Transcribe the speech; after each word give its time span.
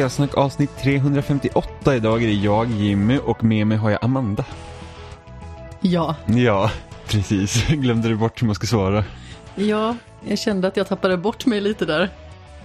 Spelsnack 0.00 0.34
avsnitt 0.34 0.70
358. 0.78 1.96
Idag 1.96 2.22
är 2.22 2.26
det 2.26 2.32
jag, 2.32 2.70
Jimmy 2.70 3.18
och 3.18 3.44
med 3.44 3.66
mig 3.66 3.78
har 3.78 3.90
jag 3.90 4.04
Amanda. 4.04 4.44
Ja. 5.80 6.16
Ja, 6.26 6.70
precis. 7.06 7.66
Glömde 7.68 8.08
du 8.08 8.16
bort 8.16 8.42
hur 8.42 8.46
man 8.46 8.54
ska 8.54 8.66
svara? 8.66 9.04
Ja, 9.54 9.96
jag 10.28 10.38
kände 10.38 10.68
att 10.68 10.76
jag 10.76 10.88
tappade 10.88 11.16
bort 11.16 11.46
mig 11.46 11.60
lite 11.60 11.84
där. 11.84 12.10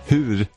Hur? 0.08 0.48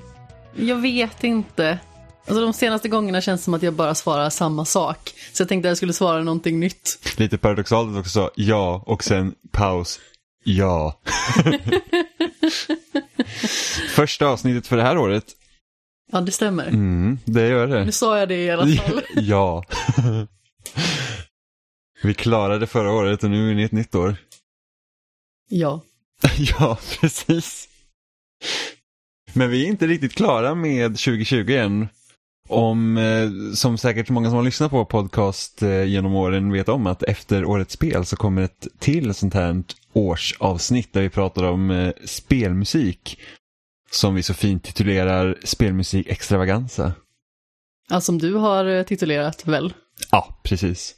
Jag 0.56 0.76
vet 0.76 1.24
inte. 1.24 1.78
Alltså 2.26 2.40
de 2.40 2.52
senaste 2.52 2.88
gångerna 2.88 3.20
känns 3.20 3.40
det 3.40 3.44
som 3.44 3.54
att 3.54 3.62
jag 3.62 3.74
bara 3.74 3.94
svarar 3.94 4.30
samma 4.30 4.64
sak. 4.64 5.12
Så 5.32 5.42
jag 5.42 5.48
tänkte 5.48 5.68
att 5.68 5.70
jag 5.70 5.76
skulle 5.76 5.92
svara 5.92 6.22
någonting 6.22 6.60
nytt. 6.60 6.98
Lite 7.16 7.38
paradoxalt 7.38 7.92
att 7.92 8.00
också 8.00 8.30
ja 8.34 8.82
och 8.86 9.04
sen 9.04 9.34
paus. 9.52 10.00
Ja. 10.44 11.00
Första 13.90 14.26
avsnittet 14.26 14.66
för 14.66 14.76
det 14.76 14.82
här 14.82 14.98
året. 14.98 15.24
Ja, 16.12 16.20
det 16.20 16.32
stämmer. 16.32 16.66
Mm, 16.66 17.18
det 17.24 17.48
gör 17.48 17.66
det. 17.66 17.84
Nu 17.84 17.92
sa 17.92 18.18
jag 18.18 18.28
det 18.28 18.44
i 18.44 18.50
alla 18.50 18.66
fall. 18.66 19.02
ja. 19.14 19.64
Vi 22.02 22.14
klarade 22.14 22.66
förra 22.66 22.92
året 22.92 23.24
och 23.24 23.30
nu 23.30 23.42
är 23.42 23.46
vi 23.46 23.52
inne 23.52 23.62
i 23.62 23.64
ett 23.64 23.72
nytt 23.72 23.94
år. 23.94 24.16
Ja. 25.48 25.80
ja, 26.38 26.78
precis. 27.00 27.68
Men 29.32 29.50
vi 29.50 29.64
är 29.64 29.68
inte 29.68 29.86
riktigt 29.86 30.14
klara 30.14 30.54
med 30.54 30.90
2020 30.90 31.52
än. 31.52 31.88
Om, 32.48 32.96
eh, 32.96 33.54
som 33.54 33.78
säkert 33.78 34.08
många 34.08 34.28
som 34.28 34.36
har 34.36 34.44
lyssnat 34.44 34.70
på 34.70 34.84
podcast 34.84 35.62
eh, 35.62 35.84
genom 35.84 36.14
åren 36.14 36.52
vet 36.52 36.68
om, 36.68 36.86
att 36.86 37.02
efter 37.02 37.44
årets 37.44 37.74
spel 37.74 38.04
så 38.04 38.16
kommer 38.16 38.42
ett 38.42 38.66
till 38.78 39.14
sånt 39.14 39.34
här 39.34 39.62
årsavsnitt 39.92 40.92
där 40.92 41.02
vi 41.02 41.08
pratar 41.08 41.44
om 41.44 41.70
eh, 41.70 41.92
spelmusik. 42.04 43.20
Som 43.90 44.14
vi 44.14 44.22
så 44.22 44.34
fint 44.34 44.64
titulerar 44.64 45.38
spelmusik 45.44 46.06
extravaganza. 46.06 46.92
Ja, 47.90 48.00
som 48.00 48.18
du 48.18 48.34
har 48.34 48.64
eh, 48.64 48.82
titulerat 48.82 49.46
väl? 49.46 49.72
Ja, 50.10 50.40
precis. 50.44 50.94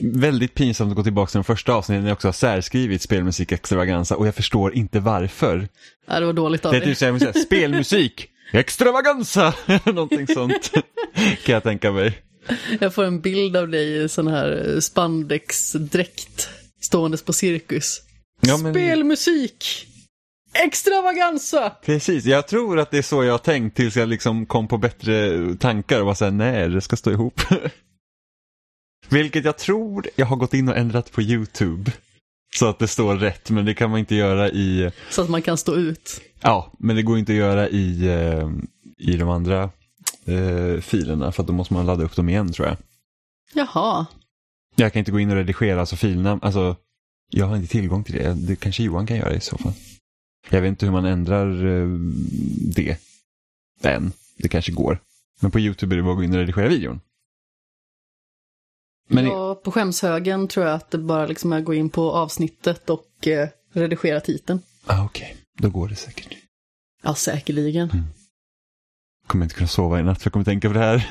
Väldigt 0.00 0.54
pinsamt 0.54 0.90
att 0.90 0.96
gå 0.96 1.02
tillbaka 1.02 1.30
till 1.30 1.38
de 1.38 1.44
första 1.44 1.72
avsnitten 1.74 2.02
när 2.02 2.08
jag 2.10 2.16
också 2.16 2.28
har 2.28 2.32
särskrivit 2.32 3.02
spelmusik 3.02 3.52
extravaganza 3.52 4.16
och 4.16 4.26
jag 4.26 4.34
förstår 4.34 4.74
inte 4.74 5.00
varför. 5.00 5.68
Ja, 6.06 6.20
det 6.20 6.26
var 6.26 6.32
dåligt 6.32 6.64
av 6.64 6.72
Det 6.72 6.78
är 6.78 6.80
dig. 6.80 6.88
typ 6.88 6.98
såhär, 6.98 7.18
säga, 7.18 7.32
spelmusik 7.32 8.28
extravaganza, 8.52 9.54
någonting 9.84 10.26
sånt 10.26 10.70
kan 11.44 11.52
jag 11.52 11.62
tänka 11.62 11.92
mig. 11.92 12.22
Jag 12.80 12.94
får 12.94 13.04
en 13.04 13.20
bild 13.20 13.56
av 13.56 13.68
dig 13.68 14.04
i 14.04 14.08
sån 14.08 14.26
här 14.26 14.72
eh, 14.74 14.80
spandexdräkt 14.80 16.48
ståendes 16.80 17.22
på 17.22 17.32
cirkus. 17.32 18.00
Ja, 18.40 18.56
men- 18.56 18.74
Spelmusik! 18.74 19.86
Extravaganza! 20.52 21.70
Precis, 21.84 22.24
jag 22.24 22.48
tror 22.48 22.78
att 22.78 22.90
det 22.90 22.98
är 22.98 23.02
så 23.02 23.24
jag 23.24 23.32
har 23.32 23.38
tänkt 23.38 23.76
tills 23.76 23.96
jag 23.96 24.08
liksom 24.08 24.46
kom 24.46 24.68
på 24.68 24.78
bättre 24.78 25.38
tankar 25.54 26.00
och 26.00 26.06
var 26.06 26.14
såhär, 26.14 26.32
nej 26.32 26.68
det 26.68 26.80
ska 26.80 26.96
stå 26.96 27.10
ihop. 27.10 27.40
Vilket 29.08 29.44
jag 29.44 29.58
tror 29.58 30.06
jag 30.16 30.26
har 30.26 30.36
gått 30.36 30.54
in 30.54 30.68
och 30.68 30.76
ändrat 30.76 31.12
på 31.12 31.22
YouTube. 31.22 31.92
Så 32.54 32.68
att 32.68 32.78
det 32.78 32.88
står 32.88 33.16
rätt, 33.16 33.50
men 33.50 33.64
det 33.64 33.74
kan 33.74 33.90
man 33.90 33.98
inte 33.98 34.14
göra 34.14 34.48
i, 34.50 34.90
Så 35.10 35.22
att 35.22 35.28
man 35.28 35.42
kan 35.42 35.56
stå 35.58 35.74
ut. 35.74 36.20
ja, 36.40 36.72
men 36.78 36.96
det 36.96 37.02
går 37.02 37.18
inte 37.18 37.32
att 37.32 37.38
göra 37.38 37.68
i, 37.68 38.06
eh, 38.08 38.50
i 38.98 39.16
de 39.16 39.28
andra 39.28 39.70
eh, 40.24 40.80
filerna 40.80 41.32
för 41.32 41.42
att 41.42 41.46
då 41.46 41.52
måste 41.52 41.74
man 41.74 41.86
ladda 41.86 42.04
upp 42.04 42.16
dem 42.16 42.28
igen 42.28 42.52
tror 42.52 42.68
jag. 42.68 42.76
Jaha. 43.54 44.06
Jag 44.76 44.92
kan 44.92 45.00
inte 45.00 45.10
gå 45.12 45.20
in 45.20 45.30
och 45.30 45.36
redigera 45.36 45.80
alltså 45.80 45.96
filerna, 45.96 46.38
alltså 46.42 46.76
jag 47.30 47.46
har 47.46 47.56
inte 47.56 47.68
tillgång 47.72 48.04
till 48.04 48.14
det. 48.14 48.34
Det 48.34 48.56
kanske 48.56 48.82
Johan 48.82 49.06
kan 49.06 49.16
göra 49.16 49.34
i 49.34 49.40
så 49.40 49.58
fall. 49.58 49.72
Jag 50.50 50.60
vet 50.60 50.68
inte 50.68 50.86
hur 50.86 50.92
man 50.92 51.04
ändrar 51.04 51.66
eh, 51.66 51.88
det 52.74 52.98
än. 53.82 54.12
Det 54.36 54.48
kanske 54.48 54.72
går. 54.72 54.98
Men 55.40 55.50
på 55.50 55.60
YouTube 55.60 55.94
är 55.94 55.96
det 55.96 56.02
bara 56.02 56.12
att 56.12 56.18
gå 56.18 56.24
in 56.24 56.32
och 56.32 56.38
redigera 56.38 56.68
videon. 56.68 57.00
Men 59.08 59.26
ja, 59.26 59.54
på 59.54 59.70
skämshögen 59.70 60.48
tror 60.48 60.66
jag 60.66 60.74
att 60.74 60.90
det 60.90 60.98
bara 60.98 61.26
liksom 61.26 61.52
är 61.52 61.58
att 61.58 61.64
gå 61.64 61.74
in 61.74 61.90
på 61.90 62.12
avsnittet 62.12 62.90
och 62.90 63.26
eh, 63.26 63.48
redigera 63.72 64.20
titeln. 64.20 64.60
ah, 64.86 65.04
okej, 65.04 65.36
då 65.58 65.70
går 65.70 65.88
det 65.88 65.96
säkert. 65.96 66.28
Ja, 67.02 67.14
säkerligen. 67.14 68.04
Kommer 69.26 69.44
inte 69.44 69.54
kunna 69.54 69.68
sova 69.68 70.00
i 70.00 70.02
natt 70.02 70.22
för 70.22 70.26
jag 70.26 70.32
kommer 70.32 70.44
tänka 70.44 70.68
på 70.68 70.74
det 70.74 70.80
här. 70.80 71.10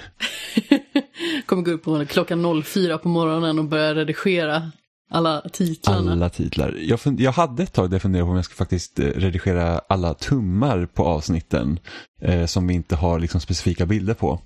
Kommer 1.45 1.63
gå 1.63 1.71
upp 1.71 1.83
på 1.83 2.05
klockan 2.05 2.63
04 2.63 2.97
på 2.97 3.09
morgonen 3.09 3.59
och 3.59 3.65
börja 3.65 3.95
redigera 3.95 4.71
alla 5.11 5.41
titlarna. 5.41 6.11
Alla 6.11 6.29
titlar. 6.29 6.75
Jag, 6.79 6.99
jag 7.17 7.31
hade 7.31 7.63
ett 7.63 7.73
tag 7.73 7.89
där 7.89 7.95
jag 7.95 8.01
funderade 8.01 8.25
på 8.25 8.29
om 8.31 8.35
jag 8.35 8.45
ska 8.45 8.55
faktiskt 8.55 8.99
eh, 8.99 9.05
redigera 9.05 9.79
alla 9.89 10.13
tummar 10.13 10.85
på 10.85 11.05
avsnitten 11.05 11.79
eh, 12.21 12.45
som 12.45 12.67
vi 12.67 12.73
inte 12.73 12.95
har 12.95 13.19
liksom 13.19 13.41
specifika 13.41 13.85
bilder 13.85 14.13
på. 14.13 14.41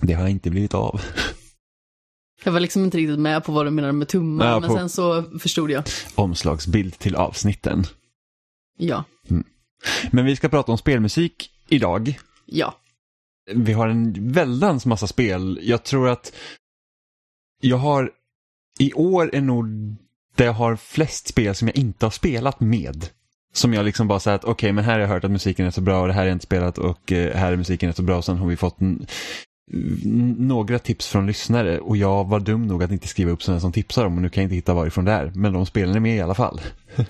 Det 0.00 0.12
har 0.12 0.28
inte 0.28 0.50
blivit 0.50 0.74
av. 0.74 1.00
Jag 2.44 2.52
var 2.52 2.60
liksom 2.60 2.84
inte 2.84 2.98
riktigt 2.98 3.18
med 3.18 3.44
på 3.44 3.52
vad 3.52 3.66
du 3.66 3.70
menade 3.70 3.92
med 3.92 4.08
tummar, 4.08 4.46
Ja, 4.46 4.60
men 4.60 4.70
sen 4.70 4.88
så 4.88 5.22
förstod 5.38 5.70
jag. 5.70 5.84
Omslagsbild 6.14 6.98
till 6.98 7.16
avsnitten. 7.16 7.84
Ja, 8.78 9.04
Men 10.10 10.24
vi 10.24 10.36
ska 10.36 10.48
prata 10.48 10.72
om 10.72 10.78
spelmusik 10.78 11.50
idag. 11.68 12.18
ja. 12.46 12.74
Vi 13.54 13.72
har 13.72 13.88
en 13.88 14.32
väldans 14.32 14.86
massa 14.86 15.06
spel. 15.06 15.58
Jag 15.62 15.84
tror 15.84 16.08
att 16.08 16.32
jag 17.60 17.76
har 17.76 18.10
i 18.78 18.92
år 18.92 19.30
är 19.34 19.40
nog 19.40 19.66
det 20.34 20.44
jag 20.44 20.52
har 20.52 20.76
flest 20.76 21.28
spel 21.28 21.54
som 21.54 21.68
jag 21.68 21.76
inte 21.76 22.06
har 22.06 22.10
spelat 22.10 22.60
med. 22.60 23.08
Som 23.52 23.74
jag 23.74 23.84
liksom 23.84 24.08
bara 24.08 24.20
säger 24.20 24.34
att 24.34 24.44
okej, 24.44 24.72
men 24.72 24.84
här 24.84 24.92
har 24.92 25.00
jag 25.00 25.08
hört 25.08 25.24
att 25.24 25.30
musiken 25.30 25.66
är 25.66 25.70
så 25.70 25.80
bra 25.80 26.00
och 26.00 26.06
det 26.06 26.12
här 26.12 26.20
har 26.20 26.26
jag 26.26 26.34
inte 26.34 26.46
spelat 26.46 26.78
och 26.78 27.12
eh, 27.12 27.36
här 27.36 27.52
är 27.52 27.56
musiken 27.56 27.88
är 27.88 27.92
så 27.92 28.02
bra 28.02 28.16
och 28.16 28.24
sen 28.24 28.36
har 28.36 28.46
vi 28.46 28.56
fått 28.56 28.76
några 30.38 30.78
tips 30.78 31.06
från 31.06 31.26
lyssnare 31.26 31.78
och 31.80 31.96
jag 31.96 32.28
var 32.28 32.40
dum 32.40 32.66
nog 32.66 32.82
att 32.82 32.92
inte 32.92 33.08
skriva 33.08 33.30
upp 33.30 33.42
sådana 33.42 33.60
som 33.60 33.72
tipsar 33.72 34.06
om 34.06 34.16
och 34.16 34.22
nu 34.22 34.28
kan 34.28 34.42
jag 34.42 34.46
inte 34.46 34.54
hitta 34.54 34.74
varifrån 34.74 35.04
det 35.04 35.12
är. 35.12 35.32
Men 35.34 35.52
de 35.52 35.66
spelen 35.66 35.96
är 35.96 36.00
med 36.00 36.16
i 36.16 36.20
alla 36.20 36.34
fall. 36.34 36.60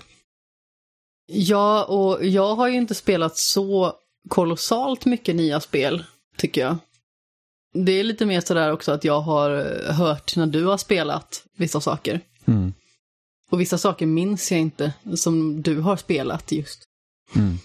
Ja, 1.29 1.83
och 1.83 2.25
jag 2.25 2.55
har 2.55 2.67
ju 2.67 2.75
inte 2.75 2.95
spelat 2.95 3.37
så 3.37 3.93
kolossalt 4.29 5.05
mycket 5.05 5.35
nya 5.35 5.59
spel, 5.59 6.03
tycker 6.37 6.61
jag. 6.61 6.77
Det 7.85 7.91
är 7.91 8.03
lite 8.03 8.25
mer 8.25 8.41
sådär 8.41 8.71
också 8.71 8.91
att 8.91 9.03
jag 9.03 9.21
har 9.21 9.51
eh, 9.85 9.93
hört 9.93 10.35
när 10.35 10.47
du 10.47 10.65
har 10.65 10.77
spelat 10.77 11.43
vissa 11.57 11.81
saker. 11.81 12.21
Mm. 12.45 12.73
Och 13.51 13.61
vissa 13.61 13.77
saker 13.77 14.05
minns 14.05 14.51
jag 14.51 14.59
inte, 14.59 14.93
som 15.15 15.61
du 15.61 15.79
har 15.79 15.97
spelat 15.97 16.51
just. 16.51 16.83
Mm. 17.35 17.57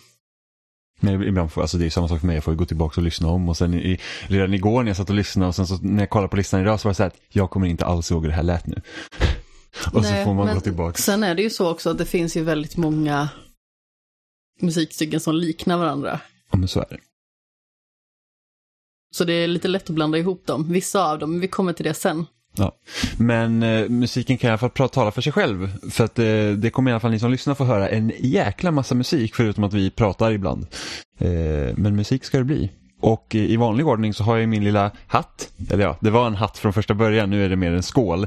Men 1.00 1.22
ibland 1.22 1.52
får, 1.52 1.60
alltså 1.60 1.78
det 1.78 1.86
är 1.86 1.90
samma 1.90 2.08
sak 2.08 2.20
för 2.20 2.26
mig, 2.26 2.36
jag 2.36 2.44
får 2.44 2.54
gå 2.54 2.64
tillbaka 2.64 3.00
och 3.00 3.04
lyssna 3.04 3.28
om 3.28 3.48
och 3.48 3.56
sen 3.56 3.74
i, 3.74 4.00
redan 4.26 4.54
igår 4.54 4.82
när 4.82 4.90
jag 4.90 4.96
satt 4.96 5.10
och 5.10 5.16
lyssnade 5.16 5.48
och 5.48 5.54
sen 5.54 5.66
så 5.66 5.78
när 5.82 6.02
jag 6.02 6.10
kollade 6.10 6.28
på 6.28 6.36
listan 6.36 6.60
idag 6.60 6.80
så 6.80 6.88
var 6.88 6.90
det 6.90 6.94
så 6.94 7.02
här 7.02 7.10
att 7.10 7.20
jag 7.28 7.50
kommer 7.50 7.66
inte 7.66 7.84
alls 7.84 8.10
ihåg 8.10 8.22
hur 8.22 8.28
det 8.28 8.34
här 8.34 8.42
lät 8.42 8.66
nu. 8.66 8.74
och 9.92 10.02
Nej, 10.02 10.18
så 10.18 10.24
får 10.24 10.34
man 10.34 10.54
gå 10.54 10.60
tillbaka. 10.60 10.98
Sen 10.98 11.22
är 11.22 11.34
det 11.34 11.42
ju 11.42 11.50
så 11.50 11.70
också 11.70 11.90
att 11.90 11.98
det 11.98 12.06
finns 12.06 12.36
ju 12.36 12.42
väldigt 12.42 12.76
många 12.76 13.28
musikstycken 14.60 15.20
som 15.20 15.34
liknar 15.34 15.78
varandra. 15.78 16.20
Ja 16.50 16.58
men 16.58 16.68
så 16.68 16.80
är 16.80 16.86
det. 16.90 16.98
Så 19.12 19.24
det 19.24 19.32
är 19.32 19.48
lite 19.48 19.68
lätt 19.68 19.82
att 19.90 19.94
blanda 19.94 20.18
ihop 20.18 20.46
dem, 20.46 20.72
vissa 20.72 21.10
av 21.10 21.18
dem, 21.18 21.30
men 21.30 21.40
vi 21.40 21.48
kommer 21.48 21.72
till 21.72 21.84
det 21.84 21.94
sen. 21.94 22.26
Ja. 22.56 22.72
Men 23.18 23.62
eh, 23.62 23.88
musiken 23.88 24.38
kan 24.38 24.48
i 24.48 24.50
alla 24.50 24.58
fall 24.58 24.70
pra- 24.70 24.88
tala 24.88 25.10
för 25.10 25.22
sig 25.22 25.32
själv. 25.32 25.72
För 25.90 26.04
att 26.04 26.18
eh, 26.18 26.24
det 26.56 26.70
kommer 26.72 26.90
i 26.90 26.92
alla 26.94 27.00
fall 27.00 27.10
ni 27.10 27.18
som 27.18 27.30
lyssnar 27.30 27.54
få 27.54 27.64
höra 27.64 27.88
en 27.88 28.12
jäkla 28.18 28.70
massa 28.70 28.94
musik 28.94 29.34
förutom 29.34 29.64
att 29.64 29.72
vi 29.74 29.90
pratar 29.90 30.32
ibland. 30.32 30.66
Eh, 31.18 31.28
men 31.76 31.96
musik 31.96 32.24
ska 32.24 32.38
det 32.38 32.44
bli. 32.44 32.70
Och 33.00 33.34
eh, 33.34 33.40
i 33.42 33.56
vanlig 33.56 33.86
ordning 33.86 34.14
så 34.14 34.24
har 34.24 34.36
jag 34.36 34.48
min 34.48 34.64
lilla 34.64 34.90
hatt. 35.06 35.52
Eller 35.70 35.84
ja, 35.84 35.96
det 36.00 36.10
var 36.10 36.26
en 36.26 36.34
hatt 36.34 36.58
från 36.58 36.72
första 36.72 36.94
början, 36.94 37.30
nu 37.30 37.44
är 37.44 37.48
det 37.48 37.56
mer 37.56 37.72
en 37.72 37.82
skål. 37.82 38.26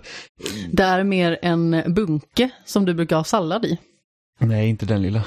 Det 0.71 0.83
är 0.83 1.03
mer 1.03 1.39
en 1.41 1.83
bunke 1.87 2.49
som 2.65 2.85
du 2.85 2.93
brukar 2.93 3.15
ha 3.15 3.23
sallad 3.23 3.65
i. 3.65 3.77
Nej, 4.39 4.69
inte 4.69 4.85
den 4.85 5.01
lilla. 5.01 5.23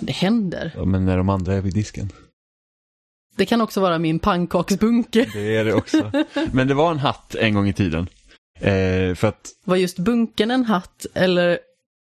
Det 0.00 0.12
händer. 0.12 0.72
Ja, 0.76 0.84
Men 0.84 1.04
när 1.04 1.16
de 1.16 1.28
andra 1.28 1.54
är 1.54 1.60
vid 1.60 1.74
disken. 1.74 2.10
Det 3.36 3.46
kan 3.46 3.60
också 3.60 3.80
vara 3.80 3.98
min 3.98 4.18
pannkaksbunke. 4.18 5.30
Det 5.32 5.56
är 5.56 5.64
det 5.64 5.74
också. 5.74 6.12
Men 6.52 6.68
det 6.68 6.74
var 6.74 6.90
en 6.90 6.98
hatt 6.98 7.34
en 7.34 7.54
gång 7.54 7.68
i 7.68 7.72
tiden. 7.72 8.08
Eh, 8.60 9.14
för 9.14 9.24
att 9.24 9.48
Var 9.64 9.76
just 9.76 9.98
bunken 9.98 10.50
en 10.50 10.64
hatt 10.64 11.06
eller 11.14 11.58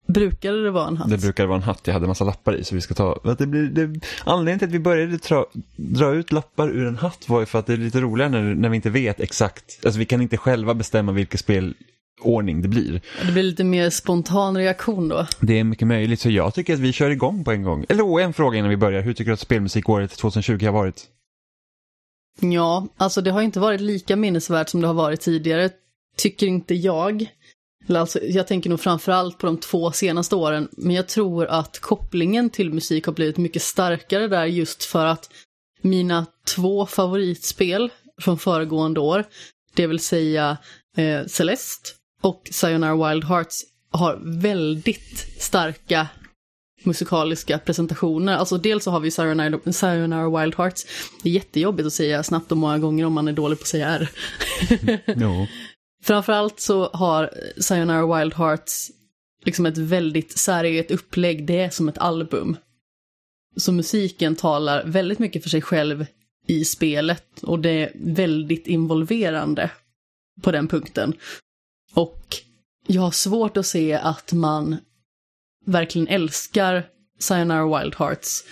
brukade 0.07 0.63
det 0.63 0.71
vara 0.71 0.87
en 0.87 0.97
hatt? 0.97 1.09
det 1.09 1.17
brukade 1.17 1.47
vara 1.47 1.57
en 1.57 1.63
hatt 1.63 1.81
jag 1.83 1.93
hade 1.93 2.07
massa 2.07 2.23
lappar 2.23 2.55
i. 2.55 2.63
Så 2.63 2.75
vi 2.75 2.81
ska 2.81 2.93
ta, 2.93 3.19
för 3.23 3.31
att 3.31 3.37
det 3.37 3.47
blir, 3.47 3.63
det, 3.63 3.99
anledningen 4.23 4.59
till 4.59 4.67
att 4.67 4.73
vi 4.73 4.79
började 4.79 5.17
dra, 5.17 5.45
dra 5.75 6.13
ut 6.13 6.31
lappar 6.31 6.69
ur 6.69 6.87
en 6.87 6.97
hatt 6.97 7.29
var 7.29 7.39
ju 7.39 7.45
för 7.45 7.59
att 7.59 7.65
det 7.65 7.73
är 7.73 7.77
lite 7.77 8.01
roligare 8.01 8.31
när, 8.31 8.55
när 8.55 8.69
vi 8.69 8.75
inte 8.75 8.89
vet 8.89 9.19
exakt. 9.19 9.85
Alltså 9.85 9.99
vi 9.99 10.05
kan 10.05 10.21
inte 10.21 10.37
själva 10.37 10.73
bestämma 10.73 11.11
vilken 11.11 11.37
spelordning 12.19 12.61
det 12.61 12.67
blir. 12.67 13.01
Det 13.25 13.31
blir 13.31 13.43
lite 13.43 13.63
mer 13.63 13.89
spontan 13.89 14.57
reaktion 14.57 15.07
då. 15.07 15.27
Det 15.39 15.59
är 15.59 15.63
mycket 15.63 15.87
möjligt, 15.87 16.19
så 16.19 16.29
jag 16.29 16.53
tycker 16.53 16.73
att 16.73 16.79
vi 16.79 16.93
kör 16.93 17.09
igång 17.09 17.43
på 17.43 17.51
en 17.51 17.63
gång. 17.63 17.85
Eller 17.89 18.03
oh, 18.03 18.23
en 18.23 18.33
fråga 18.33 18.57
innan 18.57 18.69
vi 18.69 18.77
börjar. 18.77 19.01
Hur 19.01 19.13
tycker 19.13 19.29
du 19.29 19.33
att 19.33 19.39
spelmusikåret 19.39 20.11
2020 20.11 20.65
har 20.65 20.71
varit? 20.71 21.07
Ja, 22.41 22.87
alltså 22.97 23.21
det 23.21 23.31
har 23.31 23.41
inte 23.41 23.59
varit 23.59 23.81
lika 23.81 24.15
minnesvärt 24.15 24.69
som 24.69 24.81
det 24.81 24.87
har 24.87 24.93
varit 24.93 25.21
tidigare, 25.21 25.69
tycker 26.17 26.47
inte 26.47 26.73
jag. 26.73 27.25
Eller 27.87 27.99
alltså, 27.99 28.19
jag 28.23 28.47
tänker 28.47 28.69
nog 28.69 28.79
framförallt 28.79 29.37
på 29.37 29.45
de 29.45 29.57
två 29.57 29.91
senaste 29.91 30.35
åren, 30.35 30.67
men 30.71 30.95
jag 30.95 31.07
tror 31.07 31.45
att 31.45 31.79
kopplingen 31.79 32.49
till 32.49 32.73
musik 32.73 33.05
har 33.05 33.13
blivit 33.13 33.37
mycket 33.37 33.61
starkare 33.61 34.27
där 34.27 34.45
just 34.45 34.83
för 34.83 35.05
att 35.05 35.29
mina 35.81 36.25
två 36.55 36.85
favoritspel 36.85 37.91
från 38.21 38.37
föregående 38.37 38.99
år, 38.99 39.25
det 39.75 39.87
vill 39.87 39.99
säga 39.99 40.57
eh, 40.97 41.25
Celeste 41.25 41.98
och 42.21 42.49
Sayonara 42.51 43.09
Wild 43.09 43.23
Hearts, 43.23 43.63
har 43.91 44.19
väldigt 44.23 45.41
starka 45.41 46.07
musikaliska 46.83 47.59
presentationer. 47.59 48.37
Alltså 48.37 48.57
dels 48.57 48.83
så 48.83 48.91
har 48.91 48.99
vi 48.99 49.11
Sayonara, 49.11 49.71
Sayonara 49.71 50.39
Wild 50.39 50.55
Hearts. 50.55 50.85
Det 51.23 51.29
är 51.29 51.33
jättejobbigt 51.33 51.87
att 51.87 51.93
säga 51.93 52.23
snabbt 52.23 52.51
och 52.51 52.57
många 52.57 52.77
gånger 52.77 53.05
om 53.05 53.13
man 53.13 53.27
är 53.27 53.33
dålig 53.33 53.57
på 53.57 53.63
att 53.63 53.67
säga 53.67 53.87
R. 53.87 54.09
Jo. 55.07 55.47
Framförallt 56.03 56.59
så 56.59 56.89
har 56.93 57.29
Sayonara 57.57 58.19
Wild 58.19 58.33
Hearts 58.33 58.91
liksom 59.45 59.65
ett 59.65 59.77
väldigt 59.77 60.37
säreget 60.37 60.91
upplägg. 60.91 61.45
Det 61.45 61.59
är 61.59 61.69
som 61.69 61.89
ett 61.89 61.97
album. 61.97 62.57
Så 63.57 63.71
musiken 63.71 64.35
talar 64.35 64.83
väldigt 64.85 65.19
mycket 65.19 65.43
för 65.43 65.49
sig 65.49 65.61
själv 65.61 66.05
i 66.47 66.65
spelet 66.65 67.43
och 67.43 67.59
det 67.59 67.69
är 67.69 67.91
väldigt 67.95 68.67
involverande 68.67 69.71
på 70.41 70.51
den 70.51 70.67
punkten. 70.67 71.13
Och 71.93 72.35
jag 72.87 73.01
har 73.01 73.11
svårt 73.11 73.57
att 73.57 73.65
se 73.65 73.93
att 73.93 74.33
man 74.33 74.77
verkligen 75.65 76.07
älskar 76.07 76.87
Sayonara 77.19 77.79
Wild 77.79 77.95
Hearts 77.95 78.43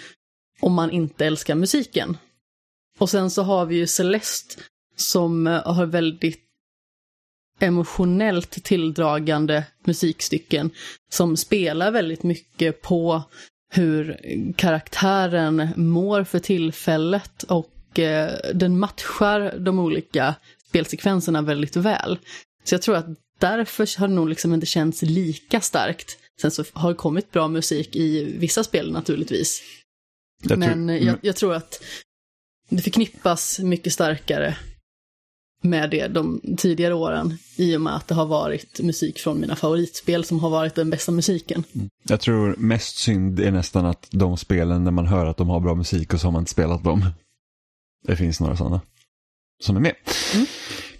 om 0.62 0.74
man 0.74 0.92
inte 0.92 1.26
älskar 1.26 1.56
musiken. 1.56 2.18
Och 2.98 3.10
sen 3.10 3.32
så 3.32 3.42
har 3.42 3.66
vi 3.66 3.76
ju 3.76 3.88
Celeste 3.88 4.62
som 4.96 5.48
eh, 5.48 5.74
har 5.74 5.86
väldigt 5.86 6.44
emotionellt 7.60 8.64
tilldragande 8.64 9.64
musikstycken 9.86 10.70
som 11.10 11.38
spelar 11.38 11.92
väldigt 11.92 12.24
mycket 12.24 12.82
på 12.82 13.24
hur 13.70 14.18
karaktären 14.56 15.70
mår 15.76 16.24
för 16.24 16.40
tillfället 16.40 17.44
och 17.44 18.00
eh, 18.00 18.32
den 18.54 18.80
matchar 18.80 19.58
de 19.60 19.80
olika 19.80 20.36
spelsekvenserna 20.70 21.42
väldigt 21.42 21.76
väl. 21.76 22.20
Så 22.64 22.74
jag 22.76 22.82
tror 22.82 22.96
att 22.96 23.06
därför 23.40 24.00
har 24.00 24.08
det 24.08 24.14
nog 24.14 24.30
liksom 24.30 24.54
inte 24.54 24.66
känts 24.66 25.02
lika 25.02 25.62
starkt. 25.62 26.18
Sen 26.42 26.52
så 26.52 26.64
har 26.74 26.90
det 26.90 26.96
kommit 26.96 27.32
bra 27.32 27.48
musik 27.48 27.96
i 27.96 28.24
vissa 28.24 28.64
spel 28.64 28.92
naturligtvis. 28.92 29.62
Jag 30.42 30.48
tror- 30.50 30.58
Men 30.58 31.04
jag, 31.06 31.18
jag 31.22 31.36
tror 31.36 31.54
att 31.54 31.82
det 32.70 32.82
förknippas 32.82 33.60
mycket 33.60 33.94
starkare 33.94 34.58
med 35.62 35.90
det 35.90 36.08
de 36.08 36.42
tidigare 36.58 36.94
åren 36.94 37.38
i 37.56 37.76
och 37.78 37.82
med 37.82 37.96
att 37.96 38.08
det 38.08 38.16
har 38.16 38.26
varit 38.26 38.80
musik 38.80 39.20
från 39.20 39.40
mina 39.40 39.56
favoritspel 39.56 40.24
som 40.24 40.40
har 40.40 40.50
varit 40.50 40.76
den 40.76 40.90
bästa 40.90 41.12
musiken. 41.12 41.64
Jag 42.04 42.22
tror 42.22 42.56
mest 42.58 42.98
synd 42.98 43.40
är 43.40 43.52
nästan 43.52 43.86
att 43.86 44.08
de 44.12 44.38
spelen 44.38 44.84
när 44.84 44.92
man 44.92 45.08
hör 45.08 45.26
att 45.26 45.38
de 45.38 45.50
har 45.50 45.60
bra 45.60 45.76
musik 45.76 46.14
och 46.14 46.20
så 46.22 46.28
har 46.28 46.32
man 46.32 46.42
inte 46.42 46.52
spelat 46.52 46.84
dem. 46.84 47.06
Det 48.08 48.16
finns 48.16 48.40
några 48.40 48.58
sådana 48.58 48.82
som 49.64 49.76
är 49.76 49.80
med. 49.80 49.96
Mm. 50.34 50.46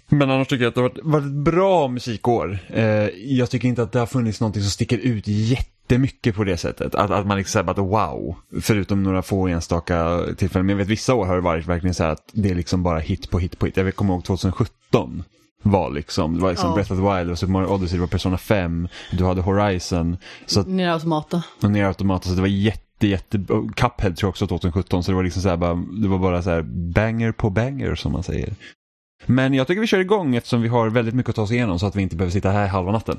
Men 0.08 0.30
annars 0.30 0.48
tycker 0.48 0.64
jag 0.64 0.68
att 0.68 0.74
det 0.74 0.80
har 0.80 0.88
varit, 0.88 0.98
varit 1.02 1.24
ett 1.24 1.32
bra 1.32 1.88
musikår. 1.88 2.58
Eh, 2.68 2.84
jag 3.14 3.50
tycker 3.50 3.68
inte 3.68 3.82
att 3.82 3.92
det 3.92 3.98
har 3.98 4.06
funnits 4.06 4.40
någonting 4.40 4.62
som 4.62 4.70
sticker 4.70 4.98
ut 4.98 5.24
jättemycket 5.26 6.34
på 6.34 6.44
det 6.44 6.56
sättet. 6.56 6.94
Att, 6.94 7.10
att 7.10 7.26
man 7.26 7.36
liksom 7.36 7.52
säger 7.52 7.70
att 7.70 7.78
wow, 7.78 8.36
förutom 8.60 9.02
några 9.02 9.22
få 9.22 9.48
enstaka 9.48 10.20
tillfällen. 10.36 10.66
Men 10.66 10.72
jag 10.72 10.84
vet 10.84 10.88
vissa 10.88 11.14
år 11.14 11.26
har 11.26 11.34
det 11.34 11.40
varit 11.40 11.66
verkligen 11.66 11.94
så 11.94 12.02
här 12.02 12.10
att 12.10 12.30
det 12.32 12.50
är 12.50 12.54
liksom 12.54 12.82
bara 12.82 12.98
hit 12.98 13.30
på 13.30 13.38
hit 13.38 13.58
på 13.58 13.66
hit. 13.66 13.76
Jag 13.76 13.96
kommer 13.96 14.14
ihåg 14.14 14.24
2017 14.24 15.22
var 15.62 15.90
liksom, 15.90 16.34
det 16.34 16.40
var 16.42 16.50
liksom 16.50 16.68
Ja. 16.68 16.74
Breath 16.74 16.92
of 16.92 16.98
the 16.98 17.16
Wild, 17.16 17.28
var 17.28 17.34
Super 17.34 17.52
Mario 17.52 17.66
Odyssey, 17.66 17.96
det 17.96 18.00
var 18.00 18.08
Persona 18.08 18.38
5, 18.38 18.88
du 19.12 19.24
hade 19.24 19.40
Horizon. 19.40 20.16
Så 20.46 20.60
att 20.60 20.66
Nere 20.66 20.92
Automata. 20.92 21.42
och 21.62 21.70
ner 21.70 21.84
automatiskt. 21.84 22.30
Så 22.30 22.34
det 22.34 22.40
var 22.40 22.48
jätte, 22.48 23.06
jätte... 23.06 23.38
och 23.52 23.76
Cuphead 23.76 24.16
tror 24.16 24.26
jag 24.26 24.28
också 24.28 24.46
2017. 24.46 25.04
Så 25.04 25.10
det 25.10 25.16
var 25.16 25.22
liksom 25.22 25.42
så 25.42 25.48
här 25.48 25.56
bara, 25.56 25.74
det 25.74 26.08
var 26.08 26.18
bara 26.18 26.42
så 26.42 26.50
här 26.50 26.62
banger 26.94 27.32
på 27.32 27.50
banger 27.50 27.94
som 27.94 28.12
man 28.12 28.22
säger. 28.22 28.54
Men 29.26 29.54
jag 29.54 29.66
tycker 29.66 29.80
vi 29.80 29.86
kör 29.86 29.98
igång 29.98 30.36
eftersom 30.36 30.62
vi 30.62 30.68
har 30.68 30.90
väldigt 30.90 31.14
mycket 31.14 31.30
att 31.30 31.36
ta 31.36 31.42
oss 31.42 31.50
igenom 31.50 31.78
så 31.78 31.86
att 31.86 31.96
vi 31.96 32.02
inte 32.02 32.16
behöver 32.16 32.32
sitta 32.32 32.50
här 32.50 32.66
halva 32.66 32.92
natten. 32.92 33.18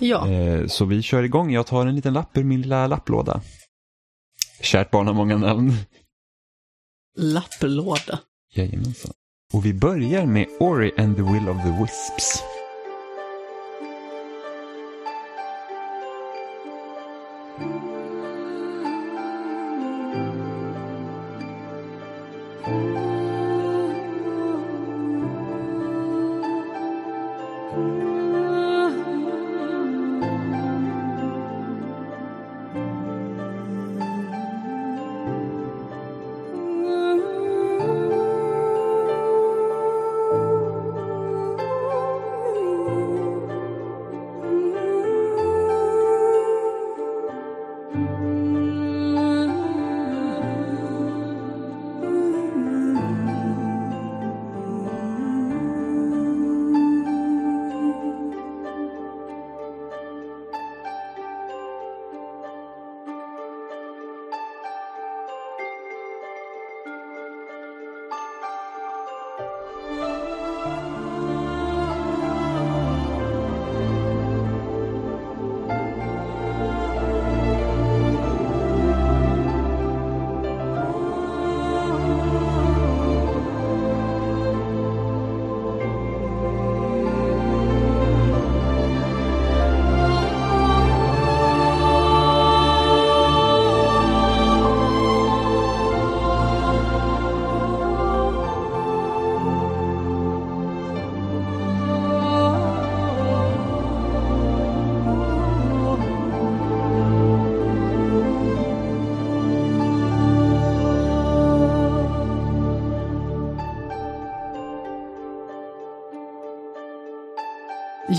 Ja, 0.00 0.28
Eh, 0.28 0.66
så 0.66 0.84
vi 0.84 1.02
kör 1.02 1.22
igång. 1.22 1.52
Jag 1.52 1.66
tar 1.66 1.86
en 1.86 1.94
liten 1.94 2.12
lapp 2.12 2.36
ur 2.36 2.44
min 2.44 2.62
lilla 2.62 2.86
lapplåda. 2.86 3.40
Kärt 4.60 4.90
barn 4.90 5.06
har 5.06 5.14
många 5.14 5.36
namn. 5.36 5.72
lapplåda. 7.18 8.18
Jajamensan. 8.54 9.12
Och 9.52 9.66
vi 9.66 9.74
börjar 9.74 10.26
med 10.26 10.46
Ori 10.60 10.92
and 10.98 11.16
the 11.16 11.22
Will 11.22 11.48
of 11.48 11.56
the 11.62 11.70
Wisps. 11.80 12.42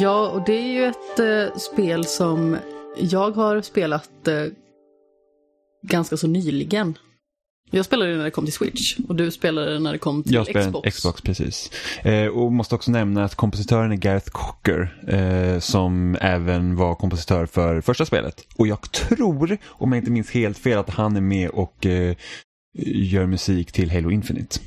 Ja, 0.01 0.29
och 0.29 0.45
det 0.45 0.53
är 0.53 0.71
ju 0.71 0.85
ett 0.85 1.19
eh, 1.19 1.57
spel 1.57 2.05
som 2.05 2.57
jag 2.97 3.31
har 3.31 3.61
spelat 3.61 4.27
eh, 4.27 4.45
ganska 5.87 6.17
så 6.17 6.27
nyligen. 6.27 6.97
Jag 7.71 7.85
spelade 7.85 8.11
det 8.11 8.17
när 8.17 8.23
det 8.23 8.31
kom 8.31 8.45
till 8.45 8.53
Switch 8.53 8.97
och 9.07 9.15
du 9.15 9.31
spelade 9.31 9.73
det 9.73 9.79
när 9.79 9.91
det 9.91 9.97
kom 9.97 10.23
till 10.23 10.33
Jag 10.33 10.45
Xbox. 10.45 10.65
Xbox. 10.65 10.95
Xbox, 10.95 11.21
precis. 11.21 11.71
Eh, 12.03 12.27
och 12.27 12.51
måste 12.51 12.75
också 12.75 12.91
nämna 12.91 13.23
att 13.23 13.35
kompositören 13.35 13.91
är 13.91 13.95
Gareth 13.95 14.29
Cocker 14.31 15.03
eh, 15.07 15.59
som 15.59 16.17
även 16.21 16.75
var 16.75 16.95
kompositör 16.95 17.45
för 17.45 17.81
första 17.81 18.05
spelet. 18.05 18.47
Och 18.55 18.67
jag 18.67 18.91
tror, 18.91 19.57
om 19.65 19.91
jag 19.91 20.01
inte 20.01 20.11
minns 20.11 20.31
helt 20.31 20.57
fel, 20.57 20.77
att 20.77 20.89
han 20.89 21.15
är 21.15 21.21
med 21.21 21.49
och 21.49 21.85
eh, 21.85 22.15
gör 22.85 23.25
musik 23.25 23.71
till 23.71 23.91
Halo 23.91 24.11
Infinite. 24.11 24.59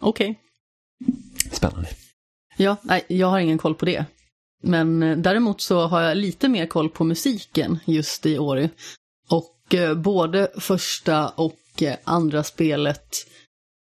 Okej. 0.00 0.40
Spännande. 1.52 1.88
Ja, 2.56 2.76
nej, 2.82 3.04
jag 3.08 3.26
har 3.26 3.38
ingen 3.38 3.58
koll 3.58 3.74
på 3.74 3.84
det. 3.84 4.04
Men 4.62 5.02
eh, 5.02 5.16
däremot 5.16 5.60
så 5.60 5.86
har 5.86 6.02
jag 6.02 6.16
lite 6.16 6.48
mer 6.48 6.66
koll 6.66 6.88
på 6.88 7.04
musiken 7.04 7.78
just 7.84 8.26
i 8.26 8.38
Ori. 8.38 8.70
Och 9.28 9.74
eh, 9.74 9.94
både 9.94 10.50
första 10.58 11.28
och 11.28 11.82
eh, 11.82 11.96
andra 12.04 12.44
spelet 12.44 13.26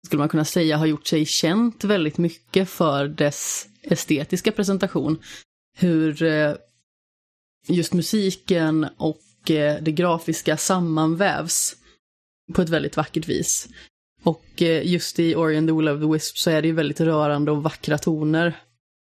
skulle 0.07 0.19
man 0.19 0.29
kunna 0.29 0.45
säga 0.45 0.77
har 0.77 0.87
gjort 0.87 1.07
sig 1.07 1.27
känt 1.27 1.85
väldigt 1.85 2.19
mycket 2.19 2.69
för 2.69 3.09
dess 3.09 3.67
estetiska 3.83 4.53
presentation. 4.53 5.19
Hur 5.77 6.23
eh, 6.23 6.55
just 7.69 7.93
musiken 7.93 8.87
och 8.97 9.51
eh, 9.51 9.83
det 9.83 9.93
grafiska 9.93 10.57
sammanvävs 10.57 11.77
på 12.55 12.63
ett 12.63 12.69
väldigt 12.69 12.97
vackert 12.97 13.29
vis. 13.29 13.69
Och 14.25 14.63
eh, 14.63 14.87
just 14.87 15.19
i 15.19 15.35
Ori 15.35 15.57
and 15.57 15.69
the 15.69 15.73
Will 15.73 15.89
of 15.89 16.01
the 16.01 16.07
Wisp 16.07 16.39
så 16.39 16.51
är 16.51 16.63
det 16.63 16.69
ju 16.69 16.75
väldigt 16.75 17.01
rörande 17.01 17.51
och 17.51 17.63
vackra 17.63 17.99
toner. 17.99 18.57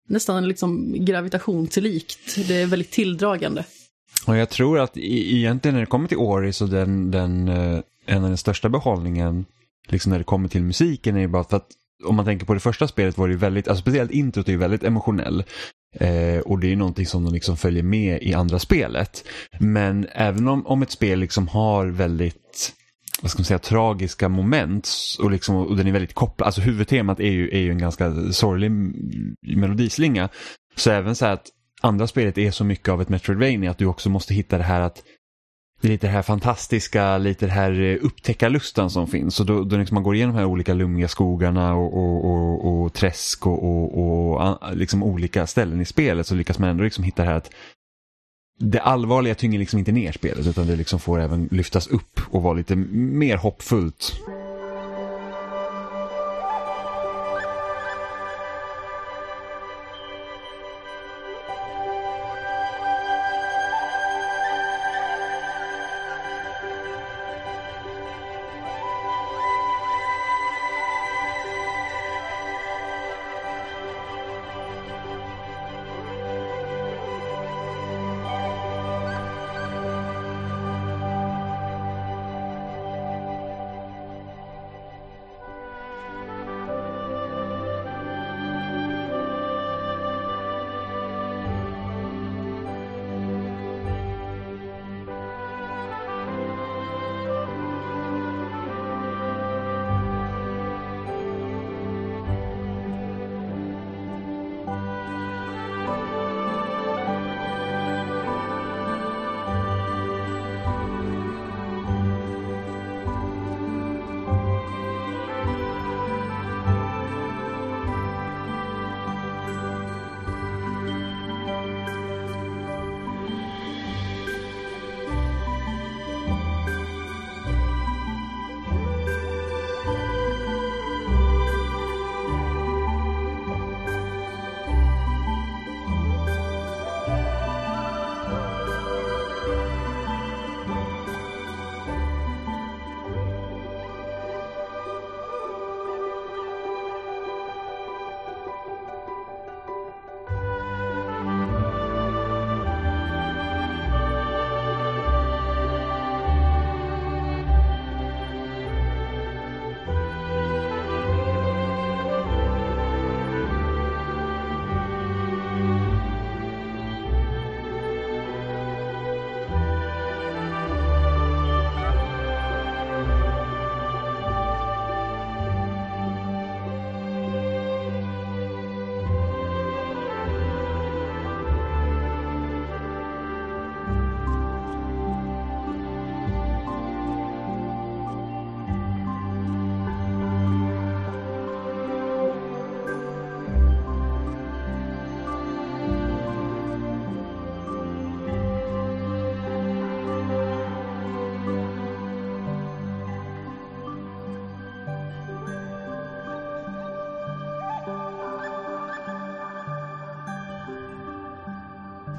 Nästan 0.09 0.49
liksom 0.49 0.95
gravitationslikt. 1.05 2.49
Det 2.49 2.55
är 2.55 2.67
väldigt 2.67 2.91
tilldragande. 2.91 3.65
Och 4.27 4.37
jag 4.37 4.49
tror 4.49 4.79
att 4.79 4.97
egentligen 4.97 5.75
när 5.75 5.81
det 5.81 5.87
kommer 5.87 6.09
till 6.09 6.17
Ori 6.17 6.53
så 6.53 6.67
den, 6.67 7.11
den, 7.11 7.49
eh, 7.49 7.81
en 8.07 8.23
av 8.23 8.29
den 8.29 8.38
största 8.38 8.69
behållningen 8.69 9.45
liksom 9.88 10.11
när 10.11 10.19
det 10.19 10.25
kommer 10.25 10.49
till 10.49 10.62
musiken 10.62 11.17
är 11.17 11.21
ju 11.21 11.29
bara 11.29 11.45
för 11.45 11.57
att 11.57 11.69
om 12.05 12.17
man 12.17 12.25
tänker 12.25 12.47
på 12.47 12.55
det 12.55 12.61
första 12.61 12.88
spelet 12.88 13.19
var 13.19 13.29
det 13.29 13.33
ju 13.33 13.38
väldigt, 13.38 13.69
alltså 13.69 13.83
speciellt 13.83 14.11
introt 14.11 14.49
är 14.49 14.53
ju 14.53 14.59
väldigt 14.59 14.83
emotionell. 14.83 15.45
Eh, 15.95 16.38
och 16.38 16.59
det 16.59 16.67
är 16.67 16.71
ju 16.71 16.77
någonting 16.77 17.07
som 17.07 17.25
de 17.25 17.35
liksom 17.35 17.57
följer 17.57 17.83
med 17.83 18.23
i 18.23 18.35
andra 18.35 18.59
spelet. 18.59 19.25
Men 19.59 20.07
även 20.12 20.49
om, 20.49 20.67
om 20.67 20.83
ett 20.83 20.91
spel 20.91 21.19
liksom 21.19 21.49
har 21.49 21.87
väldigt 21.87 22.75
vad 23.22 23.30
ska 23.30 23.40
man 23.40 23.44
säga, 23.44 23.58
tragiska 23.58 24.28
moment 24.28 24.88
och, 25.18 25.30
liksom, 25.30 25.56
och 25.56 25.76
den 25.76 25.87
är 25.87 25.92
väldigt 25.92 26.14
kopplad, 26.14 26.46
alltså 26.46 26.60
huvudtemat 26.60 27.20
är 27.20 27.30
ju, 27.30 27.48
är 27.50 27.58
ju 27.58 27.70
en 27.70 27.78
ganska 27.78 28.32
sorglig 28.32 28.70
melodislinga. 29.56 30.28
Så 30.76 30.90
även 30.90 31.16
så 31.16 31.25
här 31.25 31.32
att 31.32 31.46
andra 31.80 32.06
spelet 32.06 32.38
är 32.38 32.50
så 32.50 32.64
mycket 32.64 32.88
av 32.88 33.02
ett 33.02 33.08
Metroidvania 33.08 33.70
att 33.70 33.78
du 33.78 33.87
också 33.87 34.10
måste 34.10 34.34
hitta 34.34 34.58
det 34.58 34.64
här 34.64 34.80
att 34.80 35.02
det 35.80 35.88
är 35.88 35.92
lite 35.92 36.06
det 36.06 36.10
här 36.10 36.22
fantastiska, 36.22 37.18
lite 37.18 37.46
det 37.46 37.52
här 37.52 37.80
eh, 37.80 37.96
upptäckarlustan 38.02 38.90
som 38.90 39.06
finns. 39.06 39.34
Så 39.34 39.44
då, 39.44 39.64
då 39.64 39.76
liksom 39.76 39.94
man 39.94 40.02
går 40.02 40.14
igenom 40.14 40.34
de 40.34 40.40
här 40.40 40.46
olika 40.46 40.75
lummiga 40.75 41.08
skogarna 41.08 41.75
och, 41.75 41.94
och, 41.94 42.25
och, 42.25 42.84
och 42.84 42.92
träsk 42.92 43.46
och, 43.46 43.64
och, 43.64 43.98
och 43.98 44.58
liksom 44.72 45.02
olika 45.02 45.46
ställen 45.46 45.80
i 45.80 45.84
spelet 45.84 46.26
så 46.26 46.34
lyckas 46.34 46.58
man 46.58 46.70
ändå 46.70 46.84
liksom 46.84 47.04
hitta 47.04 47.22
det 47.22 47.28
här 47.28 47.37
att 47.37 47.50
det 48.59 48.81
allvarliga 48.81 49.35
tynger 49.35 49.59
liksom 49.59 49.79
inte 49.79 49.93
ner 49.93 50.12
spelet 50.12 50.47
utan 50.47 50.67
det 50.67 50.77
liksom 50.77 51.00
får 51.00 51.21
även 51.21 51.49
lyftas 51.50 51.87
upp 51.87 52.21
och 52.31 52.43
vara 52.43 52.55
lite 52.55 52.77
mer 52.77 53.37
hoppfullt. 53.37 54.12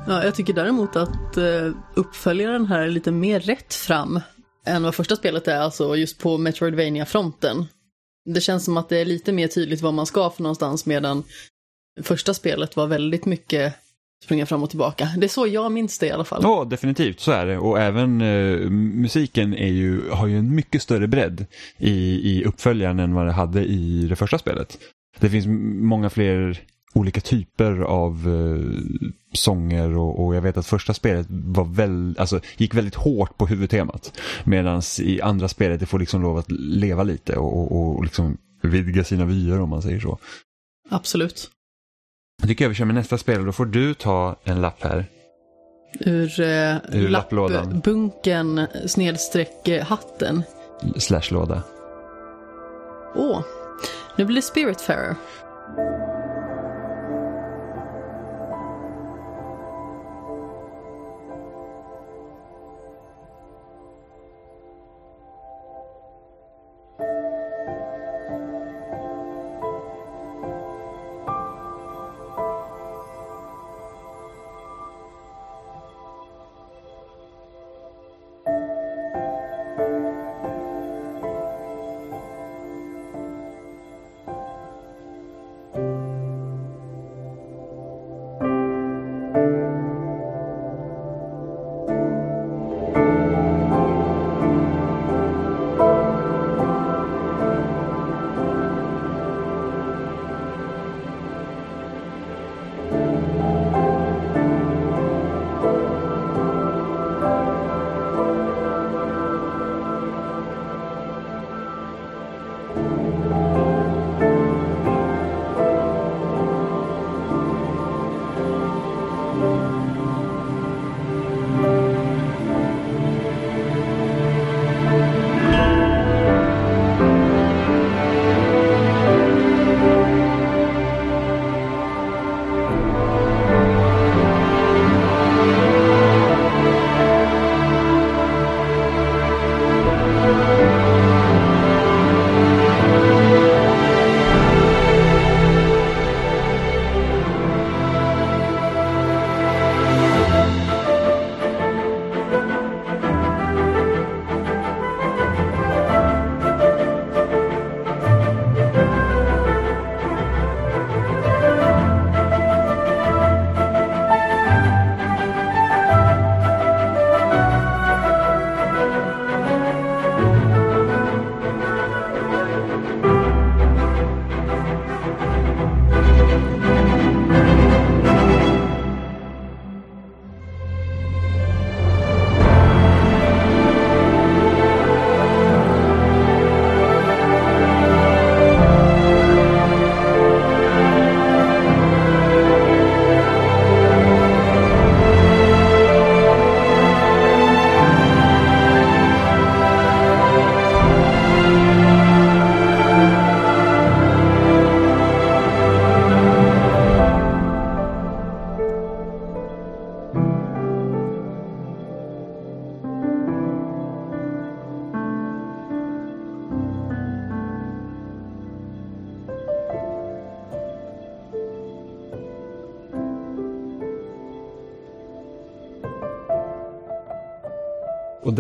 Ja, 0.10 0.24
jag 0.24 0.36
tycker 0.36 0.54
däremot 0.54 0.96
att 0.96 1.38
eh, 1.38 1.72
uppföljaren 1.96 2.66
här 2.66 2.80
är 2.82 2.90
lite 2.90 3.12
mer 3.12 3.40
rätt 3.40 3.74
fram 3.74 4.20
än 4.66 4.84
vad 4.84 4.96
första 4.96 5.16
spelet 5.16 5.48
är, 5.48 5.58
alltså 5.58 5.96
just 5.96 6.20
på 6.20 6.38
Metroidvania-fronten. 6.38 7.66
Det 8.26 8.42
känns 8.42 8.66
som 8.66 8.78
att 8.78 8.90
det 8.90 8.98
är 8.98 9.06
lite 9.06 9.32
mer 9.32 9.48
tydligt 9.48 9.82
vad 9.82 9.94
man 9.94 10.06
ska 10.06 10.30
för 10.30 10.44
någonstans 10.44 10.86
medan 10.86 11.24
första 12.02 12.34
spelet 12.34 12.76
var 12.76 12.88
väldigt 12.88 13.26
mycket 13.26 13.74
springa 14.24 14.46
fram 14.46 14.64
och 14.64 14.70
tillbaka. 14.70 15.10
Det 15.18 15.26
är 15.26 15.28
så 15.28 15.48
jag 15.48 15.72
minns 15.72 16.00
det 16.00 16.08
i 16.08 16.12
alla 16.12 16.26
fall. 16.26 16.42
Ja, 16.44 16.68
definitivt 16.70 17.20
så 17.20 17.32
är 17.32 17.46
det. 17.46 17.58
Och 17.58 17.80
även 17.80 18.22
eh, 18.22 18.70
musiken 18.70 19.54
är 19.54 19.72
ju, 19.72 20.10
har 20.10 20.28
ju 20.28 20.38
en 20.38 20.56
mycket 20.56 20.82
större 20.82 21.08
bredd 21.08 21.46
i, 21.78 21.94
i 22.32 22.44
uppföljaren 22.46 23.00
än 23.00 23.14
vad 23.14 23.26
det 23.26 23.32
hade 23.32 23.64
i 23.64 24.08
det 24.10 24.16
första 24.16 24.38
spelet. 24.38 24.78
Det 25.20 25.30
finns 25.30 25.46
många 25.82 26.10
fler 26.10 26.62
olika 26.94 27.22
typer 27.22 27.82
av 27.82 28.14
eh, 28.14 28.82
sånger 29.34 29.98
och, 29.98 30.26
och, 30.26 30.36
jag 30.36 30.42
vet 30.42 30.58
att 30.58 30.66
första 30.66 30.94
spelet 30.94 31.28
var 31.30 31.66
väl, 31.66 32.16
alltså, 32.20 32.40
gick 32.58 32.76
väldigt 32.76 32.96
hårt 32.96 33.38
på 33.38 33.48
huvudtemat. 33.48 34.20
Medan 34.44 34.82
i 35.00 35.22
andra 35.22 35.48
spelet 35.48 35.80
det 35.80 35.86
får 35.86 36.00
liksom 36.00 36.22
lov 36.22 36.38
att 36.38 36.52
leva 36.52 37.04
lite 37.04 37.36
och, 37.36 37.72
och, 37.72 37.96
och 37.98 38.04
liksom 38.04 38.38
vidga 38.62 39.04
sina 39.04 39.26
vyer 39.26 39.60
om 39.60 39.70
man 39.70 39.82
säger 39.82 40.00
så. 40.00 40.18
Absolut. 40.90 41.50
Jag 42.42 42.50
tycker 42.50 42.66
jag 42.66 42.70
vi 42.70 42.76
kör 42.76 42.86
med 42.86 42.96
nästa 42.96 43.18
spel 43.18 43.40
och 43.40 43.46
då 43.46 43.52
får 43.52 43.66
du 43.66 43.94
ta 43.94 44.36
en 44.44 44.62
lapp 44.62 44.84
här. 44.84 45.06
Ur, 46.00 46.42
eh, 46.42 46.78
Ur 46.94 47.10
lapplådan. 47.10 47.80
Bunken 47.80 48.68
snedstreck 48.88 49.68
eh, 49.68 49.86
hatten. 49.86 50.44
Slash 50.98 51.32
låda. 51.32 51.64
Åh, 53.16 53.42
nu 54.18 54.26
blir 54.26 54.36
det 54.36 54.42
Spiritfarer. 54.42 55.16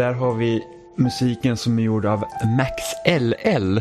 Där 0.10 0.16
har 0.16 0.34
vi 0.34 0.64
musiken 0.98 1.58
som 1.58 1.80
är 1.80 1.84
gjord 1.84 2.06
av 2.06 2.24
Max 2.58 2.84
LL. 3.20 3.80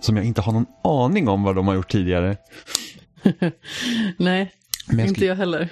Som 0.00 0.16
jag 0.16 0.26
inte 0.26 0.40
har 0.40 0.52
någon 0.52 0.66
aning 0.84 1.28
om 1.28 1.42
vad 1.42 1.56
de 1.56 1.66
har 1.66 1.74
gjort 1.74 1.90
tidigare. 1.90 2.36
Nej, 4.16 4.52
jag, 4.88 5.00
inte 5.00 5.08
skulle, 5.08 5.26
jag 5.26 5.36
heller. 5.36 5.68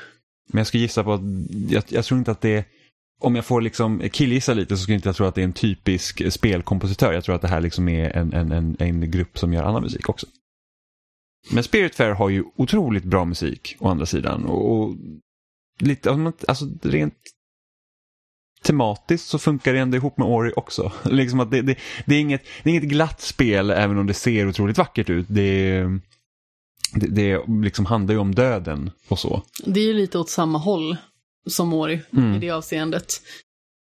men 0.49 0.59
jag 0.59 0.67
skulle 0.67 0.83
gissa 0.83 1.05
på 1.05 1.13
att, 1.13 1.21
jag, 1.69 1.83
jag 1.89 2.05
tror 2.05 2.19
inte 2.19 2.31
att 2.31 2.41
det 2.41 2.57
är, 2.57 2.65
om 3.21 3.37
jag 3.37 3.45
får 3.45 3.61
liksom 3.61 4.03
killgissa 4.13 4.55
lite 4.55 4.77
så 4.77 4.83
skulle 4.83 4.95
inte 4.95 5.09
jag 5.09 5.17
tro 5.17 5.27
att 5.27 5.35
det 5.35 5.41
är 5.41 5.45
en 5.45 5.53
typisk 5.53 6.33
spelkompositör. 6.33 7.13
Jag 7.13 7.25
tror 7.25 7.35
att 7.35 7.43
det 7.43 7.49
här 7.49 7.61
liksom 7.61 7.89
är 7.89 8.11
en, 8.11 8.33
en, 8.33 8.53
en, 8.53 8.77
en 8.79 9.11
grupp 9.11 9.39
som 9.39 9.53
gör 9.53 9.63
annan 9.63 9.83
musik 9.83 10.09
också. 10.09 10.27
Men 11.51 11.65
Spiritfarer 11.65 12.15
har 12.15 12.29
ju 12.29 12.45
otroligt 12.57 13.05
bra 13.05 13.25
musik 13.25 13.77
å 13.79 13.89
andra 13.89 14.07
sidan. 14.07 14.45
Och, 14.45 14.73
och 14.73 14.97
lite, 15.79 16.33
alltså 16.47 16.65
rent 16.83 17.15
tematiskt 18.65 19.29
så 19.29 19.39
funkar 19.39 19.73
det 19.73 19.79
ändå 19.79 19.97
ihop 19.97 20.19
med 20.19 20.29
Ori 20.29 20.53
också. 20.57 20.93
liksom 21.05 21.41
att 21.41 21.51
det, 21.51 21.63
det, 21.63 21.77
det, 22.07 22.15
är 22.15 22.21
inget, 22.21 22.43
det 22.63 22.71
är 22.71 22.75
inget 22.75 22.91
glatt 22.91 23.21
spel 23.21 23.71
även 23.71 23.99
om 23.99 24.07
det 24.07 24.15
ser 24.15 24.49
otroligt 24.49 24.79
vackert 24.79 25.11
ut. 25.11 25.27
Det, 25.29 25.83
det, 26.95 27.07
det 27.07 27.43
liksom 27.63 27.87
handlar 27.87 28.15
ju 28.15 28.21
om 28.21 28.35
döden 28.35 28.91
och 29.09 29.19
så. 29.19 29.43
Det 29.65 29.81
är 29.81 29.85
ju 29.85 29.95
lite 29.95 30.19
åt 30.19 30.31
samma 30.31 30.59
håll 30.59 30.97
som 31.47 31.73
Ori 31.75 32.01
Mm. 32.13 32.35
i 32.35 32.39
det 32.39 32.51
avseendet. 32.51 33.13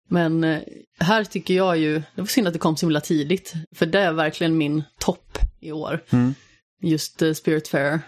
Men 0.08 0.44
eh, 0.44 0.60
här 1.00 1.24
tycker 1.24 1.54
jag 1.54 1.78
ju, 1.78 1.94
det 1.94 2.20
var 2.20 2.26
synd 2.26 2.46
att 2.46 2.52
det 2.52 2.58
kom 2.58 2.76
så 2.76 2.86
himla 2.86 3.00
tidigt, 3.00 3.52
för 3.74 3.86
det 3.86 4.00
är 4.00 4.12
verkligen 4.12 4.58
min 4.58 4.82
topp 4.98 5.38
i 5.60 5.72
år. 5.72 6.00
Mm. 6.10 6.34
Just 6.82 7.22
uh, 7.22 7.32
Spiritfarer. 7.32 8.00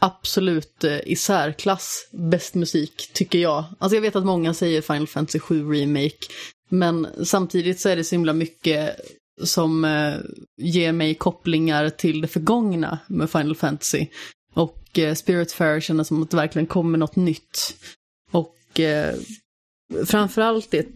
Absolut 0.00 0.84
eh, 0.84 1.00
i 1.06 1.16
särklass 1.16 2.08
bäst 2.12 2.54
musik, 2.54 3.10
tycker 3.12 3.38
jag. 3.38 3.64
Alltså 3.78 3.96
jag 3.96 4.02
vet 4.02 4.16
att 4.16 4.26
många 4.26 4.54
säger 4.54 4.80
Final 4.80 5.06
Fantasy 5.06 5.38
7 5.38 5.72
Remake, 5.72 6.26
men 6.68 7.08
samtidigt 7.24 7.80
så 7.80 7.88
är 7.88 7.96
det 7.96 8.04
så 8.04 8.14
himla 8.14 8.32
mycket 8.32 9.00
som 9.44 9.84
eh, 9.84 10.14
ger 10.56 10.92
mig 10.92 11.14
kopplingar 11.14 11.90
till 11.90 12.20
det 12.20 12.28
förgångna 12.28 12.98
med 13.06 13.30
Final 13.30 13.56
Fantasy. 13.56 14.06
Och 14.54 14.98
eh, 14.98 15.14
Spiritfarer 15.14 15.80
känns 15.80 16.08
som 16.08 16.22
att 16.22 16.30
det 16.30 16.36
verkligen 16.36 16.66
kommer 16.66 16.98
något 16.98 17.16
nytt. 17.16 17.76
Och 18.32 18.80
eh, 18.80 19.14
framförallt 20.06 20.70
det, 20.70 20.86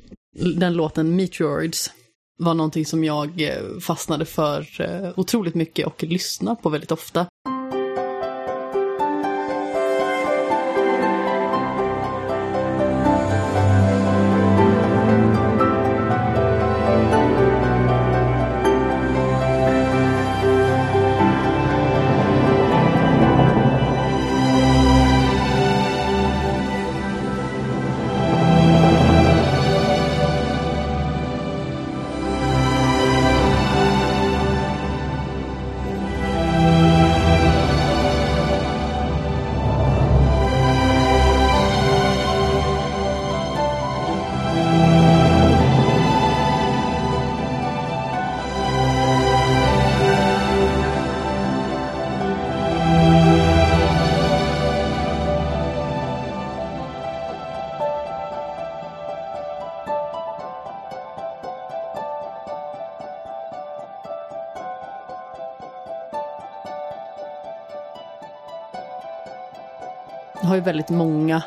den 0.56 0.74
låten 0.74 1.16
Meteoroids 1.16 1.90
var 2.38 2.54
någonting 2.54 2.86
som 2.86 3.04
jag 3.04 3.40
eh, 3.40 3.78
fastnade 3.80 4.24
för 4.24 4.80
eh, 4.80 5.18
otroligt 5.18 5.54
mycket 5.54 5.86
och 5.86 6.02
lyssnar 6.02 6.54
på 6.54 6.68
väldigt 6.68 6.92
ofta. 6.92 7.26
Ju 70.60 70.64
väldigt 70.64 70.88
många 70.88 71.42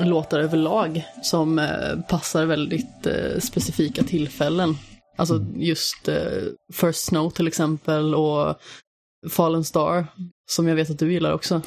låtar 0.00 0.40
överlag 0.40 1.04
som 1.22 1.58
eh, 1.58 2.00
passar 2.08 2.46
väldigt 2.46 3.06
eh, 3.06 3.40
specifika 3.40 4.02
tillfällen. 4.02 4.76
Alltså 5.16 5.46
just 5.56 6.08
eh, 6.08 6.16
First 6.72 7.04
Snow 7.04 7.30
till 7.30 7.48
exempel 7.48 8.14
och 8.14 8.56
Fallen 9.30 9.64
Star 9.64 10.06
som 10.50 10.68
jag 10.68 10.76
vet 10.76 10.90
att 10.90 10.98
du 10.98 11.12
gillar 11.12 11.32
också. 11.32 11.60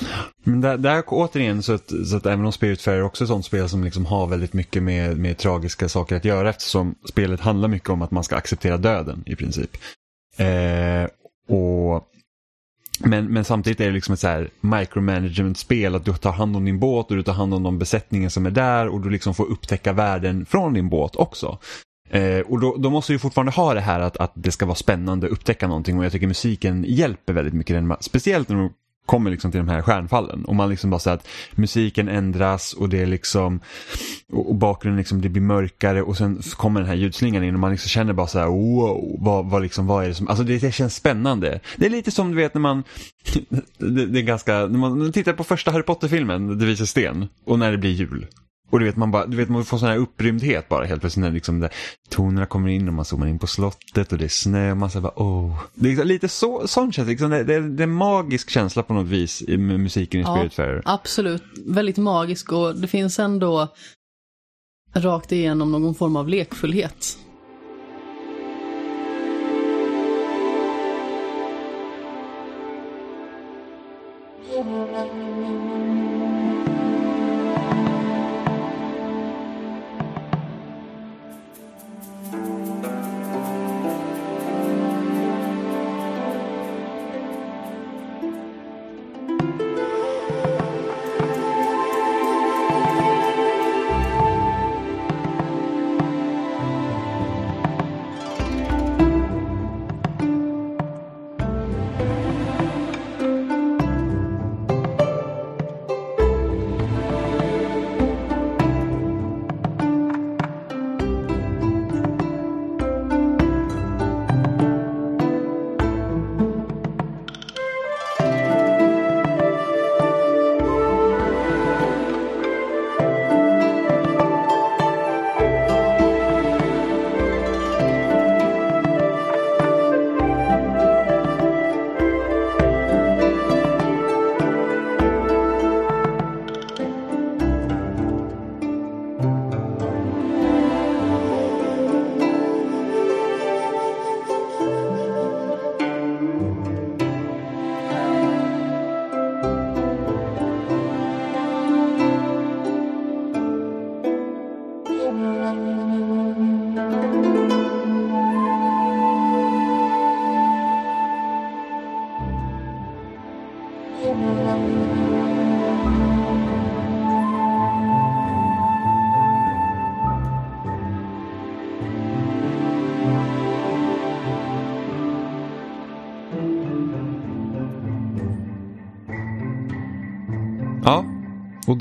Men 0.43 0.61
där, 0.61 0.77
där 0.77 1.03
återigen 1.07 1.63
så 1.63 1.73
att, 1.73 1.93
så 2.09 2.17
att 2.17 2.25
även 2.25 2.45
om 2.45 2.51
Spiritfarer 2.51 3.03
också 3.03 3.23
är 3.23 3.25
ett 3.25 3.29
sånt 3.29 3.45
spel 3.45 3.69
som 3.69 3.83
liksom 3.83 4.05
har 4.05 4.27
väldigt 4.27 4.53
mycket 4.53 4.83
med, 4.83 5.17
med 5.17 5.37
tragiska 5.37 5.89
saker 5.89 6.15
att 6.15 6.25
göra 6.25 6.49
eftersom 6.49 6.95
spelet 7.09 7.39
handlar 7.39 7.67
mycket 7.67 7.89
om 7.89 8.01
att 8.01 8.11
man 8.11 8.23
ska 8.23 8.35
acceptera 8.35 8.77
döden 8.77 9.23
i 9.25 9.35
princip. 9.35 9.77
Och 11.47 12.10
men, 13.05 13.33
men 13.33 13.43
samtidigt 13.43 13.79
är 13.79 13.85
det 13.85 13.91
liksom 13.91 14.13
ett 14.13 14.19
så 14.19 14.27
här 14.27 14.49
micromanagement-spel 14.61 15.95
att 15.95 16.05
du 16.05 16.13
tar 16.13 16.31
hand 16.31 16.55
om 16.55 16.65
din 16.65 16.79
båt 16.79 17.11
och 17.11 17.17
du 17.17 17.23
tar 17.23 17.33
hand 17.33 17.53
om 17.53 17.63
de 17.63 17.79
besättningen 17.79 18.29
som 18.29 18.45
är 18.45 18.51
där 18.51 18.87
och 18.87 19.01
du 19.01 19.09
liksom 19.09 19.33
får 19.33 19.45
upptäcka 19.45 19.93
världen 19.93 20.45
från 20.45 20.73
din 20.73 20.89
båt 20.89 21.15
också. 21.15 21.57
Eh, 22.09 22.39
och 22.39 22.59
då, 22.59 22.75
då, 22.77 22.89
måste 22.89 23.13
du 23.13 23.19
fortfarande 23.19 23.51
ha 23.51 23.73
det 23.73 23.81
här 23.81 23.99
att, 23.99 24.17
att 24.17 24.31
det 24.33 24.51
ska 24.51 24.65
vara 24.65 24.75
spännande 24.75 25.27
att 25.27 25.33
upptäcka 25.33 25.67
någonting 25.67 25.97
och 25.97 26.05
jag 26.05 26.11
tycker 26.11 26.27
musiken 26.27 26.85
hjälper 26.87 27.33
väldigt 27.33 27.53
mycket. 27.53 27.83
Speciellt 27.99 28.49
när 28.49 28.55
de 28.55 28.73
kommer 29.05 29.31
liksom 29.31 29.51
till 29.51 29.57
de 29.57 29.67
här 29.67 29.81
stjärnfallen. 29.81 30.45
Och 30.45 30.55
man 30.55 30.69
liksom 30.69 30.89
bara 30.89 30.99
säger 30.99 31.17
att 31.17 31.27
musiken 31.51 32.09
ändras 32.09 32.73
och 32.73 32.89
det 32.89 33.01
är 33.01 33.05
liksom 33.05 33.59
och 34.31 34.55
bakgrunden 34.55 34.97
liksom 34.97 35.21
det 35.21 35.29
blir 35.29 35.41
mörkare 35.41 36.01
och 36.01 36.17
sen 36.17 36.41
kommer 36.57 36.79
den 36.79 36.89
här 36.89 36.95
ljudslingan 36.95 37.43
in 37.43 37.53
och 37.53 37.59
man 37.59 37.71
liksom 37.71 37.89
känner 37.89 38.13
bara 38.13 38.27
så 38.27 38.39
här 38.39 38.47
wow, 38.47 39.17
vad, 39.19 39.45
vad, 39.45 39.61
liksom, 39.61 39.87
vad 39.87 40.03
är 40.03 40.07
det 40.07 40.15
som, 40.15 40.27
alltså 40.27 40.43
det, 40.43 40.57
det 40.57 40.71
känns 40.71 40.95
spännande. 40.95 41.59
Det 41.77 41.85
är 41.85 41.89
lite 41.89 42.11
som 42.11 42.31
du 42.31 42.37
vet 42.37 42.53
när 42.53 42.61
man, 42.61 42.83
det, 43.77 44.05
det 44.05 44.19
är 44.19 44.23
ganska, 44.23 44.53
när 44.53 44.79
man 44.79 45.11
tittar 45.11 45.33
på 45.33 45.43
första 45.43 45.71
Harry 45.71 45.83
Potter-filmen, 45.83 46.59
Det 46.59 46.65
visar 46.65 46.85
sten, 46.85 47.27
och 47.45 47.59
när 47.59 47.71
det 47.71 47.77
blir 47.77 47.91
jul. 47.91 48.27
Och 48.71 48.79
du 48.79 48.85
vet, 48.85 48.95
man, 48.95 49.11
bara, 49.11 49.25
du 49.25 49.37
vet, 49.37 49.49
man 49.49 49.65
får 49.65 49.77
sån 49.77 49.89
här 49.89 49.97
upprymdhet 49.97 50.69
bara 50.69 50.85
helt 50.85 51.01
plötsligt 51.01 51.23
när 51.23 51.31
liksom 51.31 51.59
där 51.59 51.69
tonerna 52.09 52.45
kommer 52.45 52.69
in 52.69 52.87
och 52.87 52.93
man 52.93 53.05
zoomar 53.05 53.27
in 53.27 53.39
på 53.39 53.47
slottet 53.47 54.11
och 54.11 54.17
det 54.17 54.25
är 54.25 54.29
snö 54.29 54.71
och 54.71 54.77
man 54.77 54.89
säger 54.89 55.01
bara 55.01 55.13
oh. 55.15 55.63
Det 55.73 55.85
är 55.85 55.89
liksom 55.89 56.07
lite 56.07 56.27
så, 56.27 56.67
sån 56.67 56.91
känsla, 56.91 57.09
liksom, 57.11 57.29
det, 57.29 57.43
det, 57.43 57.69
det 57.69 57.83
är 57.83 57.87
en 57.87 57.93
magisk 57.93 58.49
känsla 58.49 58.83
på 58.83 58.93
något 58.93 59.07
vis 59.07 59.43
med 59.47 59.79
musiken 59.79 60.19
i 60.19 60.23
ja, 60.23 60.35
Spiritfarer. 60.35 60.81
Absolut, 60.85 61.43
väldigt 61.65 61.97
magisk 61.97 62.51
och 62.51 62.75
det 62.75 62.87
finns 62.87 63.19
ändå 63.19 63.67
rakt 64.95 65.31
igenom 65.31 65.71
någon 65.71 65.95
form 65.95 66.15
av 66.15 66.29
lekfullhet. 66.29 67.17
Och 74.57 75.20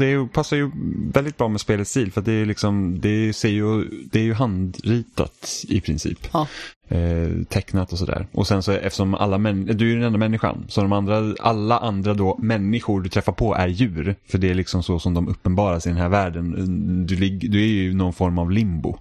det 0.00 0.32
passar 0.32 0.56
ju 0.56 0.70
väldigt 1.12 1.36
bra 1.36 1.48
med 1.48 1.60
spelets 1.60 1.90
stil 1.90 2.12
för 2.12 2.20
det 2.20 2.32
är, 2.32 2.46
liksom, 2.46 3.00
det 3.00 3.32
ser 3.32 3.48
ju, 3.48 3.84
det 4.12 4.18
är 4.18 4.24
ju 4.24 4.34
handritat 4.34 5.64
i 5.68 5.80
princip. 5.80 6.28
Ja. 6.32 6.46
Eh, 6.88 7.44
tecknat 7.48 7.92
och 7.92 7.98
sådär. 7.98 8.26
Och 8.32 8.46
sen 8.46 8.62
så 8.62 8.72
eftersom 8.72 9.14
alla 9.14 9.38
män, 9.38 9.66
du 9.66 9.92
är 9.92 9.96
den 9.96 10.04
enda 10.04 10.18
människan. 10.18 10.64
Så 10.68 10.80
de 10.80 10.92
andra, 10.92 11.34
alla 11.40 11.78
andra 11.78 12.14
då 12.14 12.38
människor 12.42 13.00
du 13.00 13.08
träffar 13.08 13.32
på 13.32 13.54
är 13.54 13.68
djur. 13.68 14.16
För 14.28 14.38
det 14.38 14.50
är 14.50 14.54
liksom 14.54 14.82
så 14.82 14.98
som 14.98 15.14
de 15.14 15.28
uppenbaras 15.28 15.86
i 15.86 15.88
den 15.88 15.98
här 15.98 16.08
världen. 16.08 17.06
Du, 17.06 17.16
du 17.28 17.62
är 17.62 17.66
ju 17.66 17.94
någon 17.94 18.12
form 18.12 18.38
av 18.38 18.50
limbo. 18.50 18.98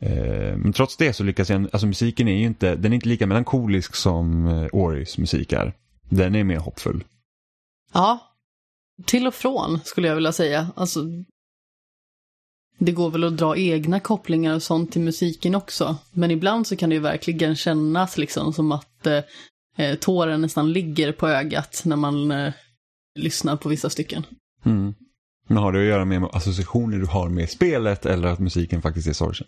Eh, 0.00 0.56
men 0.56 0.72
trots 0.72 0.96
det 0.96 1.12
så 1.12 1.24
lyckas 1.24 1.50
jag, 1.50 1.68
alltså 1.72 1.86
musiken 1.86 2.28
är 2.28 2.36
ju 2.36 2.46
inte, 2.46 2.76
den 2.76 2.92
är 2.92 2.94
inte 2.94 3.08
lika 3.08 3.26
melankolisk 3.26 3.94
som 3.94 4.46
eh, 4.46 4.68
Oris 4.72 5.18
musik 5.18 5.52
är. 5.52 5.72
Den 6.08 6.34
är 6.34 6.44
mer 6.44 6.58
hoppfull. 6.58 7.04
Ja, 7.92 8.27
till 9.04 9.26
och 9.26 9.34
från 9.34 9.80
skulle 9.84 10.08
jag 10.08 10.14
vilja 10.14 10.32
säga. 10.32 10.70
Alltså, 10.76 11.00
det 12.78 12.92
går 12.92 13.10
väl 13.10 13.24
att 13.24 13.36
dra 13.36 13.56
egna 13.56 14.00
kopplingar 14.00 14.54
och 14.54 14.62
sånt 14.62 14.92
till 14.92 15.00
musiken 15.00 15.54
också. 15.54 15.96
Men 16.12 16.30
ibland 16.30 16.66
så 16.66 16.76
kan 16.76 16.90
det 16.90 16.94
ju 16.94 17.02
verkligen 17.02 17.56
kännas 17.56 18.18
liksom 18.18 18.52
som 18.52 18.72
att 18.72 19.06
eh, 19.06 19.22
eh 19.76 19.94
tåren 19.94 20.40
nästan 20.40 20.72
ligger 20.72 21.12
på 21.12 21.28
ögat 21.28 21.82
när 21.84 21.96
man 21.96 22.30
eh, 22.30 22.52
lyssnar 23.18 23.56
på 23.56 23.68
vissa 23.68 23.90
stycken. 23.90 24.26
Mm. 24.64 24.94
Men 25.48 25.56
har 25.56 25.72
det 25.72 25.78
att 25.78 25.86
göra 25.86 26.04
med 26.04 26.28
associationer 26.32 26.98
du 26.98 27.06
har 27.06 27.28
med 27.28 27.50
spelet 27.50 28.06
eller 28.06 28.28
att 28.28 28.38
musiken 28.38 28.82
faktiskt 28.82 29.08
är 29.08 29.12
sorgsen? 29.12 29.46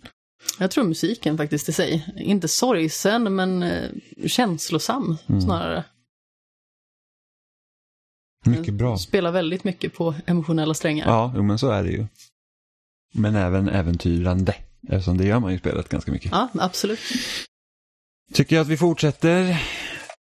Jag 0.59 0.71
tror 0.71 0.85
musiken 0.85 1.37
faktiskt 1.37 1.69
i 1.69 1.73
sig. 1.73 2.15
Inte 2.17 2.49
sorgsen 2.49 3.35
men 3.35 3.63
eh, 3.63 3.91
känslosam 4.27 5.17
mm. 5.27 5.41
snarare. 5.41 5.85
Mycket 8.47 8.75
bra. 8.75 8.99
Spelar 8.99 9.33
väldigt 9.33 9.65
mycket 9.65 9.95
på 9.95 10.15
emotionella 10.27 10.75
strängar. 10.75 11.07
Ja, 11.09 11.33
jo, 11.37 11.43
men 11.43 11.59
så 11.59 11.71
är 11.71 11.83
det 11.83 11.91
ju. 11.91 12.07
Men 13.15 13.35
även 13.35 13.69
äventyrande, 13.69 14.55
eftersom 14.89 15.19
det 15.19 15.27
gör 15.27 15.41
man 15.41 15.53
ju 15.53 15.59
spelet 15.59 15.89
ganska 15.89 16.13
mycket. 16.13 16.33
Ja, 16.33 16.49
absolut. 16.55 17.01
Tycker 18.33 18.57
jag 18.57 18.63
att 18.63 18.69
vi 18.69 18.77
fortsätter 18.77 19.63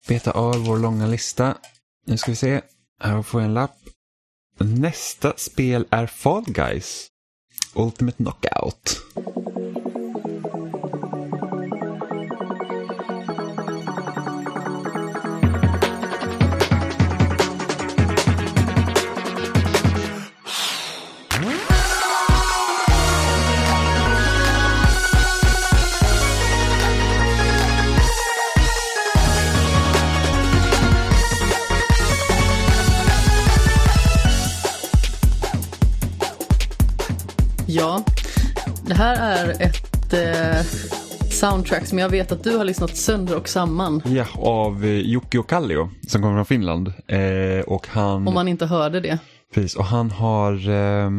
beta 0.07 0.31
av 0.31 0.55
vår 0.55 0.77
långa 0.77 1.07
lista. 1.07 1.57
Nu 2.05 2.17
ska 2.17 2.31
vi 2.31 2.35
se, 2.35 2.61
här 2.99 3.21
får 3.21 3.41
jag 3.41 3.47
en 3.47 3.53
lapp. 3.53 3.77
Nästa 4.59 5.33
spel 5.37 5.85
är 5.89 6.07
Fall 6.07 6.43
Guys. 6.47 7.07
Ultimate 7.73 8.17
Knockout. 8.17 9.01
Ja, 37.77 38.03
det 38.85 38.93
här 38.93 39.37
är 39.37 39.61
ett 39.61 40.13
eh, 40.13 40.61
soundtrack 41.31 41.85
som 41.85 41.99
jag 41.99 42.09
vet 42.09 42.31
att 42.31 42.43
du 42.43 42.57
har 42.57 42.65
lyssnat 42.65 42.97
sönder 42.97 43.37
och 43.37 43.49
samman. 43.49 44.01
Ja, 44.05 44.25
av 44.35 44.85
eh, 44.85 44.99
Jocke 44.99 45.39
och 45.39 45.49
Kallio 45.49 45.89
som 46.07 46.21
kommer 46.21 46.35
från 46.35 46.45
Finland. 46.45 46.93
Eh, 47.07 47.65
och 47.67 47.87
han... 47.87 48.27
Om 48.27 48.33
man 48.33 48.47
inte 48.47 48.65
hörde 48.65 48.99
det. 48.99 49.19
Precis, 49.53 49.75
och 49.75 49.85
han 49.85 50.11
har... 50.11 50.69
Eh, 50.69 51.09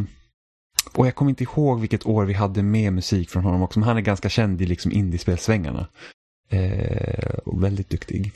och 0.93 1.07
jag 1.07 1.15
kommer 1.15 1.29
inte 1.31 1.43
ihåg 1.45 1.81
vilket 1.81 2.07
år 2.07 2.25
vi 2.25 2.33
hade 2.33 2.63
med 2.63 2.93
musik 2.93 3.31
från 3.31 3.43
honom 3.45 3.63
också, 3.63 3.79
men 3.79 3.89
han 3.89 3.97
är 3.97 4.01
ganska 4.01 4.29
känd 4.29 4.63
i 4.63 4.67
liksom 4.67 4.93
indiespelsvängarna. 4.93 5.87
Eh, 6.51 7.39
och 7.45 7.65
väldigt 7.65 7.91
duktig. 7.91 8.33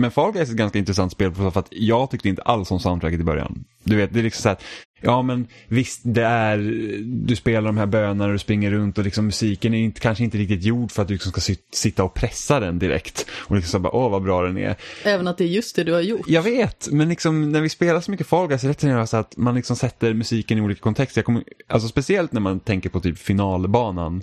Men 0.00 0.10
Fall 0.10 0.32
Guys 0.32 0.48
är 0.48 0.52
ett 0.52 0.58
ganska 0.58 0.78
intressant 0.78 1.12
spel 1.12 1.34
för 1.34 1.58
att 1.58 1.68
jag 1.70 2.10
tyckte 2.10 2.28
inte 2.28 2.42
alls 2.42 2.70
om 2.70 2.80
soundtracket 2.80 3.20
i 3.20 3.24
början. 3.24 3.64
Du 3.84 3.96
vet, 3.96 4.12
det 4.12 4.18
är 4.18 4.22
liksom 4.22 4.42
så 4.42 4.48
här, 4.48 4.58
ja 5.00 5.22
men 5.22 5.46
visst 5.68 6.00
det 6.04 6.24
är, 6.24 6.58
du 7.04 7.36
spelar 7.36 7.66
de 7.66 7.76
här 7.76 7.86
bönerna 7.86 8.24
och 8.24 8.32
du 8.32 8.38
springer 8.38 8.70
runt 8.70 8.98
och 8.98 9.04
liksom 9.04 9.26
musiken 9.26 9.74
är 9.74 9.78
inte, 9.78 10.00
kanske 10.00 10.24
inte 10.24 10.38
riktigt 10.38 10.62
gjord 10.62 10.92
för 10.92 11.02
att 11.02 11.08
du 11.08 11.14
liksom 11.14 11.32
ska 11.32 11.54
sitta 11.72 12.04
och 12.04 12.14
pressa 12.14 12.60
den 12.60 12.78
direkt. 12.78 13.26
Och 13.30 13.56
liksom 13.56 13.70
så 13.70 13.78
bara, 13.78 13.94
åh 13.94 14.10
vad 14.10 14.22
bra 14.22 14.42
den 14.42 14.58
är. 14.58 14.76
Även 15.04 15.28
att 15.28 15.38
det 15.38 15.44
är 15.44 15.48
just 15.48 15.76
det 15.76 15.84
du 15.84 15.92
har 15.92 16.00
gjort. 16.00 16.28
Jag 16.28 16.42
vet, 16.42 16.88
men 16.90 17.08
liksom 17.08 17.52
när 17.52 17.60
vi 17.60 17.68
spelar 17.68 18.00
så 18.00 18.10
mycket 18.10 18.26
Fall 18.26 18.48
Guys 18.48 18.64
är 18.64 18.98
det 18.98 19.06
så 19.06 19.16
att 19.16 19.36
man 19.36 19.54
liksom 19.54 19.76
sätter 19.76 20.14
musiken 20.14 20.58
i 20.58 20.60
olika 20.60 20.80
kontexter. 20.80 21.22
Kommer, 21.22 21.44
alltså 21.68 21.88
speciellt 21.88 22.32
när 22.32 22.40
man 22.40 22.60
tänker 22.60 22.90
på 22.90 23.00
typ 23.00 23.18
finalbanan. 23.18 24.22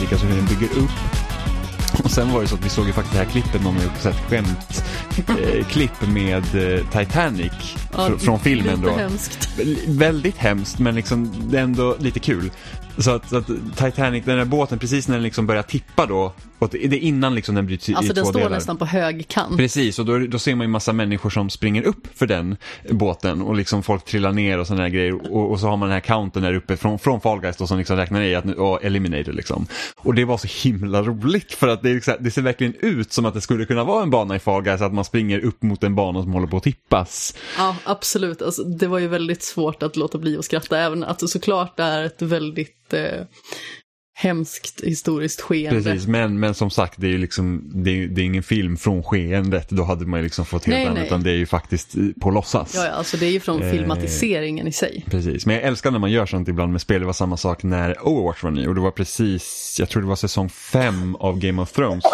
Musik, 0.00 0.12
alltså 0.12 0.26
hur 0.26 0.36
den 0.36 0.46
bygger 0.46 0.82
upp. 0.82 0.90
Och 2.04 2.10
sen 2.10 2.32
var 2.32 2.40
det 2.40 2.48
så 2.48 2.54
att 2.54 2.64
vi 2.64 2.68
såg 2.68 2.86
ju 2.86 2.92
faktiskt 2.92 3.12
det 3.12 3.24
här 3.24 3.30
klippet, 3.30 3.62
någon 3.62 3.76
har 3.76 3.82
gjort 3.82 4.04
ett 4.04 4.30
skämt 4.30 4.84
eh, 5.28 5.66
klipp 5.66 6.08
med 6.08 6.36
eh, 6.54 6.86
Titanic 6.86 7.52
ja, 7.92 8.08
fr 8.08 8.16
från 8.16 8.40
filmen 8.40 8.80
då. 8.80 8.90
Hemskt. 8.90 9.48
Väldigt 9.88 10.36
hemskt 10.36 10.78
men 10.78 10.94
liksom 10.94 11.32
det 11.50 11.58
är 11.58 11.62
ändå 11.62 11.96
lite 11.98 12.20
kul. 12.20 12.50
Så 12.98 13.10
att, 13.10 13.28
så 13.28 13.36
att, 13.36 13.46
Titanic, 13.76 14.24
den 14.24 14.38
där 14.38 14.44
båten, 14.44 14.78
precis 14.78 15.08
när 15.08 15.14
den 15.14 15.22
liksom 15.22 15.46
börjar 15.46 15.62
tippa 15.62 16.06
då, 16.06 16.32
och 16.60 16.68
det 16.72 16.84
är 16.84 16.94
innan 16.94 17.34
liksom 17.34 17.54
den 17.54 17.66
bryts 17.66 17.88
alltså, 17.88 18.04
i 18.04 18.06
två 18.06 18.12
delar. 18.12 18.20
Alltså 18.20 18.32
den 18.32 18.42
står 18.42 18.50
nästan 18.50 18.76
på 18.76 18.84
hög 18.84 19.28
kant. 19.28 19.56
Precis, 19.56 19.98
och 19.98 20.06
då, 20.06 20.18
då 20.18 20.38
ser 20.38 20.54
man 20.54 20.64
ju 20.64 20.68
massa 20.68 20.92
människor 20.92 21.30
som 21.30 21.50
springer 21.50 21.82
upp 21.82 22.06
för 22.14 22.26
den 22.26 22.56
båten 22.90 23.42
och 23.42 23.56
liksom 23.56 23.82
folk 23.82 24.04
trillar 24.04 24.32
ner 24.32 24.58
och 24.58 24.66
sådana 24.66 24.82
här 24.82 24.90
grejer. 24.90 25.32
Och, 25.32 25.50
och, 25.50 25.60
så 25.60 25.66
har 25.66 25.76
man 25.76 25.88
den 25.88 25.94
här 25.94 26.00
counten 26.00 26.42
där 26.42 26.54
uppe 26.54 26.76
från, 26.76 26.98
från 26.98 27.20
Fall 27.20 27.40
Guys 27.40 27.56
då, 27.56 27.66
som 27.66 27.78
liksom 27.78 27.96
räknar 27.96 28.20
ner 28.20 28.38
att 28.38 28.44
nu, 28.44 28.54
och 28.54 28.84
eliminator 28.84 29.32
liksom. 29.32 29.66
Och 29.96 30.14
det 30.14 30.24
var 30.24 30.38
så 30.38 30.68
himla 30.68 31.02
roligt 31.02 31.52
för 31.52 31.68
att 31.68 31.82
det, 31.82 31.94
liksom, 31.94 32.14
det 32.20 32.30
ser 32.30 32.42
verkligen 32.42 32.74
ut 32.80 33.12
som 33.12 33.26
att 33.26 33.34
det 33.34 33.40
skulle 33.40 33.64
kunna 33.64 33.84
vara 33.84 34.02
en 34.02 34.10
bana 34.10 34.36
i 34.36 34.38
Fall 34.38 34.62
Guys, 34.62 34.80
att 34.80 34.94
man 34.94 35.04
springer 35.04 35.38
upp 35.38 35.62
mot 35.62 35.84
en 35.84 35.94
bana 35.94 36.22
som 36.22 36.32
håller 36.32 36.46
på 36.46 36.56
att 36.56 36.62
tippas. 36.62 37.34
Ja, 37.58 37.76
absolut. 37.84 38.42
Alltså, 38.42 38.62
det 38.62 38.86
var 38.86 38.98
ju 38.98 39.08
väldigt 39.08 39.42
svårt 39.42 39.82
att 39.82 39.96
låta 39.96 40.18
bli 40.18 40.38
att 40.38 40.44
skratta, 40.44 40.78
även 40.78 41.04
att 41.04 41.18
det 41.18 41.28
såklart 41.28 41.80
är 41.80 42.02
ett 42.02 42.22
väldigt 42.22 42.94
eh, 42.94 43.24
hemskt 44.20 44.80
historiskt 44.84 45.40
skeende. 45.40 45.82
Precis, 45.82 46.06
men, 46.06 46.40
men 46.40 46.54
som 46.54 46.70
sagt 46.70 46.94
det 46.96 47.06
är 47.06 47.10
ju 47.10 47.18
liksom, 47.18 47.70
det 47.74 47.90
är, 47.90 48.06
det 48.06 48.20
är 48.20 48.24
ingen 48.24 48.42
film 48.42 48.76
från 48.76 49.02
skeendet, 49.02 49.70
då 49.70 49.82
hade 49.82 50.06
man 50.06 50.20
ju 50.20 50.24
liksom 50.24 50.44
fått 50.44 50.64
helt 50.64 50.76
nej, 50.76 50.86
annat, 50.86 50.98
nej. 50.98 51.06
utan 51.06 51.22
det 51.22 51.30
är 51.30 51.36
ju 51.36 51.46
faktiskt 51.46 51.94
på 52.20 52.30
låtsas. 52.30 52.74
Ja, 52.74 52.84
ja 52.86 52.90
alltså 52.90 53.16
det 53.16 53.26
är 53.26 53.30
ju 53.30 53.40
från 53.40 53.62
eh, 53.62 53.70
filmatiseringen 53.70 54.66
i 54.66 54.72
sig. 54.72 55.04
Precis, 55.10 55.46
men 55.46 55.56
jag 55.56 55.64
älskar 55.64 55.90
när 55.90 55.98
man 55.98 56.10
gör 56.10 56.26
sånt 56.26 56.48
ibland 56.48 56.72
med 56.72 56.80
spel, 56.80 57.00
det 57.00 57.06
var 57.06 57.12
samma 57.12 57.36
sak 57.36 57.62
när 57.62 58.08
Overwatch 58.08 58.42
var 58.42 58.50
ny 58.50 58.66
och 58.66 58.74
det 58.74 58.80
var 58.80 58.90
precis, 58.90 59.76
jag 59.78 59.88
tror 59.88 60.02
det 60.02 60.08
var 60.08 60.16
säsong 60.16 60.48
5 60.48 61.16
av 61.16 61.38
Game 61.38 61.62
of 61.62 61.72
Thrones. 61.72 62.04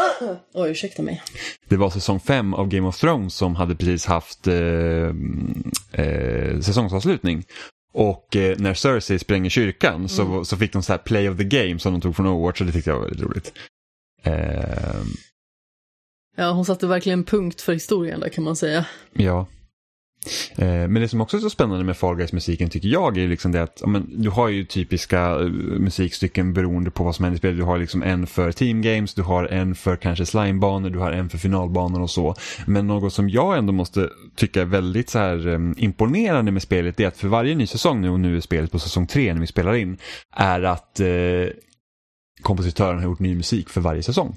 Oj, 0.54 0.70
ursäkta 0.70 1.02
mig. 1.02 1.22
Det 1.68 1.76
var 1.76 1.90
säsong 1.90 2.20
5 2.20 2.54
av 2.54 2.68
Game 2.68 2.88
of 2.88 3.00
Thrones 3.00 3.34
som 3.34 3.56
hade 3.56 3.74
precis 3.74 4.06
haft 4.06 4.46
eh, 4.46 4.54
eh, 5.92 6.60
säsongsavslutning. 6.60 7.44
Och 7.96 8.36
eh, 8.36 8.56
när 8.58 8.74
Cersei 8.74 9.18
spränger 9.18 9.50
kyrkan 9.50 9.94
mm. 9.94 10.08
så, 10.08 10.44
så 10.44 10.56
fick 10.56 10.72
de 10.72 10.82
så 10.82 10.92
här 10.92 10.98
play 10.98 11.28
of 11.28 11.36
the 11.36 11.44
game 11.44 11.78
som 11.78 11.92
de 11.92 12.00
tog 12.00 12.16
från 12.16 12.26
Overwatch 12.26 12.60
och 12.60 12.66
det 12.66 12.72
tyckte 12.72 12.90
jag 12.90 12.98
var 12.98 13.04
väldigt 13.04 13.22
roligt. 13.22 13.52
Eh... 14.22 15.02
Ja, 16.36 16.50
hon 16.50 16.64
satte 16.64 16.86
verkligen 16.86 17.24
punkt 17.24 17.60
för 17.60 17.72
historien 17.72 18.20
där 18.20 18.28
kan 18.28 18.44
man 18.44 18.56
säga. 18.56 18.86
Ja. 19.12 19.46
Eh, 20.56 20.66
men 20.66 20.94
det 20.94 21.08
som 21.08 21.20
också 21.20 21.36
är 21.36 21.40
så 21.40 21.50
spännande 21.50 21.84
med 21.84 21.96
Fall 21.96 22.16
Guys-musiken 22.16 22.70
tycker 22.70 22.88
jag 22.88 23.18
är 23.18 23.28
liksom 23.28 23.52
det 23.52 23.62
att 23.62 23.82
men, 23.86 24.22
du 24.22 24.30
har 24.30 24.48
ju 24.48 24.64
typiska 24.64 25.20
eh, 25.20 25.46
musikstycken 25.78 26.52
beroende 26.52 26.90
på 26.90 27.04
vad 27.04 27.14
som 27.14 27.24
händer 27.24 27.36
i 27.36 27.38
spelet. 27.38 27.56
Du 27.56 27.62
har 27.62 27.78
liksom 27.78 28.02
en 28.02 28.26
för 28.26 28.52
team 28.52 28.82
games, 28.82 29.14
du 29.14 29.22
har 29.22 29.44
en 29.44 29.74
för 29.74 29.96
kanske 29.96 30.26
slimebanor, 30.26 30.90
du 30.90 30.98
har 30.98 31.12
en 31.12 31.28
för 31.28 31.38
finalbanor 31.38 32.02
och 32.02 32.10
så. 32.10 32.34
Men 32.66 32.86
något 32.86 33.12
som 33.12 33.28
jag 33.28 33.58
ändå 33.58 33.72
måste 33.72 34.10
tycka 34.36 34.60
är 34.60 34.64
väldigt 34.64 35.10
så 35.10 35.18
här 35.18 35.48
eh, 35.48 35.84
imponerande 35.84 36.52
med 36.52 36.62
spelet 36.62 37.00
är 37.00 37.06
att 37.06 37.16
för 37.16 37.28
varje 37.28 37.54
ny 37.54 37.66
säsong 37.66 38.00
nu 38.00 38.10
och 38.10 38.20
nu 38.20 38.36
är 38.36 38.40
spelet 38.40 38.72
på 38.72 38.78
säsong 38.78 39.06
tre 39.06 39.34
när 39.34 39.40
vi 39.40 39.46
spelar 39.46 39.74
in 39.74 39.98
är 40.36 40.62
att 40.62 41.00
eh, 41.00 41.06
kompositören 42.42 42.98
har 42.98 43.04
gjort 43.04 43.18
ny 43.18 43.34
musik 43.34 43.68
för 43.68 43.80
varje 43.80 44.02
säsong. 44.02 44.36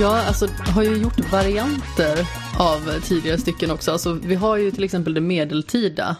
Ja, 0.00 0.26
alltså 0.26 0.46
har 0.46 0.82
ju 0.82 0.96
gjort 0.96 1.32
varianter 1.32 2.18
av 2.58 3.00
tidigare 3.00 3.38
stycken 3.38 3.70
också. 3.70 3.92
Alltså, 3.92 4.12
vi 4.12 4.34
har 4.34 4.56
ju 4.56 4.70
till 4.70 4.84
exempel 4.84 5.14
det 5.14 5.20
medeltida. 5.20 6.16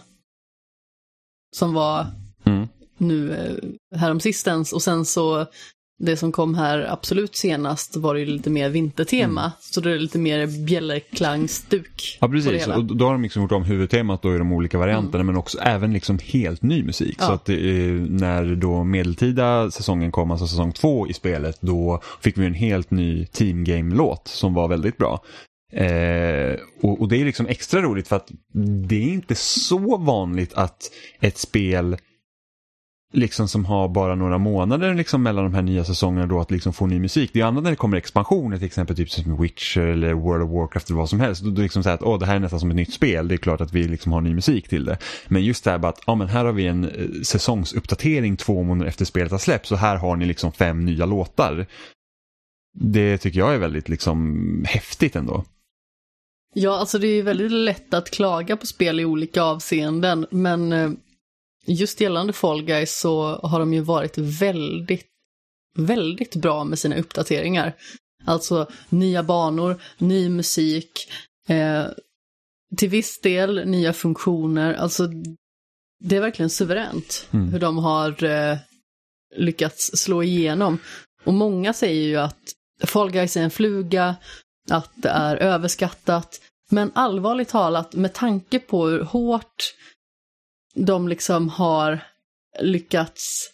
Som 1.55 1.73
var 1.73 2.07
Mm. 2.45 2.67
nu 2.97 3.33
eh, 3.33 3.99
häromsistens 3.99 4.73
och 4.73 4.81
sen 4.81 5.05
så 5.05 5.45
det 6.03 6.17
som 6.17 6.31
kom 6.31 6.55
här 6.55 6.87
absolut 6.89 7.35
senast 7.35 7.95
var 7.95 8.13
det 8.13 8.19
ju 8.19 8.25
lite 8.25 8.49
mer 8.49 8.69
vintertema. 8.69 9.51
Så 9.59 9.81
det 9.81 9.91
är 9.91 9.99
lite 9.99 10.17
mer 10.19 10.65
bjällerklangstuk. 10.65 12.17
Ja 12.21 12.27
det 12.27 12.33
precis, 12.33 12.67
och 12.67 12.85
då 12.85 13.05
har 13.05 13.11
de 13.11 13.21
liksom 13.23 13.41
gjort 13.41 13.51
om 13.51 13.63
huvudtemat 13.63 14.21
då 14.21 14.35
i 14.35 14.37
de 14.37 14.51
olika 14.53 14.77
varianterna 14.77 15.23
men 15.23 15.37
också 15.37 15.57
även 15.59 15.93
liksom 15.93 16.19
helt 16.23 16.61
ny 16.61 16.83
musik. 16.83 17.15
Ja. 17.19 17.25
Så 17.25 17.31
att 17.33 17.45
det, 17.45 17.53
är- 17.53 18.07
när 18.09 18.55
då 18.55 18.83
medeltida 18.83 19.71
säsongen 19.71 20.11
kom, 20.11 20.31
alltså 20.31 20.47
säsong 20.47 20.71
två 20.71 21.07
i 21.07 21.13
spelet, 21.13 21.57
då 21.61 22.01
fick 22.21 22.37
vi 22.37 22.45
en 22.45 22.53
helt 22.53 22.91
ny 22.91 23.25
Team 23.25 23.63
Game-låt 23.63 24.27
som 24.27 24.53
var 24.53 24.67
väldigt 24.67 24.97
bra. 24.97 25.23
Eh, 25.73 26.55
och, 26.81 27.01
och 27.01 27.07
det 27.09 27.21
är 27.21 27.25
liksom 27.25 27.47
extra 27.47 27.81
roligt 27.81 28.07
för 28.07 28.15
att 28.15 28.31
det 28.87 28.95
är 28.95 29.13
inte 29.13 29.35
så 29.35 29.97
vanligt 29.97 30.53
att 30.53 30.91
ett 31.21 31.37
spel 31.37 31.97
liksom 33.11 33.47
som 33.47 33.65
har 33.65 33.89
bara 33.89 34.15
några 34.15 34.37
månader 34.37 34.93
liksom 34.93 35.23
mellan 35.23 35.43
de 35.43 35.53
här 35.53 35.61
nya 35.61 35.83
säsongerna 35.83 36.27
då 36.27 36.39
att 36.39 36.51
liksom 36.51 36.73
få 36.73 36.87
ny 36.87 36.99
musik. 36.99 37.29
Det 37.33 37.41
är 37.41 37.45
annat 37.45 37.63
när 37.63 37.69
det 37.69 37.75
kommer 37.75 37.97
expansioner 37.97 38.57
till 38.57 38.65
exempel 38.65 38.95
typ 38.95 39.09
som 39.09 39.41
Witcher 39.41 39.81
eller 39.81 40.13
World 40.13 40.43
of 40.43 40.51
Warcraft 40.51 40.89
eller 40.89 40.97
vad 40.97 41.09
som 41.09 41.19
helst. 41.19 41.43
Då, 41.43 41.49
då 41.49 41.61
liksom 41.61 41.83
så 41.83 41.89
här 41.89 41.95
att 41.95 42.03
åh, 42.03 42.19
det 42.19 42.25
här 42.25 42.35
är 42.35 42.39
nästan 42.39 42.59
som 42.59 42.69
ett 42.69 42.75
nytt 42.75 42.93
spel. 42.93 43.27
Det 43.27 43.35
är 43.35 43.37
klart 43.37 43.61
att 43.61 43.73
vi 43.73 43.83
liksom 43.83 44.11
har 44.11 44.21
ny 44.21 44.33
musik 44.33 44.69
till 44.69 44.85
det. 44.85 44.97
Men 45.27 45.43
just 45.43 45.63
det 45.63 45.71
här 45.71 45.77
bara 45.77 45.89
att 45.89 46.01
ja, 46.07 46.15
men 46.15 46.27
här 46.27 46.45
har 46.45 46.53
vi 46.53 46.67
en 46.67 46.83
eh, 46.83 47.21
säsongsuppdatering 47.23 48.37
två 48.37 48.63
månader 48.63 48.89
efter 48.89 49.05
spelet 49.05 49.31
har 49.31 49.39
släppts 49.39 49.69
så 49.69 49.75
här 49.75 49.95
har 49.95 50.15
ni 50.15 50.25
liksom 50.25 50.51
fem 50.51 50.85
nya 50.85 51.05
låtar. 51.05 51.65
Det 52.73 53.17
tycker 53.17 53.39
jag 53.39 53.53
är 53.53 53.57
väldigt 53.57 53.89
liksom 53.89 54.65
häftigt 54.67 55.15
ändå. 55.15 55.43
Ja, 56.53 56.79
alltså 56.79 56.99
det 56.99 57.07
är 57.07 57.15
ju 57.15 57.21
väldigt 57.21 57.51
lätt 57.51 57.93
att 57.93 58.11
klaga 58.11 58.57
på 58.57 58.65
spel 58.65 58.99
i 58.99 59.05
olika 59.05 59.43
avseenden, 59.43 60.25
men 60.31 60.73
eh, 60.73 60.91
just 61.65 62.01
gällande 62.01 62.33
Fall 62.33 62.61
Guys 62.63 62.99
så 62.99 63.39
har 63.43 63.59
de 63.59 63.73
ju 63.73 63.81
varit 63.81 64.17
väldigt, 64.17 65.07
väldigt 65.75 66.35
bra 66.35 66.63
med 66.63 66.79
sina 66.79 66.95
uppdateringar. 66.97 67.75
Alltså 68.25 68.67
nya 68.89 69.23
banor, 69.23 69.81
ny 69.97 70.29
musik, 70.29 71.09
eh, 71.47 71.85
till 72.77 72.89
viss 72.89 73.21
del 73.21 73.67
nya 73.67 73.93
funktioner, 73.93 74.73
alltså 74.73 75.09
det 76.03 76.15
är 76.15 76.21
verkligen 76.21 76.49
suveränt 76.49 77.27
Mm. 77.31 77.51
hur 77.51 77.59
de 77.59 77.77
har 77.77 78.23
eh, 78.23 78.57
lyckats 79.35 79.91
slå 79.93 80.23
igenom. 80.23 80.77
Och 81.23 81.33
många 81.33 81.73
säger 81.73 82.03
ju 82.03 82.17
att 82.17 82.39
Fall 82.83 83.11
Guys 83.11 83.37
är 83.37 83.41
en 83.41 83.51
fluga, 83.51 84.15
att 84.69 84.91
det 84.95 85.09
är 85.09 85.35
överskattat. 85.35 86.41
Men 86.69 86.91
allvarligt 86.95 87.49
talat, 87.49 87.93
med 87.93 88.13
tanke 88.13 88.59
på 88.59 88.87
hur 88.87 89.03
hårt 89.03 89.73
de 90.73 91.07
liksom 91.07 91.49
har 91.49 91.99
lyckats 92.59 93.49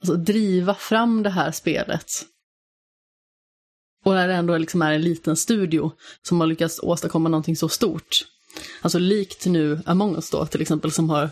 alltså, 0.00 0.16
driva 0.16 0.74
fram 0.74 1.22
det 1.22 1.30
här 1.30 1.52
spelet. 1.52 2.10
Och 4.04 4.14
när 4.14 4.28
det 4.28 4.34
ändå 4.34 4.58
liksom 4.58 4.82
är 4.82 4.92
en 4.92 5.02
liten 5.02 5.36
studio 5.36 5.92
som 6.22 6.40
har 6.40 6.46
lyckats 6.46 6.80
åstadkomma 6.82 7.28
någonting 7.28 7.56
så 7.56 7.68
stort. 7.68 8.24
Alltså 8.80 8.98
likt 8.98 9.46
nu 9.46 9.80
Among 9.86 10.14
us 10.14 10.30
då 10.30 10.46
till 10.46 10.62
exempel 10.62 10.92
som 10.92 11.10
har 11.10 11.30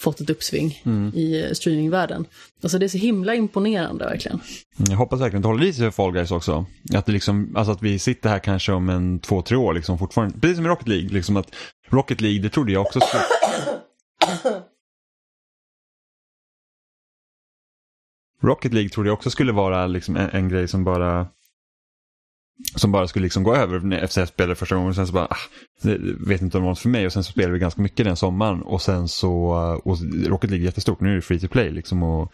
fått 0.00 0.20
ett 0.20 0.30
uppsving 0.30 0.70
i 1.14 1.54
streamingvärlden. 1.54 2.26
Alltså 2.62 2.78
det 2.78 2.86
är 2.86 2.88
så 2.88 2.98
himla 2.98 3.34
imponerande 3.34 4.04
verkligen. 4.04 4.40
Jag 4.76 4.96
hoppas 4.96 5.20
verkligen 5.20 5.38
att 5.38 5.42
det 5.42 5.48
håller 5.48 5.66
i 5.66 5.72
sig 5.72 5.84
för 5.84 5.90
Fall 5.90 6.12
Guys 6.12 6.30
också. 6.30 6.66
Att, 6.94 7.06
det 7.06 7.12
liksom, 7.12 7.56
alltså 7.56 7.72
att 7.72 7.82
vi 7.82 7.98
sitter 7.98 8.28
här 8.28 8.38
kanske 8.38 8.72
om 8.72 8.88
en 8.88 9.18
två, 9.18 9.42
tre 9.42 9.56
år 9.56 9.74
liksom 9.74 9.98
fortfarande. 9.98 10.38
Precis 10.40 10.56
som 10.56 10.66
i 10.66 10.68
Rocket 10.68 10.88
League. 10.88 11.08
Liksom 11.08 11.36
att 11.36 11.54
Rocket 11.88 12.20
League, 12.20 12.42
det 12.42 12.48
trodde 12.48 12.72
jag 12.72 12.82
också 12.82 13.00
skulle... 13.00 13.22
Rocket 18.42 18.72
League 18.72 18.90
trodde 18.90 19.08
jag 19.08 19.14
också 19.14 19.30
skulle 19.30 19.52
vara 19.52 19.86
liksom 19.86 20.16
en, 20.16 20.30
en 20.30 20.48
grej 20.48 20.68
som 20.68 20.84
bara 20.84 21.28
som 22.74 22.92
bara 22.92 23.08
skulle 23.08 23.22
liksom 23.22 23.42
gå 23.42 23.54
över 23.54 23.94
efter 23.94 24.20
jag 24.20 24.28
spelade 24.28 24.54
första 24.54 24.74
gången. 24.74 24.88
Och 24.88 24.94
sen 24.94 25.06
så 25.06 25.12
bara, 25.12 25.26
ah, 25.30 25.36
vet 26.26 26.42
inte 26.42 26.56
om 26.58 26.62
det 26.62 26.68
var 26.68 26.74
för 26.74 26.88
mig. 26.88 27.06
Och 27.06 27.12
sen 27.12 27.24
så 27.24 27.32
spelade 27.32 27.52
vi 27.52 27.58
ganska 27.58 27.82
mycket 27.82 28.06
den 28.06 28.16
sommaren. 28.16 28.62
Och 28.62 28.82
sen 28.82 29.08
så, 29.08 29.32
och 29.84 29.98
Rocket 30.26 30.50
League 30.50 30.64
är 30.64 30.66
jättestort. 30.66 31.00
Nu 31.00 31.10
är 31.10 31.14
det 31.16 31.22
free 31.22 31.40
to 31.40 31.48
play 31.48 31.70
liksom. 31.70 32.02
Och, 32.02 32.32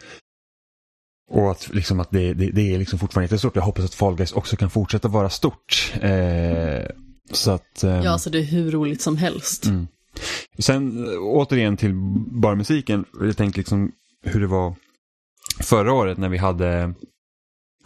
och 1.31 1.51
att, 1.51 1.73
liksom 1.73 1.99
att 1.99 2.11
det, 2.11 2.33
det, 2.33 2.51
det 2.51 2.73
är 2.73 2.79
liksom 2.79 2.99
fortfarande 2.99 3.25
jättestort. 3.25 3.55
Jag 3.55 3.63
hoppas 3.63 3.85
att 3.85 3.93
Fall 3.93 4.15
Guys 4.15 4.31
också 4.31 4.55
kan 4.55 4.69
fortsätta 4.69 5.07
vara 5.07 5.29
stort. 5.29 5.93
Eh, 6.01 6.85
så 7.31 7.51
att... 7.51 7.83
ehm, 7.83 8.03
Ja, 8.03 8.11
alltså 8.11 8.29
det 8.29 8.39
är 8.39 8.43
hur 8.43 8.71
roligt 8.71 9.01
som 9.01 9.17
helst. 9.17 9.65
Mm. 9.65 9.87
Sen 10.59 11.07
återigen 11.19 11.77
till 11.77 11.93
bara 12.41 12.55
musiken. 12.55 13.05
Jag 13.19 13.37
tänkte 13.37 13.59
liksom 13.59 13.91
hur 14.23 14.39
det 14.39 14.47
var 14.47 14.75
förra 15.59 15.93
året 15.93 16.17
när 16.17 16.29
vi 16.29 16.37
hade 16.37 16.93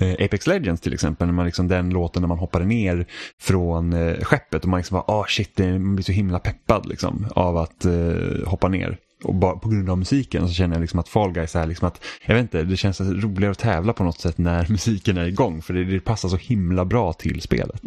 eh, 0.02 0.26
Apex 0.26 0.48
Legends 0.48 0.82
till 0.82 0.94
exempel. 0.94 1.28
När 1.28 1.34
man 1.34 1.46
liksom, 1.46 1.68
den 1.68 1.90
låten 1.90 2.22
när 2.22 2.28
man 2.28 2.38
hoppade 2.38 2.66
ner 2.66 3.08
från 3.42 3.94
eh, 3.94 4.24
skeppet 4.24 4.64
och 4.64 4.70
man 4.70 4.78
liksom 4.78 4.96
bara, 4.96 5.18
ah 5.20 5.26
shit, 5.28 5.58
man 5.58 5.96
blir 5.96 6.04
så 6.04 6.12
himla 6.12 6.40
peppad 6.40 6.86
liksom 6.86 7.28
av 7.36 7.58
att 7.58 7.86
eh, 7.86 8.46
hoppa 8.46 8.68
ner. 8.68 8.98
Och 9.24 9.36
bara 9.36 9.56
på 9.56 9.70
grund 9.70 9.90
av 9.90 9.98
musiken 9.98 10.48
så 10.48 10.54
känner 10.54 10.76
jag 10.76 10.82
liksom 10.82 11.00
att 11.00 11.10
Fall 11.10 11.32
Guys 11.32 11.56
är 11.56 11.66
liksom 11.66 11.88
att, 11.88 12.04
jag 12.26 12.36
vet 12.36 12.42
inte, 12.42 12.64
det 12.64 12.78
känns 12.78 13.02
roligare 13.02 13.52
att 13.52 13.60
tävla 13.60 13.94
på 13.94 14.04
något 14.04 14.20
sätt 14.20 14.38
när 14.38 14.68
musiken 14.70 15.18
är 15.18 15.26
igång. 15.26 15.62
För 15.62 15.74
det, 15.74 15.84
det 15.84 16.00
passar 16.00 16.30
så 16.30 16.38
himla 16.38 16.86
bra 16.86 17.14
till 17.14 17.42
spelet. 17.42 17.82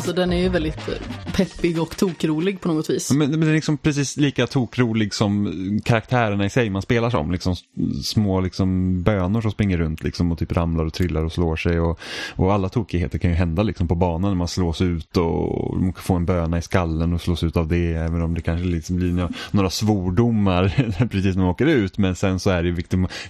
Alltså 0.00 0.12
den 0.12 0.32
är 0.32 0.42
ju 0.42 0.48
väldigt 0.48 0.88
eh, 0.88 0.94
peppig 1.32 1.82
och 1.82 1.96
tokrolig 1.96 2.60
på 2.60 2.68
något 2.68 2.90
vis. 2.90 3.10
Men, 3.10 3.30
men 3.30 3.40
den 3.40 3.48
är 3.48 3.54
liksom 3.54 3.78
precis 3.78 4.16
lika 4.16 4.46
tokrolig 4.46 5.14
som 5.14 5.46
eh, 5.46 5.82
karaktärerna 5.84 6.44
i 6.44 6.50
sig 6.50 6.70
man 6.70 6.82
spelar 6.82 7.10
som. 7.10 7.32
Liksom 7.32 7.56
små 8.04 8.40
liksom 8.40 9.02
bönor 9.02 9.40
som 9.40 9.50
springer 9.50 9.78
runt 9.78 10.02
liksom 10.02 10.32
och 10.32 10.38
typ 10.38 10.52
ramlar 10.52 10.84
och 10.84 10.92
trillar 10.92 11.24
och 11.24 11.32
slår 11.32 11.56
sig. 11.56 11.80
Och, 11.80 12.00
och 12.36 12.52
alla 12.52 12.68
tokigheter 12.68 13.18
kan 13.18 13.30
ju 13.30 13.36
hända 13.36 13.62
liksom 13.62 13.88
på 13.88 13.94
banan 13.94 14.30
när 14.30 14.36
man 14.36 14.48
slås 14.48 14.80
ut 14.80 15.16
och 15.16 15.76
man 15.80 15.92
kan 15.92 16.02
få 16.02 16.14
en 16.14 16.26
böna 16.26 16.58
i 16.58 16.62
skallen 16.62 17.12
och 17.12 17.20
slås 17.20 17.42
ut 17.42 17.56
av 17.56 17.68
det. 17.68 17.92
Även 17.92 18.22
om 18.22 18.34
det 18.34 18.40
kanske 18.40 18.66
liksom 18.66 18.96
blir 18.96 19.12
några, 19.12 19.30
några 19.50 19.70
svordomar 19.70 20.68
precis 21.10 21.36
när 21.36 21.42
man 21.42 21.50
åker 21.50 21.66
ut. 21.66 21.98
Men 21.98 22.16
sen 22.16 22.40
så 22.40 22.50
är 22.50 22.62
det 22.62 22.68
ju 22.68 22.76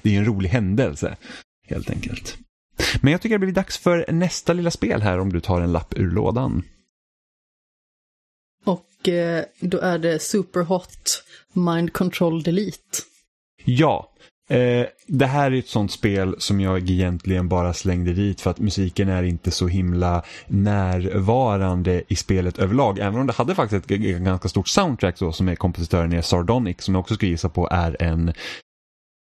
det 0.03 0.15
är 0.15 0.19
en 0.19 0.25
rolig 0.25 0.49
händelse. 0.49 1.17
Men 3.01 3.13
jag 3.13 3.21
tycker 3.23 3.39
det 3.39 3.47
blir 3.47 3.55
dags 3.55 3.79
för 3.79 4.13
nästa 4.13 4.53
lilla 4.53 4.71
spel 4.71 5.03
här 5.03 5.19
om 5.19 5.33
du 5.33 5.41
tar 5.41 5.61
en 5.61 5.73
lapp 5.73 5.95
ur 5.97 6.11
lådan. 6.11 6.63
Och 8.65 9.09
eh, 9.09 9.45
då 9.61 9.79
är 9.79 9.99
det 9.99 10.23
Superhot 10.23 11.25
Mind 11.53 11.93
Control 11.93 12.43
Delete. 12.43 12.99
Ja, 13.65 14.13
eh, 14.51 14.87
det 15.07 15.27
här 15.27 15.53
är 15.53 15.59
ett 15.59 15.69
sånt 15.69 15.93
spel 15.93 16.35
som 16.39 16.61
jag 16.61 16.91
egentligen 16.91 17.49
bara 17.49 17.75
slängde 17.75 18.13
dit 18.13 18.41
för 18.41 18.51
att 18.51 18.59
musiken 18.59 19.09
är 19.09 19.23
inte 19.23 19.51
så 19.51 19.67
himla 19.67 20.25
närvarande 20.47 22.03
i 22.09 22.17
spelet 22.17 22.59
överlag. 22.59 22.99
Även 22.99 23.21
om 23.21 23.27
det 23.27 23.33
hade 23.33 23.55
faktiskt 23.55 23.91
ett 23.91 24.01
ganska 24.01 24.49
stort 24.49 24.69
soundtrack 24.69 25.19
så, 25.19 25.33
som 25.33 25.49
är 25.49 25.57
kompositören 25.57 26.13
är 26.13 26.23
Sardonic 26.23 26.81
som 26.81 26.95
jag 26.95 27.01
också 27.01 27.15
skulle 27.15 27.31
gissa 27.31 27.49
på 27.49 27.69
är 27.71 28.03
en 28.03 28.33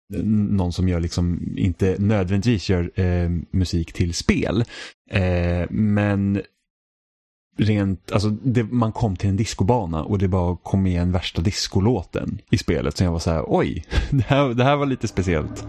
någon 0.08 0.72
som 0.72 0.88
gör 0.88 1.00
liksom, 1.00 1.54
inte 1.56 1.96
nödvändigtvis 1.98 2.70
gör 2.70 3.00
eh, 3.00 3.30
musik 3.50 3.92
till 3.92 4.14
spel. 4.14 4.64
Eh, 5.10 5.66
men 5.70 6.42
rent, 7.58 8.12
alltså 8.12 8.30
det, 8.30 8.64
man 8.64 8.92
kom 8.92 9.16
till 9.16 9.28
en 9.28 9.36
discobana 9.36 10.04
och 10.04 10.18
det 10.18 10.28
bara 10.28 10.56
kom 10.56 10.86
igen 10.86 11.12
värsta 11.12 11.42
discolåten 11.42 12.38
i 12.50 12.58
spelet. 12.58 12.96
Så 12.96 13.04
jag 13.04 13.12
var 13.12 13.18
så 13.18 13.30
här, 13.30 13.44
oj, 13.46 13.84
det 14.10 14.24
här, 14.24 14.48
det 14.48 14.64
här 14.64 14.76
var 14.76 14.86
lite 14.86 15.08
speciellt. 15.08 15.66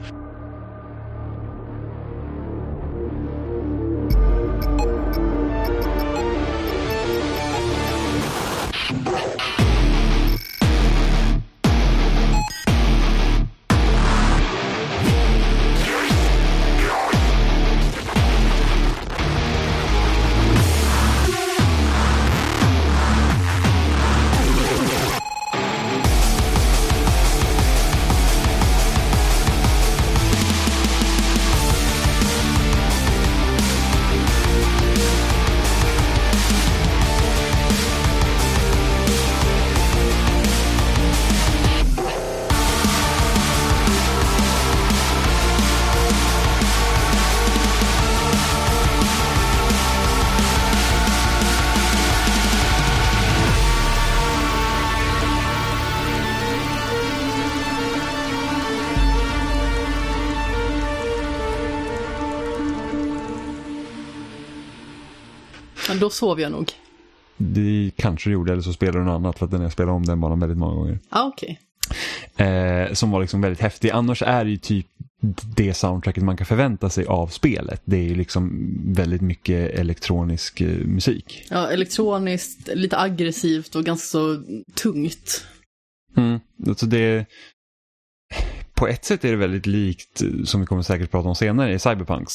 Då 66.07 66.11
sov 66.11 66.39
jag 66.39 66.51
nog. 66.51 66.71
Det 67.37 67.91
kanske 67.95 68.29
gjorde, 68.29 68.51
eller 68.51 68.61
så 68.61 68.73
spelade 68.73 68.99
du 68.99 69.03
något 69.03 69.15
annat 69.15 69.37
för 69.37 69.45
att 69.45 69.51
den 69.51 69.61
jag 69.61 69.71
spelade 69.71 69.95
om 69.95 70.05
den 70.05 70.21
banan 70.21 70.39
väldigt 70.39 70.57
många 70.57 70.75
gånger. 70.75 70.99
Ah, 71.09 71.27
okej. 71.27 71.59
Eh, 72.35 72.93
som 72.93 73.11
var 73.11 73.21
liksom 73.21 73.41
väldigt 73.41 73.61
häftig. 73.61 73.89
Annars 73.89 74.21
är 74.21 74.45
det 74.45 74.51
ju 74.51 74.57
typ 74.57 74.87
det 75.55 75.73
soundtracket 75.73 76.23
man 76.23 76.37
kan 76.37 76.45
förvänta 76.45 76.89
sig 76.89 77.05
av 77.05 77.27
spelet. 77.27 77.81
Det 77.85 77.97
är 77.97 78.03
ju 78.03 78.15
liksom 78.15 78.71
väldigt 78.93 79.21
mycket 79.21 79.79
elektronisk 79.79 80.61
eh, 80.61 80.85
musik. 80.85 81.45
Ja, 81.49 81.71
elektroniskt, 81.71 82.69
lite 82.73 82.99
aggressivt 82.99 83.75
och 83.75 83.83
ganska 83.83 84.05
så 84.05 84.43
tungt. 84.75 85.45
Mm. 86.17 86.39
Alltså 86.67 86.85
det, 86.85 87.25
på 88.73 88.87
ett 88.87 89.05
sätt 89.05 89.25
är 89.25 89.31
det 89.31 89.37
väldigt 89.37 89.65
likt, 89.65 90.21
som 90.45 90.61
vi 90.61 90.67
kommer 90.67 90.81
säkert 90.81 91.11
prata 91.11 91.29
om 91.29 91.35
senare, 91.35 91.73
i 91.73 91.79
Cyberpunks 91.79 92.33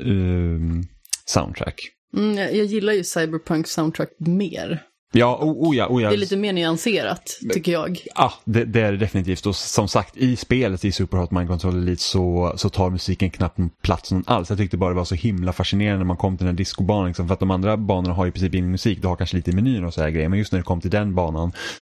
eh, 0.00 0.84
soundtrack. 1.24 1.80
Mm, 2.16 2.38
jag, 2.38 2.54
jag 2.54 2.66
gillar 2.66 2.92
ju 2.92 3.04
Cyberpunk 3.04 3.66
soundtrack 3.66 4.10
mer. 4.18 4.82
Ja, 5.14 5.38
oh, 5.42 5.68
oh 5.68 5.76
ja, 5.76 5.88
oh 5.88 6.02
ja. 6.02 6.08
Det 6.08 6.14
är 6.14 6.18
lite 6.18 6.36
mer 6.36 6.52
nyanserat, 6.52 7.38
tycker 7.52 7.72
jag. 7.72 8.00
Ja, 8.14 8.32
det, 8.44 8.64
det, 8.64 8.80
är 8.80 8.92
det 8.92 8.98
definitivt. 8.98 9.46
Och 9.46 9.56
som 9.56 9.88
sagt, 9.88 10.16
i 10.16 10.36
spelet 10.36 10.84
i 10.84 10.92
Superhot 10.92 11.30
Mind 11.30 11.48
Control 11.48 11.76
Elite 11.76 12.02
så, 12.02 12.52
så 12.56 12.68
tar 12.68 12.90
musiken 12.90 13.30
knappt 13.30 13.58
plats 13.82 14.12
någon 14.12 14.24
alls. 14.26 14.48
Jag 14.48 14.58
tyckte 14.58 14.76
bara 14.76 14.90
det 14.90 14.96
var 14.96 15.04
så 15.04 15.14
himla 15.14 15.52
fascinerande 15.52 15.98
när 15.98 16.04
man 16.04 16.16
kom 16.16 16.36
till 16.36 16.46
den 16.46 16.54
här 16.54 16.58
discobanan. 16.58 17.06
Liksom, 17.06 17.28
för 17.28 17.32
att 17.34 17.40
de 17.40 17.50
andra 17.50 17.76
banorna 17.76 18.14
har 18.14 18.26
i 18.26 18.30
princip 18.30 18.54
ingen 18.54 18.70
musik. 18.70 19.02
Du 19.02 19.08
har 19.08 19.16
kanske 19.16 19.36
lite 19.36 19.52
menyer 19.52 19.84
och 19.84 19.94
så 19.94 20.02
här 20.02 20.10
grejer. 20.10 20.28
Men 20.28 20.38
just 20.38 20.52
när 20.52 20.58
det 20.58 20.64
kom 20.64 20.80
till 20.80 20.90
den 20.90 21.14
banan 21.14 21.52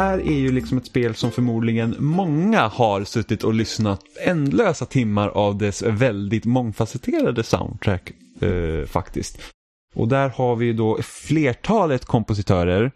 Här 0.00 0.18
är 0.18 0.38
ju 0.38 0.52
liksom 0.52 0.78
ett 0.78 0.86
spel 0.86 1.14
som 1.14 1.30
förmodligen 1.30 1.96
många 1.98 2.68
har 2.68 3.04
suttit 3.04 3.44
och 3.44 3.54
lyssnat 3.54 4.00
ändlösa 4.24 4.86
timmar 4.86 5.28
av 5.28 5.58
dess 5.58 5.82
väldigt 5.82 6.44
mångfacetterade 6.44 7.42
soundtrack 7.42 8.12
eh, 8.40 8.86
faktiskt. 8.86 9.38
Och 9.94 10.08
där 10.08 10.28
har 10.28 10.56
vi 10.56 10.72
då 10.72 10.98
flertalet 11.02 12.04
kompositörer 12.04 12.92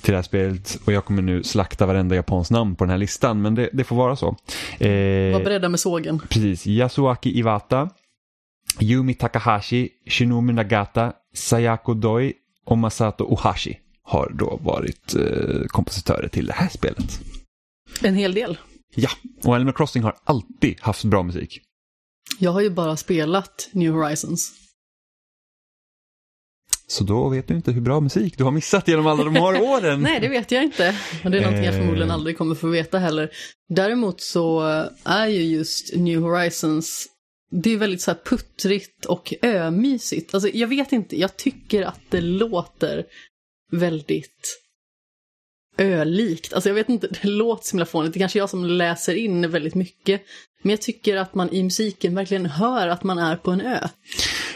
till 0.00 0.12
det 0.12 0.18
här 0.18 0.22
spelet 0.22 0.78
och 0.84 0.92
jag 0.92 1.04
kommer 1.04 1.22
nu 1.22 1.42
slakta 1.42 1.86
varenda 1.86 2.14
japans 2.14 2.50
namn 2.50 2.76
på 2.76 2.84
den 2.84 2.90
här 2.90 2.98
listan 2.98 3.42
men 3.42 3.54
det, 3.54 3.68
det 3.72 3.84
får 3.84 3.96
vara 3.96 4.16
så. 4.16 4.26
Eh, 4.78 5.32
Var 5.32 5.44
beredda 5.44 5.68
med 5.68 5.80
sågen. 5.80 6.22
Precis, 6.28 6.66
Yasuaki 6.66 7.38
Iwata, 7.38 7.90
Yumi 8.80 9.14
Takahashi, 9.14 9.88
Shinobu 10.06 10.52
Nagata, 10.52 11.12
Sayako 11.34 11.94
Doi 11.94 12.32
och 12.66 12.78
Masato 12.78 13.24
Ohashi 13.24 13.78
har 14.02 14.32
då 14.38 14.56
varit 14.62 15.14
eh, 15.14 15.66
kompositörer 15.66 16.28
till 16.28 16.46
det 16.46 16.52
här 16.52 16.68
spelet. 16.68 17.20
En 18.02 18.14
hel 18.14 18.34
del. 18.34 18.58
Ja, 18.94 19.10
och 19.44 19.54
Animal 19.54 19.74
Crossing 19.74 20.02
har 20.02 20.16
alltid 20.24 20.80
haft 20.80 21.04
bra 21.04 21.22
musik. 21.22 21.60
Jag 22.38 22.50
har 22.50 22.60
ju 22.60 22.70
bara 22.70 22.96
spelat 22.96 23.68
New 23.72 23.92
Horizons. 23.92 24.52
Så 26.86 27.04
då 27.04 27.28
vet 27.28 27.48
du 27.48 27.54
inte 27.54 27.72
hur 27.72 27.80
bra 27.80 28.00
musik 28.00 28.38
du 28.38 28.44
har 28.44 28.50
missat 28.50 28.88
genom 28.88 29.06
alla 29.06 29.24
de 29.24 29.34
här 29.36 29.62
åren. 29.72 30.00
Nej, 30.00 30.20
det 30.20 30.28
vet 30.28 30.50
jag 30.50 30.62
inte. 30.62 30.96
Och 31.24 31.30
det 31.30 31.38
är 31.38 31.42
någonting 31.42 31.64
jag 31.64 31.74
förmodligen 31.74 32.08
Eh. 32.08 32.14
aldrig 32.14 32.38
kommer 32.38 32.54
få 32.54 32.68
veta 32.68 32.98
heller. 32.98 33.30
Däremot 33.68 34.20
så 34.20 34.60
är 35.04 35.26
ju 35.26 35.42
just 35.42 35.96
New 35.96 36.20
Horizons, 36.20 37.06
det 37.50 37.70
är 37.70 37.76
väldigt 37.76 38.02
så 38.02 38.10
här 38.10 38.18
puttrigt 38.24 39.04
och 39.04 39.32
ömysigt. 39.42 40.34
Alltså 40.34 40.48
jag 40.48 40.68
vet 40.68 40.92
inte, 40.92 41.20
jag 41.20 41.36
tycker 41.36 41.82
att 41.82 42.00
det 42.10 42.20
låter 42.20 43.04
väldigt 43.72 44.58
ölikt. 45.78 46.52
Alltså 46.52 46.68
jag 46.68 46.74
vet 46.74 46.88
inte, 46.88 47.06
det 47.06 47.28
låter 47.28 47.64
så 47.64 47.72
himla 47.72 47.86
fånigt. 47.86 48.14
Det 48.14 48.18
är 48.18 48.20
kanske 48.20 48.38
jag 48.38 48.50
som 48.50 48.64
läser 48.64 49.14
in 49.14 49.50
väldigt 49.50 49.74
mycket. 49.74 50.22
Men 50.62 50.70
jag 50.70 50.82
tycker 50.82 51.16
att 51.16 51.34
man 51.34 51.48
i 51.52 51.62
musiken 51.62 52.14
verkligen 52.14 52.46
hör 52.46 52.88
att 52.88 53.04
man 53.04 53.18
är 53.18 53.36
på 53.36 53.50
en 53.50 53.60
ö. 53.60 53.88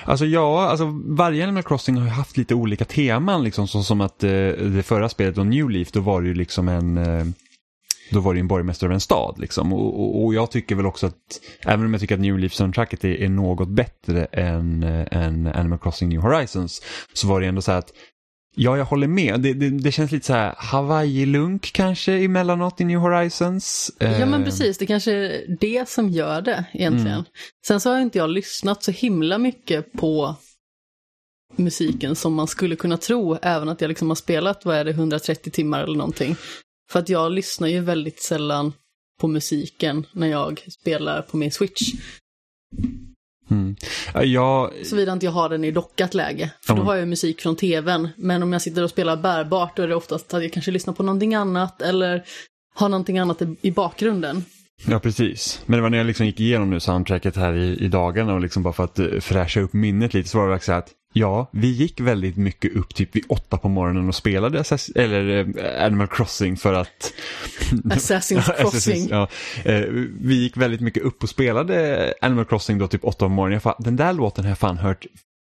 Alltså 0.04 0.26
ja, 0.26 0.68
alltså 0.68 1.00
varje 1.04 1.44
Animal 1.44 1.62
Crossing 1.62 1.96
har 1.96 2.04
ju 2.04 2.10
haft 2.10 2.36
lite 2.36 2.54
olika 2.54 2.84
teman 2.84 3.44
liksom, 3.44 3.68
så 3.68 3.82
som 3.82 4.00
att 4.00 4.24
eh, 4.24 4.30
det 4.50 4.86
förra 4.86 5.08
spelet, 5.08 5.38
och 5.38 5.46
New 5.46 5.70
Leaf, 5.70 5.92
då 5.92 6.00
var 6.00 6.22
det 6.22 6.28
ju 6.28 6.34
liksom 6.34 6.68
en 6.68 6.96
eh, 6.96 7.26
då 8.10 8.20
var 8.20 8.34
det 8.34 8.38
ju 8.38 8.40
en 8.40 8.48
borgmästare 8.48 8.88
av 8.88 8.94
en 8.94 9.00
stad 9.00 9.38
liksom. 9.38 9.72
Och, 9.72 10.00
och, 10.00 10.24
och 10.24 10.34
jag 10.34 10.50
tycker 10.50 10.74
väl 10.74 10.86
också 10.86 11.06
att, 11.06 11.40
även 11.60 11.86
om 11.86 11.92
jag 11.92 12.00
tycker 12.00 12.14
att 12.14 12.20
New 12.20 12.38
Leaf-soundtracket 12.38 13.04
är, 13.04 13.22
är 13.22 13.28
något 13.28 13.68
bättre 13.68 14.24
än, 14.24 14.82
eh, 14.82 15.06
än 15.10 15.46
Animal 15.46 15.78
Crossing 15.78 16.08
New 16.08 16.20
Horizons, 16.20 16.82
så 17.12 17.28
var 17.28 17.40
det 17.40 17.46
ändå 17.46 17.62
så 17.62 17.72
här 17.72 17.78
att 17.78 17.92
Ja, 18.58 18.76
jag 18.76 18.84
håller 18.84 19.06
med. 19.06 19.40
Det, 19.40 19.52
det, 19.52 19.70
det 19.70 19.92
känns 19.92 20.12
lite 20.12 20.26
så 20.26 20.32
här 20.32 20.54
Hawaii-lunk 20.58 21.72
kanske 21.72 22.12
emellanåt 22.12 22.80
i 22.80 22.84
New 22.84 22.98
Horizons. 22.98 23.92
Ja 23.98 24.26
men 24.26 24.34
Eh, 24.34 24.44
precis, 24.44 24.78
det 24.78 24.86
kanske 24.86 25.12
är 25.12 25.56
det 25.60 25.88
som 25.88 26.08
gör 26.08 26.42
det 26.42 26.64
egentligen. 26.72 27.08
Mm. 27.08 27.24
Sen 27.66 27.80
så 27.80 27.90
har 27.90 28.00
inte 28.00 28.18
jag 28.18 28.30
lyssnat 28.30 28.82
så 28.82 28.90
himla 28.90 29.38
mycket 29.38 29.92
på 29.92 30.36
musiken 31.56 32.16
som 32.16 32.34
man 32.34 32.46
skulle 32.46 32.76
kunna 32.76 32.96
tro, 32.96 33.38
även 33.42 33.68
att 33.68 33.80
jag 33.80 33.88
liksom 33.88 34.08
har 34.08 34.14
spelat, 34.14 34.64
vad 34.64 34.76
är 34.76 34.84
det, 34.84 34.90
130 34.90 35.50
timmar 35.50 35.82
eller 35.82 35.98
någonting. 35.98 36.36
För 36.90 36.98
att 36.98 37.08
jag 37.08 37.32
lyssnar 37.32 37.68
ju 37.68 37.80
väldigt 37.80 38.22
sällan 38.22 38.72
på 39.20 39.28
musiken 39.28 40.06
när 40.12 40.26
jag 40.26 40.64
spelar 40.68 41.22
på 41.22 41.36
min 41.36 41.52
Switch. 41.52 41.92
Mm. 43.50 43.76
Ja, 44.14 44.22
Jag, 44.24 44.70
Såvida 44.86 45.12
inte 45.12 45.26
jag 45.26 45.32
har 45.32 45.48
den 45.48 45.64
i 45.64 45.70
dockat 45.70 46.14
läge. 46.14 46.50
För 46.66 46.74
då 46.76 46.82
har 46.82 46.96
jag 46.96 47.08
musik 47.08 47.40
från 47.40 47.56
tvn. 47.56 48.08
Men 48.16 48.42
om 48.42 48.52
jag 48.52 48.62
sitter 48.62 48.82
och 48.84 48.90
spelar 48.90 49.16
bärbart 49.16 49.76
då 49.76 49.82
är 49.82 49.88
det 49.88 49.94
oftast 49.94 50.34
att 50.34 50.42
jag 50.42 50.52
kanske 50.52 50.70
lyssnar 50.70 50.94
på 50.94 51.02
någonting 51.02 51.34
annat 51.34 51.82
eller 51.82 52.24
har 52.74 52.88
någonting 52.88 53.18
annat 53.18 53.42
i- 53.60 53.70
bakgrunden. 53.70 54.44
Ja, 54.86 54.98
precis. 54.98 55.60
Men 55.66 55.76
det 55.78 55.82
var 55.82 55.90
när 55.90 55.98
jag 55.98 56.06
liksom 56.06 56.26
gick 56.26 56.40
igenom 56.40 56.70
nu 56.70 56.80
soundtracket 56.80 57.36
här 57.36 57.52
i, 57.56 57.76
i 57.84 57.88
dagarna 57.88 58.34
och 58.34 58.40
liksom 58.40 58.62
bara 58.62 58.72
för 58.74 58.84
att 58.84 58.98
uh, 58.98 59.20
fräscha 59.20 59.60
upp 59.60 59.72
minnet 59.72 60.14
lite 60.14 60.28
så 60.28 60.38
var 60.38 60.44
det 60.44 60.50
verkligen 60.50 60.80
så 60.82 60.84
att 60.84 60.90
ja, 61.16 61.46
vi 61.50 61.70
gick 61.70 62.00
väldigt 62.00 62.36
mycket 62.36 62.76
upp 62.76 62.94
typ 62.94 63.16
vid 63.16 63.24
åtta 63.28 63.58
på 63.58 63.68
morgonen 63.68 64.08
och 64.08 64.14
spelade 64.14 64.60
Assass- 64.60 64.98
eller, 64.98 65.38
eh, 65.38 65.84
Animal 65.84 66.06
Crossing 66.06 66.56
för 66.56 66.74
att... 66.74 67.12
Assassin's 67.70 68.60
Crossing. 68.60 69.08
ja, 69.10 69.28
eh, 69.64 69.80
vi 70.20 70.34
gick 70.34 70.56
väldigt 70.56 70.80
mycket 70.80 71.02
upp 71.02 71.22
och 71.22 71.28
spelade 71.28 72.14
Animal 72.20 72.44
Crossing 72.44 72.78
då 72.78 72.88
typ 72.88 73.04
åtta 73.04 73.24
på 73.24 73.28
morgonen. 73.28 73.60
Fan, 73.60 73.74
den 73.78 73.96
där 73.96 74.12
låten 74.12 74.44
har 74.44 74.50
jag 74.50 74.58
fan 74.58 74.78
hört 74.78 75.06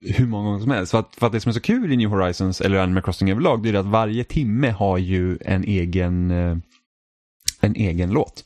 hur 0.06 0.28
många 0.28 0.46
gånger 0.46 0.60
som 0.60 0.72
helst. 0.72 0.92
För 0.92 1.00
att, 1.00 1.16
för 1.16 1.28
att 1.28 1.34
det 1.34 1.40
som 1.40 1.50
är 1.50 1.54
så 1.54 1.60
kul 1.60 1.92
i 1.92 1.98
New 1.98 2.10
Horizons 2.10 2.62
eller 2.62 2.78
Animal 2.78 3.04
Crossing 3.04 3.32
överlag 3.32 3.64
det 3.64 3.70
är 3.70 3.74
att 3.74 3.86
varje 3.86 4.24
timme 4.24 4.70
har 4.70 4.98
ju 4.98 5.38
en 5.42 5.64
egen, 5.64 6.32
eh, 6.32 6.58
en 7.62 7.76
egen 7.76 8.12
låt. 8.12 8.44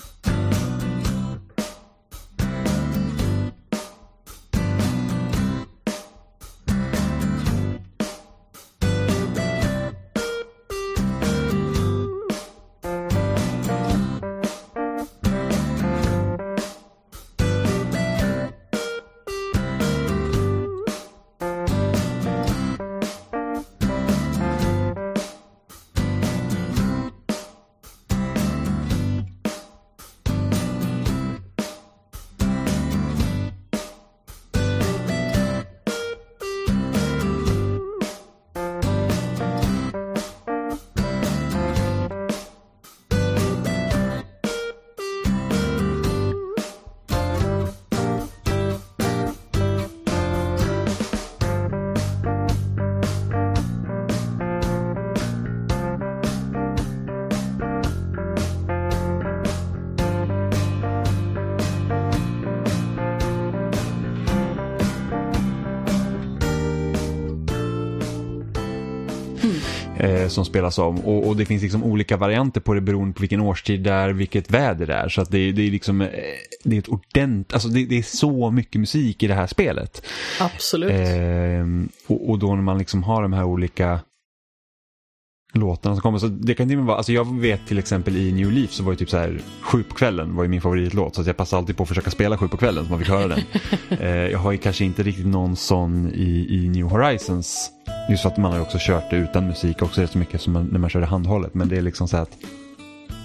Spelas 70.47 70.79
om. 70.79 70.99
Och, 70.99 71.27
och 71.27 71.37
det 71.37 71.45
finns 71.45 71.63
liksom 71.63 71.83
olika 71.83 72.17
varianter 72.17 72.61
på 72.61 72.73
det 72.73 72.81
beroende 72.81 73.13
på 73.13 73.19
vilken 73.19 73.41
årstid 73.41 73.83
det 73.83 73.91
är, 73.91 74.09
vilket 74.09 74.51
väder 74.51 74.87
det 74.87 74.93
är. 74.93 75.09
Så 75.09 75.21
att 75.21 75.31
det, 75.31 75.51
det 75.51 75.67
är 75.67 75.71
liksom, 75.71 76.01
eh, 76.01 76.09
det 76.63 76.75
är 76.75 76.79
ett 76.79 76.87
ordentligt, 76.87 77.53
alltså 77.53 77.69
det, 77.69 77.85
det 77.85 77.97
är 77.97 78.03
så 78.03 78.51
mycket 78.51 78.79
musik 78.79 79.23
i 79.23 79.27
det 79.27 79.33
här 79.33 79.47
spelet. 79.47 80.05
Absolut. 80.39 80.91
Ehm, 80.91 81.89
och, 82.07 82.29
och 82.29 82.39
då 82.39 82.55
när 82.55 82.61
man 82.61 82.77
liksom 82.77 83.03
har 83.03 83.21
de 83.21 83.33
här 83.33 83.43
olika 83.43 83.99
låtarna 85.53 85.95
som 85.95 86.01
kommer. 86.01 86.19
Så 86.19 86.27
det 86.27 86.53
kan 86.53 86.67
till 86.67 86.77
vara, 86.77 86.97
alltså 86.97 87.11
jag 87.11 87.39
vet 87.39 87.67
till 87.67 87.79
exempel 87.79 88.17
i 88.17 88.31
New 88.31 88.51
Leaf 88.51 88.71
så 88.71 88.83
var 88.83 88.91
det 88.91 88.97
typ 88.97 89.09
så 89.09 89.17
här 89.17 89.41
sju 89.61 89.83
på 89.83 89.95
kvällen 89.95 90.35
var 90.35 90.43
ju 90.43 90.49
min 90.49 90.61
favoritlåt. 90.61 91.15
Så 91.15 91.23
jag 91.25 91.37
passade 91.37 91.59
alltid 91.59 91.77
på 91.77 91.83
att 91.83 91.89
försöka 91.89 92.11
spela 92.11 92.37
sju 92.37 92.47
på 92.47 92.57
kvällen 92.57 92.83
så 92.83 92.89
man 92.89 92.99
fick 92.99 93.09
höra 93.09 93.27
den. 93.27 93.39
Eh, 93.99 94.09
jag 94.09 94.39
har 94.39 94.51
ju 94.51 94.57
kanske 94.57 94.85
inte 94.85 95.03
riktigt 95.03 95.25
någon 95.25 95.55
sån 95.55 96.11
i, 96.13 96.47
i 96.49 96.69
New 96.69 96.85
Horizons. 96.85 97.71
Just 98.09 98.25
att 98.25 98.37
man 98.37 98.51
har 98.51 98.59
också 98.59 98.77
kört 98.81 99.09
det 99.09 99.15
utan 99.15 99.47
musik 99.47 99.81
också 99.81 100.01
rätt 100.01 100.11
så 100.11 100.17
mycket 100.17 100.41
som 100.41 100.53
man, 100.53 100.69
när 100.71 100.79
man 100.79 100.89
kör 100.89 100.99
det 100.99 101.05
handhållet. 101.05 101.53
Men 101.53 101.67
det 101.67 101.77
är 101.77 101.81
liksom 101.81 102.07
så 102.07 102.17
att 102.17 102.37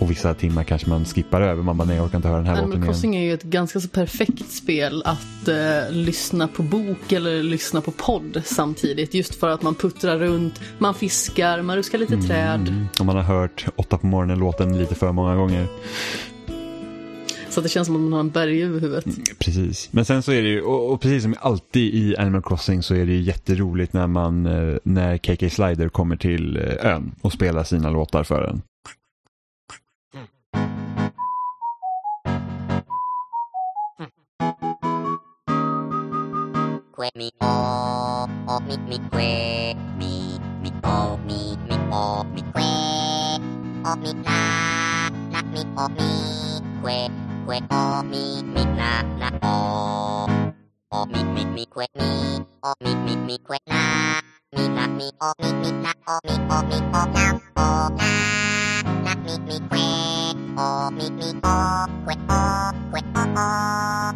och 0.03 0.11
vissa 0.11 0.35
timmar 0.35 0.65
kanske 0.65 0.89
man 0.89 1.05
skippar 1.05 1.41
över. 1.41 1.63
Man 1.63 1.77
bara 1.77 1.85
nej 1.85 1.97
jag 1.97 2.07
orkar 2.07 2.19
inte 2.19 2.29
höra 2.29 2.39
den 2.39 2.47
här 2.47 2.55
låten 2.55 2.65
Animal 2.65 2.83
igen. 2.85 2.95
Crossing 2.95 3.17
är 3.17 3.23
ju 3.23 3.35
ett 3.35 3.43
ganska 3.43 3.81
så 3.81 3.89
perfekt 3.89 4.53
spel 4.53 5.03
att 5.07 5.49
eh, 5.49 5.91
lyssna 5.91 6.49
på 6.49 6.63
bok 6.63 7.13
eller 7.13 7.43
lyssna 7.43 7.81
på 7.81 7.91
podd 7.91 8.43
samtidigt. 8.45 9.15
Just 9.15 9.35
för 9.35 9.49
att 9.49 9.63
man 9.63 9.75
puttrar 9.75 10.19
runt, 10.19 10.61
man 10.79 10.95
fiskar, 10.95 11.63
man 11.63 11.77
ruskar 11.77 11.99
lite 11.99 12.17
träd. 12.17 12.69
Mm, 12.69 12.87
och 13.01 13.07
man 13.07 13.17
har 13.17 13.23
hört 13.23 13.67
åtta 13.77 13.99
på 13.99 14.07
morgonen 14.07 14.39
låten 14.39 14.79
lite 14.79 14.95
för 14.95 15.13
många 15.13 15.37
gånger. 15.37 15.67
Så 17.53 17.61
det 17.61 17.69
känns 17.69 17.87
som 17.87 17.97
att 17.97 18.03
man 18.03 18.13
har 18.13 18.21
en 18.21 18.31
berg 18.31 18.63
över 18.63 18.81
huvudet. 18.81 19.05
Precis, 19.39 19.89
men 19.93 20.05
sen 20.05 20.23
så 20.23 20.33
är 20.33 20.43
det 20.43 20.49
ju, 20.49 20.63
och, 20.63 20.93
och 20.93 21.01
precis 21.01 21.23
som 21.23 21.35
alltid 21.41 21.95
i 21.95 22.17
Animal 22.17 22.43
Crossing 22.43 22.83
så 22.83 22.95
är 22.95 23.07
det 23.07 23.13
ju 23.13 23.21
jätteroligt 23.21 23.93
när 23.93 24.07
man, 24.07 24.47
eh, 24.47 24.77
när 24.83 25.19
KK 25.19 25.51
Slider 25.51 25.89
kommer 25.89 26.17
till 26.17 26.57
eh, 26.57 26.93
ön 26.95 27.15
och 27.21 27.33
spelar 27.33 27.65
sina 27.65 27.91
låtar 27.91 28.25
för 28.25 28.43
en. 28.43 28.63
mi 37.19 37.31
o 37.41 38.27
o 38.49 38.61
mi 38.61 38.77
mi 38.89 38.99
que 39.11 39.75
mi 39.99 40.39
mi 40.63 40.71
o 40.85 41.19
mi 41.27 41.57
mi 41.69 41.77
o 41.91 42.25
mi 42.35 42.43
que 42.55 42.71
o 43.85 43.97
mi 44.03 44.13
na 44.25 44.39
na 45.33 45.43
mi 45.53 45.63
o 45.77 45.89
mi 45.89 46.11
que 46.83 47.32
que 47.47 47.59
o 47.71 48.03
mi 48.11 48.43
mi 48.55 48.65
na 48.79 49.03
na 49.21 49.29
o 49.43 50.27
o 50.93 51.07
mi 51.07 51.23
mi 51.35 51.45
mi 51.55 51.65
que 51.75 51.87
mi 51.99 52.11
o 52.63 52.71
mi 52.85 52.93
mi 53.05 53.15
mi 53.27 53.37
que 53.49 53.59
na 53.71 53.83
mi 54.55 54.65
na 54.77 54.85
mi 54.99 55.09
o 55.21 55.29
mi 55.41 55.51
mi 55.63 55.71
na 55.85 55.93
o 56.07 56.17
mi 56.27 56.35
o 56.57 56.59
mi 56.69 56.79
o 57.01 57.03
na 57.15 57.27
o 57.57 57.69
na 57.99 58.11
na 59.05 59.13
mi 59.25 59.35
mi 59.49 59.57
que 59.71 59.87
o 60.59 60.91
mi 60.97 61.07
mi 61.19 61.29
o 61.45 61.87
que 62.07 62.15
o 62.31 62.33
que 62.93 63.01
o 63.17 63.17
o 63.17 63.23
som 63.25 63.29
man 63.35 64.15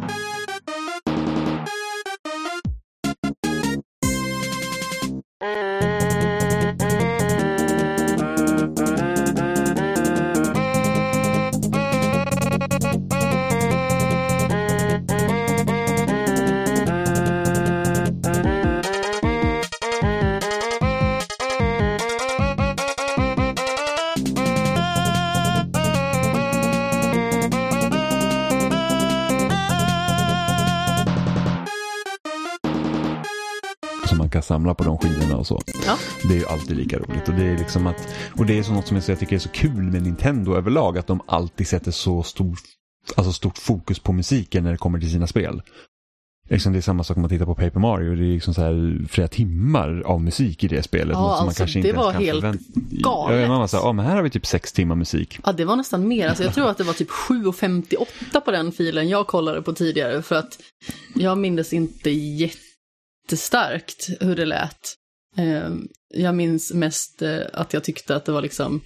samla 34.47 34.73
på 34.73 34.83
de 34.83 34.97
skivorna 34.97 35.37
och 35.37 35.47
så. 35.47 35.61
Ja. 35.85 35.97
Det 36.27 36.33
är 36.35 36.39
ju 36.39 36.45
alltid 36.45 36.77
lika 36.77 36.97
roligt 36.97 37.27
och 37.27 37.33
det 37.33 37.45
är 37.45 37.57
liksom 37.57 37.87
att, 37.87 38.07
och 38.37 38.45
det 38.45 38.59
är 38.59 38.63
så 38.63 38.71
något 38.73 38.87
som 38.87 38.97
jag 38.97 39.03
så 39.03 39.11
jag 39.11 39.19
tycker 39.19 39.35
är 39.35 39.39
så 39.39 39.49
kul 39.49 39.83
med 39.83 40.01
Nintendo 40.03 40.55
överlag, 40.55 40.97
att 40.97 41.07
de 41.07 41.21
alltid 41.25 41.67
sätter 41.67 41.91
så 41.91 42.23
stor, 42.23 42.57
alltså 43.15 43.33
stort 43.33 43.57
fokus 43.57 43.99
på 43.99 44.13
musiken 44.13 44.63
när 44.63 44.71
det 44.71 44.77
kommer 44.77 44.99
till 44.99 45.11
sina 45.11 45.27
spel. 45.27 45.61
Liksom 46.49 46.73
det 46.73 46.79
är 46.79 46.81
samma 46.81 47.03
sak 47.03 47.17
om 47.17 47.21
man 47.21 47.29
tittar 47.29 47.45
på 47.45 47.55
Paper 47.55 47.79
Mario, 47.79 48.15
det 48.15 48.23
är 48.23 48.33
liksom 48.33 48.53
så 48.53 48.61
här 48.61 49.05
flera 49.09 49.27
timmar 49.27 50.01
av 50.05 50.21
musik 50.21 50.63
i 50.63 50.67
det 50.67 50.83
spelet. 50.83 51.13
Ja, 51.13 51.21
något 51.21 51.29
som 51.29 51.37
man 51.37 51.47
alltså, 51.47 51.63
kanske 51.63 51.79
det 51.79 51.87
inte 51.87 51.99
var 51.99 52.11
helt 52.11 52.41
förvänta- 52.41 52.63
galet. 52.75 53.47
Ja, 53.47 53.67
så 53.67 53.77
här, 53.77 53.83
ja 53.83 53.93
men 53.93 54.05
här 54.05 54.15
har 54.15 54.23
vi 54.23 54.29
typ 54.29 54.45
sex 54.45 54.73
timmar 54.73 54.95
musik. 54.95 55.39
Ja, 55.45 55.51
det 55.51 55.65
var 55.65 55.75
nästan 55.75 56.07
mer. 56.07 56.27
Alltså, 56.27 56.43
jag 56.43 56.53
tror 56.53 56.69
att 56.69 56.77
det 56.77 56.83
var 56.83 56.93
typ 56.93 57.09
7,58 57.09 58.39
på 58.45 58.51
den 58.51 58.71
filen 58.71 59.09
jag 59.09 59.27
kollade 59.27 59.61
på 59.61 59.73
tidigare. 59.73 60.21
För 60.21 60.35
att 60.35 60.59
jag 61.15 61.37
minns 61.37 61.73
inte 61.73 62.09
jättestarkt 63.27 64.09
hur 64.19 64.35
det 64.35 64.45
lät. 64.45 64.95
Eh, 65.37 65.69
Jag 66.13 66.35
minns 66.35 66.73
mest 66.73 67.21
eh, 67.21 67.39
att 67.53 67.73
jag 67.73 67.83
tyckte 67.83 68.15
att 68.15 68.25
det 68.25 68.31
var 68.31 68.41
liksom 68.41 68.81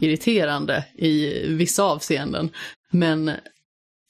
irriterande 0.00 0.84
i 0.94 1.46
vissa 1.48 1.82
avseenden. 1.82 2.50
Men 2.90 3.24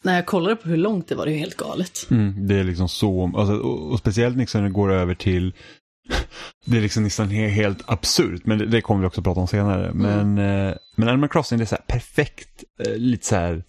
när 0.05 0.15
jag 0.15 0.27
kollade 0.27 0.57
på 0.57 0.69
hur 0.69 0.77
långt 0.77 1.09
det 1.09 1.15
var, 1.15 1.27
det 1.27 1.33
ju 1.33 1.39
helt 1.39 1.57
galet. 1.57 2.07
Mm, 2.11 2.47
det 2.49 2.55
är 2.55 2.65
liksom 2.65 2.89
så, 2.89 3.33
alltså, 3.37 3.55
och, 3.55 3.93
och 3.93 3.99
speciellt 3.99 4.37
liksom 4.37 4.61
när 4.61 4.69
det 4.69 4.75
går 4.75 4.93
över 4.93 5.15
till 5.15 5.53
det 6.67 6.77
är 6.77 6.81
liksom 6.81 7.03
nästan 7.03 7.31
he, 7.31 7.49
helt 7.49 7.83
absurt, 7.87 8.47
men 8.47 8.59
det, 8.59 8.67
det 8.67 8.81
kommer 8.81 9.01
vi 9.01 9.07
också 9.07 9.23
prata 9.23 9.41
om 9.41 9.49
senare. 9.49 9.93
Men, 9.95 10.39
eh, 10.39 10.75
men 10.97 11.09
Animal 11.09 11.29
Crossing 11.29 11.59
det 11.59 11.65
är 11.65 11.67
så 11.67 11.75
här 11.75 11.85
perfekt, 11.99 12.65
eh, 12.87 12.97
lite 12.97 13.27
så 13.27 13.35
här 13.37 13.65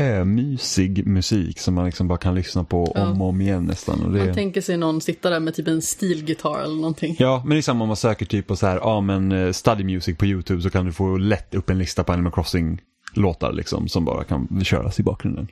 ömysig 0.00 1.06
musik 1.06 1.58
som 1.60 1.74
man 1.74 1.84
liksom 1.86 2.08
bara 2.08 2.18
kan 2.18 2.34
lyssna 2.34 2.64
på 2.64 2.92
Ja. 2.94 3.06
om 3.10 3.22
och 3.22 3.28
om 3.28 3.40
igen 3.40 3.64
nästan. 3.64 4.02
Och 4.02 4.12
det, 4.12 4.24
Man 4.24 4.34
tänker 4.34 4.60
sig 4.60 4.76
någon 4.76 5.00
sitta 5.00 5.30
där 5.30 5.40
med 5.40 5.54
typ 5.54 5.68
en 5.68 5.82
stilgitarr 5.82 6.62
eller 6.64 6.76
någonting. 6.76 7.16
Ja, 7.18 7.42
men 7.46 7.50
det 7.50 7.56
är 7.60 7.62
samma 7.62 7.82
om 7.84 7.88
man 7.88 7.96
söker 7.96 8.26
typ 8.26 8.46
på 8.46 8.56
så 8.56 8.66
här, 8.66 8.76
ja 8.76 9.00
men 9.00 9.32
eh, 9.32 9.52
study 9.52 9.84
music 9.84 10.18
på 10.18 10.26
YouTube 10.26 10.62
så 10.62 10.70
kan 10.70 10.86
du 10.86 10.92
få 10.92 11.16
lätt 11.16 11.54
upp 11.54 11.70
en 11.70 11.78
lista 11.78 12.04
på 12.04 12.12
Animal 12.12 12.32
Crossing-låtar 12.32 13.52
liksom 13.52 13.88
som 13.88 14.04
bara 14.04 14.24
kan 14.24 14.64
köras 14.64 15.00
i 15.00 15.02
bakgrunden. 15.02 15.48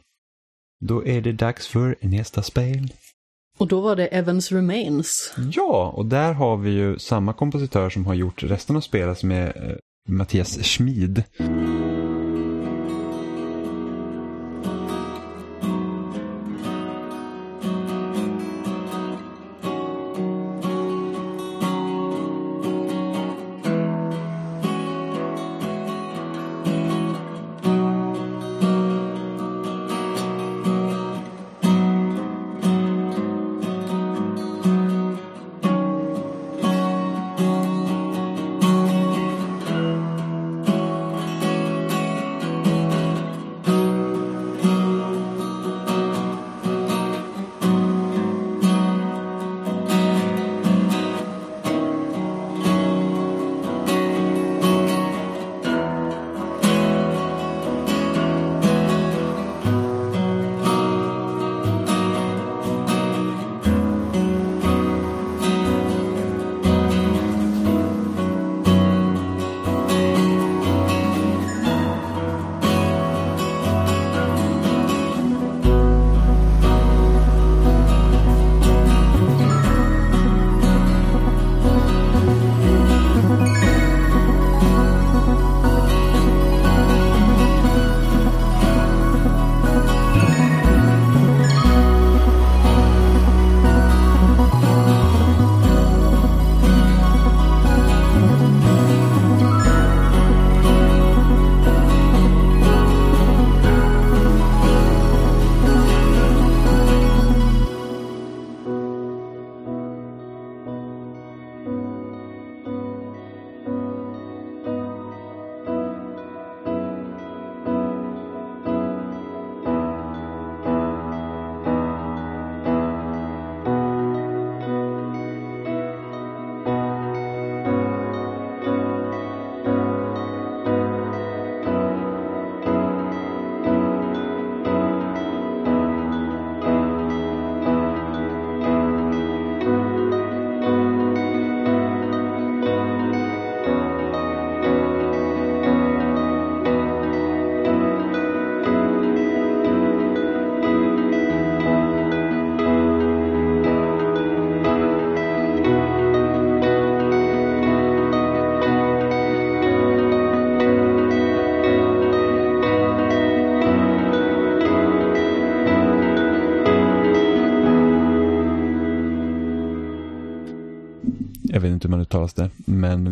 Då 0.80 1.06
är 1.06 1.20
det 1.20 1.32
dags 1.32 1.66
för 1.66 1.96
nästa 2.00 2.42
spel. 2.42 2.92
Och 3.58 3.68
då 3.68 3.80
var 3.80 3.96
det 3.96 4.06
Evans 4.06 4.52
Remains. 4.52 5.34
Ja, 5.52 5.92
och 5.96 6.06
där 6.06 6.32
har 6.32 6.56
vi 6.56 6.70
ju 6.70 6.98
samma 6.98 7.32
kompositör 7.32 7.90
som 7.90 8.06
har 8.06 8.14
gjort 8.14 8.42
resten 8.42 8.76
av 8.76 8.80
spelet 8.80 9.18
som 9.18 9.30
är 9.32 9.46
eh, 9.70 9.76
Mattias 10.14 10.62
Schmid. 10.62 11.22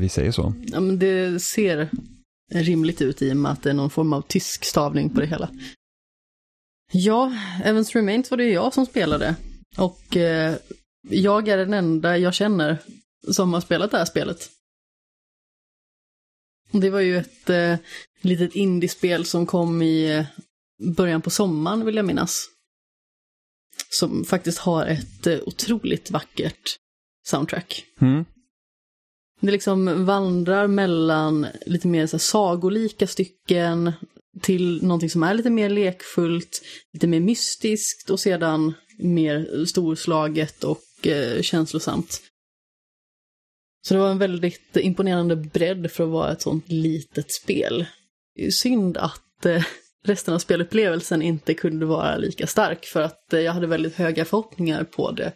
Vi 0.07 0.11
säger 0.11 0.33
så. 0.33 0.55
Ja, 0.67 0.81
men 0.81 0.99
det 0.99 1.43
ser 1.43 1.91
rimligt 2.53 3.03
ut 3.03 3.23
i 3.23 3.33
och 3.33 3.37
med 3.37 3.53
att 3.53 3.63
det 3.63 3.71
är 3.71 3.75
någon 3.75 3.91
form 3.91 4.13
av 4.13 4.23
tysk 4.23 4.65
stavning 4.65 5.11
på 5.11 5.21
det 5.21 5.27
hela. 5.27 5.51
Ja, 6.93 7.33
Evans 7.65 7.95
Remains 7.95 8.31
var 8.31 8.39
det 8.39 8.45
ju 8.45 8.53
jag 8.53 8.75
som 8.75 8.87
spelade. 8.87 9.37
Och 9.77 10.17
eh, 10.17 10.57
jag 11.09 11.49
är 11.49 11.57
den 11.57 11.75
enda 11.75 12.19
jag 12.19 12.35
känner 12.35 12.79
som 13.33 13.53
har 13.53 13.61
spelat 13.61 13.91
det 13.91 13.99
här 13.99 14.05
spelet. 14.05 14.51
Det 16.73 16.91
var 16.91 17.01
ju 17.01 17.19
ett 17.19 17.51
eh, 17.51 17.77
litet 18.21 18.55
indiespel 18.55 19.25
som 19.25 19.47
kom 19.47 19.83
i 19.83 20.13
eh, 20.13 20.27
början 20.97 21.23
på 21.23 21.31
sommaren 21.31 21.85
vill 21.85 21.97
jag 21.97 22.07
minnas. 22.07 22.49
Som 23.91 24.25
faktiskt 24.25 24.59
har 24.59 24.87
ett 24.87 25.27
eh, 25.27 25.39
otroligt 25.47 26.11
vackert 26.11 26.77
soundtrack. 27.27 27.85
Mm. 28.01 28.25
Det 29.41 29.51
liksom 29.51 30.05
vandrar 30.05 30.67
mellan 30.67 31.47
lite 31.67 31.89
mer 31.89 32.07
så 32.07 32.17
här 32.17 32.19
sagolika 32.19 33.07
stycken 33.07 33.93
till 34.43 34.83
någonting 34.83 35.11
som 35.11 35.23
är 35.23 35.35
lite 35.35 35.51
mer 35.51 35.71
lekfullt, 35.71 36.63
lite 36.93 37.07
mer 37.07 37.21
mystiskt 37.21 38.11
och 38.11 38.21
sedan 38.21 38.75
mer 38.99 39.65
storslaget 39.65 40.65
och 40.65 41.07
eh, 41.07 41.43
känslosamt. 41.43 42.23
Så 43.87 43.95
det 43.95 44.01
var 44.01 44.11
en 44.11 44.19
väldigt 44.19 44.77
imponerande 44.77 45.37
bredd 45.37 45.91
för 45.91 46.05
att 46.05 46.11
vara 46.11 46.33
ett 46.33 46.43
sånt 46.43 46.69
litet 46.69 47.33
spel. 47.33 47.87
Synd 48.51 48.97
att 48.97 49.47
eh, 49.47 49.65
resten 50.07 50.35
av 50.35 50.39
spelupplevelsen 50.39 51.23
inte 51.23 51.55
kunde 51.55 51.87
vara 51.87 52.17
lika 52.17 52.47
stark 52.47 52.85
för 52.85 53.03
att 53.03 53.33
eh, 53.33 53.41
jag 53.41 53.53
hade 53.53 53.67
väldigt 53.67 53.95
höga 53.95 54.25
förhoppningar 54.25 54.85
på 54.85 55.11
det 55.11 55.33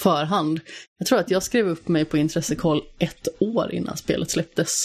förhand. 0.00 0.60
Jag 0.98 1.06
tror 1.06 1.18
att 1.18 1.30
jag 1.30 1.42
skrev 1.42 1.68
upp 1.68 1.88
mig 1.88 2.04
på 2.04 2.16
intressekoll 2.16 2.82
ett 2.98 3.28
år 3.40 3.72
innan 3.72 3.96
spelet 3.96 4.30
släpptes. 4.30 4.84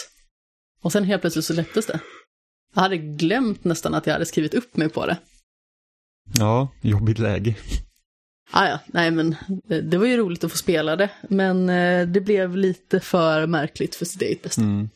Och 0.82 0.92
sen 0.92 1.04
helt 1.04 1.22
plötsligt 1.22 1.46
så 1.46 1.54
släpptes 1.54 1.86
det. 1.86 2.00
Jag 2.76 2.82
hade 2.82 2.98
glömt 2.98 3.64
nästan 3.64 3.94
att 3.94 4.08
jag 4.08 4.14
hade 4.14 4.26
skrivit 4.26 4.54
upp 4.54 4.78
mig 4.78 4.90
på 4.90 5.06
det. 5.06 5.18
Ja, 6.40 6.68
jobbigt 6.82 7.20
läge. 7.20 7.56
Ah, 8.52 8.68
ja, 8.68 8.80
nej 8.86 9.12
men 9.12 9.36
det, 9.64 9.82
det 9.82 9.98
var 9.98 10.06
ju 10.06 10.18
roligt 10.18 10.44
att 10.44 10.52
få 10.52 10.58
spela 10.58 10.96
det, 10.96 11.10
men 11.30 11.70
eh, 11.70 12.08
det 12.08 12.22
blev 12.22 12.58
lite 12.58 13.00
för 13.00 13.48
märkligt 13.48 13.96
för 13.96 14.06
sitt 14.06 14.22
eget 14.22 14.44
bästa. 14.44 14.62
Mm. 14.62 14.90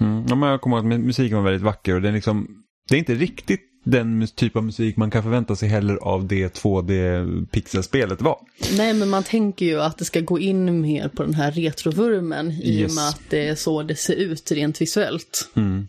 Mm. 0.00 0.26
Ja, 0.28 0.34
men 0.34 0.48
jag 0.48 0.60
kommer 0.60 0.76
ihåg 0.76 0.92
att 0.92 1.00
musiken 1.00 1.36
var 1.36 1.44
väldigt 1.44 1.62
vacker 1.62 1.94
och 1.94 2.02
det 2.02 2.08
är, 2.08 2.12
liksom, 2.12 2.64
det 2.88 2.94
är 2.94 2.98
inte 2.98 3.14
riktigt 3.14 3.67
den 3.90 4.28
typ 4.34 4.56
av 4.56 4.64
musik 4.64 4.96
man 4.96 5.10
kan 5.10 5.22
förvänta 5.22 5.56
sig 5.56 5.68
heller 5.68 5.96
av 5.96 6.26
det 6.26 6.48
2D-pixelspelet 6.62 8.22
var. 8.22 8.38
Nej, 8.76 8.94
men 8.94 9.08
man 9.08 9.22
tänker 9.24 9.66
ju 9.66 9.80
att 9.80 9.98
det 9.98 10.04
ska 10.04 10.20
gå 10.20 10.38
in 10.38 10.80
mer 10.80 11.08
på 11.08 11.22
den 11.22 11.34
här 11.34 11.52
retrovurmen 11.52 12.50
i 12.52 12.56
och 12.76 12.80
Yes. 12.80 12.94
med 12.94 13.08
att 13.08 13.20
det 13.30 13.48
är 13.48 13.54
så 13.54 13.82
det 13.82 13.96
ser 13.96 14.14
ut 14.16 14.52
rent 14.52 14.80
visuellt. 14.80 15.50
Mm. 15.56 15.88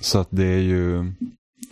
Så 0.00 0.18
att 0.18 0.28
det 0.30 0.44
är 0.46 0.60
ju 0.60 1.12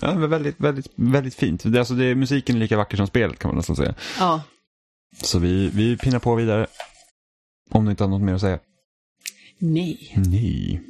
ja, 0.00 0.12
väldigt, 0.14 0.60
väldigt, 0.60 0.86
väldigt 0.94 1.34
fint. 1.34 1.62
Det, 1.64 1.78
alltså 1.78 1.94
det, 1.94 2.04
är- 2.04 2.14
musiken 2.14 2.56
är 2.56 2.60
lika 2.60 2.76
vacker 2.76 2.96
som 2.96 3.06
spelet 3.06 3.38
kan 3.38 3.48
man 3.48 3.56
nästan 3.56 3.76
säga. 3.76 3.94
Ja, 4.18 4.42
Så 5.22 5.38
vi, 5.38 5.70
vi 5.74 5.96
pinnar 5.96 6.18
på 6.18 6.34
vidare. 6.34 6.66
Om 7.70 7.84
du 7.84 7.90
inte 7.90 8.04
har 8.04 8.08
något 8.10 8.22
mer 8.22 8.34
att 8.34 8.40
säga. 8.40 8.58
nej. 9.58 10.12
Nej. 10.16 10.82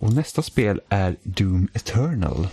Och 0.00 0.12
nästa 0.12 0.42
spel 0.42 0.80
är 0.88 1.16
Doom 1.22 1.68
Eternal. 1.74 2.48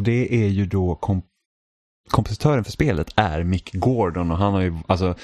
Och 0.00 0.04
det 0.04 0.44
är 0.44 0.48
ju 0.48 0.66
då 0.66 0.94
kom 0.94 1.22
kompositören 2.10 2.64
för 2.64 2.72
spelet 2.72 3.12
är 3.16 3.42
Mick 3.42 3.72
Gordon 3.72 4.30
och 4.30 4.38
han 4.38 4.52
har 4.52 4.60
ju, 4.60 4.74
alltså 4.86 5.14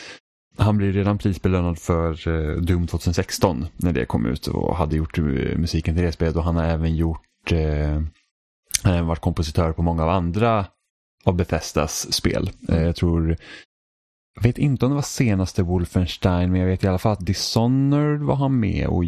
han 0.57 0.77
blev 0.77 0.93
redan 0.93 1.19
prisbelönad 1.19 1.79
för 1.79 2.29
eh, 2.29 2.57
Doom 2.57 2.87
2016 2.87 3.67
när 3.77 3.93
det 3.93 4.05
kom 4.05 4.27
ut 4.27 4.47
och 4.47 4.77
hade 4.77 4.97
gjort 4.97 5.19
eh, 5.19 5.25
musiken 5.57 5.95
till 5.95 6.05
det 6.05 6.13
spelet 6.13 6.37
och 6.37 6.45
han 6.45 6.57
har 6.57 6.65
även 6.65 6.97
gjort, 6.97 7.53
eh, 7.53 8.03
han 8.83 8.95
har 8.95 9.03
varit 9.03 9.21
kompositör 9.21 9.73
på 9.73 9.83
många 9.83 10.03
av 10.03 10.09
andra 10.09 10.67
av 11.25 11.35
Bethesdas 11.35 12.13
spel. 12.13 12.51
Eh, 12.69 12.83
jag 12.83 12.97
tror, 12.97 13.37
jag 14.35 14.43
vet 14.43 14.59
inte 14.59 14.85
om 14.85 14.91
det 14.91 14.97
var 14.97 15.03
senaste 15.03 15.63
Wolfenstein 15.63 16.53
men 16.53 16.61
jag 16.61 16.69
vet 16.69 16.85
i 16.85 16.89
alla 16.89 16.99
fall 16.99 17.13
att 17.13 17.27
Dishonored 17.27 18.21
var 18.21 18.37
han 18.37 18.61
med 18.61 18.87
och 18.87 19.05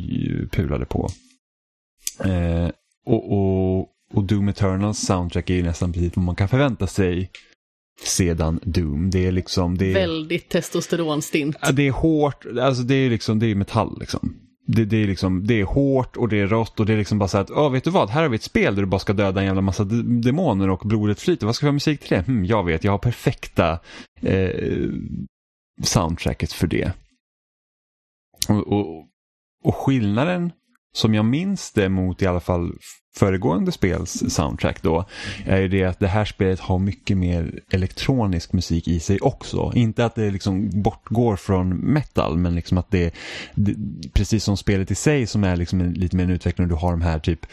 pulade 0.50 0.84
på. 0.84 1.08
Eh, 2.24 2.68
Doom 4.28 4.48
Eternals 4.48 4.98
soundtrack 4.98 5.50
är 5.50 5.54
ju 5.54 5.62
nästan 5.62 5.92
precis 5.92 6.16
vad 6.16 6.24
man 6.24 6.36
kan 6.36 6.48
förvänta 6.48 6.86
sig 6.86 7.30
sedan 8.02 8.60
Doom. 8.62 9.10
Det 9.10 9.26
är 9.26 9.32
liksom... 9.32 9.78
Det 9.78 9.90
är, 9.90 9.94
väldigt 9.94 10.48
testosteronstint. 10.48 11.56
Det 11.72 11.86
är 11.86 11.92
hårt, 11.92 12.46
alltså 12.60 12.82
det 12.82 12.94
är 12.94 13.10
liksom, 13.10 13.38
det 13.38 13.46
är 13.46 13.54
metall 13.54 14.00
liksom. 14.00 14.36
Det, 14.66 14.84
det, 14.84 14.96
är 14.96 15.06
liksom, 15.06 15.46
det 15.46 15.60
är 15.60 15.64
hårt 15.64 16.16
och 16.16 16.28
det 16.28 16.40
är 16.40 16.46
rått 16.46 16.80
och 16.80 16.86
det 16.86 16.92
är 16.92 16.96
liksom 16.96 17.18
bara 17.18 17.28
så 17.28 17.38
att, 17.38 17.50
ja 17.50 17.68
vet 17.68 17.84
du 17.84 17.90
vad, 17.90 18.10
här 18.10 18.22
har 18.22 18.28
vi 18.28 18.36
ett 18.36 18.42
spel 18.42 18.74
där 18.74 18.82
du 18.82 18.88
bara 18.88 18.98
ska 18.98 19.12
döda 19.12 19.40
en 19.40 19.46
jävla 19.46 19.62
massa 19.62 19.84
demoner 19.84 20.70
och 20.70 20.82
blodet 20.84 21.20
flyter. 21.20 21.46
Vad 21.46 21.56
ska 21.56 21.66
vi 21.66 21.68
ha 21.68 21.72
musik 21.72 22.00
till 22.00 22.16
det? 22.16 22.22
Hmm, 22.22 22.44
jag 22.44 22.64
vet, 22.64 22.84
jag 22.84 22.92
har 22.92 22.98
perfekta 22.98 23.78
eh, 24.20 24.90
soundtracket 25.82 26.52
för 26.52 26.66
det. 26.66 26.92
Och, 28.48 28.72
och, 28.72 29.06
och 29.64 29.74
skillnaden 29.74 30.52
som 30.94 31.14
jag 31.14 31.24
minns 31.24 31.72
det 31.72 31.88
mot 31.88 32.22
i 32.22 32.26
alla 32.26 32.40
fall 32.40 32.72
föregående 33.16 33.72
spels 33.72 34.22
soundtrack 34.28 34.82
då, 34.82 35.04
är 35.46 35.58
ju 35.60 35.68
det 35.68 35.84
att 35.84 36.00
det 36.00 36.08
här 36.08 36.24
spelet 36.24 36.60
har 36.60 36.78
mycket 36.78 37.16
mer 37.16 37.60
elektronisk 37.70 38.52
musik 38.52 38.88
i 38.88 39.00
sig 39.00 39.18
också. 39.20 39.72
Inte 39.74 40.04
att 40.04 40.14
det 40.14 40.30
liksom 40.30 40.70
bortgår 40.82 41.36
från 41.36 41.68
metal, 41.76 42.38
men 42.38 42.54
liksom 42.54 42.78
att 42.78 42.90
det, 42.90 43.14
det 43.54 43.74
precis 44.12 44.44
som 44.44 44.56
spelet 44.56 44.90
i 44.90 44.94
sig 44.94 45.26
som 45.26 45.44
är 45.44 45.56
liksom 45.56 45.80
en, 45.80 45.92
lite 45.92 46.16
mer 46.16 46.24
en 46.24 46.30
utveckling 46.30 46.68
du 46.68 46.74
har 46.74 46.90
de 46.90 47.02
här 47.02 47.18
typ 47.18 47.46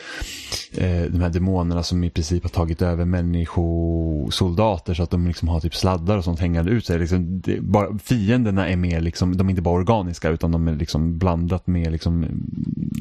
eh, 0.78 1.02
de 1.02 1.22
här 1.22 1.30
demonerna 1.30 1.84
som 1.84 2.04
i 2.04 2.10
princip 2.10 2.44
har 2.44 2.50
tagit 2.50 2.82
över 2.82 3.06
människosoldater 3.06 4.94
så 4.94 5.04
att 5.04 5.12
de 5.12 5.28
liksom 5.28 5.48
har 5.48 5.60
typ 5.60 5.76
sladdar 5.76 6.18
och 6.18 6.24
sånt 6.24 6.40
hängande 6.40 6.72
ut 6.72 6.86
sig. 6.86 7.00
Liksom, 7.00 7.42
det, 7.42 7.62
bara, 7.62 7.98
fienderna 8.00 8.70
är 8.70 8.76
mer 8.76 9.02
liksom, 9.02 9.38
de 9.38 9.48
är 9.48 9.50
inte 9.50 9.62
bara 9.62 9.76
organiska 9.76 10.30
utan 10.30 10.52
de 10.52 10.68
är 10.68 10.76
liksom 10.76 11.18
blandat 11.18 11.68
med 11.68 11.92
liksom 11.92 12.26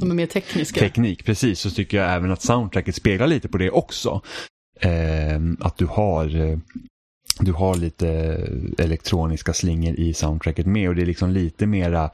De 0.00 0.10
är 0.10 0.14
mer 0.14 0.26
tekniska. 0.26 0.80
teknik, 0.80 1.24
precis, 1.24 1.60
så 1.60 1.70
tycker 1.70 1.96
jag 1.96 2.14
även 2.14 2.32
att 2.32 2.42
soundtracket 2.44 2.94
speglar 2.94 3.26
lite 3.26 3.48
på 3.48 3.58
det 3.58 3.70
också. 3.70 4.22
Eh, 4.80 5.40
att 5.60 5.76
du 5.76 5.86
har, 5.86 6.40
eh, 6.40 6.58
du 7.40 7.52
har 7.52 7.76
lite 7.76 8.08
elektroniska 8.78 9.52
slingor 9.52 9.94
i 9.94 10.14
soundtracket 10.14 10.66
med 10.66 10.88
och 10.88 10.94
det 10.94 11.02
är 11.02 11.06
liksom 11.06 11.30
lite 11.30 11.66
mera 11.66 12.10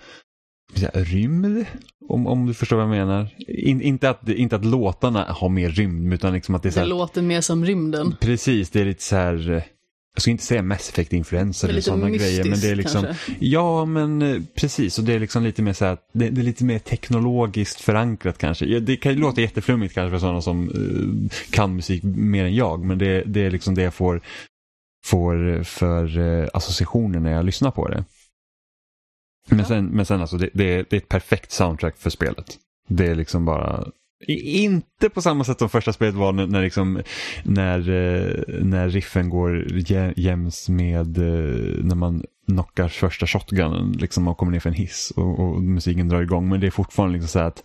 rymd, 0.92 1.64
om, 2.08 2.26
om 2.26 2.46
du 2.46 2.54
förstår 2.54 2.76
vad 2.76 2.84
jag 2.84 2.90
menar. 2.90 3.28
In, 3.48 3.80
inte, 3.80 4.10
att, 4.10 4.28
inte 4.28 4.56
att 4.56 4.64
låtarna 4.64 5.24
har 5.28 5.48
mer 5.48 5.70
rymd, 5.70 6.14
utan 6.14 6.32
liksom 6.32 6.54
att 6.54 6.62
det 6.62 6.68
är 6.68 6.70
så 6.70 6.78
det 6.78 6.84
här, 6.84 6.88
låter 6.88 7.22
mer 7.22 7.40
som 7.40 7.64
rymden. 7.64 8.16
Precis, 8.20 8.70
det 8.70 8.80
är 8.80 8.84
lite 8.84 9.02
så 9.02 9.16
här, 9.16 9.50
eh, 9.50 9.62
jag 10.14 10.22
ska 10.22 10.30
inte 10.30 10.44
säga 10.44 10.62
Mass 10.62 10.88
Effect-influenser 10.90 11.68
eller 11.68 11.80
sådana 11.80 12.10
grejer. 12.10 12.44
Men 12.44 12.60
det 12.60 12.70
är 12.70 12.74
liksom, 12.74 13.06
ja 13.38 13.84
men 13.84 14.22
eh, 14.22 14.42
precis, 14.54 14.98
och 14.98 15.04
det 15.04 15.12
är 15.12 15.18
liksom 15.20 15.44
lite 15.44 15.62
mer 15.62 15.72
så 15.72 15.84
här, 15.84 15.98
det, 16.12 16.30
det 16.30 16.40
är 16.40 16.44
lite 16.44 16.64
mer 16.64 16.78
teknologiskt 16.78 17.80
förankrat 17.80 18.38
kanske. 18.38 18.80
Det 18.80 18.96
kan 18.96 19.14
låta 19.14 19.40
jätteflummigt 19.40 19.94
kanske 19.94 20.10
för 20.10 20.18
sådana 20.18 20.42
som 20.42 20.68
eh, 20.68 21.50
kan 21.50 21.76
musik 21.76 22.02
mer 22.04 22.44
än 22.44 22.54
jag, 22.54 22.84
men 22.84 22.98
det, 22.98 23.22
det 23.26 23.40
är 23.40 23.50
liksom 23.50 23.74
det 23.74 23.82
jag 23.82 23.94
får, 23.94 24.20
får 25.06 25.62
för 25.62 26.18
eh, 26.18 26.48
associationer 26.54 27.20
när 27.20 27.32
jag 27.32 27.44
lyssnar 27.44 27.70
på 27.70 27.88
det. 27.88 28.04
Men 29.48 29.58
Ja. 29.58 29.64
sen, 29.64 29.86
men 29.86 30.06
sen 30.06 30.20
alltså, 30.20 30.36
det, 30.36 30.50
det, 30.52 30.64
är, 30.64 30.86
det 30.90 30.96
är 30.96 31.00
ett 31.00 31.08
perfekt 31.08 31.52
soundtrack 31.52 31.96
för 31.98 32.10
spelet. 32.10 32.58
Det 32.88 33.06
är 33.06 33.14
liksom 33.14 33.44
bara 33.44 33.86
inte 34.26 35.08
på 35.08 35.22
samma 35.22 35.44
sätt 35.44 35.58
som 35.58 35.68
första 35.68 35.92
spelet 35.92 36.14
var 36.14 36.32
när, 36.32 36.46
när, 36.46 36.62
liksom, 36.62 37.02
när, 37.44 37.78
eh, 37.78 38.64
när 38.64 38.88
riffen 38.88 39.30
går 39.30 39.78
jäms 40.18 40.68
med 40.68 41.18
eh, 41.18 41.84
när 41.84 41.94
man 41.94 42.24
knockar 42.46 42.88
första 42.88 43.26
shotgunen 43.26 43.92
liksom, 43.92 44.28
och 44.28 44.38
kommer 44.38 44.52
ner 44.52 44.60
för 44.60 44.70
en 44.70 44.74
hiss 44.74 45.12
och, 45.16 45.40
och 45.40 45.62
musiken 45.62 46.08
drar 46.08 46.22
igång. 46.22 46.48
Men 46.48 46.60
det 46.60 46.66
är 46.66 46.70
fortfarande 46.70 47.12
liksom 47.12 47.28
så 47.28 47.38
att 47.38 47.62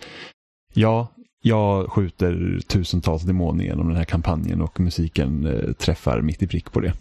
ja, 0.73 1.07
jag 1.41 1.91
skjuter 1.91 2.59
tusentals 2.67 3.23
demoner 3.23 3.63
genom 3.63 3.87
den 3.87 3.97
här 3.97 4.05
kampanjen 4.05 4.61
och 4.61 4.79
musiken 4.79 5.45
eh, 5.45 5.73
träffar 5.73 6.21
mitt 6.21 6.43
i 6.43 6.47
prick 6.47 6.71
på 6.71 6.79
det. 6.79 6.93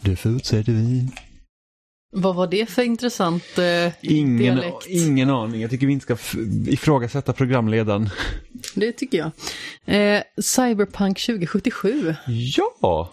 Du 0.00 0.16
förutsätter 0.16 0.72
vi. 0.72 1.08
Vad 2.16 2.34
var 2.34 2.46
det 2.46 2.66
för 2.70 2.82
intressant 2.82 3.58
eh, 3.58 3.92
Ingen, 4.00 4.38
dialekt? 4.38 4.86
ingen 4.88 5.30
aning. 5.30 5.60
Jag 5.60 5.70
tycker 5.70 5.86
vi 5.86 5.92
inte 5.92 6.14
ska 6.14 6.16
ifrågasätta 6.68 7.32
programledaren. 7.32 8.10
Det 8.74 8.92
tycker 8.92 9.18
jag. 9.18 9.30
Eh, 10.16 10.22
Cyberpunk 10.42 11.20
2077. 11.26 12.14
Ja! 12.26 13.10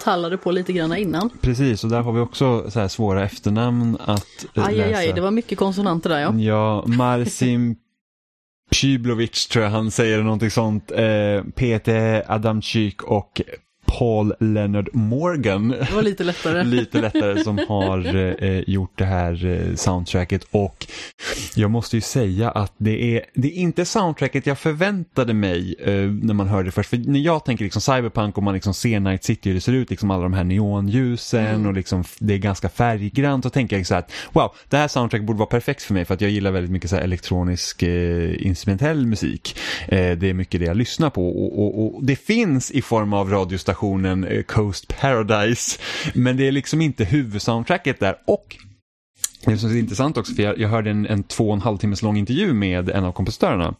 Tallade 0.00 0.36
på 0.36 0.50
lite 0.52 0.72
grann 0.72 0.96
innan. 0.96 1.30
Precis, 1.40 1.84
och 1.84 1.90
där 1.90 2.00
har 2.00 2.12
vi 2.12 2.20
också 2.20 2.70
så 2.70 2.80
här 2.80 2.88
svåra 2.88 3.24
efternamn 3.24 3.96
att 4.00 4.26
Aj, 4.54 4.62
aj, 4.64 4.76
läsa. 4.76 4.98
aj, 4.98 5.12
det 5.12 5.20
var 5.20 5.30
mycket 5.30 5.58
konsonanter 5.58 6.10
där 6.10 6.18
ja. 6.20 6.34
Ja, 6.34 6.84
Marcin 6.86 7.76
Pyblovic 8.80 9.46
tror 9.46 9.64
jag 9.64 9.70
han 9.70 9.90
säger 9.90 10.22
någonting 10.22 10.50
sånt. 10.50 10.90
Eh, 10.90 11.42
Peter 11.54 12.24
Adamczyk 12.32 13.02
och 13.02 13.40
Paul 13.98 14.34
Leonard 14.40 14.88
Morgan. 14.92 15.68
Det 15.68 15.92
var 15.94 16.02
lite 16.02 16.24
lättare. 16.24 16.64
Lite 16.70 17.00
lättare 17.00 17.44
som 17.44 17.60
har 17.68 18.16
eh, 18.44 18.62
gjort 18.66 18.98
det 18.98 19.04
här 19.04 19.46
eh, 19.46 19.74
soundtracket 19.74 20.46
och 20.50 20.86
jag 21.54 21.70
måste 21.70 21.96
ju 21.96 22.00
säga 22.00 22.50
att 22.50 22.72
det 22.76 23.16
är, 23.16 23.24
det 23.34 23.48
är 23.48 23.52
inte 23.52 23.84
soundtracket 23.84 24.46
jag 24.46 24.58
förväntade 24.58 25.34
mig 25.34 25.74
eh, 25.78 25.92
när 26.22 26.34
man 26.34 26.48
hörde 26.48 26.64
det 26.68 26.72
först. 26.72 26.90
För 26.90 26.96
när 26.96 27.20
jag 27.20 27.44
tänker 27.44 27.64
liksom 27.64 27.82
cyberpunk 27.82 28.36
och 28.36 28.42
man 28.42 28.54
liksom 28.54 28.74
ser 28.74 29.00
Night 29.00 29.24
City 29.24 29.50
och 29.50 29.54
det 29.54 29.60
ser 29.60 29.72
ut 29.72 29.90
liksom 29.90 30.10
alla 30.10 30.22
de 30.22 30.32
här 30.32 30.44
neonljusen 30.44 31.40
Mm. 31.46 31.66
och 31.66 31.74
liksom 31.74 32.04
det 32.18 32.34
är 32.34 32.38
ganska 32.38 32.68
färggrant 32.68 33.46
och 33.46 33.52
tänker 33.52 33.76
jag 33.76 33.86
så 33.86 33.94
här 33.94 33.98
att 33.98 34.12
wow, 34.32 34.54
det 34.68 34.76
här 34.76 34.88
soundtracket 34.88 35.26
borde 35.26 35.38
vara 35.38 35.48
perfekt 35.48 35.82
för 35.82 35.94
mig 35.94 36.04
för 36.04 36.14
att 36.14 36.20
jag 36.20 36.30
gillar 36.30 36.50
väldigt 36.50 36.70
mycket 36.70 36.90
så 36.90 36.96
elektronisk 36.96 37.82
eh, 37.82 38.46
instrumentell 38.46 39.06
musik. 39.06 39.56
Eh, 39.88 40.18
det 40.18 40.30
är 40.30 40.34
mycket 40.34 40.60
det 40.60 40.66
jag 40.66 40.76
lyssnar 40.76 41.10
på 41.10 41.28
och, 41.28 41.64
och, 41.64 41.96
och 41.96 42.04
det 42.04 42.16
finns 42.16 42.70
i 42.70 42.82
form 42.82 43.12
av 43.12 43.30
radiostationen 43.30 43.79
versionen 43.80 44.24
eh, 44.24 44.42
Coast 44.42 45.00
Paradise 45.00 45.80
men 46.14 46.36
det 46.36 46.48
är 46.48 46.52
liksom 46.52 46.80
inte 46.80 47.04
huvudsoundtracket 47.04 48.00
där 48.00 48.16
och 48.26 48.56
det 49.44 49.58
som 49.58 49.70
är 49.70 49.76
intressant 49.76 50.16
också, 50.16 50.34
för 50.34 50.42
jag, 50.42 50.58
jag 50.58 50.68
hörde 50.68 50.90
en, 50.90 51.06
en 51.06 51.22
två 51.22 51.48
och 51.48 51.54
en 51.54 51.60
halv 51.60 51.78
timmes 51.78 52.02
lång 52.02 52.16
intervju 52.16 52.52
med 52.52 52.90
en 52.90 53.04
av 53.04 53.12
kompositörerna. 53.12 53.74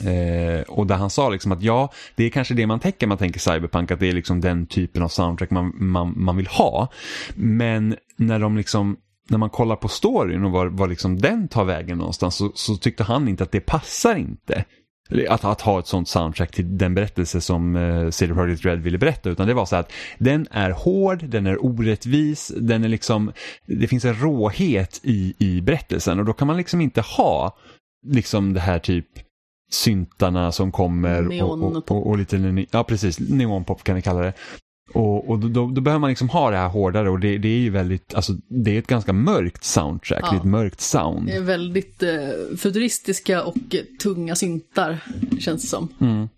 Eh, 0.00 0.60
och 0.60 0.86
där 0.86 0.94
han 0.96 1.10
sa 1.10 1.28
liksom 1.28 1.52
att 1.52 1.62
ja, 1.62 1.92
det 2.14 2.24
är 2.24 2.30
kanske 2.30 2.54
det 2.54 2.66
man 2.66 2.80
tänker, 2.80 3.06
man 3.06 3.18
tänker 3.18 3.40
cyberpunk, 3.40 3.90
att 3.90 4.00
det 4.00 4.08
är 4.08 4.12
liksom 4.12 4.40
den 4.40 4.66
typen 4.66 5.02
av 5.02 5.08
soundtrack 5.08 5.50
man, 5.50 5.72
man, 5.74 6.14
man 6.16 6.36
vill 6.36 6.46
ha. 6.46 6.88
Men 7.34 7.96
när 8.16 8.38
de 8.38 8.56
liksom 8.56 8.96
när 9.28 9.38
man 9.38 9.50
kollar 9.50 9.76
på 9.76 9.88
storyn 9.88 10.44
och 10.44 10.52
var, 10.52 10.66
var 10.66 10.88
liksom 10.88 11.18
den 11.18 11.48
tar 11.48 11.64
vägen 11.64 11.98
någonstans 11.98 12.36
så, 12.36 12.52
så 12.54 12.76
tyckte 12.76 13.04
han 13.04 13.28
inte 13.28 13.44
att 13.44 13.52
det 13.52 13.60
passar 13.60 14.16
inte. 14.16 14.64
Att, 15.28 15.44
att 15.44 15.60
ha 15.60 15.78
ett 15.78 15.86
sånt 15.86 16.08
soundtrack 16.08 16.50
till 16.50 16.78
den 16.78 16.94
berättelse 16.94 17.40
som 17.40 17.76
uh, 17.76 18.10
City 18.10 18.34
Project 18.34 18.64
Red 18.64 18.78
ville 18.78 18.98
berätta. 18.98 19.30
Utan 19.30 19.46
det 19.46 19.54
var 19.54 19.66
så 19.66 19.76
att 19.76 19.92
den 20.18 20.46
är 20.50 20.70
hård, 20.70 21.24
den 21.24 21.46
är 21.46 21.64
orättvis, 21.64 22.52
den 22.56 22.84
är 22.84 22.88
liksom, 22.88 23.32
det 23.66 23.88
finns 23.88 24.04
en 24.04 24.14
råhet 24.14 25.00
i, 25.02 25.34
i 25.38 25.60
berättelsen. 25.60 26.18
Och 26.18 26.24
då 26.24 26.32
kan 26.32 26.46
man 26.46 26.56
liksom 26.56 26.80
inte 26.80 27.00
ha 27.00 27.56
liksom 28.06 28.52
det 28.52 28.60
här 28.60 28.78
typ 28.78 29.06
syntarna 29.70 30.52
som 30.52 30.72
kommer 30.72 31.42
och, 31.42 31.62
och, 31.62 31.90
och, 31.90 32.06
och 32.06 32.18
lite, 32.18 32.66
ja 32.70 32.84
precis, 32.84 33.18
neonpop 33.20 33.84
kan 33.84 33.96
vi 33.96 34.02
kalla 34.02 34.20
det. 34.20 34.32
Och, 34.94 35.28
och 35.28 35.38
då, 35.38 35.48
då, 35.48 35.80
behöver 35.80 36.00
man 36.00 36.10
liksom 36.10 36.28
ha 36.28 36.50
det 36.50 36.56
här 36.56 36.68
hårdare 36.68 37.10
och 37.10 37.20
det, 37.20 37.38
det 37.38 37.48
är 37.48 37.58
ju 37.58 37.70
väldigt, 37.70 38.14
alltså 38.14 38.32
det 38.48 38.74
är 38.74 38.78
ett 38.78 38.86
ganska 38.86 39.12
mörkt 39.12 39.64
soundtrack, 39.64 40.20
Ja. 40.22 40.30
det 40.30 40.36
är 40.36 40.38
ett 40.38 40.44
mörkt 40.44 40.80
sound. 40.80 41.26
Det 41.26 41.36
är 41.36 41.40
väldigt 41.40 42.02
eh, 42.02 42.10
futuristiska 42.56 43.44
och 43.44 43.56
tunga 44.02 44.34
syntar, 44.34 44.98
känns 45.38 45.62
det 45.62 45.68
som. 45.68 45.88
Mm. 46.00 46.28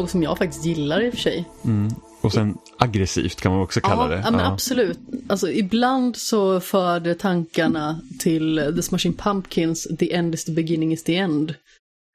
Något 0.00 0.10
som 0.10 0.22
jag 0.22 0.38
faktiskt 0.38 0.64
gillar 0.64 1.00
i 1.00 1.08
och 1.08 1.12
för 1.12 1.20
sig. 1.20 1.44
Mm. 1.64 1.94
Och 2.20 2.32
sen 2.32 2.58
aggressivt 2.78 3.40
kan 3.40 3.52
man 3.52 3.60
också 3.60 3.80
kalla 3.80 4.02
ja, 4.02 4.08
det. 4.08 4.22
Ja, 4.24 4.30
men 4.30 4.40
absolut. 4.40 4.98
Alltså, 5.28 5.50
ibland 5.50 6.16
så 6.16 6.60
för 6.60 7.00
det 7.00 7.14
tankarna 7.14 8.00
till 8.18 8.72
The 8.76 8.82
Smashing 8.82 9.12
Pumpkins 9.12 9.88
The 9.98 10.12
End 10.12 10.34
is 10.34 10.44
the 10.44 10.52
beginning 10.52 10.92
is 10.92 11.04
the 11.04 11.16
end. 11.16 11.54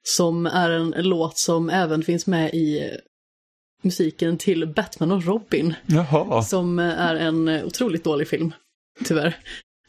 Som 0.08 0.46
är 0.46 0.70
en 0.70 0.94
låt 0.96 1.38
som 1.38 1.70
även 1.70 2.02
finns 2.02 2.26
med 2.26 2.54
i 2.54 2.90
musiken 3.82 4.38
till 4.38 4.66
Batman 4.66 5.12
och 5.12 5.24
Robin. 5.24 5.74
Jaha. 5.86 6.42
Som 6.42 6.78
är 6.78 7.14
en 7.14 7.48
otroligt 7.48 8.04
dålig 8.04 8.28
film, 8.28 8.52
tyvärr. 9.04 9.36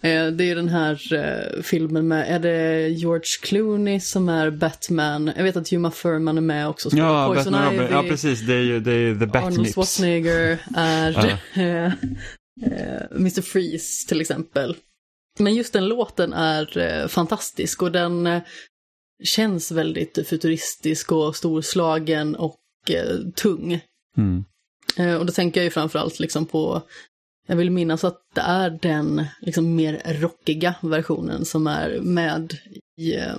Eh, 0.04 0.28
Det 0.28 0.44
är 0.44 0.56
den 0.56 0.70
här 0.70 1.14
eh, 1.14 1.62
filmen 1.62 2.08
med, 2.08 2.36
är 2.36 2.40
det 2.40 2.90
George 2.90 3.26
Clooney 3.42 4.00
som 4.00 4.30
är 4.30 4.50
Batman? 4.52 5.32
Jag 5.36 5.44
vet 5.44 5.56
att 5.56 5.74
Uma 5.74 5.92
Thurman 5.92 6.38
är 6.38 6.42
med 6.42 6.68
också. 6.68 6.90
Ja, 6.92 7.28
Poison 7.28 7.54
Batman. 7.54 7.76
Ivy. 7.76 7.88
ja, 7.92 8.04
precis. 8.04 8.42
Det 8.42 8.54
är 8.54 8.62
ju 8.62 8.80
det 8.80 8.92
är 8.92 8.98
ju 8.98 9.20
The 9.20 9.24
Arnold 9.24 9.32
Batnips. 9.32 9.74
Schwarzenegger 9.74 10.60
är 10.76 11.40
eh, 11.54 11.86
eh, 11.86 13.02
Mr. 13.12 13.42
Freeze 13.42 14.08
till 14.08 14.22
exempel. 14.22 14.76
Men 15.40 15.56
just 15.56 15.74
den 15.74 15.86
låten 15.88 16.34
är 16.34 17.08
fantastisk 17.08 17.82
och 17.82 17.92
den 17.92 18.42
känns 19.24 19.72
väldigt 19.72 20.28
futuristisk 20.28 21.12
och 21.12 21.36
storslagen 21.36 22.36
och 22.36 22.60
tung. 23.36 23.80
Mm. 24.18 24.46
Och 25.20 25.26
då 25.26 25.34
tänker 25.34 25.60
jag 25.60 25.66
ju 25.66 25.72
framförallt 25.72 26.20
liksom 26.20 26.46
på, 26.46 26.82
jag 27.48 27.56
vill 27.56 27.72
minnas 27.72 28.04
att 28.04 28.18
det 28.34 28.42
är 28.42 28.80
den 28.82 29.26
liksom 29.42 29.76
mer 29.76 30.02
rockiga 30.06 30.76
versionen 30.82 31.46
som 31.46 31.68
är 31.68 32.00
med 32.02 32.54
i 32.98 33.16
eh, 33.16 33.36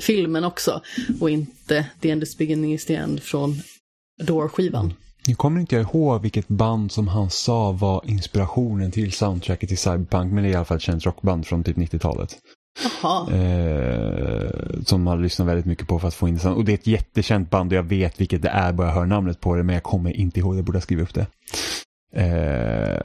filmen 0.00 0.44
också. 0.44 0.82
Och 1.20 1.30
inte 1.30 1.86
The 2.00 2.10
End 2.10 2.22
is 2.22 2.38
beginning 2.38 2.74
is 2.74 2.86
the 2.86 2.94
end 2.94 3.22
från 3.22 3.54
Door-skivan. 4.22 4.94
Nu 5.28 5.34
kommer 5.34 5.60
inte 5.60 5.76
jag 5.76 5.82
ihåg 5.82 6.22
vilket 6.22 6.48
band 6.48 6.92
som 6.92 7.08
han 7.08 7.30
sa 7.30 7.72
var 7.72 8.02
inspirationen 8.06 8.90
till 8.90 9.12
soundtracket 9.12 9.68
till 9.68 9.78
Cyberpunk, 9.78 10.32
men 10.32 10.44
det 10.44 10.50
är 10.50 10.52
i 10.52 10.54
alla 10.54 10.64
fall 10.64 10.76
ett 10.76 10.82
känt 10.82 11.06
rockband 11.06 11.46
från 11.46 11.64
typ 11.64 11.76
90-talet. 11.76 12.36
Jaha. 13.02 13.34
Eh, 13.34 14.50
som 14.86 15.02
man 15.02 15.22
lyssnar 15.22 15.46
väldigt 15.46 15.66
mycket 15.66 15.88
på 15.88 15.98
för 15.98 16.08
att 16.08 16.14
få 16.14 16.28
in 16.28 16.36
det. 16.36 16.48
Och 16.48 16.64
det 16.64 16.72
är 16.72 16.74
ett 16.74 16.86
jättekänt 16.86 17.50
band 17.50 17.72
och 17.72 17.78
jag 17.78 17.82
vet 17.82 18.20
vilket 18.20 18.42
det 18.42 18.48
är 18.48 18.72
bara 18.72 18.86
jag 18.86 18.94
hör 18.94 19.06
namnet 19.06 19.40
på 19.40 19.54
det, 19.54 19.62
men 19.62 19.74
jag 19.74 19.82
kommer 19.82 20.10
inte 20.10 20.40
ihåg, 20.40 20.56
jag 20.56 20.64
borde 20.64 20.78
ha 20.78 20.82
skrivit 20.82 21.08
upp 21.08 21.14
det. 21.14 21.26
Eh, 22.12 23.02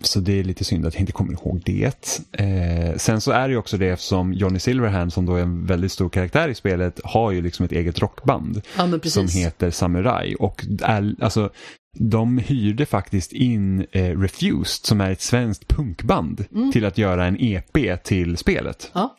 så 0.00 0.20
det 0.20 0.38
är 0.40 0.44
lite 0.44 0.64
synd 0.64 0.86
att 0.86 0.94
jag 0.94 1.00
inte 1.00 1.12
kommer 1.12 1.32
ihåg 1.32 1.62
det. 1.64 2.20
Eh, 2.32 2.96
sen 2.96 3.20
så 3.20 3.30
är 3.30 3.48
det 3.48 3.52
ju 3.52 3.58
också 3.58 3.76
det 3.76 3.88
eftersom 3.88 4.32
Johnny 4.32 4.58
Silverhand 4.58 5.12
som 5.12 5.26
då 5.26 5.34
är 5.34 5.42
en 5.42 5.66
väldigt 5.66 5.92
stor 5.92 6.08
karaktär 6.08 6.48
i 6.48 6.54
spelet 6.54 7.00
har 7.04 7.30
ju 7.30 7.42
liksom 7.42 7.64
ett 7.64 7.72
eget 7.72 7.98
rockband 7.98 8.62
Ja, 8.76 8.98
som 9.04 9.28
heter 9.28 9.70
Samurai. 9.70 10.36
Och 10.38 10.64
är, 10.82 11.14
alltså, 11.20 11.50
de 11.98 12.38
hyrde 12.38 12.86
faktiskt 12.86 13.32
in 13.32 13.86
eh, 13.92 14.20
Refused 14.20 14.86
som 14.86 15.00
är 15.00 15.10
ett 15.10 15.20
svenskt 15.20 15.68
punkband 15.68 16.44
till 16.72 16.84
att 16.84 16.98
göra 16.98 17.26
en 17.26 17.36
EP 17.40 18.04
till 18.04 18.36
spelet. 18.36 18.90
Ja. 18.94 19.16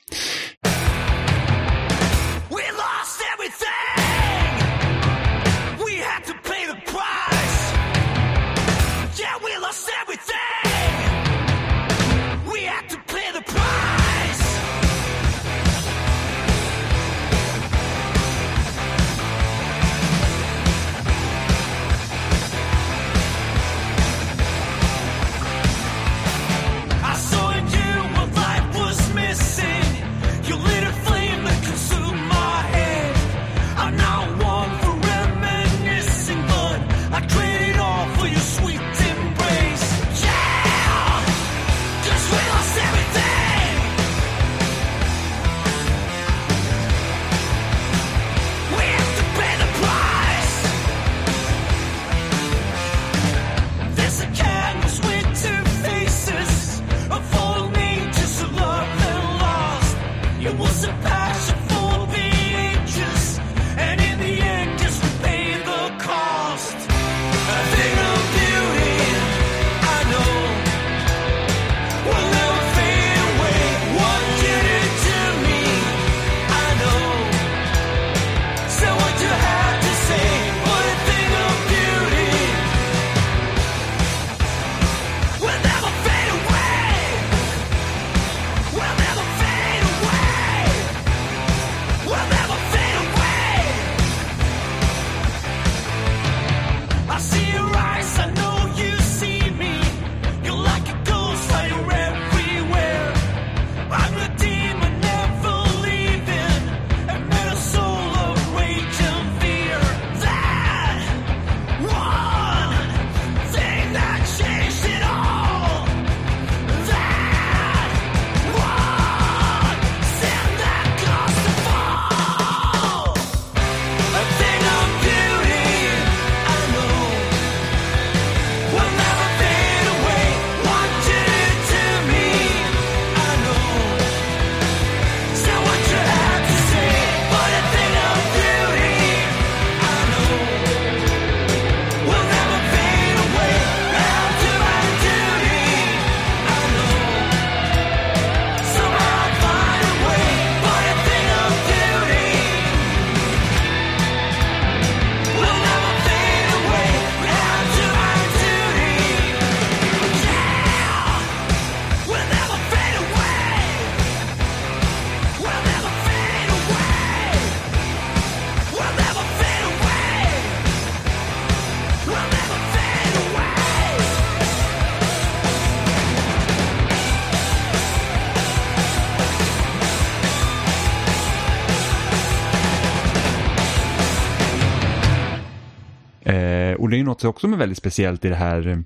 Något 187.06 187.23
också 187.23 187.41
som 187.41 187.53
är 187.53 187.57
väldigt 187.57 187.77
speciellt 187.77 188.26
i 188.26 188.30
det 188.30 188.36
här 188.36 188.68
eh, 188.68 188.77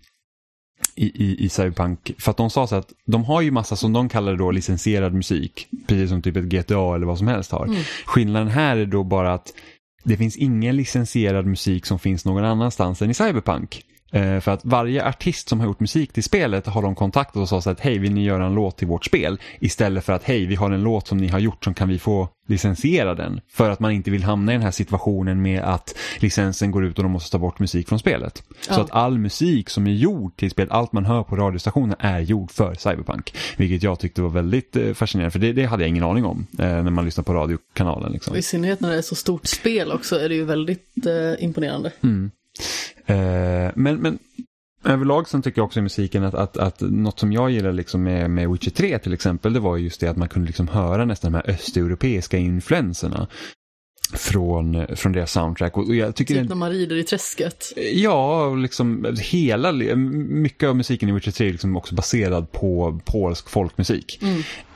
i, 0.96 1.26
i, 1.26 1.46
i 1.46 1.50
Cyberpunk. 1.50 2.12
För 2.20 2.32
att 2.32 2.38
de 2.38 2.50
sa 2.50 2.68
så 2.68 2.76
att 2.76 2.94
de 3.06 3.24
har 3.24 3.42
ju 3.42 3.52
massa 3.52 3.76
som 3.76 3.94
de 3.94 4.10
kallar 4.10 4.36
då 4.36 4.52
licensierad 4.52 5.14
musik. 5.14 5.68
Precis 5.88 6.10
som 6.10 6.22
typ 6.22 6.36
ett 6.36 6.44
GTA 6.44 6.96
eller 6.96 7.06
vad 7.06 7.18
som 7.18 7.28
helst 7.28 7.52
har. 7.52 7.76
Skillnaden 8.06 8.48
här 8.48 8.78
är 8.78 8.86
då 8.86 9.04
bara 9.04 9.34
att 9.34 9.54
det 10.04 10.18
finns 10.18 10.38
ingen 10.38 10.76
licensierad 10.76 11.46
musik 11.46 11.86
som 11.86 12.00
finns 12.00 12.26
någon 12.26 12.46
annanstans 12.46 13.02
än 13.02 13.10
i 13.10 13.14
Cyberpunk. 13.14 13.84
Eh, 14.12 14.40
för 14.40 14.52
att 14.52 14.66
varje 14.66 15.06
artist 15.08 15.50
som 15.50 15.60
har 15.60 15.68
gjort 15.68 15.80
musik 15.80 16.14
till 16.14 16.24
spelet 16.24 16.66
har 16.68 16.82
de 16.82 16.96
kontaktat 16.96 17.52
och 17.52 17.64
sagt 17.64 17.80
hej 17.80 18.00
vill 18.00 18.14
ni 18.14 18.24
göra 18.24 18.46
en 18.46 18.54
låt 18.54 18.78
till 18.78 18.88
vårt 18.88 19.06
spel? 19.06 19.40
Istället 19.60 20.06
för 20.06 20.14
att 20.14 20.24
hej 20.24 20.46
vi 20.46 20.56
har 20.56 20.72
en 20.72 20.84
låt 20.84 21.08
som 21.08 21.18
ni 21.18 21.28
har 21.28 21.40
gjort 21.40 21.64
som 21.64 21.74
kan 21.74 21.90
vi 21.90 22.00
få 22.00 22.30
licensiera 22.48 23.16
den? 23.16 23.42
För 23.52 23.70
att 23.70 23.80
man 23.80 23.92
inte 23.92 24.12
vill 24.12 24.24
hamna 24.24 24.52
i 24.52 24.56
den 24.56 24.64
här 24.64 24.72
situationen 24.72 25.42
med 25.42 25.62
att 25.64 25.96
licensen 26.20 26.72
går 26.72 26.86
ut 26.86 26.98
och 26.98 27.04
de 27.04 27.12
måste 27.12 27.32
ta 27.32 27.38
bort 27.38 27.60
musik 27.60 27.90
från 27.90 28.00
spelet. 28.00 28.44
Så 28.62 28.74
Ja. 28.74 28.82
att 28.82 28.92
all 28.92 29.18
musik 29.20 29.70
som 29.70 29.88
är 29.88 29.92
gjord 29.92 30.38
till 30.38 30.52
spelet, 30.52 30.72
allt 30.72 30.94
man 30.94 31.06
hör 31.06 31.24
på 31.24 31.36
radiostationen 31.36 31.96
är 32.00 32.20
gjord 32.20 32.52
för 32.52 32.74
Cyberpunk. 32.76 33.34
Vilket 33.58 33.84
jag 33.84 34.00
tyckte 34.00 34.22
var 34.22 34.30
väldigt 34.30 34.76
eh, 34.76 34.94
fascinerande 34.94 35.32
för 35.32 35.40
det, 35.40 35.54
det 35.54 35.66
hade 35.66 35.84
jag 35.84 35.90
ingen 35.90 36.04
aning 36.04 36.26
om 36.26 36.48
eh, 36.60 36.66
när 36.66 36.82
man 36.92 37.06
lyssnar 37.06 37.24
på 37.24 37.34
radiokanalen. 37.34 38.12
Liksom. 38.12 38.36
I 38.36 38.42
synnerhet 38.42 38.80
när 38.80 38.90
det 38.90 38.98
är 38.98 39.02
så 39.02 39.16
stort 39.16 39.48
spel 39.48 39.92
också 39.92 40.20
är 40.20 40.30
det 40.30 40.36
ju 40.36 40.46
väldigt 40.46 41.06
eh, 41.06 41.44
imponerande. 41.44 41.92
Eh, 43.10 43.72
men, 43.76 43.98
men 43.98 44.20
överlag 44.84 45.30
sen 45.30 45.42
tycker 45.42 45.60
jag 45.60 45.66
också 45.66 45.80
i 45.80 45.84
musiken 45.84 46.24
att, 46.24 46.36
att, 46.36 46.58
att 46.58 46.82
något 46.82 47.20
som 47.20 47.34
jag 47.34 47.52
gillar 47.52 47.72
liksom 47.72 48.04
med, 48.04 48.30
med 48.30 48.50
Witcher 48.50 48.70
3 48.70 49.00
till 49.00 49.14
exempel 49.14 49.54
det 49.54 49.60
var 49.60 49.78
ju 49.78 49.84
just 49.84 50.02
det 50.02 50.08
att 50.08 50.18
man 50.18 50.30
kunde 50.30 50.48
liksom 50.48 50.68
höra 50.68 51.06
nästan 51.06 51.32
de 51.32 51.38
här 51.38 51.50
östeuropeiska 51.50 52.38
influenserna 52.38 53.28
från, 54.14 54.88
från 54.96 55.12
deras 55.12 55.32
soundtrack. 55.32 55.78
Och 55.78 55.96
jag 55.96 56.16
tycker 56.16 56.36
Typ 56.36 56.50
när 56.50 56.56
man 56.56 56.70
rider 56.70 56.96
i 56.96 57.04
träsket. 57.04 57.74
Ja, 57.94 58.46
och 58.46 58.58
liksom 58.58 59.16
hela, 59.20 59.72
mycket 59.72 60.70
av 60.70 60.76
musiken 60.76 61.10
i 61.10 61.12
Witcher 61.12 61.32
3 61.32 61.48
är 61.48 61.52
liksom 61.52 61.78
också 61.78 61.96
baserad 61.96 62.52
på 62.52 63.00
polsk 63.06 63.50
folkmusik. 63.50 64.22
Och 64.22 64.69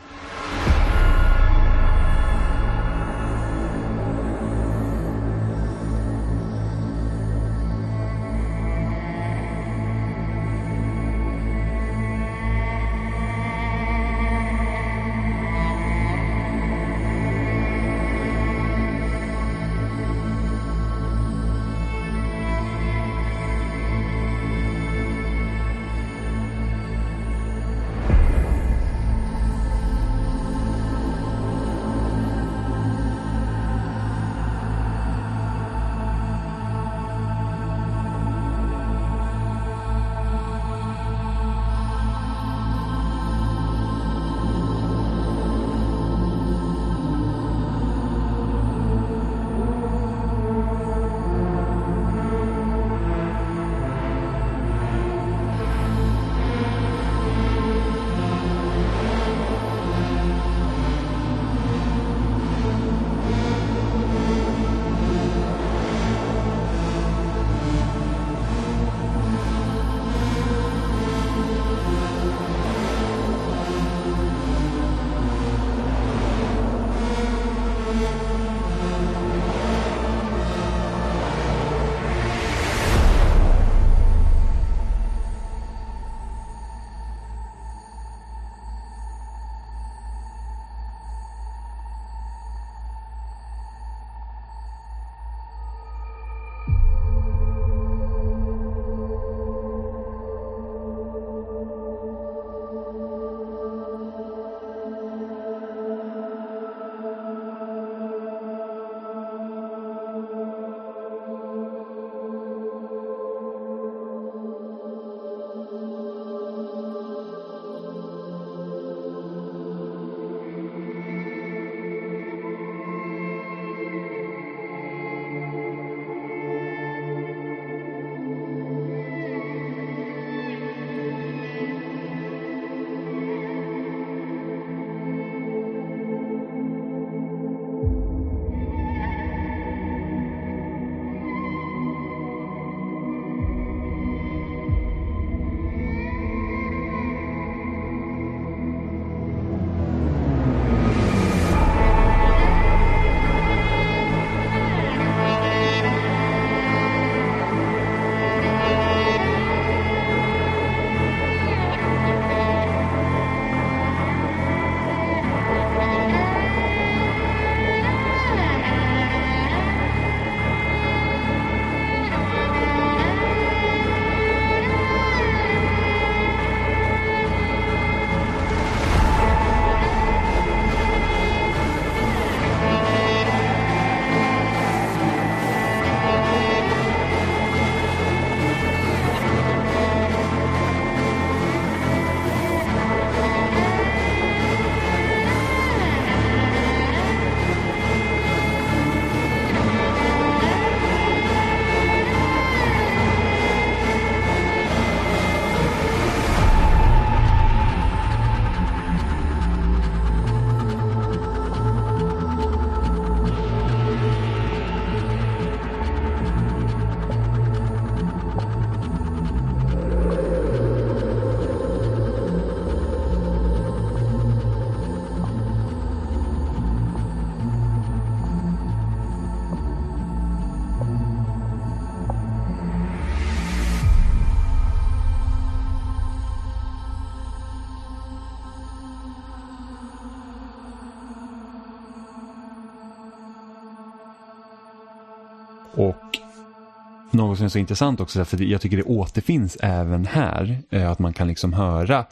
något 247.13 247.37
som 247.37 247.45
är 247.45 247.49
så 247.49 247.59
intressant 247.59 247.99
också, 247.99 248.25
för 248.25 248.43
jag 248.43 248.61
tycker 248.61 248.77
det 248.77 248.83
återfinns 248.83 249.57
även 249.61 250.05
här, 250.05 250.57
eh, 250.69 250.91
att 250.91 250.99
man 250.99 251.13
kan 251.13 251.27
liksom 251.27 251.53
höra 251.53 252.05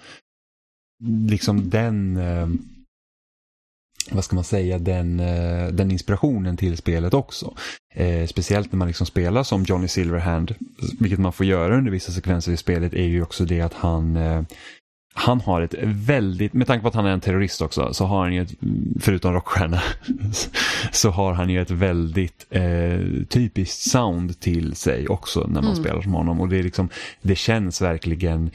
liksom 1.29 1.69
den, 1.69 2.17
eh, 2.17 2.47
vad 4.11 4.23
ska 4.23 4.35
man 4.35 4.43
säga, 4.43 4.79
den, 4.79 5.19
eh, 5.19 5.67
den 5.67 5.91
inspirationen 5.91 6.57
till 6.57 6.77
spelet 6.77 7.13
också. 7.13 7.53
Speciellt 8.27 8.71
när 8.71 8.77
man 8.77 8.87
liksom 8.87 9.05
spelar 9.05 9.43
som 9.43 9.63
Johnny 9.63 9.87
Silverhand, 9.87 10.55
vilket 10.99 11.19
man 11.19 11.33
får 11.33 11.45
göra 11.45 11.77
under 11.77 11.91
vissa 11.91 12.11
sekvenser 12.11 12.51
i 12.51 12.57
spelet, 12.57 12.93
är 12.93 13.07
ju 13.07 13.23
också 13.23 13.45
det 13.45 13.61
att 13.61 13.73
han 13.73 14.17
han 15.13 15.41
har 15.41 15.61
ett 15.61 15.75
väldigt, 15.83 16.53
med 16.53 16.67
tanke 16.67 16.81
på 16.81 16.87
att 16.87 16.95
han 16.95 17.05
är 17.05 17.09
en 17.11 17.19
terrorist 17.21 17.61
också, 17.61 17.93
så 17.93 18.05
har 18.05 18.23
han 18.23 18.33
ju 18.33 18.41
ett, 18.41 18.53
förutom 18.99 19.33
rockstjärna, 19.33 19.81
så 20.91 21.09
har 21.09 21.33
han 21.33 21.49
ju 21.49 21.61
ett 21.61 21.71
väldigt 21.71 22.45
eh, 22.49 22.99
typiskt 23.29 23.81
sound 23.91 24.39
till 24.39 24.75
sig 24.75 25.07
också 25.07 25.39
när 25.39 25.61
man 25.61 25.71
Mm. 25.71 25.83
spelar 25.83 26.01
som 26.01 26.13
honom. 26.13 26.41
Och 26.41 26.49
det 26.49 26.59
är 26.59 26.63
liksom, 26.63 26.89
det 27.21 27.35
känns 27.35 27.81
verkligen 27.81 28.51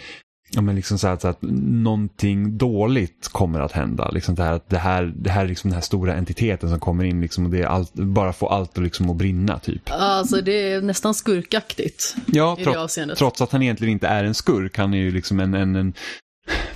Ja, 0.51 0.61
men 0.61 0.77
liksom 0.77 0.99
så, 0.99 1.09
här, 1.09 1.17
så 1.17 1.29
att 1.29 1.39
någonting 1.43 2.59
dåligt 2.59 3.29
kommer 3.33 3.61
att 3.61 3.73
hända. 3.73 4.11
Liksom 4.11 4.35
det, 4.35 4.43
här, 4.43 4.53
att 4.53 4.69
det, 4.71 4.79
här, 4.79 5.13
det 5.17 5.31
här 5.31 5.45
är 5.45 5.49
liksom 5.49 5.71
den 5.71 5.75
här 5.75 5.83
stora 5.83 6.15
entiteten 6.15 6.69
som 6.71 6.81
kommer 6.81 7.05
in 7.05 7.21
liksom, 7.21 7.45
och 7.45 7.51
det 7.51 7.65
allt, 7.65 7.95
bara 7.95 8.33
får 8.33 8.53
allt 8.53 8.79
liksom 8.79 9.11
att 9.11 9.17
brinna. 9.17 9.59
typ. 9.59 9.83
Alltså 9.87 10.41
det 10.41 10.73
är 10.73 10.81
nästan 10.81 11.15
skurkaktigt 11.15 12.17
Ja, 12.27 12.59
trots, 12.65 12.99
trots 13.19 13.41
att 13.41 13.53
han 13.53 13.63
egentligen 13.63 13.93
inte 13.93 14.07
är 14.09 14.25
en 14.25 14.35
skurk. 14.35 14.79
Han 14.79 14.95
är 14.95 14.99
ju 14.99 15.11
liksom 15.11 15.41
en, 15.41 15.55
en, 15.55 15.77
en 15.77 15.93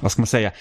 vad 0.01 0.13
ska 0.13 0.21
man 0.23 0.27
säga, 0.27 0.53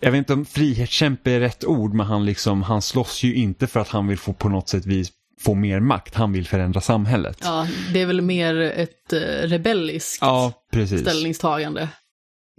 jag 0.00 0.10
vet 0.10 0.18
inte 0.18 0.32
om 0.32 0.44
frihetskämpe 0.44 1.30
är 1.30 1.40
rätt 1.40 1.64
ord, 1.64 1.94
men 1.94 2.06
han, 2.06 2.26
liksom, 2.26 2.62
han 2.62 2.82
slåss 2.82 3.22
ju 3.22 3.34
inte 3.34 3.66
för 3.66 3.80
att 3.80 3.88
han 3.88 4.08
vill 4.08 4.18
få 4.18 4.32
på 4.32 4.48
något 4.48 4.68
sätt 4.68 4.86
vis 4.86 5.12
få 5.40 5.54
mer 5.54 5.80
makt. 5.80 6.14
Han 6.14 6.32
vill 6.32 6.46
förändra 6.46 6.80
samhället. 6.80 7.38
Ja, 7.42 7.68
det 7.92 8.00
är 8.00 8.06
väl 8.06 8.20
mer 8.20 8.60
ett 8.60 9.12
eh, 9.12 9.18
rebelliskt 9.48 10.18
Ja, 10.20 10.52
ställningstagande. 11.00 11.88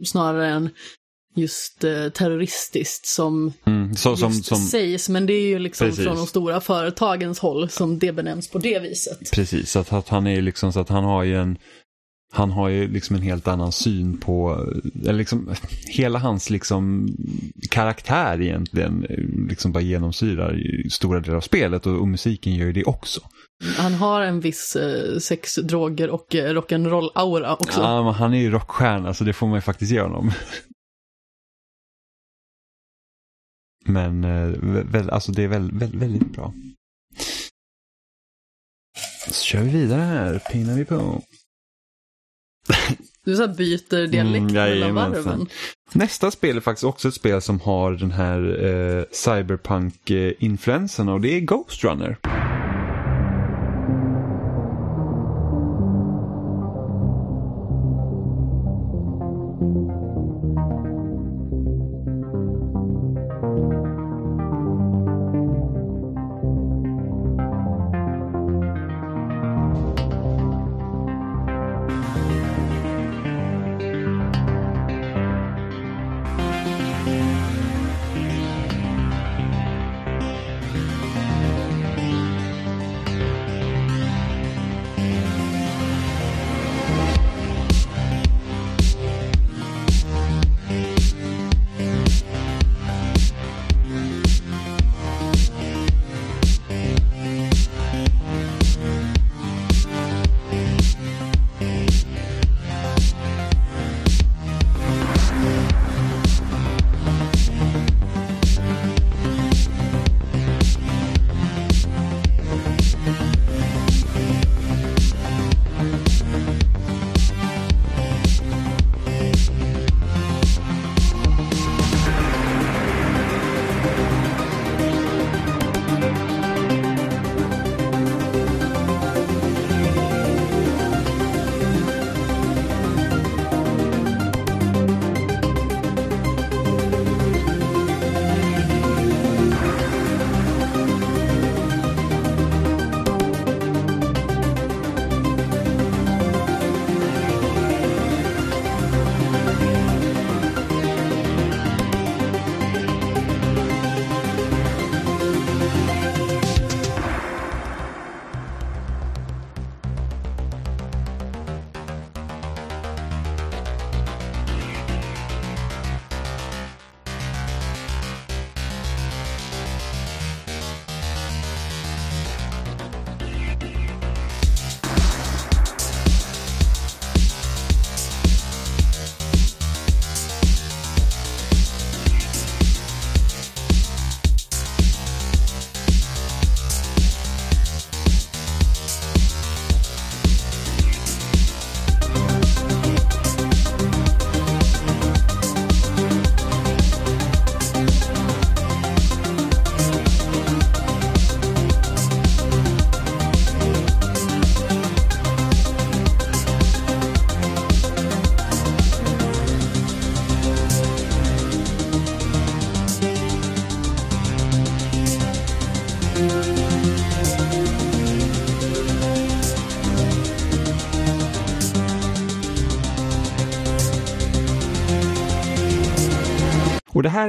Snarare 0.05 0.49
än 0.49 0.69
just 1.35 1.83
eh, 1.83 2.09
terroristiskt 2.09 3.05
som 3.07 3.53
Mm, 3.65 3.95
så, 3.95 4.17
som, 4.17 4.33
som, 4.33 4.57
sägs, 4.57 5.09
men 5.09 5.25
det 5.25 5.33
är 5.33 5.47
ju 5.47 5.59
liksom 5.59 5.87
Precis. 5.87 6.05
från 6.05 6.15
de 6.15 6.27
stora 6.27 6.61
företagens 6.61 7.39
håll 7.39 7.69
som 7.69 7.99
det 7.99 8.11
benämns 8.11 8.49
på 8.49 8.59
det 8.59 8.79
viset. 8.79 9.31
precis, 9.31 9.71
så 9.71 9.79
att, 9.79 9.93
att 9.93 10.09
han 10.09 10.27
är 10.27 10.41
liksom 10.41 10.73
så 10.73 10.79
att 10.79 10.89
han 10.89 11.03
har 11.03 11.23
ju 11.23 11.37
en 11.37 11.57
han 12.35 12.51
har 12.51 12.69
ju 12.69 12.87
liksom 12.87 13.15
en 13.15 13.21
helt 13.21 13.47
annan 13.47 13.71
syn 13.71 14.17
på, 14.17 14.65
eller 15.01 15.13
liksom 15.13 15.55
hela 15.87 16.19
hans 16.19 16.49
liksom 16.49 17.07
karaktär 17.69 18.41
egentligen 18.41 19.05
liksom 19.49 19.71
bara 19.71 19.83
genomsyrar 19.83 20.59
stora 20.89 21.19
delar 21.19 21.37
av 21.37 21.41
spelet 21.41 21.85
och, 21.87 22.01
och 22.01 22.07
musiken 22.07 22.55
gör 22.55 22.65
ju 22.65 22.73
det 22.73 22.83
också. 22.83 23.21
Han 23.77 23.93
har 23.93 24.21
en 24.21 24.39
viss 24.39 24.75
eh, 24.75 25.17
sex, 25.19 25.55
droger 25.55 26.09
och 26.09 26.35
eh, 26.35 26.53
rock'n'roll-aura 26.53 27.53
också. 27.53 27.81
Ja, 27.81 28.03
men 28.03 28.13
han 28.13 28.33
är 28.33 28.39
ju 28.39 28.51
rockstjärna 28.51 29.13
så 29.13 29.23
det 29.23 29.33
får 29.33 29.47
man 29.47 29.57
ju 29.57 29.61
faktiskt 29.61 29.91
ge 29.91 30.01
honom. 30.01 30.31
Men 33.85 34.23
eh, 34.23 34.47
väl, 34.91 35.09
alltså 35.09 35.31
det 35.31 35.43
är 35.43 35.47
väl, 35.47 35.71
väl, 35.71 35.99
väldigt 35.99 36.33
bra. 36.33 36.53
Så 39.27 39.43
kör 39.43 39.61
vi 39.61 39.69
vidare 39.69 40.01
här, 40.01 40.39
pinnar 40.51 40.75
vi 40.75 40.85
på. 40.85 41.21
Du 43.25 43.35
så 43.35 43.47
byter 43.47 44.07
dialekt 44.07 44.51
Mm, 44.51 44.53
mellan 44.53 44.95
varven. 44.95 45.47
Nästa 45.93 46.31
spel 46.31 46.57
är 46.57 46.61
faktiskt 46.61 46.83
också 46.83 47.07
ett 47.07 47.13
spel 47.13 47.41
som 47.41 47.59
har 47.59 47.91
den 47.91 48.11
här 48.11 48.65
eh, 48.65 49.03
cyberpunk-influensen 49.11 51.09
och 51.09 51.21
det 51.21 51.35
är 51.37 51.39
Ghost 51.39 51.83
Runner. 51.83 52.17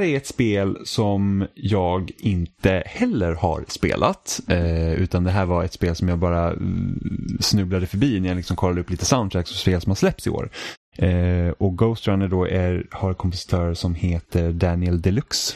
Är 0.05 0.17
ett 0.17 0.27
spel 0.27 0.77
som 0.83 1.47
jag 1.55 2.11
inte 2.17 2.83
heller 2.85 3.33
har 3.33 3.65
spelat. 3.67 4.39
Eh, 4.47 4.93
utan 4.93 5.23
det 5.23 5.31
här 5.31 5.45
var 5.45 5.63
ett 5.63 5.73
spel 5.73 5.95
som 5.95 6.09
jag 6.09 6.19
bara 6.19 6.51
mm, 6.51 7.37
snubblade 7.39 7.87
förbi 7.87 8.19
när 8.19 8.27
jag 8.27 8.35
liksom 8.35 8.55
kollade 8.55 8.81
upp 8.81 8.89
lite 8.89 9.05
soundtracks 9.05 9.51
och 9.51 9.57
spel 9.57 9.81
som 9.81 9.89
har 9.89 9.95
släppts 9.95 10.27
i 10.27 10.29
år. 10.29 10.49
Eh, 10.97 11.49
och 11.49 11.77
Ghost 11.77 12.07
Runner 12.07 12.27
då 12.27 12.47
är, 12.47 12.87
har 12.91 13.09
en 13.09 13.15
kompositör 13.15 13.73
som 13.73 13.95
heter 13.95 14.51
Daniel 14.51 15.01
Deluxe. 15.01 15.55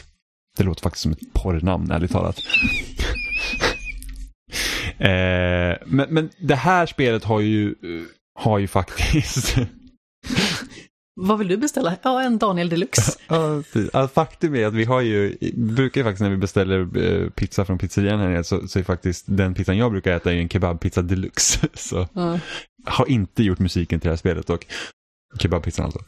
Det 0.56 0.64
låter 0.64 0.82
faktiskt 0.82 1.02
som 1.02 1.12
ett 1.12 1.32
porrnamn 1.32 1.90
ärligt 1.90 2.12
talat. 2.12 2.36
eh, 4.98 5.76
men, 5.86 6.06
men 6.08 6.30
det 6.38 6.54
här 6.54 6.86
spelet 6.86 7.24
har 7.24 7.40
ju, 7.40 7.68
eh, 7.68 7.74
har 8.34 8.58
ju 8.58 8.68
faktiskt 8.68 9.56
Vad 11.22 11.38
vill 11.38 11.48
du 11.48 11.56
beställa? 11.56 11.96
Ja, 12.02 12.22
en 12.22 12.38
Daniel 12.38 12.68
Deluxe. 12.68 13.12
Ja. 13.28 13.62
Alltså, 13.92 14.08
faktum 14.14 14.54
är 14.54 14.66
att 14.66 14.74
vi 14.74 14.84
har 14.84 15.00
ju, 15.00 15.36
brukar 15.56 16.00
ju 16.00 16.04
faktiskt 16.04 16.22
när 16.22 16.30
vi 16.30 16.36
beställer 16.36 16.98
eh, 16.98 17.30
pizza 17.30 17.64
från 17.64 17.78
pizzerian 17.78 18.20
här 18.20 18.28
nere 18.28 18.44
så, 18.44 18.68
så 18.68 18.78
är 18.78 18.82
faktiskt 18.82 19.24
den 19.28 19.54
pizzan 19.54 19.76
jag 19.78 19.90
brukar 19.92 20.12
äta 20.16 20.32
är 20.32 20.36
en 20.36 20.48
kebabpizza 20.48 21.02
deluxe. 21.02 21.68
Så 21.74 22.08
Ja. 22.12 22.38
har 22.86 23.10
inte 23.10 23.42
gjort 23.42 23.58
musiken 23.58 24.00
till 24.00 24.08
det 24.08 24.12
här 24.12 24.16
spelet 24.16 24.46
dock. 24.46 24.66
Kebabpizzan 25.38 25.84
alltså. 25.84 26.00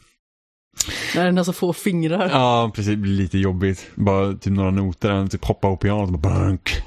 När 1.15 1.25
den 1.25 1.37
har 1.37 1.43
så 1.43 1.53
få 1.53 1.73
fingrar. 1.73 2.29
Ja, 2.29 2.71
precis. 2.75 2.89
Det 2.91 2.97
blir 2.97 3.11
lite 3.17 3.37
jobbigt. 3.37 3.87
Bara 3.95 4.33
typ 4.33 4.53
några 4.53 4.71
noter, 4.71 5.09
den 5.09 5.29
typ 5.29 5.45
hoppar 5.45 5.69
på 5.69 5.77
pianot 5.77 6.09
och 6.11 6.19
bara 6.19 6.33
bank. 6.39 6.81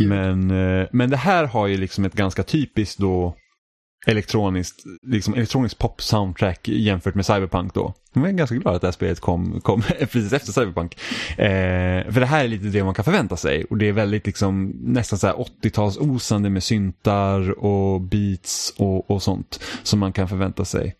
Men, 0.00 0.50
eh, 0.50 0.86
men 0.92 1.10
det 1.10 1.16
här 1.16 1.44
har 1.44 1.66
ju 1.66 1.76
liksom 1.76 2.04
ett 2.04 2.14
ganska 2.14 2.42
typiskt 2.42 2.98
då 2.98 3.36
elektroniskt, 4.06 4.82
liksom 5.02 5.34
elektroniskt 5.34 5.78
pop-soundtrack 5.78 6.68
jämfört 6.68 7.14
med 7.14 7.26
Cyberpunk 7.26 7.74
då. 7.74 7.94
Jag 8.12 8.28
är 8.28 8.32
ganska 8.32 8.56
glad 8.56 8.74
att 8.74 8.80
det 8.80 8.86
här 8.86 8.92
spelet 8.92 9.20
kom, 9.20 9.60
kom 9.60 9.82
precis 9.98 10.32
efter 10.32 10.52
Cyberpunk. 10.52 10.94
Eh, 11.30 12.12
för 12.12 12.20
det 12.20 12.26
här 12.26 12.44
är 12.44 12.48
lite 12.48 12.64
det 12.64 12.84
man 12.84 12.94
kan 12.94 13.04
förvänta 13.04 13.36
sig 13.36 13.64
och 13.64 13.76
det 13.76 13.88
är 13.88 13.92
väldigt 13.92 14.26
liksom 14.26 14.72
nästan 14.80 15.18
så 15.18 15.26
här 15.26 15.34
80-tals 15.34 15.98
osande 15.98 16.50
med 16.50 16.62
syntar 16.62 17.64
och 17.64 18.00
beats 18.00 18.74
och, 18.76 19.10
och 19.10 19.22
sånt 19.22 19.60
som 19.82 19.98
man 19.98 20.12
kan 20.12 20.28
förvänta 20.28 20.64
sig. 20.64 20.94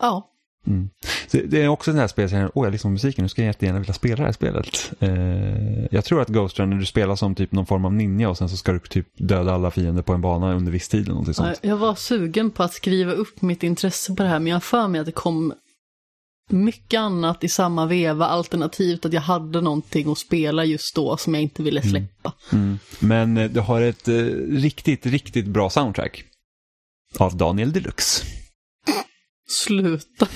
Ja. 0.00 0.31
Mm. 0.66 0.90
Det 1.30 1.62
är 1.62 1.68
också 1.68 1.92
den 1.92 2.00
här 2.00 2.34
jag 2.34 2.50
åh 2.54 2.66
jag 2.66 2.72
lyssnar 2.72 2.88
på 2.88 2.92
musiken, 2.92 3.22
nu 3.22 3.28
ska 3.28 3.42
jag 3.42 3.46
jättegärna 3.46 3.78
vilja 3.78 3.94
spela 3.94 4.16
det 4.16 4.22
här 4.22 4.32
spelet. 4.32 4.92
Eh, 5.00 5.86
jag 5.90 6.04
tror 6.04 6.20
att 6.20 6.28
Ghost 6.28 6.58
Runner, 6.58 6.76
du 6.76 6.86
spelar 6.86 7.16
som 7.16 7.34
typ 7.34 7.52
någon 7.52 7.66
form 7.66 7.84
av 7.84 7.92
ninja 7.92 8.30
och 8.30 8.38
sen 8.38 8.48
så 8.48 8.56
ska 8.56 8.72
du 8.72 8.78
typ 8.78 9.08
döda 9.16 9.54
alla 9.54 9.70
fiender 9.70 10.02
på 10.02 10.12
en 10.12 10.20
bana 10.20 10.54
under 10.54 10.72
viss 10.72 10.88
tid 10.88 11.00
eller 11.00 11.10
någonting 11.10 11.34
sånt. 11.34 11.58
Jag 11.62 11.76
var 11.76 11.94
sugen 11.94 12.50
på 12.50 12.62
att 12.62 12.72
skriva 12.72 13.12
upp 13.12 13.42
mitt 13.42 13.62
intresse 13.62 14.14
på 14.14 14.22
det 14.22 14.28
här, 14.28 14.38
men 14.38 14.46
jag 14.46 14.54
har 14.54 14.60
för 14.60 14.88
mig 14.88 15.00
att 15.00 15.06
det 15.06 15.12
kom 15.12 15.54
mycket 16.50 16.98
annat 16.98 17.44
i 17.44 17.48
samma 17.48 17.86
veva, 17.86 18.26
alternativt 18.26 19.04
att 19.04 19.12
jag 19.12 19.20
hade 19.20 19.60
någonting 19.60 20.10
att 20.10 20.18
spela 20.18 20.64
just 20.64 20.94
då 20.94 21.16
som 21.16 21.34
jag 21.34 21.42
inte 21.42 21.62
ville 21.62 21.82
släppa. 21.82 22.32
Mm. 22.52 22.78
Men 22.98 23.36
eh, 23.36 23.50
det 23.50 23.60
har 23.60 23.82
ett 23.82 24.08
eh, 24.08 24.14
riktigt, 24.48 25.06
riktigt 25.06 25.46
bra 25.46 25.70
soundtrack. 25.70 26.24
Av 27.18 27.36
Daniel 27.36 27.72
Deluxe. 27.72 28.24
Sluta. 29.52 30.28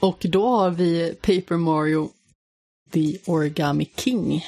Och 0.00 0.26
då 0.28 0.48
har 0.48 0.70
vi 0.70 1.14
Paper 1.14 1.56
Mario 1.56 2.10
The 2.92 3.18
Origami 3.26 3.90
King. 3.96 4.44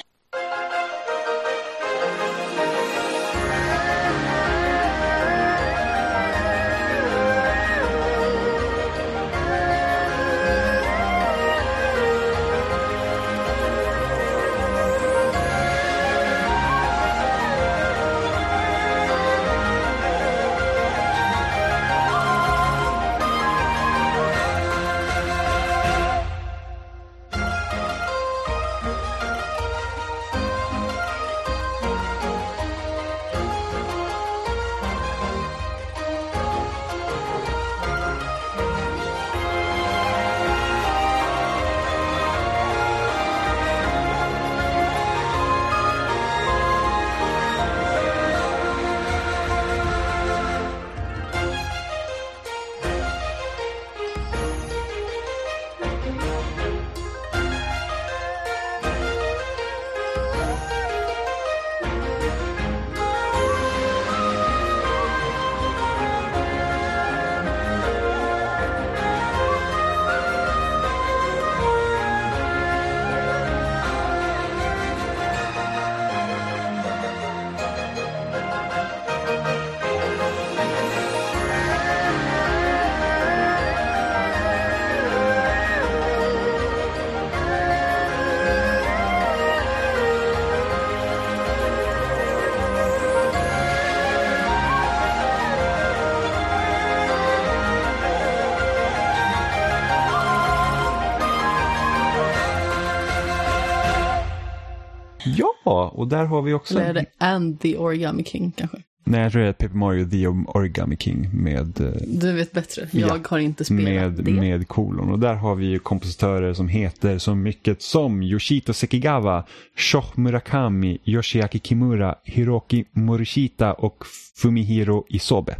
Och 105.96 106.08
där 106.08 106.24
har 106.24 106.42
vi 106.42 106.52
också... 106.52 106.74
Eller 106.78 106.88
är 106.88 106.94
det 106.94 107.06
And 107.18 107.60
the 107.60 107.76
Origami 107.76 108.24
King 108.24 108.52
kanske? 108.56 108.76
Nej, 109.08 109.20
jag 109.22 109.32
tror 109.32 109.42
det 109.42 109.48
är 109.48 109.52
Paper 109.52 109.74
Mario 109.76 110.08
The 110.10 110.26
Origami 110.28 110.96
King 110.96 111.30
med, 111.32 111.80
eh, 111.80 111.92
Du 112.06 112.32
vet 112.32 112.52
bättre. 112.52 112.88
Jag 112.90 113.10
Ja. 113.10 113.18
har 113.30 113.38
inte 113.38 113.64
spelat 113.64 113.82
med, 113.84 114.12
det. 114.12 114.30
med 114.32 114.68
kolon. 114.68 115.10
Och 115.10 115.18
där 115.18 115.34
har 115.34 115.54
vi 115.54 115.66
ju 115.66 115.78
kompositörer 115.78 116.54
som 116.54 116.68
heter 116.68 117.18
så 117.18 117.34
mycket 117.34 117.82
som 117.82 118.22
Yoshito 118.22 118.72
Sekigawa, 118.72 119.44
Shoh 119.76 120.06
Murakami, 120.14 120.98
Yoshiaki 121.04 121.60
Kimura, 121.64 122.14
Hiroki 122.24 122.84
Morishita 122.92 123.72
och 123.72 124.04
Fumihiro 124.36 125.06
Isobe. 125.08 125.56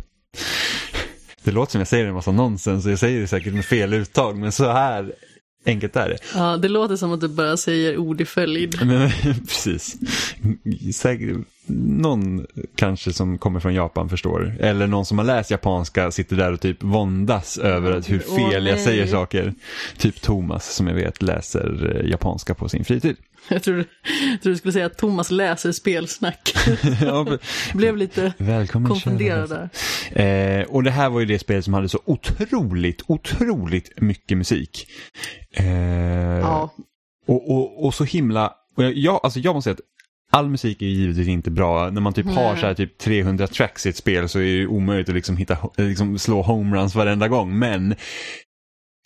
Det 1.44 1.50
låter 1.52 1.72
som 1.72 1.80
jag 1.80 1.88
säger 1.88 2.06
en 2.06 2.14
massa 2.14 2.32
nonsens 2.32 2.86
och 2.86 2.92
jag 2.92 2.98
säger 2.98 3.20
det 3.20 3.26
säkert 3.26 3.54
med 3.54 3.64
fel 3.64 3.94
uttag, 3.94 4.36
men 4.38 4.52
så 4.52 4.72
här 4.72 5.12
enkelt 5.66 5.96
är 5.96 6.08
det. 6.08 6.18
Ja, 6.34 6.56
det 6.56 6.68
låter 6.68 6.96
som 6.96 7.12
att 7.12 7.20
du 7.20 7.28
bara 7.28 7.56
säger 7.56 7.96
ord 7.96 8.20
i 8.20 8.24
följd. 8.24 8.78
Men, 8.86 9.10
precis. 9.46 9.96
Säkert, 10.94 11.36
någon 11.68 12.46
kanske 12.74 13.12
som 13.12 13.38
kommer 13.38 13.60
från 13.60 13.74
Japan 13.74 14.08
förstår. 14.08 14.56
Eller 14.60 14.86
någon 14.86 15.06
som 15.06 15.18
har 15.18 15.24
läst 15.24 15.50
japanska 15.50 16.10
sitter 16.10 16.36
där 16.36 16.52
och 16.52 16.60
typ 16.60 16.82
våndas 16.82 17.58
över 17.58 17.92
att 17.92 18.10
hur 18.10 18.18
fel 18.18 18.66
jag 18.66 18.80
säger 18.80 19.06
saker. 19.06 19.54
Typ 19.98 20.20
Thomas 20.22 20.74
som 20.74 20.86
jag 20.86 20.94
vet 20.94 21.22
läser 21.22 21.96
eh, 22.00 22.10
japanska 22.10 22.54
på 22.54 22.68
sin 22.68 22.84
fritid. 22.84 23.16
Jag 23.48 23.62
tror, 23.62 23.76
jag 24.32 24.42
tror 24.42 24.52
du 24.52 24.56
skulle 24.56 24.72
säga 24.72 24.86
att 24.86 24.98
Thomas 24.98 25.30
läser 25.30 25.72
spelsnack. 25.72 26.54
Ja, 27.02 27.26
Blev 27.74 27.96
lite 27.96 28.32
Välkommen 28.38 28.90
konfunderad 28.90 29.48
där. 30.12 30.60
Eh, 30.60 30.64
och 30.64 30.82
det 30.82 30.90
här 30.90 31.10
var 31.10 31.20
ju 31.20 31.26
det 31.26 31.38
spel 31.38 31.62
som 31.62 31.74
hade 31.74 31.88
så 31.88 32.00
otroligt, 32.04 33.02
otroligt 33.06 34.00
mycket 34.00 34.38
musik. 34.38 34.86
Eh, 35.52 35.66
Ja, 35.66 36.74
Och, 37.26 37.50
och, 37.50 37.84
och 37.84 37.94
så 37.94 38.04
himla, 38.04 38.52
och 38.76 38.84
jag, 38.84 38.94
jag, 38.96 39.20
alltså 39.22 39.40
jag 39.40 39.54
måste 39.54 39.64
säga 39.70 39.74
att 39.74 39.95
all 40.32 40.48
musik 40.48 40.82
är 40.82 40.86
ju 40.86 40.92
givetvis 40.92 41.28
inte 41.28 41.50
bra. 41.50 41.90
När 41.90 42.00
man 42.00 42.12
typ 42.12 42.26
har 42.26 42.56
så 42.56 42.66
här 42.66 42.74
typ 42.74 42.98
300 42.98 43.46
tracks 43.46 43.86
i 43.86 43.88
ett 43.88 43.96
spel 43.96 44.28
så 44.28 44.38
är 44.38 44.58
det 44.58 44.66
omöjligt 44.66 45.08
att 45.08 45.14
liksom 45.14 45.36
hitta, 45.36 45.58
liksom 45.76 46.18
slå 46.18 46.42
homeruns 46.42 46.94
varenda 46.94 47.28
gång. 47.28 47.58
Men 47.58 47.94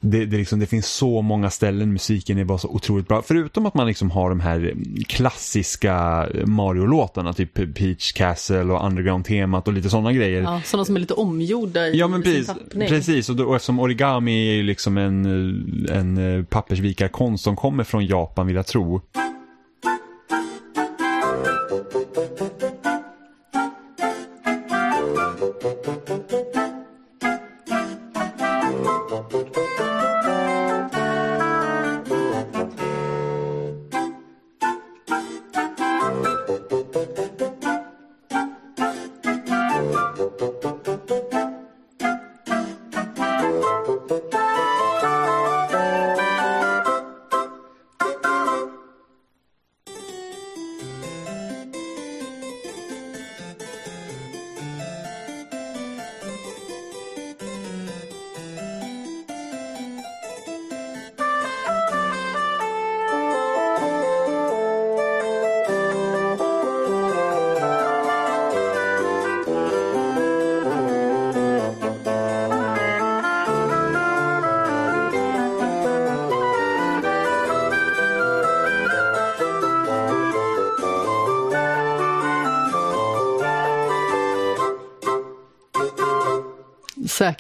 det, 0.03 0.27
det, 0.27 0.37
liksom, 0.37 0.59
det 0.59 0.67
finns 0.67 0.87
så 0.87 1.23
många 1.23 1.51
ställen 1.51 1.93
musiken 1.93 2.39
är 2.39 2.45
bara 2.45 2.59
så 2.59 2.69
otroligt 2.69 3.09
bra. 3.09 3.23
Förutom 3.23 3.67
att 3.67 3.75
man 3.75 3.87
liksom 3.87 4.11
har 4.11 4.29
de 4.29 4.41
här 4.41 4.75
klassiska 5.07 6.27
Mario-låtarna, 6.45 7.33
typ 7.33 7.75
Peach 7.75 8.13
Castle 8.13 8.63
och 8.63 8.87
Underground-temat 8.87 9.69
och 9.69 9.75
lite 9.75 9.91
sådana 9.91 10.13
grejer. 10.13 10.43
Ja, 10.43 10.61
sådana 10.65 10.85
som 10.85 10.97
är 10.97 11.01
lite 11.01 11.15
omgjorda 11.15 11.87
i 11.87 11.99
Ja 11.99 12.09
men 12.09 12.23
precis, 12.23 12.47
tappning. 12.47 12.89
precis. 12.89 13.29
Och, 13.29 13.37
då, 13.37 13.45
och 13.45 13.57
eftersom 13.57 13.81
origami 13.81 14.49
är 14.51 14.55
ju 14.55 14.63
liksom 14.63 14.99
en, 14.99 15.27
en 15.91 16.47
pappersvikarkonst 16.47 17.45
som 17.45 17.57
kommer 17.57 17.85
från 17.85 18.07
Japan 18.07 18.47
vill 18.47 18.57
jag 18.57 18.67
tro. 18.67 19.01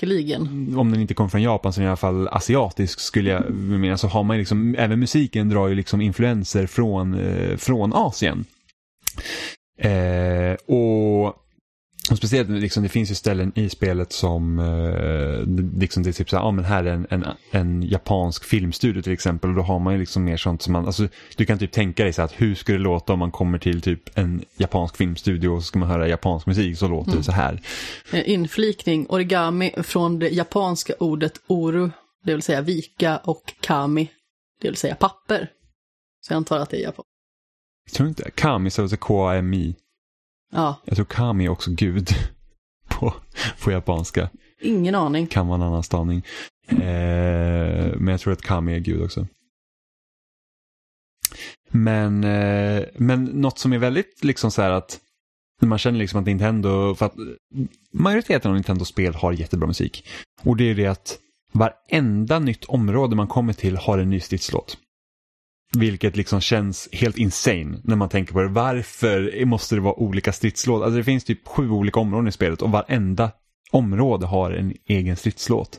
Säkerligen. 0.00 0.46
Mm, 0.46 0.78
om 0.78 0.90
den 0.90 1.00
inte 1.00 1.14
kommer 1.14 1.30
från 1.30 1.42
Japan 1.42 1.72
så 1.72 1.80
är 1.80 1.82
den 1.82 1.86
i 1.86 1.90
alla 1.90 1.96
fall 1.96 2.28
asiatisk 2.28 3.00
skulle 3.00 3.30
jag 3.30 3.50
mena 3.50 3.96
så 3.96 4.08
har 4.08 4.22
man 4.22 4.36
ju 4.36 4.40
liksom, 4.40 4.74
även 4.78 5.00
musiken 5.00 5.48
drar 5.48 5.68
ju 5.68 5.74
liksom 5.74 6.00
influenser 6.00 6.66
från, 6.66 7.14
eh, 7.14 7.56
från 7.56 7.92
Asien. 7.92 8.44
Eh, 9.78 10.56
och, 10.66 11.26
och 11.26 11.34
speciellt 12.20 12.50
liksom, 12.50 12.82
det 12.82 12.88
finns 12.88 13.10
ju 13.10 13.14
ställen 13.14 13.52
i 13.54 13.68
spelet 13.68 14.12
som 14.12 14.58
eh, 14.58 15.78
liksom 15.80 16.02
det 16.02 16.10
är 16.10 16.12
typ 16.12 16.30
så 16.30 16.36
här, 16.36 16.44
ja 16.44 16.50
men 16.50 16.64
här 16.64 16.84
är 16.84 16.92
en, 16.92 17.06
en, 17.10 17.24
en 17.50 17.82
japansk 17.82 18.44
filmstudio 18.44 19.02
till 19.02 19.12
exempel 19.12 19.50
och 19.50 19.56
då 19.56 19.62
har 19.62 19.78
man 19.78 19.92
ju 19.92 19.98
liksom 20.00 20.24
mer 20.24 20.36
sånt 20.36 20.62
som 20.62 20.72
man, 20.72 20.86
alltså 20.86 21.08
du 21.36 21.46
kan 21.46 21.58
typ 21.58 21.72
tänka 21.72 22.04
dig 22.04 22.12
så 22.12 22.22
här 22.22 22.26
att 22.26 22.40
hur 22.40 22.54
skulle 22.54 22.78
det 22.78 22.82
låta 22.82 23.12
om 23.12 23.18
man 23.18 23.30
kommer 23.30 23.58
till 23.58 23.80
typ 23.80 24.18
en 24.18 24.44
japansk 24.56 24.96
filmstudio 24.96 25.48
och 25.48 25.62
så 25.62 25.66
ska 25.66 25.78
man 25.78 25.88
höra 25.88 26.08
japansk 26.08 26.46
musik 26.46 26.78
så 26.78 26.88
låter 26.88 27.16
det 27.16 27.22
så 27.22 27.32
här. 27.32 27.60
Eh, 28.12 28.30
Inflikning, 28.30 29.06
origami 29.08 29.74
från 29.82 30.18
det 30.18 30.28
japanska 30.28 30.92
ordet 30.98 31.32
oru, 31.46 31.90
det 32.24 32.32
vill 32.32 32.42
säga 32.42 32.60
vika, 32.60 33.16
och 33.16 33.52
kami, 33.60 34.10
det 34.60 34.68
vill 34.68 34.76
säga 34.76 34.94
papper. 34.94 35.48
Så 36.20 36.32
jag 36.32 36.36
antar 36.36 36.58
att 36.58 36.70
det 36.70 36.76
är 36.76 36.82
japan. 36.82 37.04
Jag 37.84 37.94
tror 37.94 38.08
inte, 38.08 38.30
Kami 38.30 38.70
så 38.70 38.88
K-A-M-I. 38.96 39.76
Ja, 40.50 40.80
Jag 40.84 40.96
tror 40.96 41.06
Kami 41.06 41.44
är 41.44 41.48
också 41.48 41.70
gud 41.70 42.08
på, 42.88 43.14
på 43.64 43.70
japanska. 43.72 44.30
ingen 44.60 44.94
aning. 44.94 45.26
Kan 45.26 45.46
vara 45.46 45.56
en 45.56 45.66
annan 45.66 45.82
stavning. 45.82 46.22
Eh, 46.68 47.96
men 47.96 48.06
jag 48.08 48.20
tror 48.20 48.32
att 48.32 48.42
Kami 48.42 48.74
är 48.74 48.78
gud 48.78 49.02
också. 49.02 49.26
Men, 51.68 52.24
eh, 52.24 52.84
men 52.96 53.24
något 53.24 53.58
som 53.58 53.72
är 53.72 53.78
väldigt 53.78 54.24
liksom 54.24 54.50
så 54.50 54.62
här 54.62 54.70
att 54.70 55.00
man 55.62 55.78
känner 55.78 55.98
liksom 55.98 56.20
att 56.20 56.26
Nintendo, 56.26 56.94
för 56.94 57.06
att 57.06 57.14
majoriteten 57.92 58.50
av 58.50 58.54
Nintendo-spel 58.54 59.14
har 59.14 59.32
jättebra 59.32 59.66
musik. 59.66 60.08
Och 60.42 60.56
det 60.56 60.64
är 60.64 60.74
det 60.74 60.86
att 60.86 61.18
varenda 61.52 62.38
nytt 62.38 62.64
område 62.64 63.16
man 63.16 63.28
kommer 63.28 63.52
till 63.52 63.76
har 63.76 63.98
en 63.98 64.10
ny 64.10 64.20
stridslåt. 64.20 64.78
Vilket 65.78 66.16
liksom 66.16 66.40
känns 66.40 66.88
helt 66.92 67.18
insane 67.18 67.80
när 67.84 67.96
man 67.96 68.08
tänker 68.08 68.32
på 68.32 68.40
det. 68.40 68.48
Varför 68.48 69.44
måste 69.44 69.74
det 69.74 69.80
vara 69.80 69.94
olika 69.94 70.32
stridslåt? 70.32 70.82
Alltså 70.82 70.96
det 70.98 71.04
finns 71.04 71.24
typ 71.24 71.48
sju 71.48 71.70
olika 71.70 72.00
områden 72.00 72.28
i 72.28 72.32
spelet 72.32 72.62
och 72.62 72.70
varenda 72.70 73.30
område 73.70 74.26
har 74.26 74.50
en 74.50 74.74
egen 74.88 75.16
stridslåt. 75.16 75.78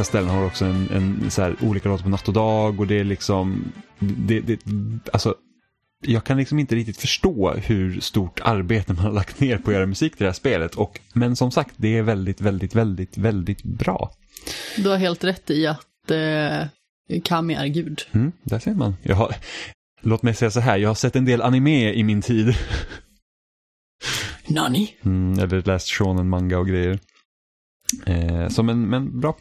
Vissa 0.00 0.08
ställen 0.08 0.30
har 0.30 0.46
också 0.46 0.64
en, 0.64 0.90
en 0.90 1.30
så 1.30 1.42
här, 1.42 1.56
olika 1.60 1.88
låtar 1.88 2.02
på 2.02 2.08
natt 2.08 2.28
och 2.28 2.34
dag 2.34 2.80
och 2.80 2.86
det 2.86 3.00
är 3.00 3.04
liksom, 3.04 3.72
det, 3.98 4.40
det, 4.40 4.60
alltså 5.12 5.34
jag 6.06 6.24
kan 6.24 6.36
liksom 6.36 6.58
inte 6.58 6.74
riktigt 6.74 6.96
förstå 6.96 7.54
hur 7.54 8.00
stort 8.00 8.40
arbete 8.40 8.92
man 8.92 9.04
har 9.04 9.12
lagt 9.12 9.40
ner 9.40 9.58
på 9.58 9.70
att 9.70 9.74
göra 9.74 9.86
musik 9.86 10.16
till 10.16 10.24
det 10.24 10.30
här 10.30 10.34
spelet. 10.34 10.74
Och, 10.74 11.00
men 11.12 11.36
som 11.36 11.50
sagt, 11.50 11.74
det 11.76 11.98
är 11.98 12.02
väldigt, 12.02 12.40
väldigt, 12.40 12.74
väldigt, 12.74 13.18
väldigt 13.18 13.62
bra. 13.62 14.12
Du 14.76 14.88
har 14.88 14.96
helt 14.96 15.24
rätt 15.24 15.50
i 15.50 15.66
att 15.66 16.10
eh, 16.10 17.20
Kami 17.24 17.54
är 17.54 17.66
gud. 17.66 18.02
Mm, 18.12 18.32
där 18.42 18.58
ser 18.58 18.74
man. 18.74 18.96
Jag 19.02 19.16
har, 19.16 19.34
låt 20.00 20.22
mig 20.22 20.34
säga 20.34 20.50
så 20.50 20.60
här, 20.60 20.78
jag 20.78 20.88
har 20.88 20.94
sett 20.94 21.16
en 21.16 21.24
del 21.24 21.42
anime 21.42 21.92
i 21.92 22.02
min 22.02 22.22
tid. 22.22 22.54
Nani? 24.46 24.96
Mm, 25.04 25.38
eller 25.38 25.62
läst 25.62 25.90
shonen 25.90 26.28
manga 26.28 26.58
och 26.58 26.68
grejer. 26.68 26.98
Eh, 28.06 28.48
så 28.48 28.62
men, 28.62 28.88
men 28.88 29.20
bra. 29.20 29.36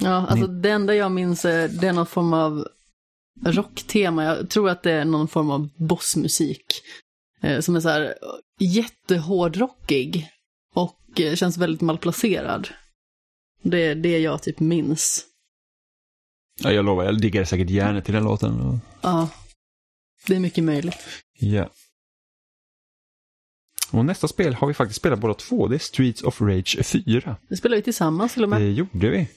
Ja, 0.00 0.26
alltså 0.26 0.46
det 0.46 0.70
enda 0.70 0.94
jag 0.94 1.12
minns 1.12 1.44
är, 1.44 1.68
det 1.68 1.88
är 1.88 1.92
någon 1.92 2.06
form 2.06 2.32
av 2.32 2.68
rocktema. 3.44 4.24
Jag 4.24 4.50
tror 4.50 4.70
att 4.70 4.82
det 4.82 4.92
är 4.92 5.04
någon 5.04 5.28
form 5.28 5.50
av 5.50 5.68
bossmusik. 5.76 6.64
Eh, 7.40 7.60
som 7.60 7.76
är 7.76 7.80
så 7.80 7.88
här 7.88 8.14
jättehårdrockig. 8.60 10.28
Och 10.74 11.20
eh, 11.20 11.34
känns 11.34 11.56
väldigt 11.56 11.80
malplacerad. 11.80 12.68
Det 13.62 13.86
är 13.86 13.94
det 13.94 14.18
jag 14.18 14.42
typ 14.42 14.60
minns. 14.60 15.26
Ja, 16.62 16.72
jag 16.72 16.84
lovar, 16.84 17.04
jag 17.04 17.20
diggar 17.20 17.44
säkert 17.44 17.70
hjärnet 17.70 18.04
till 18.04 18.14
den 18.14 18.24
låten. 18.24 18.80
Ja, 19.00 19.28
det 20.26 20.36
är 20.36 20.40
mycket 20.40 20.64
möjligt. 20.64 20.98
Ja. 21.38 21.70
Och 23.90 24.04
nästa 24.04 24.28
spel 24.28 24.54
har 24.54 24.68
vi 24.68 24.74
faktiskt 24.74 25.00
spelat 25.00 25.18
båda 25.18 25.34
två. 25.34 25.68
Det 25.68 25.76
är 25.76 25.78
Streets 25.78 26.22
of 26.22 26.40
Rage 26.40 26.78
4. 26.84 27.36
Det 27.48 27.56
spelar 27.56 27.76
vi 27.76 27.82
tillsammans 27.82 28.34
till 28.34 28.42
och 28.42 28.48
med. 28.48 28.60
Det 28.60 28.70
gjorde 28.70 29.10
vi. 29.10 29.28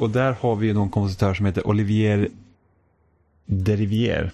Och 0.00 0.10
där 0.10 0.32
har 0.32 0.56
vi 0.56 0.72
någon 0.72 0.90
kompositör 0.90 1.34
som 1.34 1.46
heter 1.46 1.66
Olivier 1.66 2.28
Derivier. 3.46 4.30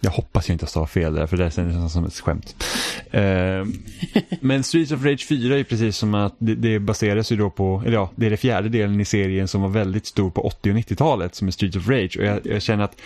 Jag 0.00 0.10
hoppas 0.10 0.48
jag 0.48 0.54
inte 0.54 0.66
stavar 0.66 0.86
fel 0.86 1.14
där, 1.14 1.26
för 1.26 1.36
det 1.36 1.50
känns 1.50 1.74
nästan 1.74 1.90
som 1.90 2.04
ett 2.04 2.14
skämt. 2.14 2.64
Eh, 3.10 3.66
men 4.40 4.64
Streets 4.64 4.92
of 4.92 5.04
Rage 5.04 5.26
4 5.28 5.58
är 5.58 5.64
precis 5.64 5.96
som 5.96 6.14
att 6.14 6.34
det, 6.38 6.54
det 6.54 6.78
baseras 6.78 7.32
ju 7.32 7.36
då 7.36 7.50
på, 7.50 7.82
eller 7.86 7.94
ja, 7.94 8.10
det 8.16 8.26
är 8.26 8.30
den 8.30 8.38
fjärde 8.38 8.68
delen 8.68 9.00
i 9.00 9.04
serien 9.04 9.48
som 9.48 9.62
var 9.62 9.68
väldigt 9.68 10.06
stor 10.06 10.30
på 10.30 10.46
80 10.46 10.70
och 10.70 10.76
90-talet 10.76 11.34
som 11.34 11.48
är 11.48 11.52
Streets 11.52 11.76
of 11.76 11.88
Rage. 11.88 12.16
Och 12.18 12.24
jag, 12.24 12.40
jag 12.44 12.62
känner 12.62 12.84
att 12.84 12.96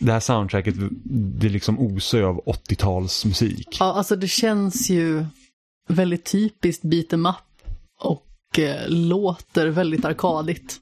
det 0.00 0.12
här 0.12 0.20
soundtracket, 0.20 0.74
det 1.40 1.48
liksom 1.48 1.78
osar 1.78 2.18
ju 2.18 2.24
av 2.24 2.40
80-talsmusik. 2.44 3.76
Ja, 3.80 3.92
alltså 3.92 4.16
det 4.16 4.28
känns 4.28 4.90
ju 4.90 5.24
väldigt 5.88 6.24
typiskt 6.24 6.82
beat 6.82 7.12
em 7.12 7.26
up 7.26 7.34
låter 8.88 9.66
väldigt 9.66 10.04
arkadigt. 10.04 10.80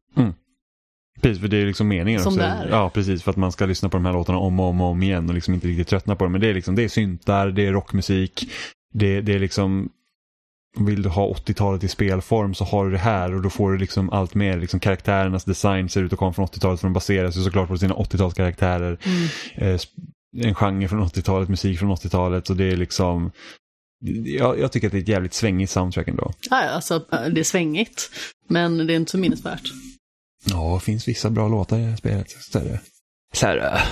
Precis, 1.20 1.40
för 1.40 1.48
det 1.48 1.56
är 1.56 1.66
liksom 1.66 1.88
meningen 1.88 2.20
Som 2.20 2.32
också. 2.32 2.40
det 2.40 2.46
är. 2.46 2.68
Ja, 2.68 2.90
precis. 2.90 3.22
För 3.22 3.30
att 3.30 3.36
man 3.36 3.52
ska 3.52 3.66
lyssna 3.66 3.88
på 3.88 3.96
de 3.96 4.04
här 4.04 4.12
låtarna 4.12 4.38
om 4.38 4.60
och 4.60 4.66
om, 4.66 4.80
och 4.80 4.86
om 4.86 5.02
igen 5.02 5.28
och 5.28 5.34
liksom 5.34 5.54
inte 5.54 5.66
riktigt 5.68 5.88
tröttna 5.88 6.16
på 6.16 6.24
dem. 6.24 6.32
Men 6.32 6.40
det 6.40 6.50
är 6.50 6.54
liksom, 6.54 6.74
det 6.74 6.84
är 6.84 6.88
syntar, 6.88 7.48
det 7.50 7.66
är 7.66 7.72
rockmusik, 7.72 8.50
det, 8.94 9.20
det 9.20 9.34
är 9.34 9.38
liksom 9.38 9.88
vill 10.78 11.02
du 11.02 11.08
ha 11.08 11.32
80-talet 11.32 11.84
i 11.84 11.88
spelform 11.88 12.54
så 12.54 12.64
har 12.64 12.84
du 12.84 12.90
det 12.90 12.98
här 12.98 13.34
och 13.34 13.42
då 13.42 13.50
får 13.50 13.72
du 13.72 13.78
liksom 13.78 14.10
allt 14.10 14.34
mer. 14.34 14.60
Liksom 14.60 14.80
karaktärernas 14.80 15.44
design 15.44 15.88
ser 15.88 16.02
ut 16.02 16.12
att 16.12 16.18
komma 16.18 16.32
från 16.32 16.46
80-talet 16.46 16.80
för 16.80 16.86
de 16.86 16.92
baserar 16.92 17.30
sig 17.30 17.44
såklart 17.44 17.68
på 17.68 17.78
sina 17.78 17.94
80-talskaraktärer. 17.94 18.98
Mm. 19.04 19.74
Eh, 19.74 19.80
en 20.36 20.54
genre 20.54 20.88
från 20.88 21.04
80-talet, 21.04 21.48
musik 21.48 21.78
från 21.78 21.90
80-talet 21.90 22.50
och 22.50 22.56
det 22.56 22.64
är 22.64 22.76
liksom 22.76 23.30
jag, 24.24 24.58
jag 24.60 24.72
tycker 24.72 24.86
att 24.86 24.92
det 24.92 24.98
är 24.98 25.02
ett 25.02 25.08
jävligt 25.08 25.34
svängigt 25.34 25.70
soundtrack 25.70 26.08
ändå. 26.08 26.32
Ja, 26.50 26.56
alltså, 26.68 26.98
det 27.30 27.40
är 27.40 27.44
svängigt, 27.44 28.10
men 28.48 28.86
det 28.86 28.92
är 28.92 28.96
inte 28.96 29.10
så 29.10 29.18
minnesvärt. 29.18 29.72
Ja, 30.44 30.74
det 30.74 30.84
finns 30.84 31.08
vissa 31.08 31.30
bra 31.30 31.48
låtar 31.48 31.78
i 31.78 31.80
det 31.82 31.86
här 31.88 31.96
spelet. 31.96 32.30
Så 32.30 32.58
är 32.58 32.64
det. 32.64 32.80
Så 33.34 33.46
är 33.46 33.56
det. 33.56 33.82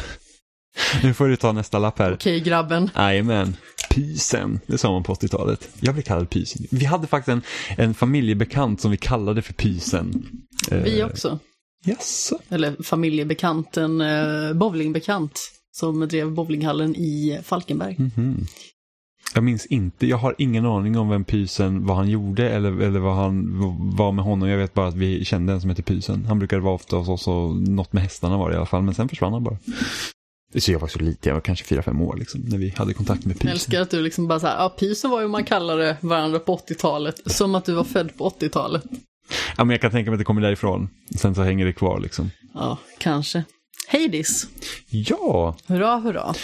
Nu 1.03 1.15
får 1.15 1.29
du 1.29 1.37
ta 1.37 1.53
nästa 1.53 1.79
lapp 1.79 1.99
här. 1.99 2.13
Okej, 2.15 2.41
grabben. 2.41 2.91
Jajamän. 2.97 3.57
Pysen, 3.91 4.61
det 4.67 4.79
sa 4.79 4.93
man 4.93 5.03
på 5.03 5.15
80-talet. 5.15 5.69
Jag 5.81 5.95
blev 5.95 6.03
kallad 6.03 6.31
Pysen. 6.31 6.67
Vi 6.71 6.85
hade 6.85 7.07
faktiskt 7.07 7.29
en, 7.29 7.43
en 7.87 7.95
familjebekant 7.95 8.81
som 8.81 8.91
vi 8.91 8.97
kallade 8.97 9.43
för 9.43 9.53
Pysen. 9.53 10.27
Vi 10.71 11.01
Eh, 11.01 11.07
också. 11.07 11.39
Jaså? 11.85 12.39
Eller 12.49 12.83
familjebekant, 12.83 13.77
en 13.77 14.01
eh, 14.01 14.53
bowlingbekant 14.53 15.41
som 15.77 16.09
drev 16.09 16.31
bowlinghallen 16.31 16.97
i 16.97 17.41
Falkenberg. 17.45 17.97
Mhm. 17.99 18.47
Jag 19.35 19.45
minns 19.45 19.67
inte, 19.67 20.07
jag 20.07 20.17
har 20.17 20.35
ingen 20.39 20.67
aning 20.67 20.99
om 20.99 21.09
vem 21.09 21.25
Pysen, 21.25 21.87
vad 21.87 21.97
han 21.97 22.09
gjorde 22.11 22.51
eller, 22.51 22.81
eller 22.81 23.01
vad 23.01 23.17
han 23.17 23.45
var 23.97 24.13
med 24.13 24.25
honom. 24.25 24.49
Jag 24.49 24.59
vet 24.59 24.75
bara 24.75 24.89
att 24.89 24.95
vi 24.95 25.25
kände 25.25 25.53
en 25.53 25.61
som 25.61 25.71
heter 25.71 25.83
Pysen. 25.83 26.25
Han 26.25 26.39
brukade 26.39 26.63
vara 26.63 26.75
ofta 26.75 26.97
hos 26.97 27.09
oss 27.09 27.29
och 27.29 27.57
något 27.57 27.93
med 27.93 28.03
hästarna 28.03 28.37
var 28.39 28.49
det 28.51 28.55
i 28.55 28.57
alla 28.57 28.67
fall, 28.67 28.83
men 28.83 28.95
sen 28.95 29.09
försvann 29.09 29.33
han 29.33 29.45
bara. 29.45 29.57
Så 30.59 30.73
jag 30.73 30.79
var 30.79 30.89
så 30.89 30.99
liten, 30.99 31.29
jag 31.31 31.35
var 31.35 31.41
kanske 31.41 31.65
fyra 31.65 31.83
fem 31.83 32.01
år 32.01 32.17
liksom, 32.17 32.41
när 32.41 32.59
vi 32.59 32.75
hade 32.77 32.95
kontakt 32.95 33.25
med 33.25 33.33
Jag 33.35 33.39
Pysen. 33.41 33.53
älskar 33.53 33.81
att 33.81 33.91
du 33.91 34.03
liksom 34.03 34.29
bara 34.29 34.41
såhär, 34.41 34.57
ja 34.57 34.69
pysen 34.69 35.11
var 35.11 35.21
ju 35.21 35.29
man 35.29 35.45
kallade 35.45 35.97
varandra 36.01 36.39
på 36.39 36.57
80-talet, 36.57 37.21
som 37.27 37.55
att 37.55 37.65
du 37.65 37.73
var 37.75 37.85
född 37.85 38.17
på 38.17 38.29
80-talet. 38.31 38.83
Ja, 39.57 39.65
men 39.65 39.71
jag 39.71 39.81
kan 39.81 39.91
tänka 39.91 40.11
mig 40.11 40.17
att 40.17 40.21
det 40.21 40.25
kommer 40.25 40.43
därifrån. 40.43 40.89
Sen 41.19 41.35
så 41.35 41.43
hänger 41.43 41.67
det 41.67 41.73
kvar 41.73 42.01
liksom. 42.01 42.31
Ja, 42.55 42.79
kanske. 42.99 43.45
Hades, 43.89 44.47
Ja, 44.91 45.57
hurra 45.67 45.97
hurra. 45.97 46.35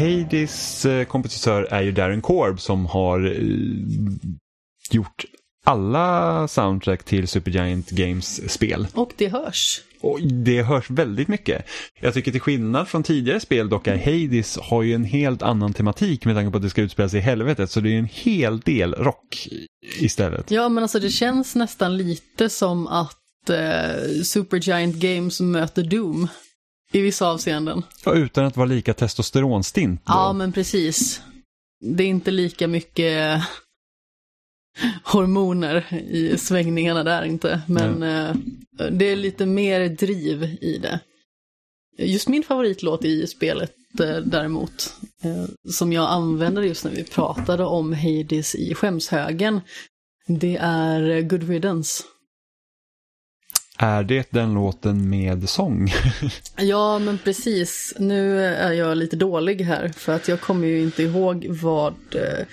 Hades 0.00 0.86
eh, 0.86 1.04
kompositör 1.04 1.62
är 1.70 1.82
ju 1.82 1.92
Darren 1.92 2.22
Korb 2.22 2.60
som 2.60 2.86
har 2.86 3.26
eh, 3.26 3.42
gjort 4.90 5.24
alla 5.64 6.48
soundtrack 6.48 7.04
till 7.04 7.28
Supergiant 7.28 7.90
Games 7.90 8.52
spel. 8.52 8.86
Och 8.94 9.12
det 9.16 9.28
hörs. 9.28 9.80
Och 10.00 10.22
det 10.22 10.62
hörs 10.62 10.90
väldigt 10.90 11.28
mycket. 11.28 11.64
Jag 12.00 12.14
tycker 12.14 12.32
till 12.32 12.40
skillnad 12.40 12.88
från 12.88 13.02
tidigare 13.02 13.40
spel 13.40 13.68
dock 13.68 13.86
är 13.86 13.96
Hades 13.96 14.58
har 14.58 14.82
ju 14.82 14.94
en 14.94 15.04
helt 15.04 15.42
annan 15.42 15.72
tematik 15.72 16.24
med 16.24 16.36
tanke 16.36 16.50
på 16.50 16.56
att 16.56 16.62
det 16.62 16.70
ska 16.70 16.82
utspela 16.82 17.08
sig 17.08 17.18
i 17.18 17.22
helvetet. 17.22 17.70
Så 17.70 17.80
det 17.80 17.94
är 17.94 17.98
en 17.98 18.08
hel 18.12 18.60
del 18.60 18.94
rock 18.94 19.48
istället. 19.98 20.50
Ja, 20.50 20.68
men 20.68 20.82
alltså 20.82 20.98
det 20.98 21.10
känns 21.10 21.54
nästan 21.54 21.96
lite 21.96 22.48
som 22.48 22.86
att 22.86 23.50
eh, 23.50 24.22
Supergiant 24.24 24.96
Games 24.96 25.40
möter 25.40 25.82
Doom. 25.82 26.28
I 26.92 27.00
vissa 27.00 27.28
avseenden. 27.28 27.82
Och 28.06 28.14
utan 28.14 28.44
att 28.44 28.56
vara 28.56 28.66
lika 28.66 28.94
testosteronstint. 28.94 30.00
då. 30.06 30.12
Ja, 30.12 30.32
men 30.32 30.52
precis. 30.52 31.20
Det 31.80 32.04
är 32.04 32.08
inte 32.08 32.30
lika 32.30 32.68
mycket 32.68 33.42
hormoner 35.04 35.94
i 35.94 36.38
svängningarna 36.38 37.04
där 37.04 37.24
inte. 37.24 37.60
Men 37.68 38.02
eh, 38.02 38.34
det 38.90 39.04
är 39.04 39.16
lite 39.16 39.46
mer 39.46 39.88
driv 39.88 40.42
i 40.44 40.78
det. 40.82 41.00
Just 41.98 42.28
min 42.28 42.42
favoritlåt 42.42 43.04
i 43.04 43.26
spelet 43.26 43.72
eh, 44.00 44.16
däremot, 44.16 44.94
eh, 45.22 45.44
som 45.70 45.92
jag 45.92 46.10
använde 46.10 46.66
just 46.66 46.84
när 46.84 46.92
vi 46.92 47.04
pratade 47.04 47.64
om 47.64 47.92
Hades 47.92 48.54
i 48.54 48.74
skämshögen, 48.74 49.60
det 50.26 50.56
är 50.60 51.20
Good 51.20 51.48
Riddance. 51.48 52.04
Är 53.82 54.02
det 54.02 54.30
den 54.30 54.54
låten 54.54 55.10
med 55.10 55.48
sång? 55.48 55.88
Ja, 56.56 56.98
men 56.98 57.18
precis. 57.18 57.94
Nu 57.98 58.44
är 58.44 58.72
jag 58.72 58.96
lite 58.96 59.16
dålig 59.16 59.60
här, 59.60 59.88
för 59.88 60.12
att 60.12 60.28
jag 60.28 60.40
kommer 60.40 60.66
ju 60.66 60.82
inte 60.82 61.02
ihåg 61.02 61.46
vad 61.48 61.94
eh, 62.14 62.46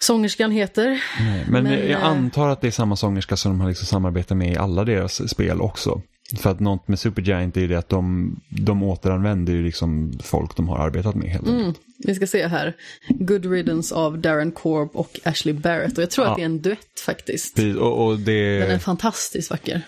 sångerskan 0.00 0.50
heter. 0.50 1.02
Nej, 1.20 1.46
men, 1.48 1.64
Men, 1.64 1.72
jag 1.72 1.90
eh, 1.90 2.04
antar 2.04 2.48
att 2.48 2.60
det 2.60 2.66
är 2.66 2.70
samma 2.70 2.96
sångerska 2.96 3.36
som 3.36 3.52
de 3.52 3.60
har 3.60 3.68
liksom 3.68 3.86
samarbetat 3.86 4.36
med 4.36 4.52
i 4.52 4.56
alla 4.56 4.84
deras 4.84 5.30
spel 5.30 5.60
också. 5.60 6.02
För 6.36 6.50
att 6.50 6.60
något 6.60 6.88
med 6.88 6.98
Supergiant 6.98 7.56
är 7.56 7.60
ju 7.60 7.68
det 7.68 7.78
att 7.78 7.88
de, 7.88 8.36
de 8.48 8.82
återanvänder 8.82 9.52
ju 9.52 9.64
liksom 9.64 10.12
folk 10.22 10.56
de 10.56 10.68
har 10.68 10.78
arbetat 10.78 11.14
med 11.14 11.30
helt 11.30 11.48
enkelt. 11.48 11.62
Mm. 11.62 11.74
Vi 12.10 12.14
ska 12.14 12.26
se 12.26 12.46
här. 12.46 12.74
Good 13.08 13.46
Riddance 13.52 13.94
av 13.94 14.18
Darren 14.18 14.52
Korb 14.52 14.90
och 14.96 15.20
Ashley 15.24 15.54
Barrett. 15.54 15.98
Och 15.98 16.02
jag 16.02 16.10
tror 16.10 16.26
Ja. 16.26 16.30
att 16.30 16.36
det 16.36 16.42
är 16.42 16.46
en 16.46 16.60
duett 16.62 17.00
faktiskt. 17.06 17.56
Precis, 17.56 17.76
och, 17.76 18.06
och 18.06 18.18
det... 18.18 18.58
Den 18.58 18.70
är 18.70 18.78
fantastiskt 18.78 19.50
vacker. 19.50 19.82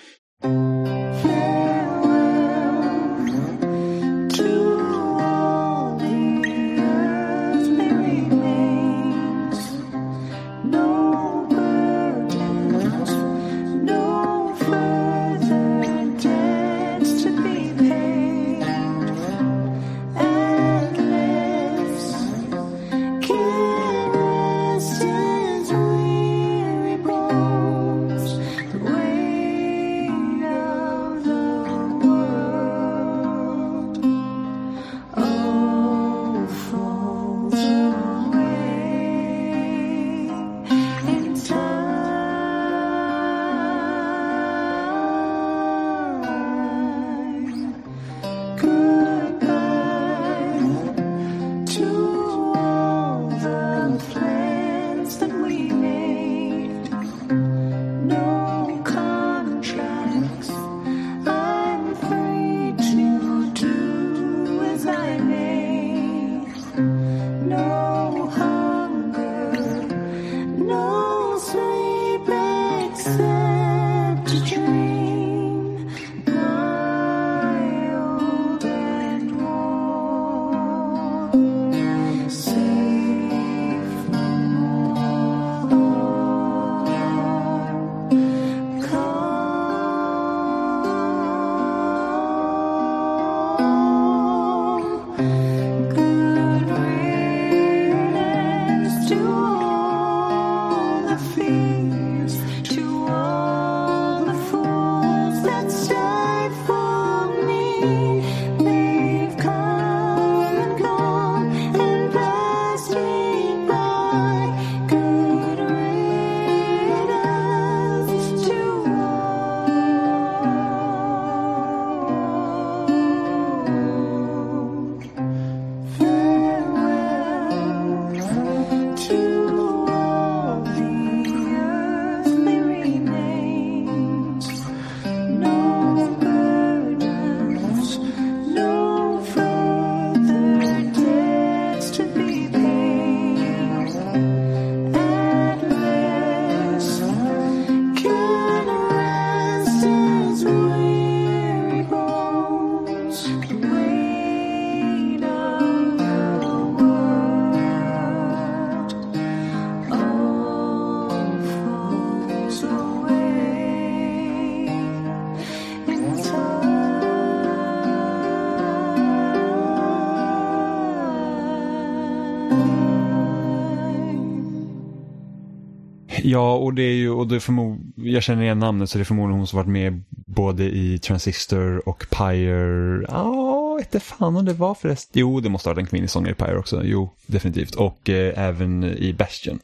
Och 176.63 176.75
det 176.75 176.83
är 176.83 176.95
ju, 176.95 177.11
och 177.11 177.27
det 177.27 177.41
förmod, 177.41 177.93
jag 177.97 178.23
känner 178.23 178.43
igen 178.43 178.59
namnet 178.59 178.91
så 178.91 178.99
det 178.99 179.03
är 179.03 179.05
förmodligen 179.05 179.39
hon 179.39 179.47
som 179.47 179.57
varit 179.57 179.69
med 179.69 180.03
både 180.27 180.65
i 180.65 180.99
Transistor 180.99 181.89
och 181.89 182.07
Pyre. 182.11 183.07
Ja, 183.09 183.79
inte 183.79 184.01
fan 184.01 184.37
om 184.37 184.45
det 184.45 184.53
var 184.53 184.75
förresten. 184.75 185.21
Jo, 185.21 185.41
det 185.41 185.49
måste 185.49 185.69
ha 185.69 185.75
varit 185.75 185.83
en 185.83 185.87
kvinnlig 185.91 186.11
sångare 186.11 186.33
i 186.33 186.35
Pyre 186.35 186.59
också. 186.59 186.83
Jo, 186.85 187.11
definitivt. 187.27 187.75
Och 187.75 188.09
eh, 188.11 188.39
även 188.49 188.85
i 188.85 189.13
Bastion. 189.13 189.59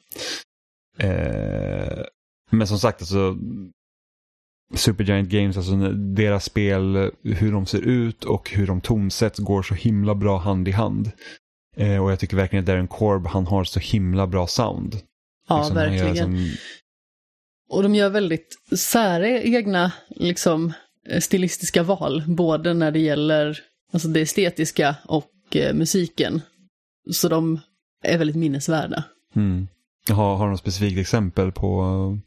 Eh, 0.99 1.99
men 2.51 2.67
som 2.67 2.79
sagt, 2.79 3.03
alltså 3.03 3.37
Supergiant 4.75 5.29
Games, 5.29 5.57
alltså 5.57 5.77
deras 5.93 6.45
spel, 6.45 7.11
hur 7.23 7.53
de 7.53 7.67
ser 7.67 7.81
ut 7.81 8.25
och 8.25 8.51
hur 8.51 8.67
de 8.67 8.81
tonsätts 8.81 9.39
går 9.39 9.63
så 9.63 9.75
himla 9.75 10.15
bra 10.15 10.39
hand 10.39 10.69
i 10.69 10.71
hand. 10.71 11.11
Eh, 11.77 12.05
och 12.05 12.11
jag 12.13 12.19
tycker 12.19 12.37
verkligen 12.37 12.63
att 12.63 12.67
Darren 12.67 12.89
Korb, 12.89 13.27
han 13.27 13.47
har 13.47 13.65
så 13.65 13.81
himla 13.81 14.27
bra 14.27 14.47
sound. 14.47 14.97
Ja, 15.49 15.59
Liksom, 15.59 15.77
verkligen. 15.77 16.17
som- 16.17 16.51
Och 17.69 17.83
de 17.83 17.95
gör 17.95 18.11
väldigt 18.11 18.57
säregna 18.77 19.93
liksom, 20.09 20.73
eh, 21.09 21.21
stilistiska 21.21 21.83
val, 21.83 22.25
både 22.27 22.75
när 22.75 22.91
det 22.91 22.99
gäller 22.99 23.59
alltså, 23.93 24.09
det 24.09 24.21
estetiska 24.21 24.97
och 25.05 25.57
eh, 25.57 25.75
musiken. 25.75 26.41
Så 27.11 27.29
de 27.29 27.61
är 28.05 28.19
väldigt 28.19 28.37
minnesvärda. 28.37 29.05
Mm. 29.37 29.69
Har, 30.11 30.37
har 30.37 30.49
något 30.49 30.61
specifikt 30.61 30.99
exempel 30.99 31.53
på... 31.53 32.19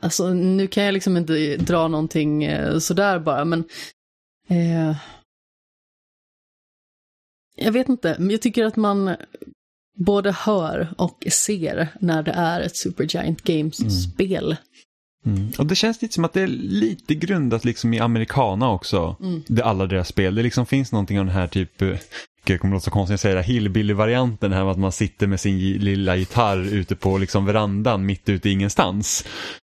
Alltså 0.00 0.28
nu 0.28 0.66
kan 0.66 0.84
jag 0.84 0.92
liksom 0.92 1.16
inte 1.16 1.56
dra 1.56 1.88
någonting 1.88 2.44
eh, 2.44 2.78
sådär 2.78 3.18
bara, 3.18 3.44
men 3.44 3.64
eh, 4.48 4.96
jag 7.56 7.72
vet 7.72 7.88
inte, 7.88 8.16
men 8.18 8.30
jag 8.30 8.42
tycker 8.42 8.64
att 8.64 8.76
man 8.76 9.16
både 9.94 10.32
hör 10.32 10.88
och 10.98 11.26
ser 11.30 11.88
när 12.00 12.22
det 12.22 12.32
är 12.32 12.60
ett 12.60 12.76
Supergiant 12.76 13.42
Games-spel. 13.42 14.56
Mm. 15.26 15.52
Och 15.58 15.66
det 15.66 15.74
känns 15.74 16.02
lite 16.02 16.14
som 16.14 16.24
att 16.24 16.32
det 16.32 16.42
är 16.42 16.46
lite 16.46 17.14
grundat 17.14 17.64
liksom 17.64 17.94
i 17.94 18.00
americana 18.00 18.70
också. 18.70 19.16
Mm. 19.20 19.42
Det 19.46 19.64
alla 19.64 19.86
deras 19.86 20.08
spel. 20.08 20.34
Det 20.34 20.42
liksom 20.42 20.66
finns 20.66 20.92
någonting 20.92 21.18
av 21.18 21.26
den 21.26 21.34
här 21.34 21.46
typ, 21.46 21.82
eh, 21.82 21.96
jag 22.52 22.60
kommer 22.60 22.74
låta 22.74 22.84
så 22.84 22.90
konstigt 22.90 23.14
att 23.14 23.20
säga 23.20 23.34
det, 23.34 23.42
hillbilly-varianten 23.42 24.52
här 24.52 24.62
med 24.62 24.70
att 24.70 24.78
man 24.78 24.92
sitter 24.92 25.26
med 25.26 25.40
sin 25.40 25.58
lilla 25.58 26.16
gitarr 26.16 26.74
ute 26.74 26.96
på 26.96 27.18
liksom 27.18 27.46
verandan 27.46 28.06
mitt 28.06 28.28
ute 28.28 28.48
i 28.48 28.52
ingenstans. 28.52 29.24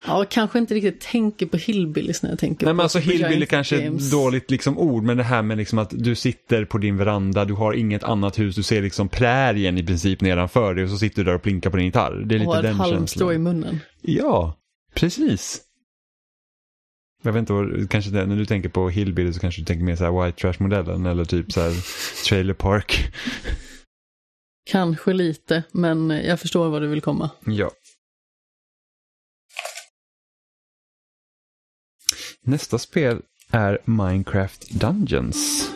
Ja, 0.07 0.25
kanske 0.29 0.59
inte 0.59 0.73
riktigt 0.73 1.01
tänker 1.01 1.45
på 1.45 1.57
Hillbillies 1.57 2.23
när 2.23 2.29
jag 2.29 2.39
tänker 2.39 2.65
Nej 2.65 2.71
på 2.71 2.75
men 2.75 2.83
alltså 2.83 2.99
hillbilly 2.99 3.45
kanske 3.45 3.81
är 3.81 3.95
ett 3.95 4.11
dåligt 4.11 4.51
liksom 4.51 4.77
ord, 4.77 5.03
men 5.03 5.17
det 5.17 5.23
här 5.23 5.41
med 5.41 5.57
liksom 5.57 5.79
att 5.79 5.89
du 5.91 6.15
sitter 6.15 6.65
på 6.65 6.77
din 6.77 6.97
veranda, 6.97 7.45
du 7.45 7.53
har 7.53 7.73
inget 7.73 8.03
annat 8.03 8.39
hus, 8.39 8.55
du 8.55 8.63
ser 8.63 8.81
liksom 8.81 9.09
prärien 9.09 9.77
i 9.77 9.83
princip 9.83 10.21
nedanför 10.21 10.73
dig 10.73 10.83
och 10.83 10.89
så 10.89 10.97
sitter 10.97 11.23
du 11.23 11.29
där 11.29 11.35
och 11.35 11.41
plinkar 11.41 11.69
på 11.69 11.77
din 11.77 11.85
gitarr. 11.85 12.23
Det 12.25 12.35
är 12.35 12.39
lite 12.39 12.49
Och 12.49 12.55
ett 12.55 12.63
den 12.63 12.75
halmstrå 12.75 13.33
i 13.33 13.37
munnen. 13.37 13.79
Ja, 14.01 14.57
precis. 14.93 15.61
Jag 17.25 17.33
vet 17.33 17.39
inte, 17.39 17.53
vad- 17.53 17.89
kanske 17.89 18.11
det, 18.11 18.25
när 18.25 18.35
du 18.35 18.45
tänker 18.45 18.69
på 18.69 18.89
hillbilly 18.89 19.33
så 19.33 19.39
kanske 19.39 19.61
du 19.61 19.65
tänker 19.65 19.85
mer 19.85 19.95
så 19.95 20.03
här 20.03 20.25
white 20.25 20.41
trash-modellen 20.41 21.05
eller 21.05 21.25
typ 21.25 21.51
så 21.51 21.61
här 21.61 21.73
trailer 22.27 22.53
park. 22.53 23.13
Kanske 24.65 25.13
lite, 25.13 25.63
men 25.71 26.09
jag 26.09 26.39
förstår 26.39 26.69
vad 26.69 26.81
du 26.81 26.87
vill 26.87 27.01
komma. 27.01 27.29
Ja. 27.45 27.71
Nästa 32.41 32.77
spel 32.79 33.21
är 33.51 33.77
Minecraft 33.85 34.69
Dungeons. 34.71 35.72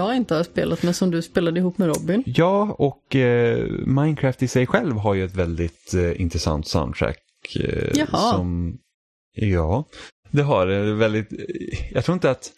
Jag 0.00 0.16
inte 0.16 0.34
har 0.34 0.42
spelat 0.42 0.82
men 0.82 0.94
som 0.94 1.10
du 1.10 1.22
spelade 1.22 1.60
ihop 1.60 1.78
med 1.78 1.88
Robin. 1.96 2.22
Ja, 2.26 2.74
och 2.78 3.16
eh, 3.16 3.66
Minecraft 3.86 4.42
i 4.42 4.48
sig 4.48 4.66
själv 4.66 4.96
har 4.96 5.14
ju 5.14 5.24
ett 5.24 5.34
väldigt 5.34 5.94
eh, 5.94 6.20
intressant 6.20 6.68
soundtrack. 6.68 7.18
Eh, 7.60 7.88
Jaha. 7.94 8.32
Som, 8.32 8.78
ja, 9.34 9.84
det 10.30 10.42
har 10.42 10.66
det. 10.66 10.94
Väldigt, 10.94 11.32
eh, 11.32 11.38
jag 11.92 12.04
tror 12.04 12.14
inte 12.14 12.30
att 12.30 12.52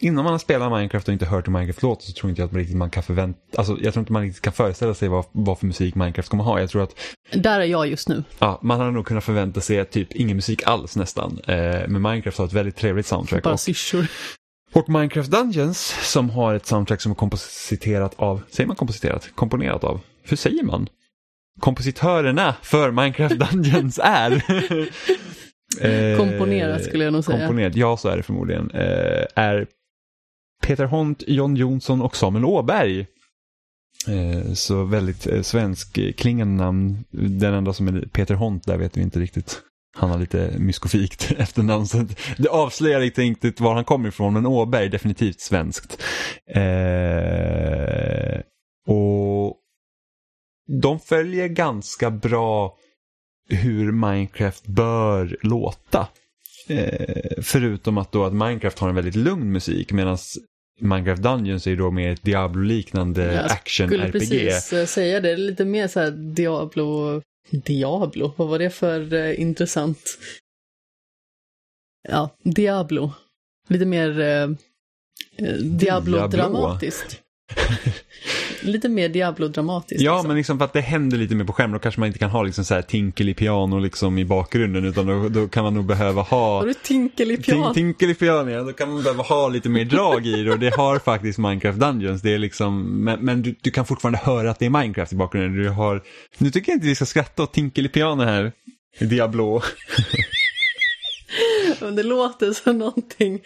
Innan 0.00 0.24
man 0.24 0.32
har 0.32 0.38
spelat 0.38 0.72
Minecraft 0.72 1.08
och 1.08 1.12
inte 1.12 1.26
hört 1.26 1.46
hur 1.48 1.52
Minecraft 1.52 1.82
låter 1.82 2.04
så 2.04 2.12
tror 2.12 2.30
inte 2.30 2.42
jag 2.42 2.46
att 2.46 2.52
man 2.52 2.58
riktigt 2.58 2.76
man 2.76 2.90
kan 2.90 3.02
förvänta, 3.02 3.40
alltså 3.58 3.76
jag 3.80 3.92
tror 3.92 4.02
inte 4.02 4.12
man 4.12 4.22
riktigt 4.22 4.42
kan 4.42 4.52
föreställa 4.52 4.94
sig 4.94 5.08
vad, 5.08 5.24
vad 5.32 5.58
för 5.58 5.66
musik 5.66 5.94
Minecraft 5.94 6.28
kommer 6.28 6.44
ha. 6.44 6.60
Jag 6.60 6.70
tror 6.70 6.82
att 6.82 6.94
Där 7.32 7.60
är 7.60 7.64
jag 7.64 7.88
just 7.88 8.08
nu. 8.08 8.24
ja, 8.38 8.60
man 8.62 8.78
hade 8.80 8.90
nog 8.90 9.06
kunnat 9.06 9.24
förvänta 9.24 9.60
sig 9.60 9.84
typ 9.84 10.12
ingen 10.12 10.36
musik 10.36 10.62
alls 10.66 10.96
nästan. 10.96 11.38
Eh, 11.46 11.88
men 11.88 12.02
Minecraft 12.02 12.38
har 12.38 12.44
ett 12.46 12.52
väldigt 12.52 12.76
trevligt 12.76 13.06
soundtrack. 13.06 13.42
Bara 13.42 13.54
Och, 13.54 13.60
syrsor. 13.60 14.06
Och 14.76 14.88
Minecraft 14.88 15.30
Dungeons 15.30 15.94
som 16.12 16.30
har 16.30 16.54
ett 16.54 16.66
soundtrack 16.66 17.00
som 17.00 17.12
är 17.12 17.16
kompositerat 17.16 18.14
av, 18.16 18.42
säger 18.50 18.66
man 18.66 18.76
kompositerat? 18.76 19.30
Komponerat 19.34 19.84
av? 19.84 20.00
Hur 20.22 20.36
säger 20.36 20.62
man? 20.62 20.88
Kompositörerna 21.60 22.56
för 22.62 22.90
Minecraft 22.90 23.38
Dungeons 23.38 24.00
är. 24.02 24.42
Eh, 25.80 26.18
Komponerat 26.18 26.84
skulle 26.84 27.04
jag 27.04 27.12
nog 27.12 27.24
säga. 27.24 27.38
Komponerat, 27.38 27.76
ja 27.76 27.96
så 27.96 28.08
är 28.08 28.16
det 28.16 28.22
förmodligen. 28.22 28.70
Eh, 28.70 29.26
är 29.34 29.66
Peter 30.62 30.84
Hont, 30.84 31.22
John 31.26 31.56
Jonsson 31.56 32.02
och 32.02 32.16
Samuel 32.16 32.44
Åberg. 32.44 33.06
Eh, 34.08 34.52
så 34.52 34.84
väldigt 34.84 35.46
svensk 35.46 36.16
klingande 36.16 36.64
namn. 36.64 37.04
Den 37.10 37.54
enda 37.54 37.72
som 37.72 37.88
är 37.88 38.00
Peter 38.12 38.34
Hont 38.34 38.66
där 38.66 38.76
vet 38.76 38.96
vi 38.96 39.02
inte 39.02 39.20
riktigt. 39.20 39.62
Han 39.96 40.10
har 40.10 40.18
lite 40.18 40.54
myskofikt 40.58 41.32
efternamn. 41.38 41.86
Så 41.86 42.06
det 42.38 42.48
avslöjar 42.48 43.00
inte 43.00 43.22
riktigt 43.22 43.60
var 43.60 43.74
han 43.74 43.84
kommer 43.84 44.08
ifrån. 44.08 44.32
Men 44.32 44.46
Åberg 44.46 44.88
definitivt 44.88 45.40
svenskt. 45.40 46.02
Eh, 46.54 48.40
och 48.88 49.56
de 50.82 51.00
följer 51.00 51.48
ganska 51.48 52.10
bra 52.10 52.76
hur 53.48 53.92
Minecraft 53.92 54.66
bör 54.66 55.36
låta. 55.42 56.08
Eh, 56.68 57.42
förutom 57.42 57.98
att 57.98 58.12
då 58.12 58.24
att 58.24 58.32
Minecraft 58.32 58.78
har 58.78 58.88
en 58.88 58.94
väldigt 58.94 59.16
lugn 59.16 59.52
musik 59.52 59.92
medan 59.92 60.18
Minecraft 60.80 61.22
Dungeons 61.22 61.66
är 61.66 61.70
ju 61.70 61.76
då 61.76 61.90
mer 61.90 62.12
ett 62.12 62.22
Diablo-liknande 62.22 63.22
Jag 63.22 63.50
skulle 63.50 64.04
action-RPG. 64.04 64.12
precis 64.12 64.72
eh, 64.72 64.86
säga 64.86 65.20
det. 65.20 65.36
Lite 65.36 65.64
mer 65.64 65.88
så 65.88 66.00
här 66.00 66.10
Diablo... 66.10 67.22
Diablo? 67.50 68.32
Vad 68.36 68.48
var 68.48 68.58
det 68.58 68.70
för 68.70 69.14
eh, 69.14 69.40
intressant? 69.40 70.18
Ja, 72.08 72.30
Diablo. 72.42 73.12
Lite 73.68 73.84
mer 73.86 74.20
eh, 74.20 74.50
eh, 75.36 75.54
Diablo-dramatiskt. 75.54 77.22
Lite 78.62 78.88
mer 78.88 79.08
Diablo-dramatiskt. 79.08 80.02
Ja, 80.02 80.12
liksom. 80.12 80.28
men 80.28 80.36
liksom 80.36 80.58
för 80.58 80.64
att 80.64 80.72
det 80.72 80.80
händer 80.80 81.18
lite 81.18 81.34
mer 81.34 81.44
på 81.44 81.52
skärmen 81.52 81.72
då 81.72 81.78
kanske 81.78 82.00
man 82.00 82.06
inte 82.06 82.18
kan 82.18 82.30
ha 82.30 82.42
liksom 82.42 82.64
så 82.64 82.74
här 82.74 82.82
tinkel 82.82 83.28
i 83.28 83.34
piano 83.34 83.78
liksom 83.78 84.18
i 84.18 84.24
bakgrunden 84.24 84.84
utan 84.84 85.06
då, 85.06 85.28
då 85.28 85.48
kan 85.48 85.64
man 85.64 85.74
nog 85.74 85.84
behöva 85.84 86.22
ha 86.22 86.58
Har 86.58 86.66
du 86.66 86.74
tinkel 86.74 87.30
i 87.30 87.36
piano? 87.36 87.74
Tinkel 87.74 88.10
i 88.10 88.14
piano, 88.14 88.50
ja, 88.50 88.62
då 88.62 88.72
kan 88.72 88.92
man 88.92 89.02
behöva 89.02 89.22
ha 89.22 89.48
lite 89.48 89.68
mer 89.68 89.84
drag 89.84 90.26
i 90.26 90.42
det 90.42 90.52
och 90.52 90.58
det 90.58 90.76
har 90.76 90.98
faktiskt 90.98 91.38
Minecraft 91.38 91.78
Dungeons. 91.78 92.22
Det 92.22 92.34
är 92.34 92.38
liksom, 92.38 93.04
men 93.04 93.20
men 93.20 93.42
du, 93.42 93.54
du 93.60 93.70
kan 93.70 93.86
fortfarande 93.86 94.18
höra 94.18 94.50
att 94.50 94.58
det 94.58 94.66
är 94.66 94.70
Minecraft 94.70 95.12
i 95.12 95.16
bakgrunden. 95.16 95.62
Du 95.62 95.68
har, 95.68 96.02
nu 96.38 96.50
tycker 96.50 96.72
jag 96.72 96.76
inte 96.76 96.86
vi 96.86 96.94
ska 96.94 97.06
skratta 97.06 97.42
åt 97.42 97.52
Tinkel 97.52 97.86
i 97.86 97.88
piano 97.88 98.22
här. 98.24 98.52
Diablo. 99.00 99.62
Men 101.80 101.96
det 101.96 102.02
låter 102.02 102.52
som 102.52 102.78
någonting 102.78 103.40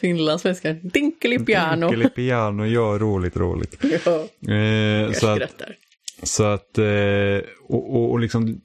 finlandssvenska. 0.00 0.76
Tinkel 0.92 1.32
i 1.32 1.38
piano. 1.38 1.88
Tinkel 1.88 2.06
i 2.06 2.10
piano, 2.10 2.66
ja 2.66 2.98
roligt, 3.00 3.36
roligt. 3.36 3.76
Ja, 4.04 4.28
Eh, 4.48 4.56
jag 4.56 5.16
så 5.16 5.26
att, 5.26 5.36
skrattar. 5.36 5.74
så 6.22 6.44
att 6.44 6.78
eh, 6.78 7.48
och, 7.68 7.94
och, 7.96 8.10
och 8.10 8.20
liksom, 8.20 8.60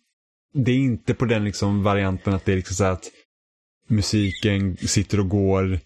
det 0.53 0.71
är 0.71 0.75
inte 0.75 1.13
på 1.13 1.25
den 1.25 1.43
liksom 1.45 1.83
varianten 1.83 2.33
att 2.33 2.45
det 2.45 2.51
är 2.51 2.55
liksom 2.55 2.75
så 2.75 2.83
att 2.83 3.11
musiken 3.89 4.77
sitter 4.77 5.19
och 5.19 5.29
går 5.29 5.79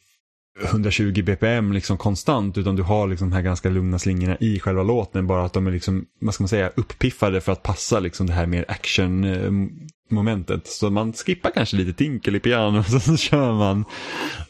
120 0.66 1.24
bpm 1.24 1.72
liksom 1.74 1.98
konstant 1.98 2.58
utan 2.58 2.76
du 2.76 2.84
har 2.84 3.08
liksom 3.08 3.30
de 3.30 3.36
här 3.36 3.42
ganska 3.42 3.70
lugna 3.70 4.00
slingorna 4.00 4.38
i 4.40 4.60
själva 4.60 4.84
låten 4.84 5.28
bara 5.28 5.46
att 5.46 5.54
de 5.54 5.68
är 5.68 5.72
liksom, 5.72 6.06
vad 6.22 6.34
ska 6.34 6.44
man 6.44 6.50
säga, 6.50 6.72
uppiffade 6.76 7.42
för 7.42 7.52
att 7.52 7.64
passa 7.64 8.00
liksom 8.00 8.28
det 8.28 8.34
här 8.34 8.46
mer 8.46 8.66
action 8.68 9.24
eh, 9.24 9.52
momentet. 10.12 10.68
Så 10.68 10.90
man 10.90 11.14
skippar 11.14 11.52
kanske 11.52 11.78
lite 11.78 11.94
tinkel 11.94 12.36
i 12.36 12.40
piano 12.40 12.80
och 12.96 13.02
så 13.02 13.18
kör 13.18 13.54
man, 13.54 13.86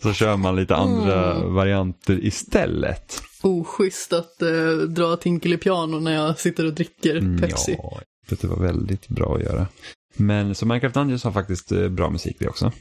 så 0.02 0.14
kör 0.14 0.38
man 0.38 0.56
lite 0.56 0.76
andra 0.76 1.48
varianter 1.48 2.26
istället. 2.26 3.22
Oschysst 3.42 4.14
att 4.14 4.42
eh, 4.42 4.72
dra 4.88 5.18
tinkel 5.18 5.54
i 5.54 5.58
piano 5.58 6.00
när 6.00 6.12
jag 6.14 6.40
sitter 6.40 6.66
och 6.66 6.74
dricker 6.74 7.38
Pepsi. 7.42 7.72
Mm, 7.72 7.82
Ja, 8.30 8.36
det 8.42 8.44
var 8.48 8.60
väldigt 8.60 9.08
bra 9.08 9.36
att 9.36 9.42
göra. 9.44 9.68
Men 10.16 10.56
så 10.56 10.66
Minecraft 10.66 10.94
Dungeons 10.96 11.24
har 11.24 11.32
faktiskt 11.32 11.72
eh, 11.72 11.90
bra 11.90 12.10
musik 12.10 12.36
det 12.40 12.48
också. 12.48 12.72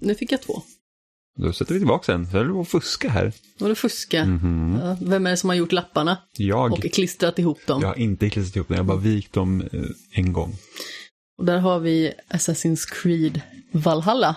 Nu 0.00 0.14
fick 0.14 0.32
jag 0.32 0.42
två. 0.42 0.62
Då 1.38 1.52
sätter 1.52 1.74
vi 1.74 1.80
tillbaka 1.80 2.04
sen, 2.04 2.30
så 2.30 2.38
är 2.38 2.44
det 2.44 2.60
att 2.60 2.68
fuska 2.68 3.08
här. 3.10 3.32
Var 3.58 3.68
det 3.68 3.74
fuska? 3.74 4.24
Mhm. 4.24 4.78
Ja, 4.82 4.96
vem 5.00 5.26
är 5.26 5.30
det 5.30 5.36
som 5.36 5.48
har 5.48 5.56
gjort 5.56 5.72
lapparna 5.72 6.18
Jag, 6.36 6.72
och 6.72 6.82
klistrat 6.92 7.38
ihop 7.38 7.58
dem? 7.66 7.80
jag 7.80 7.88
har 7.88 7.98
inte 7.98 8.30
klistrat 8.30 8.56
ihop 8.56 8.68
dem, 8.68 8.74
jag 8.76 8.84
har 8.84 8.88
bara 8.88 8.98
vikt 8.98 9.32
dem 9.32 9.60
eh, 9.72 9.80
en 10.12 10.32
gång. 10.32 10.54
Och 11.42 11.46
där 11.46 11.58
har 11.58 11.78
vi 11.78 12.12
Assassin's 12.28 12.86
Creed 12.90 13.40
Valhalla. 13.70 14.36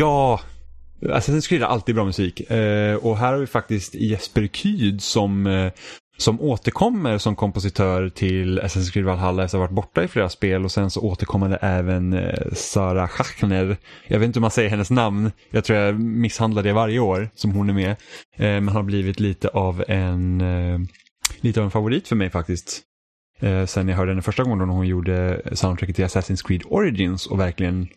Ja, 0.00 0.40
Assassin's 1.02 1.48
Creed 1.48 1.62
har 1.62 1.68
alltid 1.68 1.94
bra 1.94 2.04
musik. 2.04 2.50
Eh, 2.50 2.96
och 2.96 3.16
här 3.18 3.32
har 3.32 3.38
vi 3.38 3.46
faktiskt 3.46 3.94
Jesper 3.94 4.46
Kyd 4.46 5.02
som, 5.02 5.46
eh, 5.46 5.72
som 6.18 6.40
återkommer 6.40 7.18
som 7.18 7.36
kompositör 7.36 8.08
till 8.08 8.60
Assassin's 8.60 8.92
Creed 8.92 9.04
Valhalla 9.04 9.44
efter 9.44 9.58
att 9.58 9.60
ha 9.60 9.66
varit 9.66 9.74
borta 9.74 10.04
i 10.04 10.08
flera 10.08 10.28
spel 10.28 10.64
och 10.64 10.72
sen 10.72 10.90
så 10.90 11.00
återkommer 11.00 11.48
det 11.48 11.56
även 11.56 12.12
eh, 12.12 12.52
Sara 12.52 13.08
Schachner. 13.08 13.76
Jag 14.08 14.18
vet 14.18 14.26
inte 14.26 14.38
hur 14.38 14.40
man 14.40 14.50
säger 14.50 14.70
hennes 14.70 14.90
namn, 14.90 15.32
jag 15.50 15.64
tror 15.64 15.78
jag 15.78 16.00
misshandlar 16.00 16.62
det 16.62 16.72
varje 16.72 17.00
år 17.00 17.30
som 17.34 17.50
hon 17.50 17.70
är 17.70 17.74
med. 17.74 17.90
Eh, 18.36 18.60
men 18.60 18.68
har 18.68 18.82
blivit 18.82 19.20
lite 19.20 19.48
av 19.48 19.84
en, 19.88 20.40
eh, 20.40 20.78
lite 21.40 21.60
av 21.60 21.64
en 21.64 21.70
favorit 21.70 22.08
för 22.08 22.16
mig 22.16 22.30
faktiskt. 22.30 22.80
Eh, 23.40 23.66
sen 23.66 23.88
jag 23.88 23.96
hörde 23.96 24.10
henne 24.10 24.22
första 24.22 24.42
gången 24.42 24.58
då 24.58 24.66
när 24.66 24.74
hon 24.74 24.86
gjorde 24.86 25.42
soundtracket 25.52 25.96
till 25.96 26.04
Assassin's 26.04 26.46
Creed 26.46 26.62
Origins 26.64 27.26
och 27.26 27.40
verkligen 27.40 27.88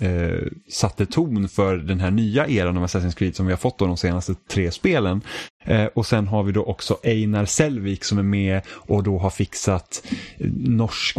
eh, 0.00 0.46
satte 0.68 1.06
ton 1.06 1.48
för 1.48 1.76
den 1.76 2.00
här 2.00 2.10
nya 2.10 2.48
eran 2.48 2.76
av 2.76 2.84
Assassin's 2.84 3.16
Creed 3.16 3.36
som 3.36 3.46
vi 3.46 3.52
har 3.52 3.58
fått 3.58 3.78
då 3.78 3.86
de 3.86 3.96
senaste 3.96 4.34
tre 4.34 4.70
spelen. 4.70 5.20
Eh, 5.64 5.84
och 5.84 6.06
sen 6.06 6.26
har 6.26 6.42
vi 6.42 6.52
då 6.52 6.64
också 6.64 6.98
Einar 7.02 7.44
Selvik 7.44 8.04
som 8.04 8.18
är 8.18 8.22
med 8.22 8.60
och 8.68 9.02
då 9.02 9.18
har 9.18 9.30
fixat 9.30 10.06
norsk 10.54 11.16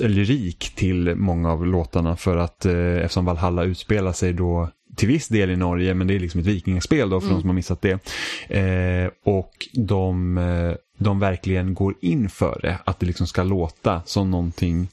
lyrik 0.00 0.72
till 0.74 1.14
många 1.14 1.52
av 1.52 1.66
låtarna 1.66 2.16
för 2.16 2.36
att 2.36 2.64
eh, 2.66 2.96
eftersom 2.96 3.24
Valhalla 3.24 3.64
utspelar 3.64 4.12
sig 4.12 4.32
då 4.32 4.68
till 4.98 5.08
viss 5.08 5.28
del 5.28 5.50
i 5.50 5.56
Norge, 5.56 5.94
men 5.94 6.06
det 6.06 6.14
är 6.14 6.20
liksom 6.20 6.40
ett 6.40 6.46
vikingaspel 6.46 7.10
då 7.10 7.20
för 7.20 7.28
de 7.28 7.40
som 7.40 7.48
har 7.48 7.54
missat 7.54 7.82
det. 7.82 7.92
Eh, 8.56 9.10
och 9.24 9.52
de, 9.72 10.38
eh, 10.38 10.74
de 10.98 11.18
verkligen 11.18 11.74
går 11.74 11.94
in 12.00 12.28
för 12.28 12.58
det, 12.62 12.78
att 12.84 13.00
det 13.00 13.06
liksom 13.06 13.26
ska 13.26 13.42
låta 13.42 14.02
som 14.04 14.30
någonting 14.30 14.88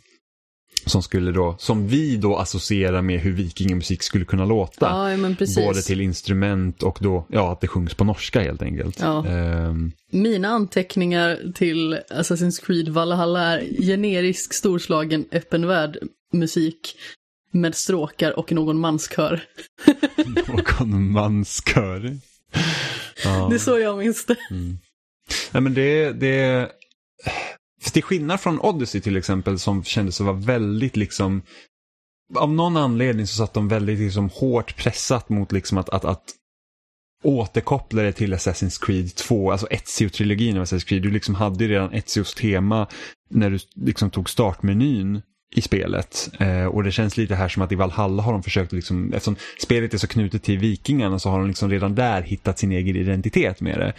som 0.86 1.04
skulle 1.04 1.32
då, 1.32 1.56
som 1.60 1.88
vi 1.88 2.16
då 2.16 2.38
associerar 2.38 3.02
med 3.02 3.20
hur 3.20 3.32
vikingamusik 3.32 4.04
skulle 4.04 4.26
kunna 4.26 4.46
låta. 4.46 4.86
Ja, 4.86 5.18
men 5.18 5.36
precis. 5.36 5.56
Både 5.66 5.82
till 5.82 6.02
instrument 6.02 6.84
och 6.84 6.98
då, 7.02 7.28
ja, 7.30 7.52
att 7.52 7.62
det 7.62 7.68
sjungs 7.68 7.94
på 7.94 8.04
norska 8.04 8.42
helt 8.42 8.62
enkelt. 8.62 9.00
Ja. 9.00 9.28
Ehm, 9.28 9.92
Mina 10.12 10.48
anteckningar 10.48 11.54
till 11.56 12.00
Assassin's 12.10 12.66
Creed 12.66 12.90
Valhalla 12.90 13.42
är 13.42 13.84
generisk 13.84 14.54
storslagen 14.54 15.26
öppen 15.32 15.68
värld 15.68 15.98
musik 16.34 16.96
med 17.52 17.76
stråkar 17.76 18.40
och 18.40 18.52
någon 18.52 18.80
manskör. 18.80 19.44
någon 20.80 21.12
manskör. 21.12 22.18
Ja. 23.24 23.48
Det 23.50 23.56
är 23.56 23.60
så 23.60 23.80
jag 23.80 23.98
minns 23.98 24.26
det. 24.26 24.36
Nej 25.52 25.62
men 25.62 25.74
det, 25.74 26.12
det... 26.12 26.70
För 27.86 27.92
till 27.92 28.04
skillnad 28.04 28.40
från 28.40 28.60
Odyssey 28.60 29.02
till 29.02 29.18
exempel 29.18 29.60
som 29.60 29.84
kändes 29.84 30.22
att 30.22 30.26
vara 30.28 30.36
väldigt 30.36 30.98
liksom... 30.98 31.42
Av 32.36 32.54
någon 32.54 32.78
anledning 32.78 33.28
så 33.28 33.36
satt 33.36 33.54
de 33.54 33.68
väldigt 33.68 34.00
liksom 34.00 34.30
hårt 34.30 34.76
pressat 34.76 35.30
mot 35.30 35.52
liksom 35.52 35.78
att, 35.78 35.90
att, 35.90 36.06
att 36.06 36.24
återkoppla 37.24 38.02
det 38.02 38.12
till 38.12 38.34
Assassin's 38.34 38.86
Creed 38.86 39.16
2, 39.16 39.52
alltså 39.52 39.68
Ezio-trilogin 39.68 40.58
av 40.58 40.64
Assassin's 40.64 40.88
Creed. 40.88 41.02
Du 41.02 41.12
liksom 41.12 41.36
hade 41.36 41.64
ju 41.64 41.70
redan 41.70 41.94
Ezios 41.94 42.34
tema 42.34 42.88
när 43.30 43.50
du 43.50 43.60
liksom 43.76 44.10
tog 44.10 44.30
startmenyn 44.30 45.22
i 45.56 45.62
spelet. 45.62 46.30
Eh, 46.40 46.66
och 46.66 46.84
det 46.84 46.92
känns 46.92 47.18
lite 47.18 47.36
här 47.36 47.50
som 47.50 47.62
att 47.62 47.72
i 47.72 47.76
Valhalla 47.76 48.24
har 48.24 48.32
de 48.32 48.44
försökt, 48.44 48.72
liksom, 48.72 49.14
eftersom 49.14 49.36
spelet 49.62 49.94
är 49.94 49.98
så 49.98 50.08
knutet 50.08 50.44
till 50.44 50.58
vikingarna 50.58 51.20
så 51.20 51.30
har 51.30 51.40
de 51.40 51.48
liksom 51.48 51.70
redan 51.70 51.96
där 51.96 52.22
hittat 52.22 52.60
sin 52.60 52.72
egen 52.72 52.96
identitet 52.96 53.62
med 53.62 53.80
det. 53.80 53.94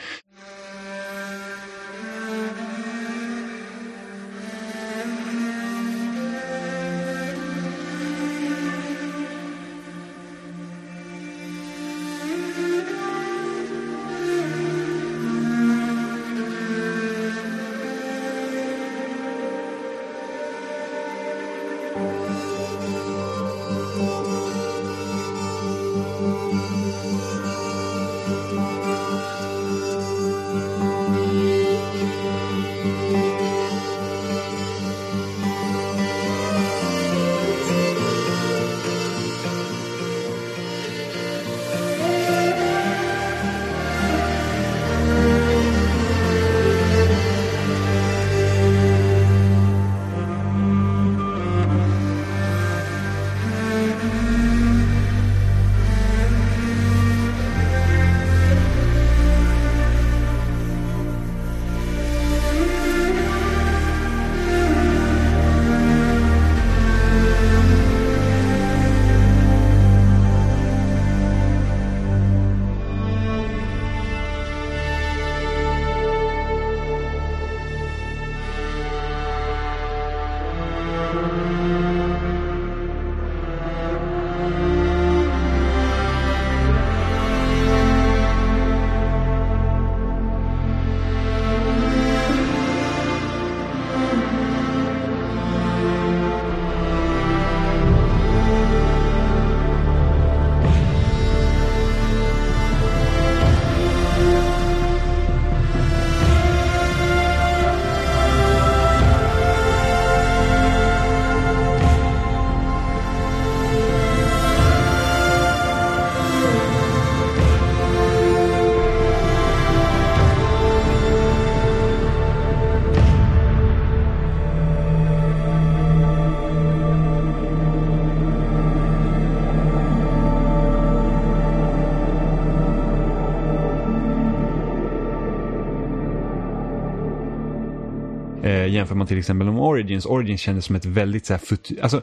Jämför 138.86 138.94
man 138.94 139.06
till 139.06 139.18
exempel 139.18 139.52
med 139.52 139.62
Origins. 139.62 140.06
Origins 140.06 140.40
kändes 140.40 140.64
som 140.64 140.76
ett 140.76 140.84
väldigt 140.84 141.26
så 141.26 141.32
här, 141.32 141.40
fut- 141.40 141.80
alltså, 141.82 142.02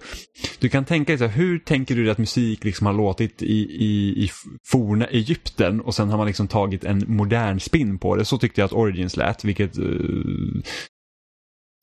Du 0.59 0.69
kan 0.69 0.85
tänka 0.85 1.11
dig 1.11 1.17
så 1.17 1.25
här, 1.25 1.37
hur 1.37 1.59
tänker 1.59 1.95
du 1.95 2.03
dig 2.03 2.11
att 2.11 2.17
musik 2.17 2.63
liksom 2.63 2.87
har 2.87 2.93
låtit 2.93 3.41
i, 3.41 3.57
i, 3.85 4.23
i 4.23 4.29
forna 4.71 5.05
Egypten 5.05 5.81
och 5.81 5.95
sen 5.95 6.09
har 6.09 6.17
man 6.17 6.27
liksom 6.27 6.47
tagit 6.47 6.83
en 6.83 7.03
modern 7.07 7.59
spin 7.59 7.99
på 7.99 8.15
det. 8.15 8.25
Så 8.25 8.37
tyckte 8.37 8.61
jag 8.61 8.65
att 8.65 8.73
Origins 8.73 9.17
lät, 9.17 9.43
vilket 9.43 9.79
uh, 9.79 10.61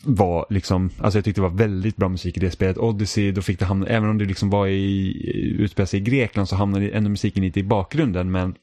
var 0.04 0.46
liksom, 0.50 0.90
alltså 0.98 1.18
jag 1.18 1.24
tyckte 1.24 1.40
det 1.40 1.48
var 1.48 1.56
väldigt 1.56 1.96
bra 1.96 2.08
musik 2.08 2.36
i 2.36 2.40
det 2.40 2.50
spelet. 2.50 2.78
Odyssey, 2.78 3.32
då 3.32 3.42
fick 3.42 3.58
det 3.58 3.64
hamna, 3.64 3.86
även 3.86 4.08
om 4.08 4.18
det 4.18 4.24
liksom 4.24 4.50
var 4.50 4.66
i, 4.66 5.12
utspelade 5.58 5.86
sig 5.86 6.00
i 6.00 6.02
Grekland 6.02 6.48
så 6.48 6.56
hamnade 6.56 6.88
ändå 6.88 7.10
musiken 7.10 7.42
lite 7.42 7.60
i 7.60 7.64
bakgrunden 7.64 8.30
men 8.30 8.54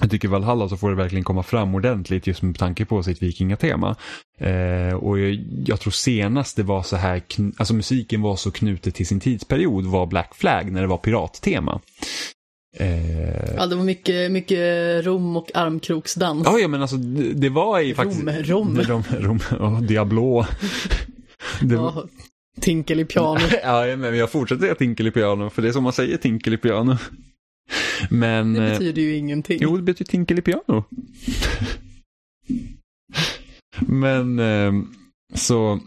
jag 0.00 0.10
tycker 0.10 0.28
Valhalla 0.28 0.68
så 0.68 0.76
får 0.76 0.90
det 0.90 0.96
verkligen 0.96 1.24
komma 1.24 1.42
fram 1.42 1.74
ordentligt 1.74 2.26
just 2.26 2.42
med 2.42 2.58
tanke 2.58 2.84
på 2.84 3.02
sitt 3.02 3.22
vikingatema. 3.22 3.96
Eh, 4.38 4.94
och 4.94 5.18
jag, 5.18 5.44
jag 5.66 5.80
tror 5.80 5.90
senast 5.90 6.56
det 6.56 6.62
var 6.62 6.82
så 6.82 6.96
här, 6.96 7.22
alltså 7.56 7.74
musiken 7.74 8.22
var 8.22 8.36
så 8.36 8.50
knutet 8.50 8.94
till 8.94 9.06
sin 9.06 9.20
tidsperiod 9.20 9.86
var 9.86 10.06
Black 10.06 10.34
Flag 10.34 10.72
när 10.72 10.80
det 10.80 10.86
var 10.86 10.98
pirattema. 10.98 11.80
Eh, 12.76 13.54
Ja, 13.56 13.66
det 13.66 13.76
var 13.76 13.84
mycket, 13.84 14.30
mycket 14.30 14.58
rom 15.06 15.36
och 15.36 15.50
armkroksdans. 15.54 16.42
Ja, 16.46 16.58
ja 16.58 16.68
men 16.68 16.82
alltså 16.82 16.96
det, 16.96 17.32
det 17.32 17.48
var 17.48 17.80
i 17.80 17.94
faktiskt... 17.94 18.22
rom. 18.24 18.78
Rom, 18.88 19.02
rom 19.18 19.40
och 19.60 19.82
Diablo. 19.82 20.44
Det, 21.60 21.74
Ja, 21.74 22.04
tinkel 22.60 23.00
i 23.00 23.04
piano. 23.04 23.40
ja, 23.62 23.96
men 23.96 24.16
jag 24.16 24.30
fortsätter 24.30 24.62
säga 24.62 24.74
tinkel 24.74 25.06
i 25.06 25.10
piano, 25.10 25.50
för 25.50 25.62
det 25.62 25.68
är 25.68 25.72
som 25.72 25.82
man 25.82 25.92
säger 25.92 26.16
tinkel 26.16 26.54
i 26.54 26.56
piano. 26.56 26.96
Men... 28.10 28.54
Det 28.54 28.62
eh, 28.62 28.78
betyder 28.78 29.02
ju 29.02 29.16
ingenting. 29.16 29.62
Jo, 29.62 29.76
det 29.76 29.82
betyder 29.82 30.10
Tinkelipiano. 30.10 30.82
Men 33.80 34.38
ehm, 34.38 34.94
så 35.34 35.80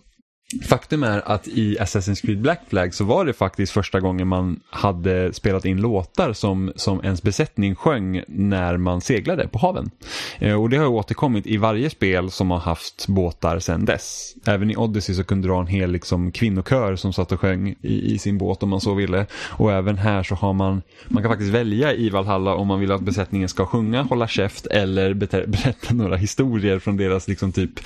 faktum 0.64 1.04
är 1.04 1.32
att 1.32 1.48
i 1.48 1.78
Assassin's 1.80 2.22
Creed 2.26 2.42
Black 2.42 2.62
Flag 2.68 2.94
så 2.94 3.04
var 3.04 3.26
det 3.26 3.34
faktiskt 3.34 3.72
första 3.72 4.00
gången 4.00 4.28
man 4.28 4.60
hade 4.70 5.34
spelat 5.34 5.66
in 5.66 5.82
låtar 5.82 6.34
som, 6.34 6.74
som 6.76 7.04
ens 7.04 7.22
besättning 7.22 7.76
sjöng 7.76 8.24
när 8.28 8.78
man 8.78 9.02
seglade 9.02 9.48
på 9.48 9.60
haven. 9.60 9.92
Eh, 10.40 10.62
och 10.62 10.70
det 10.70 10.78
har 10.78 10.88
återkommit 10.88 11.48
i 11.48 11.58
varje 11.58 11.90
spel 11.90 12.32
som 12.32 12.52
har 12.52 12.60
haft 12.60 13.08
båtar 13.08 13.60
sedan 13.60 13.86
dess. 13.86 14.36
Även 14.46 14.72
i 14.72 14.76
Odyssey 14.76 15.16
så 15.16 15.24
kunde 15.24 15.48
du 15.48 15.52
ha 15.52 15.62
en 15.62 15.68
hel 15.68 15.92
liksom, 15.92 16.32
kvinnokör 16.32 16.96
som 16.96 17.14
satt 17.14 17.32
och 17.32 17.40
sjöng 17.40 17.76
i, 17.82 18.14
i 18.14 18.20
sin 18.20 18.38
båt 18.38 18.64
om 18.64 18.70
man 18.70 18.82
så 18.82 18.94
ville. 18.94 19.26
Och 19.50 19.72
även 19.72 19.98
här 19.98 20.24
så 20.24 20.36
har 20.36 20.54
man, 20.54 20.82
man 21.08 21.24
kan 21.24 21.32
faktiskt 21.32 21.54
välja 21.54 21.94
i 21.94 22.10
Valhalla 22.10 22.56
om 22.56 22.68
man 22.68 22.80
vill 22.80 22.92
att 22.92 23.02
besättningen 23.02 23.50
ska 23.50 23.66
sjunga, 23.66 24.02
hålla 24.02 24.28
käft 24.28 24.66
eller 24.66 25.14
berätta 25.48 25.94
några 25.94 26.16
historier 26.16 26.80
från 26.80 26.98
deras 26.98 27.28
liksom 27.28 27.52
typ 27.52 27.80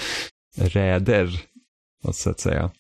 räder. 0.56 1.51
Så 2.11 2.30
att 2.30 2.40
säga. 2.40 2.72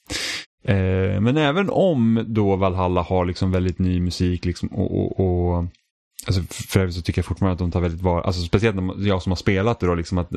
Eh, 0.63 1.21
men 1.21 1.37
även 1.37 1.69
om 1.69 2.25
då 2.27 2.55
Valhalla 2.55 3.01
har 3.01 3.25
liksom 3.25 3.51
väldigt 3.51 3.79
ny 3.79 3.99
musik 3.99 4.45
liksom, 4.45 4.69
och, 4.69 4.99
och, 4.99 5.19
och 5.19 5.65
Alltså 6.27 6.41
för 6.49 6.79
övrigt 6.79 6.95
så 6.95 7.01
tycker 7.01 7.19
jag 7.19 7.25
fortfarande 7.25 7.53
att 7.53 7.59
de 7.59 7.71
tar 7.71 7.81
väldigt 7.81 8.01
var, 8.01 8.21
alltså 8.21 8.41
speciellt 8.41 8.77
jag 8.97 9.21
som 9.21 9.31
har 9.31 9.35
spelat 9.35 9.79
det 9.79 9.87
då, 9.87 9.95
liksom 9.95 10.17
att 10.17 10.27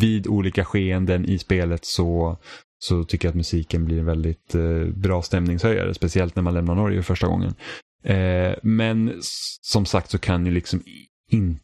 vid 0.00 0.26
olika 0.26 0.64
skeenden 0.64 1.24
i 1.24 1.38
spelet 1.38 1.84
så, 1.84 2.36
så 2.78 3.04
tycker 3.04 3.28
jag 3.28 3.30
att 3.30 3.36
musiken 3.36 3.84
blir 3.84 3.98
en 3.98 4.06
väldigt 4.06 4.54
eh, 4.54 4.84
bra 4.94 5.22
stämningshöjare, 5.22 5.94
speciellt 5.94 6.36
när 6.36 6.42
man 6.42 6.54
lämnar 6.54 6.74
Norge 6.74 7.02
första 7.02 7.26
gången. 7.26 7.54
Eh, 8.04 8.52
men 8.62 9.14
som 9.60 9.86
sagt 9.86 10.10
så 10.10 10.18
kan 10.18 10.46
ju 10.46 10.52
liksom 10.52 10.82
inte, 11.30 11.60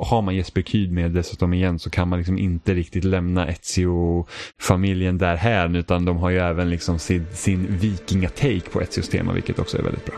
har 0.00 0.22
man 0.22 0.36
Jesper 0.36 0.62
Kyd 0.62 0.92
med 0.92 1.10
dessutom 1.10 1.52
igen 1.52 1.78
så 1.78 1.90
kan 1.90 2.08
man 2.08 2.18
liksom 2.18 2.38
inte 2.38 2.74
riktigt 2.74 3.04
lämna 3.04 3.48
Ezio-familjen 3.48 5.18
där 5.18 5.36
här 5.36 5.76
utan 5.76 6.04
de 6.04 6.16
har 6.16 6.30
ju 6.30 6.38
även 6.38 6.70
liksom 6.70 6.98
sin, 6.98 7.26
sin 7.32 7.66
vikingatake 7.78 8.70
på 8.72 8.80
Ezios 8.80 9.08
tema 9.08 9.32
vilket 9.32 9.58
också 9.58 9.78
är 9.78 9.82
väldigt 9.82 10.04
bra. 10.04 10.16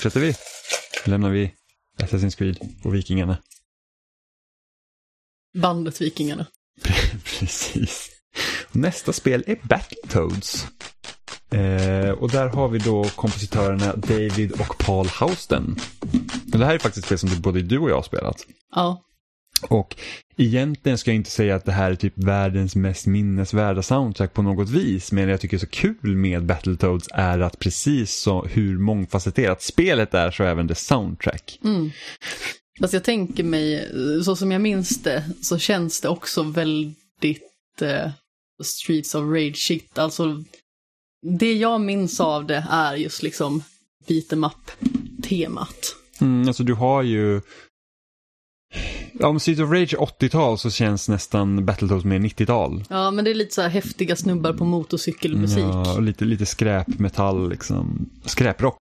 Fortsätter 0.00 0.20
vi? 0.20 0.34
Lämnar 1.10 1.30
vi 1.30 1.54
Assassin's 1.98 2.36
Creed 2.36 2.58
och 2.84 2.94
Vikingarna. 2.94 3.38
Bandet 5.54 6.00
Vikingarna. 6.00 6.46
Precis. 7.24 8.10
Nästa 8.72 9.12
spel 9.12 9.44
är 9.46 9.58
Battletoads. 9.62 10.66
Eh, 11.50 12.10
och 12.10 12.30
där 12.30 12.48
har 12.48 12.68
vi 12.68 12.78
då 12.78 13.04
kompositörerna 13.04 13.96
David 13.96 14.52
och 14.52 14.78
Paul 14.78 15.06
Hausten. 15.06 15.76
Och 16.52 16.58
det 16.58 16.66
här 16.66 16.74
är 16.74 16.78
faktiskt 16.78 17.12
ett 17.12 17.18
spel 17.18 17.30
som 17.30 17.42
både 17.42 17.62
du 17.62 17.78
och 17.78 17.90
jag 17.90 17.96
har 17.96 18.02
spelat. 18.02 18.46
Ja, 18.74 19.04
Och 19.62 19.96
egentligen 20.36 20.98
ska 20.98 21.10
jag 21.10 21.16
inte 21.16 21.30
säga 21.30 21.54
att 21.54 21.64
det 21.64 21.72
här 21.72 21.90
är 21.90 21.94
typ 21.94 22.12
världens 22.16 22.76
mest 22.76 23.06
minnesvärda 23.06 23.82
soundtrack 23.82 24.34
på 24.34 24.42
något 24.42 24.68
vis. 24.68 25.12
Men 25.12 25.28
jag 25.28 25.40
tycker 25.40 25.56
är 25.56 25.60
så 25.60 25.66
kul 25.66 26.16
med 26.16 26.46
Battletoads 26.46 27.08
är 27.12 27.38
att 27.38 27.58
precis 27.58 28.16
så 28.16 28.44
hur 28.44 28.78
mångfacetterat 28.78 29.62
spelet 29.62 30.14
är 30.14 30.30
så 30.30 30.44
även 30.44 30.66
det 30.66 30.74
soundtrack. 30.74 31.58
Fast 32.80 32.92
jag 32.92 33.04
tänker 33.04 33.44
mig, 33.44 33.88
så 34.24 34.36
som 34.36 34.52
jag 34.52 34.60
minns 34.60 35.02
det, 35.02 35.24
så 35.42 35.58
känns 35.58 36.00
det 36.00 36.08
också 36.08 36.42
väldigt 36.42 37.82
eh, 37.82 38.10
Streets 38.62 39.14
of 39.14 39.22
Rage 39.22 39.56
shit. 39.56 39.98
Alltså, 39.98 40.44
det 41.38 41.54
jag 41.54 41.80
minns 41.80 42.20
av 42.20 42.46
det 42.46 42.66
är 42.70 42.94
just 42.94 43.22
liksom 43.22 43.62
beat'em 44.08 44.46
up-temat. 44.46 45.96
Mm, 46.20 46.48
alltså 46.48 46.62
du 46.62 46.74
har 46.74 47.02
ju... 47.02 47.40
Om 49.20 49.40
Streets 49.40 49.60
of 49.60 49.70
Rage 49.70 49.94
är 49.94 49.98
80-tal 49.98 50.58
så 50.58 50.70
känns 50.70 51.08
nästan 51.08 51.64
Battletoads 51.64 52.04
mer 52.04 52.18
90-tal. 52.18 52.84
Ja, 52.88 53.10
men 53.10 53.24
det 53.24 53.30
är 53.30 53.34
lite 53.34 53.54
så 53.54 53.62
här 53.62 53.68
häftiga 53.68 54.16
snubbar 54.16 54.52
på 54.52 54.64
motorcykelmusik. 54.64 55.58
Ja, 55.58 55.94
och 55.94 56.02
lite, 56.02 56.24
lite 56.24 56.46
skräpmetall 56.46 57.50
liksom. 57.50 58.10
Skräprock. 58.24 58.76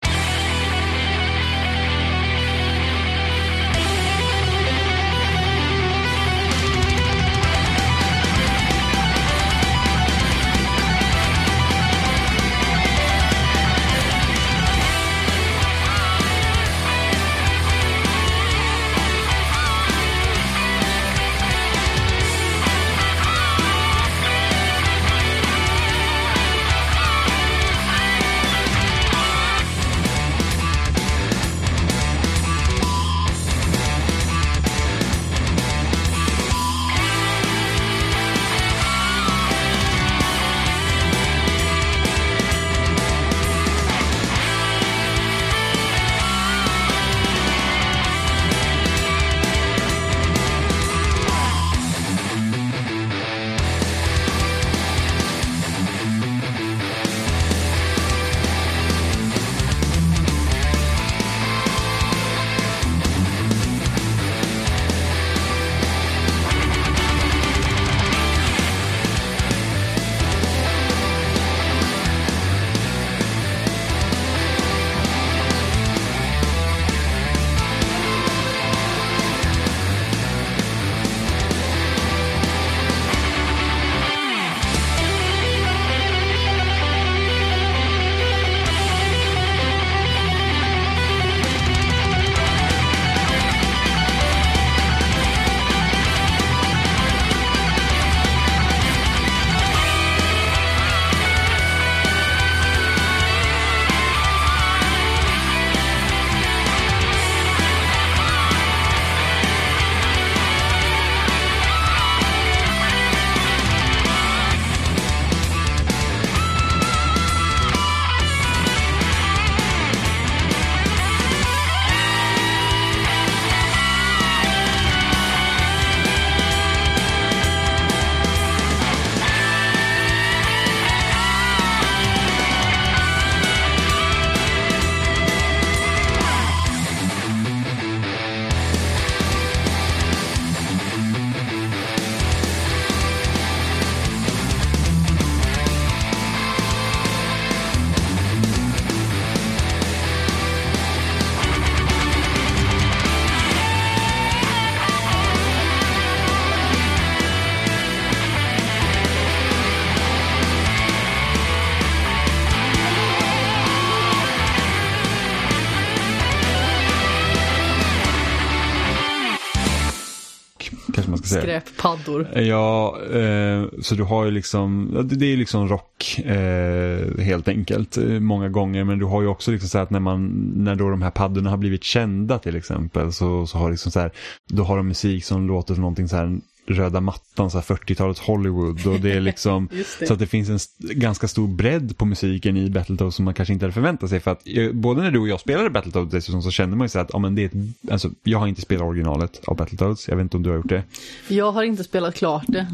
Skivor. 172.25 172.41
Ja, 172.43 172.99
eh, 173.01 173.65
så 173.83 173.95
du 173.95 174.03
har 174.03 174.25
ju 174.25 174.31
liksom, 174.31 174.91
det 175.05 175.17
det 175.17 175.27
är 175.27 175.31
ju 175.31 175.37
liksom 175.37 175.69
rock 175.69 176.19
eh, 176.25 177.19
helt 177.25 177.49
enkelt 177.49 177.97
eh, 177.97 178.05
många 178.05 178.49
gånger. 178.49 178.85
Men 178.85 178.99
du 178.99 179.05
har 179.05 179.23
ju 179.23 179.29
också 179.29 179.51
liksom 179.51 179.69
så 179.69 179.79
här 179.79 179.83
att 179.83 179.91
när, 179.91 180.01
man, 180.01 180.53
när 180.57 180.75
då 180.75 180.91
de 180.91 181.03
här 181.03 181.11
paddorna 181.11 181.51
har 181.51 181.57
blivit 181.57 181.85
kända 181.85 182.39
till 182.39 182.57
exempel 182.57 183.13
så, 183.13 183.47
så 183.47 183.59
har 183.59 183.71
liksom 183.71 183.93
så 183.93 184.01
här, 184.01 184.11
då 184.49 184.63
har 184.63 184.77
de 184.77 184.89
musik 184.89 185.25
som 185.25 185.47
låter 185.47 185.75
som 185.75 185.81
någonting 185.81 186.09
så 186.09 186.17
här 186.17 186.39
röda 186.71 187.01
mattan, 187.01 187.51
så 187.51 187.59
här 187.59 187.65
40-talets 187.65 188.21
Hollywood. 188.21 188.87
Och 188.87 189.01
det 189.01 189.13
är 189.13 189.21
liksom, 189.21 189.69
det. 190.01 190.07
så 190.07 190.13
att 190.13 190.19
det 190.19 190.27
finns 190.27 190.49
en 190.49 190.57
st- 190.57 190.95
ganska 190.95 191.29
stor 191.29 191.49
bredd 191.49 191.99
på 191.99 192.05
musiken 192.05 192.57
i 192.57 192.71
Battletoads 192.71 193.17
som 193.17 193.25
man 193.25 193.35
kanske 193.35 193.53
inte 193.53 193.65
hade 193.65 193.73
förväntat 193.73 194.11
sig. 194.11 194.21
För 194.21 194.31
att 194.31 194.43
eh, 194.47 194.73
både 194.73 195.03
när 195.03 195.11
du 195.11 195.19
och 195.19 195.29
jag 195.29 195.41
spelade 195.41 195.71
Battletoads 195.71 196.11
dessutom 196.13 196.43
så 196.43 196.51
kände 196.51 196.77
man 196.77 196.85
ju 196.85 196.89
så 196.89 196.99
att 196.99 197.11
ja, 197.13 197.19
men 197.19 197.35
det 197.35 197.43
är 197.43 197.47
ett, 197.47 197.91
alltså, 197.93 198.11
jag 198.23 198.39
har 198.39 198.47
inte 198.47 198.61
spelat 198.61 198.83
originalet 198.89 199.41
av 199.47 199.57
Battletoads. 199.57 200.09
Jag 200.09 200.17
vet 200.17 200.23
inte 200.23 200.37
om 200.37 200.43
du 200.43 200.51
har 200.51 200.57
gjort 200.57 200.69
det. 200.69 200.83
Jag 201.29 201.53
har 201.53 201.63
inte 201.63 201.85
spelat 201.85 202.15
klart 202.15 202.45
det. 202.49 202.67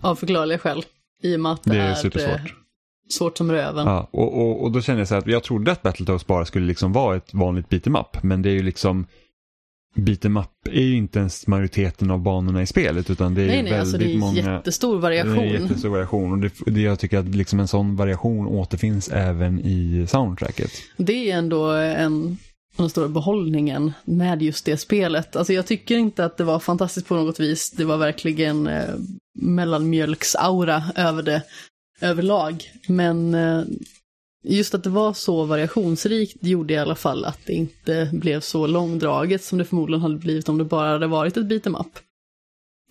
Av 0.00 0.14
förklarliga 0.14 0.58
skäl. 0.58 0.84
I 1.22 1.36
och 1.36 1.40
med 1.40 1.52
att 1.52 1.64
det, 1.64 1.70
Det 1.70 1.76
är 1.78 1.90
är 1.90 1.94
supersvårt. 1.94 2.30
eh, 2.40 2.44
svårt 3.10 3.38
som 3.38 3.52
röven. 3.52 3.86
Ja, 3.86 4.08
och, 4.10 4.40
och, 4.40 4.62
och 4.64 4.72
då 4.72 4.80
kände 4.80 5.00
jag 5.00 5.08
så 5.08 5.14
här 5.14 5.22
att 5.22 5.26
jag 5.26 5.42
trodde 5.42 5.72
att 5.72 5.82
Battletoads 5.82 6.26
bara 6.26 6.44
skulle 6.44 6.66
liksom 6.66 6.92
vara 6.92 7.16
ett 7.16 7.34
vanligt 7.34 7.68
beat'em 7.68 8.00
up. 8.00 8.22
Men 8.22 8.42
det 8.42 8.48
är 8.50 8.54
ju 8.54 8.62
liksom 8.62 9.06
Beat'em 9.98 10.40
up 10.40 10.48
är 10.72 10.82
ju 10.82 10.96
inte 10.96 11.18
ens 11.18 11.46
majoriteten 11.46 12.10
av 12.10 12.22
banorna 12.22 12.62
i 12.62 12.66
spelet 12.66 13.10
utan 13.10 13.34
det 13.34 13.42
är 13.42 13.46
nej, 13.46 13.62
nej, 13.62 13.72
väldigt 13.72 13.80
alltså 13.80 13.98
det 13.98 14.14
är 14.14 14.18
många 14.18 14.54
jättestor 14.54 14.92
Det 14.92 14.98
är 14.98 15.00
variation. 15.00 15.48
jättestor 15.48 15.88
variation 15.88 16.32
och 16.32 16.38
det, 16.38 16.52
det, 16.66 16.80
jag 16.80 16.98
tycker 16.98 17.18
att 17.18 17.28
liksom 17.28 17.60
en 17.60 17.68
sån 17.68 17.96
variation 17.96 18.46
återfinns 18.46 19.08
även 19.08 19.60
i 19.60 20.06
soundtracket. 20.08 20.70
Det 20.96 21.30
är 21.30 21.38
ändå 21.38 21.70
en 21.72 22.38
den 22.76 22.90
stora 22.90 23.08
behållningen 23.08 23.92
med 24.04 24.42
just 24.42 24.64
det 24.64 24.76
spelet. 24.76 25.36
Alltså 25.36 25.52
jag 25.52 25.66
tycker 25.66 25.96
inte 25.96 26.24
att 26.24 26.36
det 26.36 26.44
var 26.44 26.58
fantastiskt 26.58 27.08
på 27.08 27.14
något 27.14 27.40
vis. 27.40 27.70
Det 27.70 27.84
var 27.84 27.96
verkligen 27.96 28.66
eh, 28.66 28.94
mellanmjölksaura 29.38 30.82
över 30.96 31.22
det 31.22 31.42
överlag. 32.00 32.70
Men 32.88 33.34
eh, 33.34 33.62
just 34.44 34.74
att 34.74 34.84
det 34.84 34.90
var 34.90 35.12
så 35.12 35.44
variationsrikt 35.44 36.36
gjorde 36.40 36.74
i 36.74 36.76
alla 36.76 36.94
fall 36.94 37.24
att 37.24 37.38
det 37.46 37.52
inte 37.52 38.10
blev 38.12 38.40
så 38.40 38.66
långdraget 38.66 39.44
som 39.44 39.58
det 39.58 39.64
förmodligen 39.64 40.02
hade 40.02 40.18
blivit 40.18 40.48
om 40.48 40.58
det 40.58 40.64
bara 40.64 40.90
hade 40.92 41.06
varit 41.06 41.36
ett 41.36 41.46
beat'em 41.46 41.80
up. 41.80 41.98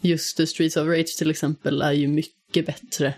just 0.01 0.37
The 0.37 0.47
Streets 0.47 0.77
of 0.77 0.87
Rage 0.87 1.17
till 1.17 1.29
exempel 1.29 1.81
är 1.81 1.91
ju 1.91 2.07
mycket 2.07 2.65
bättre 2.65 3.13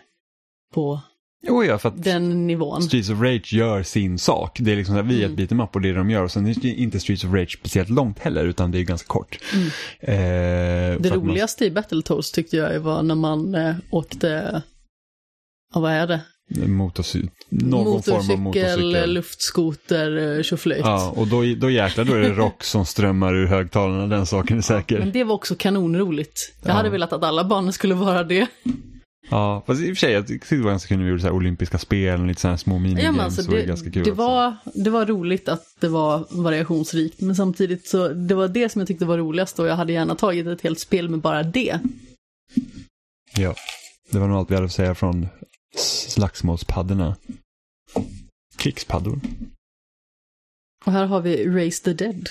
på 0.74 1.02
Jo, 1.42 1.64
ja, 1.64 1.78
för 1.78 1.90
att 1.90 2.04
den 2.04 2.48
nivån. 2.48 2.82
Streets 2.84 3.10
of 3.10 3.22
Rage 3.22 3.54
gör 3.54 3.84
sin 3.84 4.20
sak. 4.20 4.58
Det 4.60 4.72
är 4.72 4.76
liksom 4.76 4.96
så 4.96 5.02
här, 5.02 5.10
vi 5.10 5.22
är 5.22 5.26
ett 5.26 5.32
Mm. 5.32 5.46
beat'em 5.48 5.64
up 5.64 5.76
och 5.76 5.82
det 5.82 5.90
är 5.90 5.94
det 5.94 6.00
de 6.00 6.10
gör. 6.10 6.24
Och 6.24 6.32
sen 6.32 6.46
är 6.48 6.54
det 6.62 6.68
inte 6.68 7.00
Streets 7.00 7.24
of 7.24 7.34
Rage 7.34 7.58
speciellt 7.60 7.90
långt 7.90 8.20
heller, 8.20 8.46
utan 8.46 8.72
det 8.72 8.80
är 8.80 8.84
ganska 8.84 9.08
kort. 9.08 9.38
Eh, 10.00 10.14
Mm. 10.14 11.02
Det 11.02 11.10
för 11.10 11.16
att 11.16 11.22
man- 11.24 11.30
roligaste 11.30 11.66
i 11.66 11.72
Battletoads 11.72 12.32
tyckte 12.32 12.58
jag 12.58 12.80
var 12.80 13.04
när 13.04 13.16
man 13.16 13.56
eh, 13.56 13.76
åkte, 13.92 14.62
ja 15.74 15.80
vad 15.80 15.92
är 15.92 16.08
det? 16.08 16.22
Motorcy- 16.50 17.30
någon 17.50 18.04
form 18.04 18.32
av 18.32 18.40
motorcykel. 18.40 19.14
luftskoter, 19.14 20.38
eh, 20.38 20.44
tjoflöjt. 20.44 20.82
Ja, 20.86 21.14
och 21.18 21.28
då, 21.28 21.44
då 21.58 21.70
jäklar, 21.70 22.06
då 22.06 22.14
är 22.14 22.20
det 22.20 22.30
rock 22.30 22.64
som 22.64 22.86
strömmar 22.86 23.36
ur 23.36 23.46
högtalarna, 23.48 24.08
den 24.08 24.26
saken 24.26 24.58
är 24.58 24.62
säker. 24.62 25.00
Men 25.00 25.12
det 25.12 25.24
var 25.24 25.36
också 25.36 25.56
kanonroligt. 25.56 26.54
Jag 26.62 26.70
Ja. 26.70 26.74
hade 26.74 26.90
velat 26.90 27.14
att 27.14 27.24
alla 27.24 27.44
barn 27.44 27.74
skulle 27.74 27.94
vara 27.94 28.24
det. 28.24 28.48
Ja, 29.32 29.64
fast 29.68 29.82
i 29.82 29.84
och 29.84 29.88
för 29.88 29.96
sig, 29.96 30.12
jag 30.14 30.28
tyckte 30.28 30.56
det 30.56 30.62
var 30.62 30.70
ganska 30.70 30.88
kul 30.88 30.98
när 30.98 31.04
vi 31.04 31.10
gjorde 31.10 31.22
så 31.22 31.28
här 31.28 31.36
olympiska 31.36 31.78
spel 31.78 32.20
och 32.22 32.28
lite 32.28 32.42
så 32.42 32.48
här 32.48 32.58
små 32.58 32.76
Ja, 32.76 32.80
minigames. 32.80 33.16
men 33.18 33.26
alltså, 33.26 33.42
det, 33.52 33.58
det, 33.58 33.66
ganska 33.66 33.92
kul 33.92 34.04
det, 34.04 34.12
var, 34.12 34.56
det 34.74 34.90
var 34.90 35.06
roligt 35.06 35.50
att 35.50 35.64
det 35.80 35.88
var 35.88 36.26
variationsrikt, 36.30 37.22
men 37.22 37.36
samtidigt 37.36 37.88
så 37.88 38.08
det 38.08 38.36
var 38.36 38.48
det 38.48 38.70
som 38.72 38.80
jag 38.82 38.88
tyckte 38.88 39.06
var 39.06 39.18
roligast 39.18 39.60
och 39.60 39.68
jag 39.68 39.76
hade 39.76 39.94
gärna 39.94 40.16
tagit 40.16 40.48
ett 40.48 40.62
helt 40.62 40.80
spel 40.80 41.10
med 41.10 41.20
bara 41.20 41.44
det. 41.44 41.80
Ja, 43.38 43.56
det 44.12 44.20
var 44.20 44.28
nog 44.28 44.38
allt 44.38 44.52
vi 44.52 44.56
hade 44.56 44.66
att 44.66 44.72
säga 44.74 44.96
från 44.96 45.28
slagsmålspaddorna. 45.76 47.16
Krigspaddor. 48.56 49.20
Och 50.86 50.92
här 50.92 51.06
har 51.06 51.22
vi 51.22 51.48
Raise 51.48 51.84
the 51.84 51.94
Dead. 51.94 52.28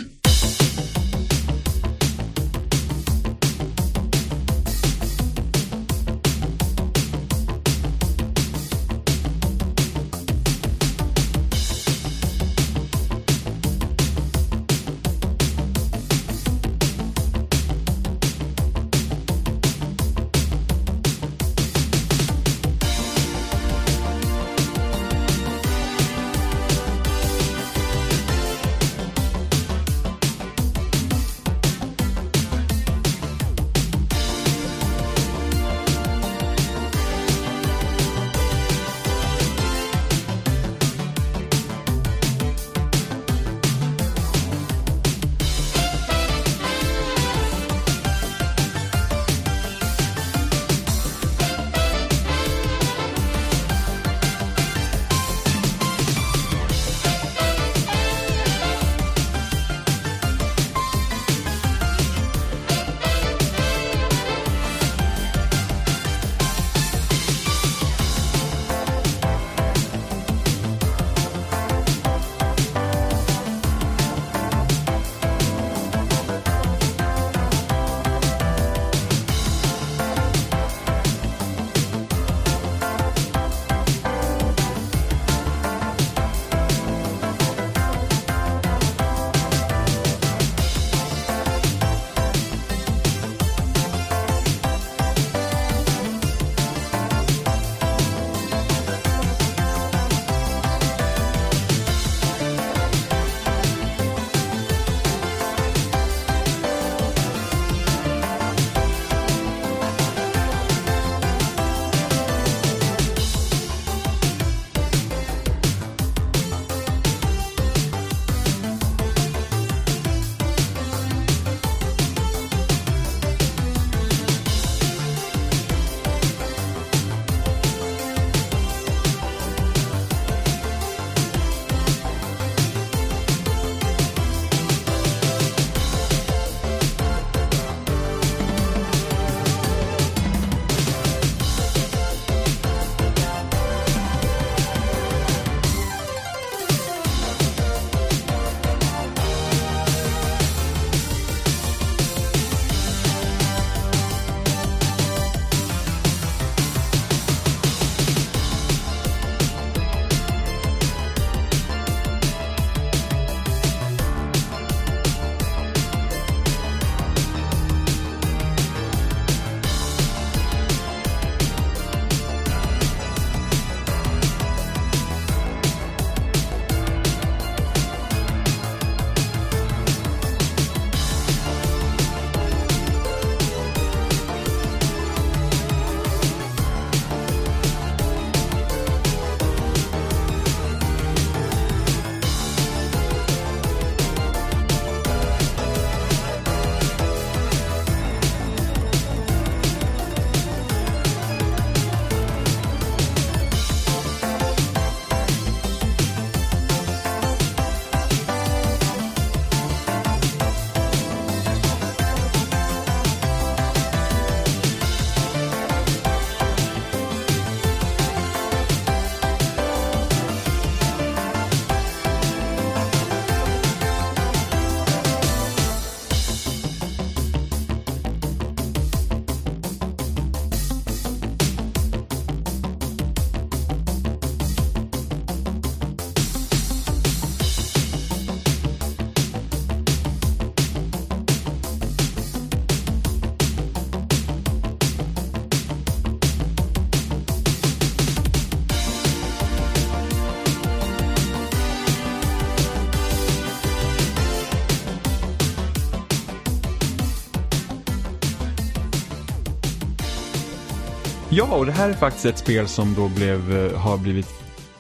Ja, 261.39 261.57
och 261.57 261.67
det 261.67 261.73
här 261.73 261.89
är 261.89 261.95
faktiskt 261.95 262.25
ett 262.27 262.39
spel 262.39 262.69
som 262.69 262.95
då 262.95 263.09
blev, 263.09 263.57
eh, 263.57 263.79
har 263.79 263.99
blivit 263.99 264.29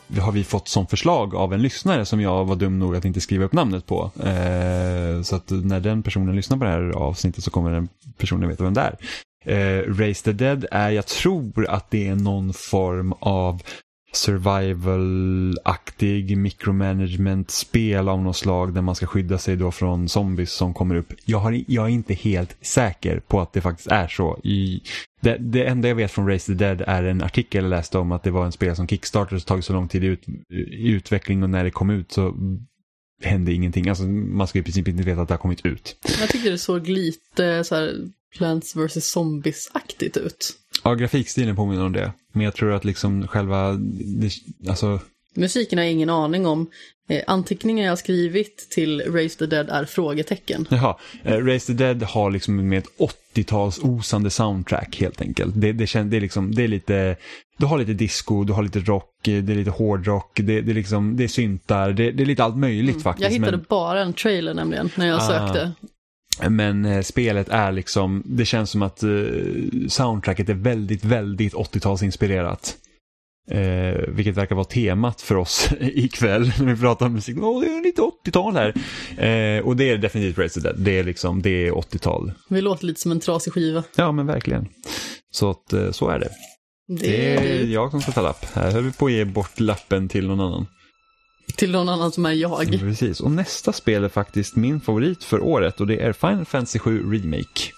det 0.07 0.21
har 0.21 0.33
vi 0.33 0.45
fått 0.45 0.69
som 0.69 0.87
förslag 0.87 1.35
av 1.35 1.55
en 1.55 1.63
lyssnare 1.63 2.05
som 2.05 2.21
jag 2.21 2.45
var 2.45 2.57
dum 2.57 2.79
nog 2.79 2.97
att 2.97 3.05
inte 3.05 3.21
skriva 3.21 3.45
upp 3.45 3.53
namnet 3.53 3.87
på. 3.87 4.11
Eh, 4.25 5.23
så 5.23 5.37
att 5.37 5.51
när 5.51 5.81
den 5.81 6.03
personen 6.03 6.37
lyssnar 6.37 6.59
på 6.59 6.65
det 6.65 6.71
här 6.71 6.91
avsnittet 6.91 7.45
så 7.45 7.51
kommer 7.51 7.73
den 7.73 7.89
personen 8.17 8.49
veta 8.49 8.65
vem 8.65 8.75
det 8.75 8.81
är. 8.81 8.97
Eh, 9.45 9.95
Race 9.95 10.25
the 10.25 10.33
Dead 10.33 10.67
är, 10.71 10.91
jag 10.91 11.07
tror 11.07 11.67
att 11.69 11.91
det 11.91 12.09
är 12.09 12.15
någon 12.15 12.53
form 12.53 13.13
av 13.13 13.63
survival-aktig 14.13 16.37
micromanagement-spel 16.37 18.09
av 18.09 18.23
något 18.23 18.37
slag 18.37 18.75
där 18.75 18.83
man 18.83 18.95
ska 18.95 19.07
skydda 19.07 19.39
sig 19.39 19.57
då 19.57 19.71
från 19.71 20.09
zombies 20.09 20.53
som 20.53 20.75
kommer 20.75 20.95
upp. 20.95 21.13
Jag, 21.25 21.39
har, 21.39 21.65
jag 21.67 21.85
är 21.85 21.89
inte 21.89 22.15
helt 22.15 22.57
säker 22.61 23.21
på 23.21 23.41
att 23.41 23.53
det 23.53 23.61
faktiskt 23.61 23.89
är 23.89 24.09
så. 24.09 24.41
I, 24.45 24.83
det, 25.21 25.37
det 25.41 25.65
enda 25.65 25.89
jag 25.89 25.95
vet 25.95 26.11
från 26.11 26.29
Race 26.29 26.47
the 26.47 26.55
Dead 26.65 26.83
är 26.87 27.05
en 27.05 27.23
artikel 27.23 27.65
jag 27.65 27.71
läste 27.71 27.99
om 27.99 28.13
att 28.13 28.23
det 28.23 28.31
var 28.31 28.45
en 28.45 28.53
spel 28.53 28.77
som 28.77 28.89
Kickstarter 28.89 29.37
och 29.37 29.47
tagit 29.47 29.65
så 29.65 29.73
lång 29.73 29.89
tid 29.89 30.05
i, 30.05 30.07
ut, 30.07 30.29
i 30.73 30.91
utveckling 30.91 31.43
och 31.43 31.51
när 31.51 31.65
det 31.65 31.71
kom 31.71 31.91
ut 31.91 32.13
så 32.13 32.35
hände 33.23 33.53
ingenting. 33.53 33.89
Alltså 33.89 34.05
man 34.05 34.47
ska 34.47 34.59
i 34.59 34.63
princip 34.63 34.89
inte 34.89 35.03
veta 35.03 35.23
att 35.23 35.29
det 35.29 35.35
har 35.35 35.39
kommit 35.39 35.67
ut. 35.67 35.97
Jag 36.21 36.29
tyckte 36.29 36.51
det 36.51 36.59
såg 36.59 36.89
lite 36.89 37.65
så 37.65 37.75
här 37.75 37.95
Plants 38.37 38.77
vs. 38.77 39.17
Zombies-aktigt 39.17 40.17
ut. 40.17 40.55
Ja, 40.85 40.95
grafikstilen 40.95 41.57
påminner 41.57 41.85
om 41.87 41.93
det. 41.93 42.13
Men 42.33 42.45
jag 42.45 42.55
tror 42.55 42.73
att 42.73 42.85
liksom 42.85 43.29
själva, 43.29 43.73
det, 43.73 44.31
alltså 44.69 45.01
Musiken 45.35 45.79
har 45.79 45.85
jag 45.85 45.93
ingen 45.93 46.11
aning 46.11 46.47
om. 46.47 46.67
Eh, 47.11 47.23
anteckningar 47.27 47.85
jag 47.85 47.91
har 47.93 47.97
skrivit 47.97 48.71
till 48.71 49.01
Raise 49.13 49.39
the 49.39 49.47
Dead 49.47 49.69
är 49.69 49.85
frågetecken. 49.85 50.67
Jaha, 50.71 50.97
eh, 51.25 51.37
Raise 51.37 51.67
the 51.67 51.73
Dead 51.73 52.03
har 52.03 52.31
liksom 52.31 52.69
med 52.69 52.79
ett 52.79 52.89
80-tals 53.35 53.79
osande 53.83 54.31
soundtrack 54.31 54.97
helt 55.01 55.21
enkelt. 55.21 55.53
Det, 55.57 55.73
det, 55.73 55.87
kän, 55.87 56.11
det, 56.11 56.17
är 56.17 56.21
liksom, 56.21 56.55
det 56.55 56.63
är 56.65 56.69
lite, 56.69 57.17
du 57.59 57.67
har 57.67 57.79
lite 57.79 57.93
disco, 57.93 58.45
du 58.45 58.53
har 58.53 58.63
lite 58.63 58.79
rock, 58.81 59.29
eh, 59.29 59.43
det 59.43 59.53
är 59.53 59.57
lite 59.57 59.71
hårdrock, 59.71 60.31
det, 60.35 60.61
det, 60.61 60.73
är, 60.73 60.75
liksom, 60.75 61.17
det 61.17 61.25
är 61.25 61.29
syntar, 61.29 61.93
det, 61.93 62.11
det 62.11 62.23
är 62.23 62.27
lite 62.27 62.45
allt 62.45 62.57
möjligt 62.57 63.03
faktiskt. 63.03 63.25
Jag 63.25 63.31
hittade 63.31 63.57
men, 63.57 63.67
bara 63.69 64.03
en 64.03 64.13
trailer 64.13 64.55
nämligen 64.55 64.91
när 64.95 65.07
jag 65.07 65.17
Ah. 65.17 65.29
sökte. 65.29 65.73
Men 66.49 66.85
eh, 66.85 67.03
spelet 67.03 67.49
är 67.49 67.73
liksom, 67.73 68.23
det 68.27 68.45
känns 68.45 68.71
som 68.71 68.83
att 68.83 69.03
eh, 69.03 69.11
soundtracket 69.89 70.49
är 70.49 70.55
väldigt, 70.55 71.05
väldigt 71.05 71.55
80-talsinspirerat. 71.55 72.75
Eh, 73.51 74.09
vilket 74.09 74.37
verkar 74.37 74.55
vara 74.55 74.65
temat 74.65 75.21
för 75.21 75.35
oss 75.35 75.69
ikväll 75.81 76.53
när 76.59 76.75
vi 76.75 76.81
pratar 76.81 77.07
om 77.07 77.13
musik. 77.13 77.37
Åh, 77.41 77.61
det 77.61 77.67
är 77.67 77.83
lite 77.83 78.03
80-tal 78.03 78.57
här. 78.57 78.69
Eh, 79.17 79.67
och 79.67 79.77
det 79.77 79.91
är 79.91 79.99
definitivt 79.99 80.39
Race 80.39 80.61
Dead. 80.61 80.77
Det 80.79 80.99
är 80.99 81.05
liksom, 81.05 81.43
det 81.43 81.67
är 81.67 81.73
80-tal. 81.73 82.33
Vi 82.49 82.61
låter 82.61 82.87
lite 82.87 83.01
som 83.01 83.13
en 83.13 83.21
trasig 83.21 83.53
skiva. 83.53 83.85
Ja, 83.97 84.13
men 84.13 84.27
verkligen. 84.27 84.69
Så 85.31 85.51
att, 85.51 85.73
eh, 85.73 85.91
så 85.91 86.09
är 86.09 86.19
det. 86.19 86.31
Det 87.01 87.35
är 87.35 87.65
jag 87.67 87.91
som 87.91 88.01
ska 88.01 88.13
ta 88.13 88.23
lapp. 88.23 88.45
Här 88.55 88.71
höll 88.71 88.85
vi 88.85 88.93
på 88.93 89.07
att 89.07 89.13
ge 89.13 89.25
bort 89.25 89.61
lappen 89.61 90.09
till 90.09 90.29
någon 90.29 90.41
annan 90.41 90.67
till 91.57 91.71
någon 91.71 91.89
annan 91.89 92.13
som 92.13 92.27
är 92.27 92.33
jag. 92.33 92.81
Precis. 92.81 93.21
Och 93.21 93.31
nästa 93.31 93.73
spel 93.73 94.05
är 94.05 94.09
faktiskt 94.09 94.57
min 94.57 94.81
favorit 94.81 95.25
för 95.25 95.41
året 95.45 95.81
och 95.81 95.87
det 95.87 96.01
är 96.01 96.13
Final 96.13 96.45
Fantasy 96.45 96.79
7 96.79 97.13
Remake. 97.13 97.73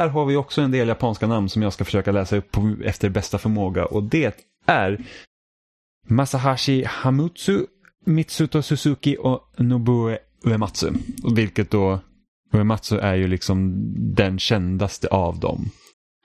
Där 0.00 0.08
har 0.08 0.26
vi 0.26 0.36
också 0.36 0.60
en 0.60 0.70
del 0.70 0.88
japanska 0.88 1.26
namn 1.26 1.48
som 1.48 1.62
jag 1.62 1.72
ska 1.72 1.84
försöka 1.84 2.12
läsa 2.12 2.36
upp 2.36 2.50
på, 2.50 2.76
efter 2.84 3.08
bästa 3.08 3.38
förmåga. 3.38 3.84
Och 3.84 4.02
det 4.02 4.40
är 4.66 5.00
Masahashi 6.08 6.84
Hamutsu, 6.84 7.66
Mitsuto 8.06 8.62
Suzuki 8.62 9.16
och 9.20 9.40
Nobue 9.58 10.18
Uematsu. 10.44 10.90
Vilket 11.34 11.70
då, 11.70 12.00
Uematsu 12.52 12.98
är 12.98 13.14
ju 13.14 13.28
liksom 13.28 13.74
den 14.14 14.38
kändaste 14.38 15.08
av 15.08 15.38
dem. 15.40 15.70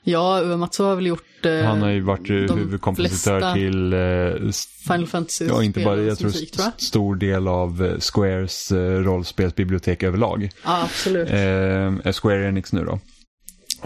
Ja, 0.04 0.42
Uematsu 0.44 0.84
har 0.84 0.96
väl 0.96 1.06
gjort 1.08 1.46
eh, 1.46 1.62
Han 1.64 1.82
har 1.82 1.90
ju 1.90 2.02
varit 2.02 2.30
eh, 2.30 2.36
huvudkompositör 2.36 3.54
till 3.54 3.94
eh, 3.94 4.52
Final 4.88 5.08
Fantasy 5.08 5.46
Ja, 5.46 5.64
inte 5.64 5.84
bara, 5.84 6.02
jag 6.02 6.18
tror 6.18 6.28
musik, 6.28 6.52
tror 6.52 6.64
jag. 6.66 6.74
st- 6.74 6.86
stor 6.86 7.16
del 7.16 7.48
av 7.48 7.86
eh, 7.86 8.00
Squares 8.00 8.72
eh, 8.72 8.78
rollspelsbibliotek 9.04 10.04
överlag. 10.04 10.50
Ja, 10.66 10.84
absolut. 10.84 11.30
Eh, 11.30 12.12
Square 12.14 12.48
Enix 12.48 12.74
nu 12.74 12.86
då. 12.86 13.00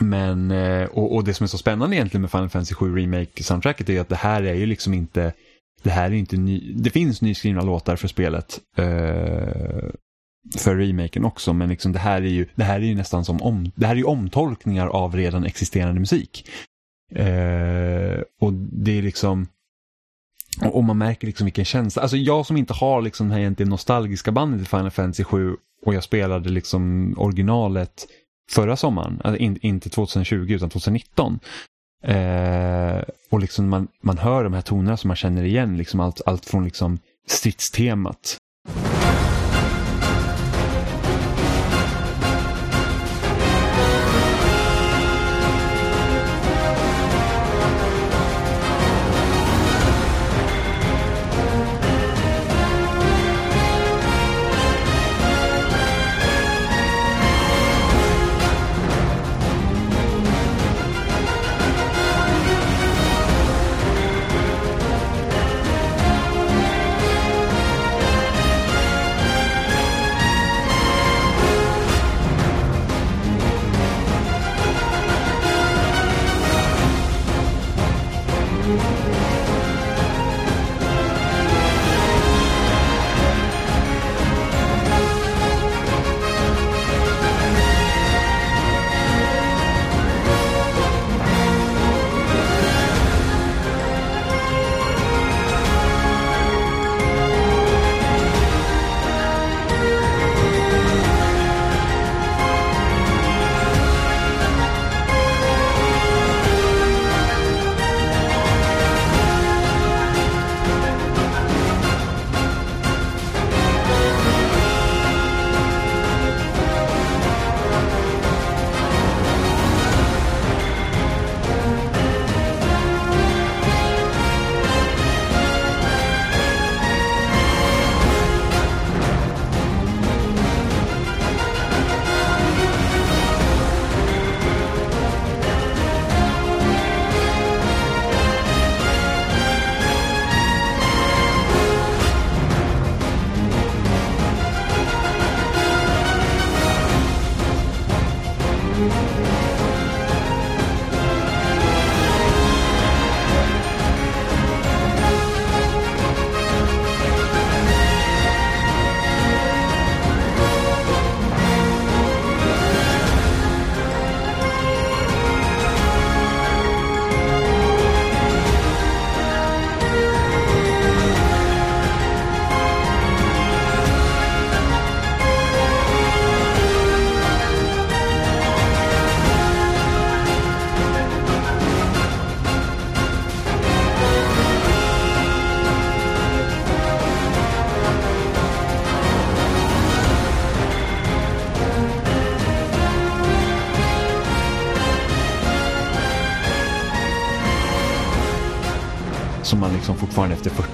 Men, 0.02 0.52
eh, 0.52 0.86
och, 0.86 1.16
och 1.16 1.24
det 1.24 1.34
som 1.34 1.44
är 1.44 1.48
så 1.48 1.58
spännande 1.58 1.96
egentligen 1.96 2.22
med 2.22 2.32
Final 2.32 2.50
Fantasy 2.50 2.76
7 2.76 2.96
Remake-soundtracket 2.96 3.90
är 3.90 3.94
ju 3.94 4.00
att 4.00 4.10
det 4.10 4.16
här 4.16 4.44
är 4.44 4.54
ju 4.54 4.66
liksom 4.66 4.94
inte, 4.94 5.34
det 5.84 5.90
här 5.90 6.06
är 6.06 6.16
inte 6.16 6.38
ny, 6.38 6.74
det 6.74 6.90
finns 6.90 7.22
nyskrivna 7.22 7.62
låtar 7.62 7.96
för 7.96 8.08
spelet. 8.08 8.60
Eh, 8.78 9.90
för 10.58 10.76
remaken 10.76 11.26
också, 11.26 11.54
men 11.54 11.70
liksom 11.70 11.92
det 11.92 12.00
här 12.00 12.22
är 12.22 12.30
ju, 12.30 12.48
det 12.56 12.64
här 12.64 12.80
är 12.80 12.86
ju 12.86 12.96
nästan 12.96 13.26
som 13.26 13.42
om, 13.42 13.72
det 13.76 13.86
här 13.86 13.94
är 13.94 13.98
ju 13.98 14.04
omtolkningar 14.04 14.88
av 14.88 15.16
redan 15.16 15.44
existerande 15.44 16.00
musik. 16.00 16.50
Eh, 17.16 18.22
och 18.42 18.54
det 18.54 18.98
är 18.98 19.02
liksom, 19.02 19.48
och, 20.62 20.76
och 20.76 20.84
man 20.84 20.98
märker 20.98 21.28
liksom 21.28 21.46
vilken 21.46 21.66
känsla, 21.66 22.02
alltså 22.02 22.18
jag 22.18 22.46
som 22.46 22.58
inte 22.58 22.74
har 22.74 23.02
liksom 23.02 23.28
det 23.28 23.34
här 23.34 23.42
egentligen 23.42 23.70
nostalgiska 23.70 24.32
bandet 24.32 24.62
i 24.62 24.66
Final 24.66 24.92
Fantasy 24.92 25.24
7 25.24 25.56
och 25.86 25.94
jag 25.94 26.04
spelade 26.04 26.50
liksom 26.50 27.14
originalet 27.18 28.08
förra 28.50 28.76
sommaren, 28.76 29.22
alltså 29.24 29.42
in, 29.42 29.60
inte 29.62 29.90
2020 29.90 30.52
utan 30.52 30.70
2019. 30.70 31.40
Eh, 32.04 33.02
och 33.30 33.40
liksom 33.40 33.70
man, 33.70 33.88
man 34.02 34.18
hör 34.18 34.44
de 34.44 34.54
här 34.54 34.62
tonerna 34.62 34.98
som 34.98 35.08
man 35.08 35.18
känner 35.18 35.44
igen, 35.44 35.78
liksom 35.78 36.00
allt, 36.00 36.22
allt 36.26 36.46
från 36.46 36.64
liksom 36.64 37.00
stridstemat 37.28 38.38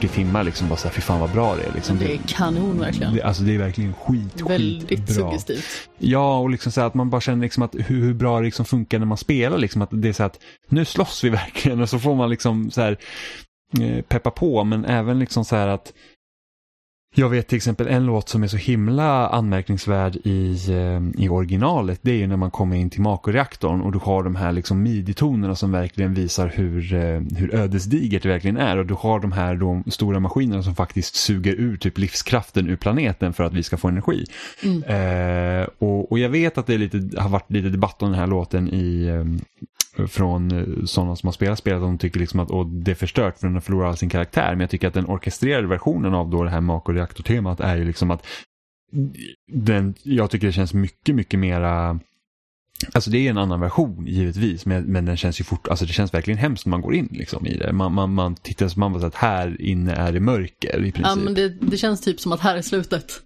40 0.07 0.15
timmar 0.15 0.43
liksom 0.43 0.69
bara 0.69 0.77
säger 0.77 0.95
fy 0.95 1.01
fan 1.01 1.19
vad 1.19 1.31
bra 1.31 1.55
det 1.55 1.63
är. 1.63 1.73
Liksom. 1.73 1.97
Det 1.99 2.13
är 2.13 2.19
kanon 2.27 2.79
verkligen. 2.79 3.15
det, 3.15 3.21
alltså 3.21 3.43
det 3.43 3.55
är 3.55 3.57
verkligen 3.57 3.93
skit, 3.93 4.41
Väldigt 4.47 4.89
skitbra. 4.89 5.13
suggestivt. 5.15 5.89
Ja, 5.97 6.39
och 6.39 6.49
liksom 6.49 6.71
så 6.71 6.81
här 6.81 6.87
att 6.87 6.93
man 6.93 7.09
bara 7.09 7.21
känner 7.21 7.43
liksom 7.43 7.63
att 7.63 7.75
hur, 7.75 8.01
hur 8.01 8.13
bra 8.13 8.39
det 8.39 8.45
liksom 8.45 8.65
funkar 8.65 8.99
när 8.99 9.05
man 9.05 9.17
spelar. 9.17 9.57
Liksom 9.57 9.81
att 9.81 9.89
det 9.91 10.09
är 10.09 10.13
så 10.13 10.23
här 10.23 10.27
att 10.27 10.39
nu 10.69 10.85
slåss 10.85 11.23
vi 11.23 11.29
verkligen 11.43 11.81
och 11.81 11.89
så 11.89 11.99
får 11.99 12.15
man 12.15 12.29
liksom 12.29 12.71
så 12.71 12.81
här 12.81 12.97
eh, 13.81 14.01
peppa 14.01 14.31
på 14.31 14.63
men 14.63 14.85
även 14.85 15.19
liksom 15.19 15.45
så 15.45 15.55
här 15.55 15.67
att 15.67 15.93
jag 17.17 17.29
vet 17.29 17.47
till 17.47 17.55
exempel 17.55 17.87
en 17.87 18.05
låt 18.05 18.29
som 18.29 18.43
är 18.43 18.47
så 18.47 18.57
himla 18.57 19.27
anmärkningsvärd 19.27 20.15
i, 20.15 20.57
eh, 20.69 21.23
i 21.23 21.29
originalet. 21.29 21.99
Det 22.01 22.11
är 22.11 22.15
ju 22.15 22.27
när 22.27 22.37
man 22.37 22.51
kommer 22.51 22.75
in 22.75 22.89
till 22.89 23.01
Mako-reaktorn 23.01 23.81
och 23.81 23.91
du 23.91 23.99
har 23.99 24.23
de 24.23 24.35
här 24.35 24.51
liksom 24.51 24.83
midi-tonerna 24.83 25.55
som 25.55 25.71
verkligen 25.71 26.13
visar 26.13 26.51
hur, 26.55 26.93
eh, 26.93 27.21
hur 27.37 27.55
ödesdigert 27.55 28.23
det 28.23 28.29
verkligen 28.29 28.57
är. 28.57 28.77
Och 28.77 28.85
du 28.85 28.93
har 28.93 29.19
de 29.19 29.31
här 29.31 29.55
då, 29.55 29.83
stora 29.87 30.19
maskinerna 30.19 30.63
som 30.63 30.75
faktiskt 30.75 31.15
suger 31.15 31.53
ur 31.53 31.77
typ 31.77 31.97
livskraften 31.97 32.69
ur 32.69 32.75
planeten 32.75 33.33
för 33.33 33.43
att 33.43 33.53
vi 33.53 33.63
ska 33.63 33.77
få 33.77 33.87
energi. 33.87 34.25
Eh, 34.85 35.67
och, 35.79 36.11
och 36.11 36.19
jag 36.19 36.29
vet 36.29 36.57
att 36.57 36.67
det 36.67 36.77
lite, 36.77 37.21
har 37.21 37.29
varit 37.29 37.51
lite 37.51 37.69
debatt 37.69 38.01
om 38.01 38.09
den 38.09 38.19
här 38.19 38.27
låten 38.27 38.73
i, 38.73 39.05
eh, 39.05 40.07
från 40.07 40.49
sådana 40.87 41.15
som 41.15 41.27
har 41.27 41.31
spelat 41.31 41.59
spelet. 41.59 41.81
De 41.81 41.97
tycker 41.97 42.19
liksom 42.19 42.39
att 42.39 42.49
det 42.85 42.91
är 42.91 42.95
förstört 42.95 43.37
för 43.37 43.47
den 43.47 43.53
har 43.53 43.61
förlorat 43.61 43.89
all 43.89 43.97
sin 43.97 44.09
karaktär. 44.09 44.49
Men 44.49 44.59
jag 44.59 44.69
tycker 44.69 44.87
att 44.87 44.93
den 44.93 45.05
orkestrerade 45.05 45.67
versionen 45.67 46.13
av 46.13 46.29
då 46.29 46.43
det 46.43 46.49
här 46.49 46.61
reaktortemat 47.05 47.59
är 47.59 47.77
ju 47.77 47.85
liksom 47.85 48.11
att 48.11 48.25
den, 49.51 49.95
jag 50.03 50.31
tycker 50.31 50.47
det 50.47 50.53
känns 50.53 50.73
mycket, 50.73 51.15
mycket 51.15 51.39
mera 51.39 51.99
Alltså 52.93 53.09
det 53.09 53.17
är 53.17 53.29
en 53.29 53.37
annan 53.37 53.59
version 53.59 54.07
givetvis 54.07 54.65
men, 54.65 54.83
men 54.83 55.05
den 55.05 55.17
känns 55.17 55.39
ju 55.39 55.43
fort, 55.43 55.67
alltså 55.67 55.85
det 55.85 55.93
känns 55.93 56.13
verkligen 56.13 56.37
hemskt 56.37 56.65
när 56.65 56.71
man 56.71 56.81
går 56.81 56.95
in 56.95 57.07
liksom 57.11 57.47
i 57.47 57.57
det. 57.57 57.73
Man, 57.73 57.93
man, 57.93 58.13
man 58.13 58.35
tittar 58.35 58.67
så 58.67 58.79
man 58.79 58.93
bara 58.93 59.01
så 59.01 59.07
att 59.07 59.15
här 59.15 59.61
inne 59.61 59.93
är 59.93 60.11
det 60.11 60.19
mörker 60.19 60.77
i 60.77 60.91
princip. 60.91 61.05
Ja, 61.05 61.15
men 61.15 61.33
det, 61.33 61.49
det 61.49 61.77
känns 61.77 62.01
typ 62.01 62.19
som 62.19 62.31
att 62.31 62.39
här 62.39 62.57
är 62.57 62.61
slutet. 62.61 63.21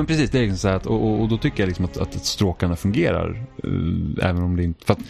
Men 0.00 0.06
precis, 0.06 0.30
det 0.30 0.38
är 0.38 0.42
liksom 0.42 0.58
så 0.58 0.68
att, 0.68 0.86
och, 0.86 1.02
och, 1.02 1.20
och 1.20 1.28
då 1.28 1.38
tycker 1.38 1.62
jag 1.62 1.68
liksom 1.68 1.84
att, 1.84 1.96
att 1.96 2.24
stråkarna 2.24 2.76
fungerar. 2.76 3.46
eh, 3.64 4.28
även 4.28 4.42
om 4.42 4.56
det 4.56 4.64
inte... 4.64 4.86
För 4.86 4.92
att, 4.92 5.00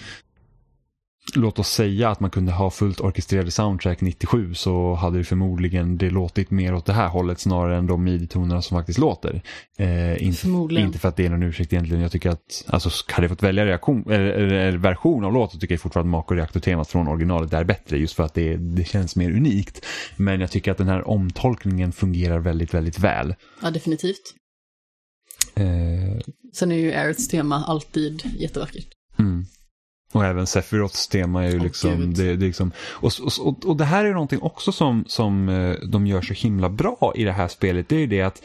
låt 1.34 1.58
oss 1.58 1.68
säga 1.68 2.10
att 2.10 2.20
man 2.20 2.30
kunde 2.30 2.52
ha 2.52 2.70
fullt 2.70 3.00
orkestrerade 3.00 3.50
soundtrack 3.50 4.00
97 4.00 4.54
så 4.54 4.94
hade 4.94 5.18
det 5.18 5.24
förmodligen 5.24 5.98
det 5.98 6.10
låtit 6.10 6.50
mer 6.50 6.74
åt 6.74 6.86
det 6.86 6.92
här 6.92 7.08
hållet 7.08 7.40
snarare 7.40 7.78
än 7.78 7.86
de 7.86 8.04
midi-tonerna 8.04 8.62
som 8.62 8.78
faktiskt 8.78 8.98
låter. 8.98 9.42
Eh, 9.78 10.22
inte, 10.26 10.38
Förmodligen. 10.38 10.86
inte 10.86 10.98
för 10.98 11.08
att 11.08 11.16
det 11.16 11.26
är 11.26 11.30
någon 11.30 11.42
ursäkt 11.42 11.72
egentligen. 11.72 12.02
Jag 12.02 12.12
tycker 12.12 12.30
att, 12.30 12.64
alltså 12.66 12.90
hade 13.08 13.24
jag 13.24 13.30
fått 13.30 13.42
välja 13.42 13.66
reaktion, 13.66 14.04
eller, 14.06 14.32
eller, 14.34 14.78
version 14.78 15.24
av 15.24 15.32
låten 15.32 15.60
tycker 15.60 15.74
jag 15.74 15.80
fortfarande 15.80 16.08
att 16.08 16.12
Mako 16.12 16.34
Reaktor-temat 16.34 16.88
från 16.88 17.08
originalet 17.08 17.52
är 17.52 17.64
bättre 17.64 17.98
just 17.98 18.14
för 18.14 18.22
att 18.22 18.34
det, 18.34 18.56
det 18.56 18.84
känns 18.84 19.16
mer 19.16 19.30
unikt. 19.30 19.86
Men 20.16 20.40
jag 20.40 20.50
tycker 20.50 20.72
att 20.72 20.78
den 20.78 20.88
här 20.88 21.08
omtolkningen 21.08 21.92
fungerar 21.92 22.38
väldigt, 22.38 22.74
väldigt 22.74 22.98
väl. 22.98 23.34
Ja, 23.62 23.70
definitivt. 23.70 24.34
Eh, 25.54 26.20
Sen 26.52 26.72
är 26.72 26.76
ju 26.76 26.92
Aeriths 26.92 27.28
tema 27.28 27.64
alltid 27.64 28.22
jättevackert. 28.38 28.86
Mm. 29.18 29.44
Och 30.12 30.24
även 30.24 30.46
Sephiroths 30.46 31.08
tema 31.08 31.44
är 31.44 31.50
ju 31.50 31.58
liksom, 31.58 32.14
det, 32.14 32.22
det 32.24 32.30
är 32.30 32.36
liksom 32.36 32.72
och, 32.78 33.12
och, 33.40 33.66
och, 33.66 33.76
det 33.76 33.84
här 33.84 34.04
är 34.04 34.12
någonting 34.12 34.42
också 34.42 34.72
som, 34.72 35.04
som 35.06 35.48
eh, 35.48 35.74
de 35.88 36.06
gör 36.06 36.22
så 36.22 36.34
himla 36.34 36.68
bra 36.68 37.12
i 37.16 37.24
det 37.24 37.32
här 37.32 37.48
spelet. 37.48 37.88
Det 37.88 37.96
är 37.96 38.00
ju 38.00 38.06
det 38.06 38.22
att 38.22 38.42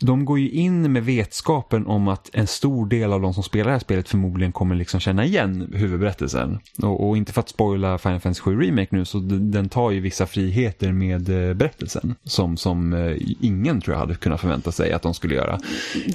de 0.00 0.24
går 0.24 0.38
ju 0.38 0.50
in 0.50 0.92
med 0.92 1.04
vetskapen 1.04 1.86
om 1.86 2.08
att 2.08 2.30
en 2.32 2.46
stor 2.46 2.86
del 2.86 3.12
av 3.12 3.20
de 3.20 3.34
som 3.34 3.42
spelar 3.42 3.64
det 3.64 3.72
här 3.72 3.78
spelet 3.78 4.08
förmodligen 4.08 4.52
kommer 4.52 4.74
liksom 4.74 5.00
känna 5.00 5.24
igen 5.24 5.72
huvudberättelsen. 5.74 6.58
Och, 6.82 7.08
och 7.08 7.16
inte 7.16 7.32
för 7.32 7.40
att 7.40 7.48
spoila 7.48 7.98
Final 7.98 8.20
Fantasy 8.20 8.40
7 8.40 8.60
Remake 8.60 8.96
nu 8.96 9.04
så 9.04 9.18
den, 9.18 9.68
tar 9.68 9.90
ju 9.90 10.00
vissa 10.00 10.26
friheter 10.26 10.92
med 10.92 11.48
eh, 11.48 11.54
berättelsen. 11.54 12.14
Som, 12.24 12.56
som 12.56 12.92
eh, 12.92 13.16
ingen 13.40 13.80
tror 13.80 13.94
jag 13.94 14.00
hade 14.00 14.14
kunnat 14.14 14.40
förvänta 14.40 14.72
sig 14.72 14.92
att 14.92 15.02
de 15.02 15.14
skulle 15.14 15.34
göra. 15.34 15.60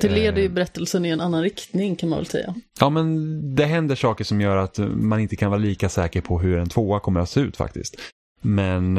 Det 0.01 0.09
leder 0.09 0.41
ju 0.41 0.43
Eh. 0.45 0.51
berättelsen 0.51 1.05
i 1.05 1.09
en 1.09 1.21
annan 1.21 1.43
riktning 1.43 1.95
kan 1.95 2.09
man 2.09 2.19
väl 2.19 2.25
säga. 2.25 2.55
Ja, 2.79 2.89
men 2.89 3.55
det 3.55 3.65
händer 3.65 3.95
saker 3.95 4.23
som 4.23 4.41
gör 4.41 4.57
att 4.57 4.77
man 4.95 5.19
inte 5.19 5.35
kan 5.35 5.49
vara 5.51 5.59
lika 5.59 5.89
säker 5.89 6.21
på 6.21 6.39
hur 6.39 6.57
en 6.57 6.69
tvåa 6.69 6.99
kommer 6.99 7.19
att 7.19 7.29
se 7.29 7.39
ut 7.39 7.57
faktiskt. 7.57 7.95
Men, 8.41 8.97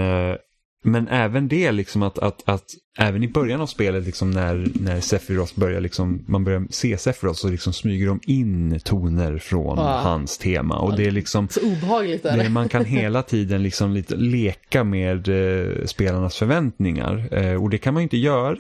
men 0.85 1.09
även 1.09 1.49
det, 1.49 1.73
liksom 1.73 2.03
att, 2.03 2.19
att, 2.19 2.43
att 2.49 2.65
även 2.99 3.23
i 3.23 3.29
början 3.29 3.61
av 3.61 3.67
spelet, 3.67 4.05
liksom 4.07 4.31
när, 4.31 4.67
när 4.81 5.01
Sephiroth 5.01 5.59
börjar, 5.61 5.81
liksom, 5.81 6.25
man 6.29 6.45
börjar 6.45 6.67
se 6.71 6.99
Sephiroth 6.99 7.39
så 7.41 7.49
liksom 7.49 7.73
smyger 7.73 8.07
de 8.07 8.21
in 8.27 8.81
toner 8.85 9.39
från 9.39 9.79
Ja. 9.79 10.01
hans 10.03 10.39
tema. 10.39 10.79
Och 10.79 10.97
det 10.97 11.07
är 11.07 11.11
liksom, 11.11 11.49
Så 11.49 11.61
obehagligt 11.61 12.25
är 12.25 12.37
det. 12.37 12.43
det, 12.43 12.49
man 12.49 12.69
kan 12.69 12.85
hela 12.85 13.23
tiden 13.23 13.63
liksom 13.63 13.93
lite 13.93 14.17
leka 14.17 14.85
med 14.85 15.29
eh, 15.29 15.85
spelarnas 15.87 16.37
förväntningar. 16.37 17.29
Eh, 17.31 17.63
och 17.63 17.71
det 17.71 17.79
kan 17.79 17.95
man 17.95 18.01
ju 18.01 18.05
inte 18.05 18.17
göra 18.17 18.57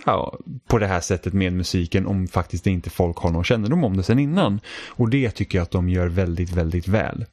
på 0.68 0.78
det 0.78 0.86
här 0.86 1.00
sättet 1.00 1.32
med 1.32 1.52
musiken 1.52 2.06
om 2.06 2.26
faktiskt 2.28 2.66
inte 2.66 2.90
folk 2.90 3.16
har 3.16 3.30
någon 3.30 3.44
kännedom 3.44 3.84
om 3.84 3.96
det 3.96 4.02
sen 4.02 4.18
innan. 4.18 4.60
Och 4.88 5.10
det 5.10 5.30
tycker 5.30 5.58
jag 5.58 5.62
att 5.62 5.70
de 5.70 5.88
gör 5.88 6.06
väldigt, 6.06 6.52
väldigt 6.52 6.88
väl. 6.88 7.24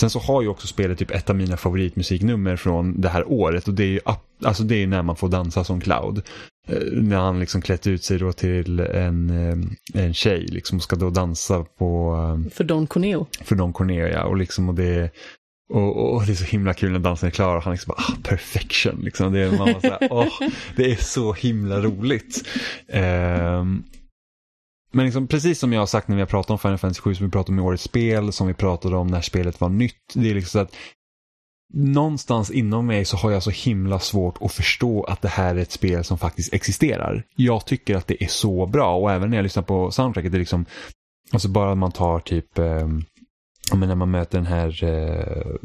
Sen 0.00 0.10
så 0.10 0.18
har 0.18 0.42
ju 0.42 0.48
också 0.48 0.66
spelet 0.66 0.98
typ 0.98 1.10
ett 1.10 1.30
av 1.30 1.36
mina 1.36 1.56
favoritmusiknummer 1.56 2.56
från 2.56 3.00
det 3.00 3.08
här 3.08 3.30
året 3.30 3.68
och 3.68 3.74
det 3.74 3.84
är 3.84 3.88
ju 3.88 4.00
alltså 4.44 4.62
det 4.62 4.82
är 4.82 4.86
när 4.86 5.02
man 5.02 5.16
får 5.16 5.28
dansa 5.28 5.64
som 5.64 5.80
Cloud. 5.80 6.22
Eh, 6.68 6.82
när 6.92 7.16
han 7.16 7.40
liksom 7.40 7.62
klätt 7.62 7.86
ut 7.86 8.04
sig 8.04 8.18
då 8.18 8.32
till 8.32 8.80
en, 8.80 9.30
eh, 9.30 10.02
en 10.02 10.14
tjej 10.14 10.46
liksom 10.46 10.78
och 10.78 10.82
ska 10.82 10.96
då 10.96 11.10
dansa 11.10 11.64
på 11.78 12.14
eh, 12.46 12.50
För 12.52 12.64
Don 12.64 12.86
Corneo. 12.86 13.26
för 13.40 13.56
Don 13.56 13.72
Cornelia 13.72 14.24
och 14.24 14.36
liksom 14.36 14.68
och 14.68 14.74
det 14.74 15.10
och, 15.72 16.14
och 16.14 16.26
det 16.26 16.32
är 16.32 16.36
så 16.36 16.44
himla 16.44 16.74
kul 16.74 16.92
när 16.92 16.98
dansen 16.98 17.26
är 17.26 17.30
klar 17.30 17.56
och 17.56 17.62
han 17.62 17.72
liksom 17.72 17.94
bara, 17.96 18.04
ah, 18.08 18.16
perfection 18.22 19.00
liksom. 19.02 19.32
Det 19.32 19.40
är, 19.40 19.50
man 19.50 19.72
bara 19.72 19.80
så 19.80 19.86
här, 19.86 20.08
åh, 20.10 20.48
det 20.76 20.92
är 20.92 20.96
så 20.96 21.32
himla 21.32 21.80
roligt. 21.80 22.48
Ehm, 22.88 23.82
men 24.92 25.04
liksom, 25.04 25.26
precis 25.26 25.58
som 25.58 25.72
jag 25.72 25.80
har 25.80 25.86
sagt 25.86 26.08
när 26.08 26.16
vi 26.16 26.22
har 26.22 26.26
pratat 26.26 26.50
om 26.50 26.58
Final 26.58 26.78
Fantasy 26.78 27.00
7, 27.00 27.14
som 27.14 27.26
vi 27.26 27.32
pratade 27.32 27.52
om 27.52 27.58
i 27.58 27.68
årets 27.68 27.82
spel, 27.82 28.32
som 28.32 28.46
vi 28.46 28.54
pratade 28.54 28.96
om 28.96 29.06
när 29.06 29.20
spelet 29.20 29.60
var 29.60 29.68
nytt. 29.68 30.12
Det 30.14 30.30
är 30.30 30.34
liksom 30.34 30.50
så 30.50 30.58
att 30.58 30.74
någonstans 31.72 32.50
inom 32.50 32.86
mig 32.86 33.04
så 33.04 33.16
har 33.16 33.30
jag 33.30 33.42
så 33.42 33.50
himla 33.50 33.98
svårt 33.98 34.38
att 34.40 34.52
förstå 34.52 35.04
att 35.04 35.22
det 35.22 35.28
här 35.28 35.54
är 35.54 35.60
ett 35.60 35.72
spel 35.72 36.04
som 36.04 36.18
faktiskt 36.18 36.54
existerar. 36.54 37.26
Jag 37.36 37.66
tycker 37.66 37.96
att 37.96 38.06
det 38.06 38.24
är 38.24 38.28
så 38.28 38.66
bra 38.66 38.96
och 38.96 39.12
även 39.12 39.30
när 39.30 39.36
jag 39.36 39.42
lyssnar 39.42 39.62
på 39.62 39.90
soundtracket, 39.90 40.32
det 40.32 40.36
är 40.36 40.40
liksom, 40.40 40.66
alltså 41.32 41.48
bara 41.48 41.74
man 41.74 41.92
tar 41.92 42.20
typ, 42.20 42.58
eh, 42.58 42.88
när 43.74 43.94
man 43.94 44.10
möter 44.10 44.38
den 44.38 44.46
här 44.46 44.84
eh, 44.84 45.56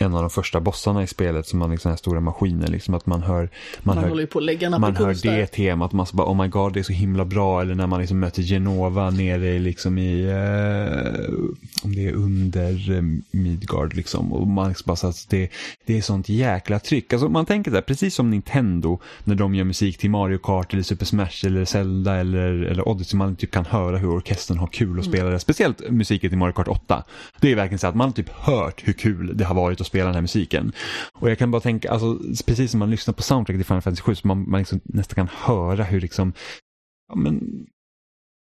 en 0.00 0.14
av 0.14 0.20
de 0.20 0.30
första 0.30 0.60
bossarna 0.60 1.02
i 1.02 1.06
spelet 1.06 1.46
som 1.46 1.58
man 1.58 1.70
liksom 1.70 1.88
här 1.90 1.96
stora 1.96 2.20
maskiner, 2.20 2.68
liksom 2.68 2.94
att 2.94 3.06
man 3.06 3.22
hör, 3.22 3.50
man 3.82 3.96
Man 3.96 3.98
hör 4.04 4.10
håller 4.10 4.26
på 4.26 4.38
att 4.74 4.80
man 4.80 4.96
hör 4.96 5.14
där. 5.14 5.36
det 5.38 5.46
temat, 5.46 5.92
man 5.92 6.06
så 6.06 6.16
bara 6.16 6.26
oh 6.26 6.42
my 6.42 6.48
god 6.48 6.72
det 6.72 6.80
är 6.80 6.84
så 6.84 6.92
himla 6.92 7.24
bra 7.24 7.60
eller 7.60 7.74
när 7.74 7.86
man 7.86 8.00
liksom 8.00 8.18
möter 8.18 8.42
Genova 8.42 9.10
nere 9.10 9.58
liksom 9.58 9.98
i, 9.98 10.22
eh, 10.22 11.84
om 11.84 11.94
det 11.94 12.06
är 12.06 12.12
under 12.12 12.92
eh, 12.96 13.02
Midgard 13.30 13.94
liksom 13.94 14.32
och 14.32 14.46
man 14.46 14.68
liksom 14.68 14.84
bara 14.86 14.96
så 14.96 15.06
att 15.06 15.26
det, 15.28 15.50
det 15.86 15.98
är 15.98 16.02
sånt 16.02 16.28
jäkla 16.28 16.78
tryck. 16.78 17.12
Alltså 17.12 17.28
man 17.28 17.46
tänker 17.46 17.70
så 17.70 17.74
här, 17.74 17.82
precis 17.82 18.14
som 18.14 18.30
Nintendo 18.30 18.98
när 19.24 19.34
de 19.34 19.54
gör 19.54 19.64
musik 19.64 19.98
till 19.98 20.10
Mario 20.10 20.38
Kart 20.38 20.72
eller 20.72 20.82
Super 20.82 21.06
Smash 21.06 21.46
eller 21.46 21.64
Zelda 21.64 22.14
eller, 22.14 22.62
eller 22.62 22.88
Odyssey, 22.88 23.18
man 23.18 23.36
typ 23.36 23.50
kan 23.50 23.66
höra 23.66 23.98
hur 23.98 24.08
orkestern 24.10 24.58
har 24.58 24.66
kul 24.66 24.98
att 24.98 25.04
spela 25.04 25.30
det. 25.30 25.38
Speciellt 25.38 25.90
musiken 25.90 26.30
till 26.30 26.38
Mario 26.38 26.52
Kart 26.52 26.68
8. 26.68 27.04
Det 27.40 27.52
är 27.52 27.56
verkligen 27.56 27.78
så 27.78 27.86
att 27.86 27.94
man 27.96 28.08
har 28.08 28.12
typ 28.12 28.28
hört 28.28 28.82
hur 28.84 28.92
kul 28.92 29.36
det 29.36 29.44
har 29.44 29.54
varit 29.54 29.80
och 29.86 29.88
spela 29.88 30.04
den 30.04 30.14
här 30.14 30.22
musiken. 30.22 30.72
Och 31.12 31.30
jag 31.30 31.38
kan 31.38 31.50
bara 31.50 31.60
tänka, 31.60 31.90
alltså 31.90 32.18
precis 32.46 32.70
som 32.70 32.78
man 32.78 32.90
lyssnar 32.90 33.14
på 33.14 33.22
soundtracket 33.22 33.60
i 33.60 33.64
Final 33.64 33.82
Fantasy 33.82 34.02
7 34.02 34.14
så 34.14 34.26
man, 34.26 34.50
man 34.50 34.60
liksom 34.60 34.80
nästan 34.84 35.14
kan 35.14 35.36
höra 35.36 35.84
hur 35.84 36.00
liksom, 36.00 36.32
ja 37.08 37.16
men 37.16 37.66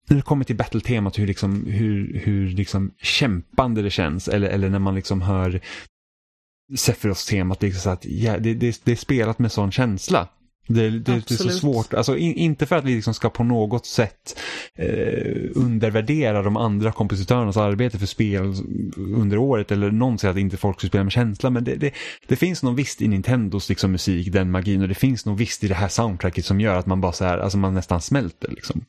när 0.08 0.16
det 0.16 0.22
kommer 0.22 0.44
till 0.44 0.56
battle-temat, 0.56 1.18
hur, 1.18 1.26
liksom, 1.26 1.66
hur, 1.66 2.20
hur 2.24 2.48
liksom 2.48 2.90
kämpande 2.98 3.82
det 3.82 3.90
känns. 3.90 4.28
Eller, 4.28 4.48
eller 4.48 4.70
när 4.70 4.78
man 4.78 4.94
liksom 4.94 5.22
hör 5.22 5.60
Sephiroths 6.76 7.26
temat 7.26 7.62
liksom 7.62 7.80
så 7.80 7.90
att, 7.90 8.04
ja, 8.04 8.38
det, 8.38 8.54
det, 8.54 8.80
det 8.84 8.92
är 8.92 8.96
spelat 8.96 9.38
med 9.38 9.52
sån 9.52 9.72
känsla. 9.72 10.28
Det, 10.74 10.90
det, 10.90 11.28
det 11.28 11.30
är 11.30 11.36
så 11.36 11.50
svårt, 11.50 11.94
alltså 11.94 12.16
in, 12.16 12.34
inte 12.34 12.66
för 12.66 12.76
att 12.76 12.84
vi 12.84 12.94
liksom 12.94 13.14
ska 13.14 13.30
på 13.30 13.44
något 13.44 13.86
sätt 13.86 14.38
eh, 14.78 15.50
undervärdera 15.54 16.42
de 16.42 16.56
andra 16.56 16.92
kompositörernas 16.92 17.56
arbete 17.56 17.98
för 17.98 18.06
spel 18.06 18.54
under 18.96 19.38
året 19.38 19.72
eller 19.72 19.90
någon 19.90 20.18
säger 20.18 20.32
att 20.32 20.38
inte 20.38 20.56
folk 20.56 20.78
ska 20.78 20.88
spela 20.88 21.04
med 21.04 21.12
känsla 21.12 21.50
men 21.50 21.64
det, 21.64 21.92
det, 22.28 22.36
finns 22.36 22.62
något 22.62 22.78
visst 22.78 23.02
i 23.02 23.08
Nintendos 23.08 23.68
liksom, 23.68 23.92
musik, 23.92 24.32
den 24.32 24.50
magin 24.50 24.82
och 24.82 24.88
det 24.88 24.94
finns 24.94 25.26
något 25.26 25.40
visst 25.40 25.64
i 25.64 25.68
det 25.68 25.74
här 25.74 25.88
soundtracket 25.88 26.44
som 26.44 26.60
gör 26.60 26.76
att 26.76 26.86
man 26.86 27.00
bara 27.00 27.12
så 27.12 27.24
här, 27.24 27.38
alltså 27.38 27.58
man 27.58 27.74
nästan 27.74 28.00
smälter 28.00 28.48
liksom. 28.50 28.84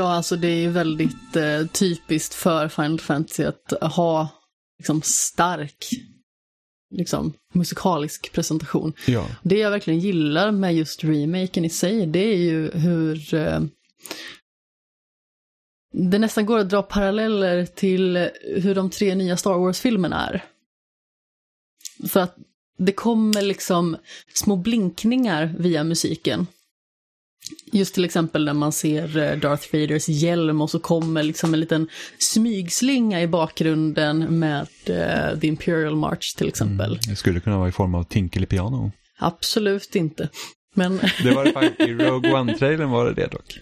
Ja, 0.00 0.12
alltså 0.12 0.36
det 0.36 0.64
är 0.64 0.68
väldigt 0.68 1.36
eh, 1.36 1.66
typiskt 1.66 2.34
för 2.34 2.68
Final 2.68 3.00
Fantasy 3.00 3.44
att 3.44 3.92
ha 3.92 4.28
liksom 4.78 5.02
stark 5.02 5.90
liksom, 6.90 7.32
musikalisk 7.54 8.32
presentation. 8.32 8.92
Ja. 9.06 9.26
Det 9.42 9.58
jag 9.58 9.70
verkligen 9.70 10.00
gillar 10.00 10.50
med 10.50 10.74
just 10.74 11.04
remaken 11.04 11.64
i 11.64 11.70
sig, 11.70 12.06
det 12.06 12.18
är 12.18 12.36
ju 12.36 12.70
hur 12.70 13.34
eh, 13.34 13.60
det 15.92 16.18
nästan 16.18 16.46
går 16.46 16.58
att 16.58 16.70
dra 16.70 16.82
paralleller 16.82 17.66
till 17.66 18.30
hur 18.42 18.74
de 18.74 18.90
tre 18.90 19.14
nya 19.14 19.36
Star 19.36 19.58
Wars-filmerna 19.58 20.28
är. 20.28 20.44
För 22.08 22.20
att 22.20 22.36
det 22.78 22.92
kommer 22.92 23.42
liksom 23.42 23.96
små 24.34 24.56
blinkningar 24.56 25.54
via 25.58 25.84
musiken. 25.84 26.46
Just 27.72 27.94
till 27.94 28.04
exempel 28.04 28.44
när 28.44 28.54
man 28.54 28.72
ser 28.72 29.18
eh, 29.18 29.38
Darth 29.38 29.68
Vaders 29.72 30.08
hjälm 30.08 30.60
och 30.60 30.70
så 30.70 30.78
kommer 30.78 31.22
liksom 31.22 31.54
en 31.54 31.60
liten 31.60 31.88
smygslinga 32.18 33.22
i 33.22 33.26
bakgrunden 33.26 34.38
med 34.38 34.66
eh, 34.86 35.38
The 35.40 35.46
Imperial 35.46 35.96
March 35.96 36.36
till 36.36 36.48
exempel. 36.48 36.98
Det 37.08 37.16
skulle 37.16 37.40
kunna 37.40 37.58
vara 37.58 37.68
i 37.68 37.72
form 37.72 37.94
av 37.94 38.02
Tinkele 38.04 38.46
Piano. 38.46 38.92
Absolut 39.18 39.94
inte. 39.96 40.28
Men, 40.74 41.00
Det 41.22 41.34
var 41.34 41.44
det 41.44 41.52
faktiskt, 41.52 41.80
i 41.80 41.94
Rogue 41.94 42.30
One-trailern 42.30 42.90
var 42.90 43.06
det 43.06 43.14
det 43.14 43.26
dock. 43.26 43.58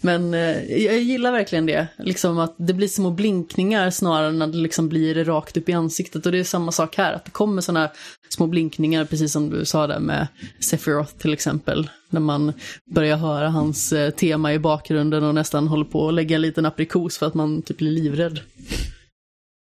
Men 0.00 0.34
eh, 0.34 0.82
jag 0.84 0.98
gillar 0.98 1.32
verkligen 1.32 1.66
det. 1.66 1.86
Liksom 1.98 2.38
att 2.38 2.54
det 2.58 2.74
blir 2.74 2.88
små 2.88 3.10
blinkningar 3.10 3.90
snarare 3.90 4.28
än 4.28 4.42
att 4.42 4.52
det 4.52 4.58
liksom 4.58 4.88
blir 4.88 5.24
rakt 5.24 5.56
upp 5.56 5.68
i 5.68 5.72
ansiktet. 5.72 6.26
Och 6.26 6.32
det 6.32 6.38
är 6.38 6.44
samma 6.44 6.72
sak 6.72 6.96
här, 6.96 7.12
att 7.12 7.24
det 7.24 7.30
kommer 7.30 7.62
sådana 7.62 7.90
små 8.28 8.46
blinkningar, 8.46 9.04
precis 9.04 9.32
som 9.32 9.50
du 9.50 9.64
sa 9.64 9.86
där 9.86 10.00
med 10.00 10.28
Sephiroth 10.60 11.16
till 11.16 11.32
exempel. 11.32 11.90
När 12.10 12.20
man 12.20 12.52
börjar 12.94 13.16
höra 13.16 13.48
hans 13.48 13.92
eh, 13.92 14.10
tema 14.10 14.52
i 14.52 14.58
bakgrunden 14.58 15.24
och 15.24 15.34
nästan 15.34 15.68
håller 15.68 15.84
på 15.84 16.08
att 16.08 16.14
lägga 16.14 16.36
en 16.36 16.42
liten 16.42 16.66
aprikos 16.66 17.18
för 17.18 17.26
att 17.26 17.34
man 17.34 17.62
typ 17.62 17.78
blir 17.78 17.90
livrädd. 17.90 18.40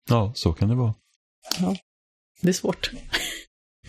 Ja, 0.10 0.32
så 0.36 0.54
kan 0.54 0.70
det 0.70 0.76
vara. 0.76 0.94
Det 2.42 2.50
är 2.50 2.54
svårt. 2.54 2.92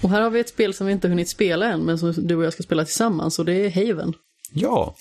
Och 0.02 0.10
här 0.10 0.20
har 0.20 0.30
vi 0.30 0.40
ett 0.40 0.48
spel 0.48 0.74
som 0.74 0.86
vi 0.86 0.92
inte 0.92 1.08
hunnit 1.08 1.28
spela 1.28 1.66
än, 1.66 1.80
men 1.80 1.98
som 1.98 2.12
du 2.12 2.36
och 2.36 2.44
jag 2.44 2.52
ska 2.52 2.62
spela 2.62 2.84
tillsammans, 2.84 3.38
och 3.38 3.44
det 3.44 3.52
är 3.52 3.70
Haven. 3.70 4.14
Ja. 4.54 4.94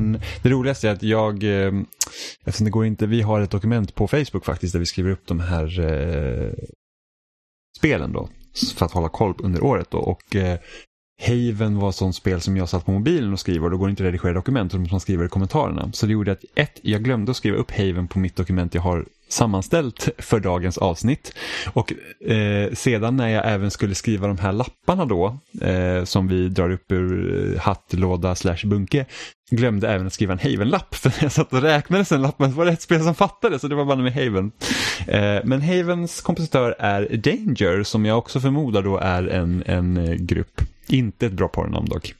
Men. 0.00 0.20
Det 0.42 0.48
roligaste 0.48 0.88
är 0.88 0.92
att 0.92 1.02
jag, 1.02 1.44
eh, 1.44 1.72
eftersom 2.44 2.64
det 2.64 2.70
går 2.70 2.86
inte, 2.86 3.06
vi 3.06 3.22
har 3.22 3.40
ett 3.40 3.50
dokument 3.50 3.94
på 3.94 4.08
Facebook 4.08 4.44
faktiskt 4.44 4.72
där 4.72 4.80
vi 4.80 4.86
skriver 4.86 5.10
upp 5.10 5.26
de 5.26 5.40
här 5.40 5.80
eh, 5.80 6.52
spelen 7.78 8.12
då. 8.12 8.28
För 8.76 8.86
att 8.86 8.92
hålla 8.92 9.08
koll 9.08 9.34
under 9.38 9.64
året 9.64 9.90
då. 9.90 9.98
Och 9.98 10.36
eh, 10.36 10.58
Haven 11.26 11.78
var 11.78 11.88
ett 11.88 11.94
sånt 11.94 12.16
spel 12.16 12.40
som 12.40 12.56
jag 12.56 12.68
satt 12.68 12.84
på 12.84 12.92
mobilen 12.92 13.32
och 13.32 13.40
skriver 13.40 13.64
och 13.64 13.70
då 13.70 13.76
går 13.76 13.86
det 13.86 13.90
inte 13.90 14.02
att 14.02 14.06
redigera 14.06 14.32
dokument 14.32 14.74
utan 14.74 14.88
man 14.90 15.00
skriver 15.00 15.24
i 15.24 15.28
kommentarerna. 15.28 15.92
Så 15.92 16.06
det 16.06 16.12
gjorde 16.12 16.32
att 16.32 16.44
ett, 16.54 16.78
jag 16.82 17.04
glömde 17.04 17.30
att 17.30 17.36
skriva 17.36 17.56
upp 17.56 17.70
Haven 17.70 18.08
på 18.08 18.18
mitt 18.18 18.36
dokument 18.36 18.74
jag 18.74 18.82
har 18.82 19.06
sammanställt 19.28 20.08
för 20.18 20.40
dagens 20.40 20.78
avsnitt. 20.78 21.32
Och 21.72 21.92
eh, 22.28 22.72
sedan 22.74 23.16
när 23.16 23.28
jag 23.28 23.52
även 23.52 23.70
skulle 23.70 23.94
skriva 23.94 24.26
de 24.26 24.38
här 24.38 24.52
lapparna 24.52 25.04
då, 25.04 25.38
eh, 25.60 26.04
som 26.04 26.28
vi 26.28 26.48
drar 26.48 26.70
upp 26.70 26.92
ur 26.92 27.54
eh, 27.54 27.60
hattlåda 27.60 28.34
slash 28.34 28.58
bunke, 28.64 29.06
glömde 29.50 29.88
även 29.88 30.06
att 30.06 30.12
skriva 30.12 30.32
en 30.32 30.38
Haven-lapp. 30.38 30.94
För 30.94 31.08
när 31.08 31.22
jag 31.22 31.32
satt 31.32 31.52
och 31.52 31.62
räknade 31.62 32.04
sen 32.04 32.22
lappen 32.22 32.54
var 32.54 32.64
det 32.64 32.72
ett 32.72 32.82
spel 32.82 33.02
som 33.02 33.14
fattades 33.14 33.60
så 33.60 33.68
det 33.68 33.74
var 33.74 33.84
bara 33.84 33.96
med 33.96 34.14
Haven. 34.14 34.52
Eh, 35.06 35.44
men 35.44 35.62
Havens 35.62 36.20
kompositör 36.20 36.76
är 36.78 37.16
Danger 37.16 37.82
som 37.82 38.06
jag 38.06 38.18
också 38.18 38.40
förmodar 38.40 38.82
då 38.82 38.98
är 38.98 39.28
en, 39.28 39.62
en 39.66 39.96
eh, 39.96 40.14
grupp. 40.14 40.60
Inte 40.88 41.26
ett 41.26 41.32
bra 41.32 41.48
porrnamn 41.48 41.88
dock. 41.88 42.14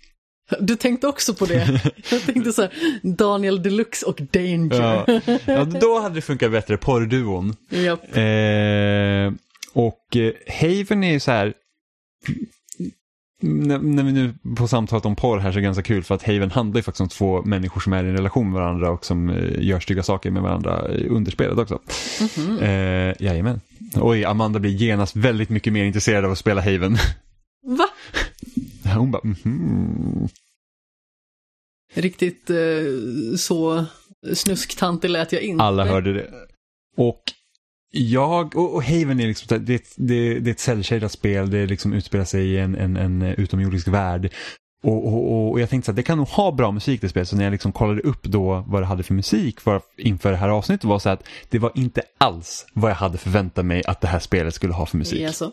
Du 0.61 0.77
tänkte 0.77 1.07
också 1.07 1.35
på 1.35 1.47
det. 1.47 1.81
Jag 2.11 2.23
tänkte 2.23 2.53
så 2.53 2.63
här, 2.63 2.73
Daniel 3.03 3.63
Deluxe 3.63 4.07
och 4.07 4.21
Danger. 4.31 5.05
Ja. 5.07 5.21
ja, 5.47 5.65
då 5.65 6.01
hade 6.01 6.15
det 6.15 6.21
funkat 6.21 6.53
bättre, 6.53 6.77
porrduon. 6.77 7.57
Japp. 7.71 8.17
Eh, 8.17 9.33
och 9.79 10.17
eh, 10.17 10.33
Haven 10.61 11.05
är 11.05 11.13
ju 11.13 11.21
så 11.21 11.31
här, 11.31 11.55
när, 13.43 13.79
när 13.79 14.03
vi 14.03 14.13
nu 14.13 14.35
på 14.57 14.69
samtalet 14.69 15.05
om 15.05 15.17
porr 15.17 15.39
här 15.39 15.53
så 15.53 15.59
är 15.59 15.61
det 15.61 15.65
ganska 15.65 15.83
kul 15.83 16.05
för 16.05 16.15
att 16.15 16.23
Haven 16.23 16.51
handlar 16.51 16.79
ju 16.79 16.83
faktiskt 16.83 17.01
om 17.01 17.09
två 17.09 17.43
människor 17.43 17.81
som 17.81 17.93
är 17.93 18.05
i 18.05 18.09
en 18.09 18.17
relation 18.17 18.51
med 18.51 18.61
varandra 18.61 18.91
och 18.91 19.05
som 19.05 19.31
eh, 19.31 19.67
gör 19.67 19.81
stygga 19.81 20.03
saker 20.03 20.31
med 20.31 20.43
varandra 20.43 20.89
eh, 20.89 21.07
under 21.11 21.33
spelet 21.33 21.59
också. 21.59 21.81
Mhm. 22.21 22.59
Eh, 22.59 23.15
jajamän. 23.19 23.61
Oj, 23.95 24.25
Amanda 24.25 24.59
blir 24.59 24.71
genast 24.71 25.17
väldigt 25.17 25.49
mycket 25.49 25.73
mer 25.73 25.85
intresserad 25.85 26.25
av 26.25 26.33
att 26.33 26.39
spela 26.39 26.61
Haven. 26.61 26.97
Va? 27.63 27.89
Hon 28.95 29.11
bara, 29.11 29.23
mhm. 29.25 30.29
Riktigt 31.95 32.51
eh, 32.51 32.57
så 33.39 33.85
snusktantig 34.35 35.11
lät 35.11 35.33
jag 35.33 35.43
inte. 35.43 35.65
Alla 35.65 35.85
hörde 35.85 36.13
det. 36.13 36.31
Och 36.97 37.23
jag, 37.91 38.57
och, 38.57 38.75
och 38.75 38.85
Haven 38.85 39.21
är 39.21 39.27
liksom, 39.27 39.65
det, 39.65 39.83
det, 39.97 40.39
det 40.39 40.51
är 40.51 40.53
ett 40.53 40.61
cellshaded 40.61 41.11
spel, 41.11 41.51
det 41.51 41.67
liksom 41.67 41.93
utspelar 41.93 42.25
sig 42.25 42.45
i 42.49 42.59
en, 42.59 42.77
en, 42.77 42.97
en 42.97 43.23
utomjordisk 43.23 43.89
värld. 43.89 44.33
Och, 44.83 45.07
och, 45.07 45.51
och- 45.51 45.61
jag 45.61 45.71
tänkte 45.71 45.87
så 45.87 45.91
att 45.93 45.97
det 45.97 46.03
kan 46.03 46.19
nog 46.19 46.27
ha 46.29 46.53
bra 46.53 46.73
musik 46.73 47.01
det 47.01 47.09
spelet, 47.09 47.29
så 47.29 47.37
när 47.37 47.45
jag 47.45 47.51
liksom 47.51 47.73
kollade 47.73 48.01
upp 48.01 48.23
då 48.23 48.65
vad 48.67 48.83
det 48.83 48.87
hade 48.87 49.03
för 49.03 49.15
musik 49.15 49.61
för, 49.61 49.81
inför 49.97 50.31
det 50.31 50.37
här 50.37 50.49
avsnittet 50.49 50.85
var 50.85 50.99
så 50.99 51.09
att 51.09 51.29
det 51.49 51.59
var 51.59 51.73
inte 51.75 52.03
alls 52.19 52.67
vad 52.75 52.91
jag 52.91 52.97
hade 52.97 53.19
förväntat 53.19 53.65
mig 53.67 53.85
att 53.87 54.01
det 54.01 54.09
här 54.09 54.19
spelet 54.19 54.55
skulle 54.55 54.73
ha 54.73 54.87
för 54.87 54.97
musik. 54.97 55.21
Jaså? 55.21 55.53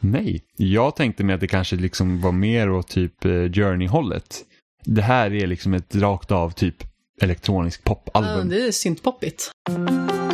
Nej, 0.00 0.42
jag 0.56 0.96
tänkte 0.96 1.24
mig 1.24 1.34
att 1.34 1.40
det 1.40 1.46
kanske 1.48 1.76
liksom 1.76 2.20
var 2.20 2.32
mer 2.32 2.70
åt 2.70 2.88
typ 2.88 3.24
eh, 3.24 3.30
Journey-hållet. 3.30 4.44
Det 4.84 5.02
här 5.02 5.34
är 5.34 5.46
liksom 5.46 5.74
ett 5.74 5.94
rakt 5.96 6.30
av 6.32 6.50
typ 6.50 6.76
elektronisk 7.20 7.80
Ja, 7.84 7.94
popalbum. 7.94 8.48
det 8.48 8.66
är 8.66 8.72
syntpoppigt. 8.72 9.50
Thank 9.68 10.27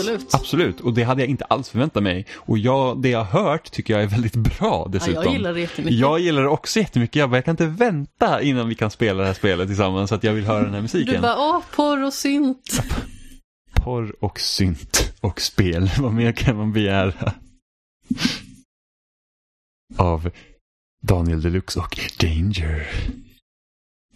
Absolut. 0.00 0.34
absolut, 0.34 0.80
och 0.80 0.94
det 0.94 1.02
hade 1.02 1.22
jag 1.22 1.28
inte 1.28 1.44
alls 1.44 1.68
förväntat 1.68 2.02
mig. 2.02 2.26
Och 2.34 2.58
jag, 2.58 3.02
det 3.02 3.08
jag 3.08 3.24
har 3.24 3.42
hört 3.42 3.70
tycker 3.70 3.94
jag 3.94 4.02
är 4.02 4.06
väldigt 4.06 4.36
bra 4.58 4.58
Ja, 4.60 4.88
dessutom. 4.92 5.24
jag 5.24 5.32
gillar 5.32 5.54
det 5.54 5.60
jättemycket. 5.60 5.98
Jag 5.98 6.20
gillar 6.20 6.42
det 6.42 6.48
också 6.48 6.80
jättemycket. 6.80 7.16
Jag, 7.16 7.30
bara, 7.30 7.36
jag 7.36 7.44
kan 7.44 7.52
inte 7.52 7.66
vänta 7.66 8.42
innan 8.42 8.68
vi 8.68 8.74
kan 8.74 8.90
spela 8.90 9.20
det 9.20 9.26
här 9.26 9.34
spelet 9.34 9.68
tillsammans 9.68 10.08
så 10.08 10.14
att 10.14 10.24
jag 10.24 10.32
vill 10.32 10.44
höra 10.44 10.64
den 10.64 10.74
här 10.74 10.82
musiken. 10.82 11.14
Du 11.14 11.20
bara, 11.20 11.38
åh, 11.38 11.62
porr 11.76 12.04
och 12.04 12.12
synt. 12.12 12.82
Porr 13.74 14.24
och 14.24 14.40
synt 14.40 15.12
och 15.20 15.40
spel. 15.40 15.90
Vad 16.00 16.12
mer 16.12 16.32
kan 16.32 16.56
man 16.56 16.72
begära? 16.72 17.32
Av 19.96 20.30
Daniel 21.02 21.42
Deluxe 21.42 21.80
och 21.80 21.98
Danger. 22.20 22.86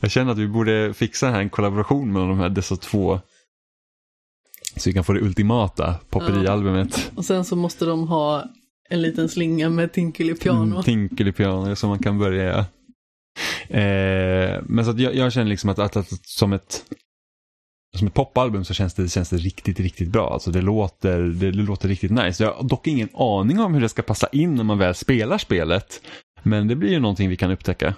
Jag 0.01 0.11
känner 0.11 0.33
att 0.33 0.39
vi 0.39 0.49
borde 0.49 0.95
fixa 0.95 1.31
här 1.31 1.41
en 1.41 1.51
kollaboration 1.51 2.13
mellan 2.13 2.29
de 2.29 2.39
här, 2.39 2.49
dessa 2.49 2.77
två. 2.77 3.21
Så 4.77 4.91
vi 4.91 4.93
kan 4.93 5.05
få 5.05 5.13
det 5.13 5.21
ultimata 5.21 5.95
popperialbumet. 6.11 7.13
Och 7.15 7.25
sen 7.25 7.45
så 7.45 7.57
måste 7.57 7.85
de 7.85 8.09
ha 8.09 8.45
en 8.91 9.03
liten 9.03 9.29
slinga 9.29 9.71
med 9.71 9.93
Tinkly 9.93 10.35
piano. 10.35 10.73
Mm, 10.73 10.83
Tinkelipiano 10.83 11.77
som 11.77 11.89
man 11.89 11.99
kan 11.99 12.19
börja. 12.19 12.59
Eh, 13.69 14.63
men 14.63 14.85
så 14.85 14.91
att 14.91 14.99
jag, 14.99 15.15
jag 15.15 15.33
känner 15.33 15.51
liksom 15.51 15.71
att, 15.71 15.79
att, 15.79 15.97
att 15.97 16.09
som 16.23 16.53
ett 16.53 16.85
som 17.99 18.07
ett 18.07 18.15
popalbum 18.15 18.65
så 18.65 18.75
känns 18.75 18.95
det, 18.95 19.09
känns 19.09 19.31
det 19.31 19.37
riktigt, 19.37 19.81
riktigt 19.81 20.09
bra. 20.09 20.33
Alltså 20.33 20.51
det 20.51 20.61
låter, 20.63 21.21
det, 21.21 21.51
det 21.51 21.63
låter 21.63 21.89
riktigt 21.89 22.11
nice. 22.11 22.45
Jag 22.45 22.53
har 22.53 22.69
dock 22.69 22.87
ingen 22.87 23.09
aning 23.15 23.61
om 23.61 23.75
hur 23.75 23.81
det 23.81 23.89
ska 23.89 24.03
passa 24.03 24.29
in 24.33 24.55
när 24.55 24.65
man 24.65 24.79
väl 24.79 24.95
spelar 24.95 25.39
spelet. 25.39 26.01
Men 26.43 26.69
det 26.69 26.77
blir 26.77 26.91
ju 26.91 27.01
någonting 27.01 27.29
vi 27.29 27.37
kan 27.37 27.51
upptäcka. 27.51 27.95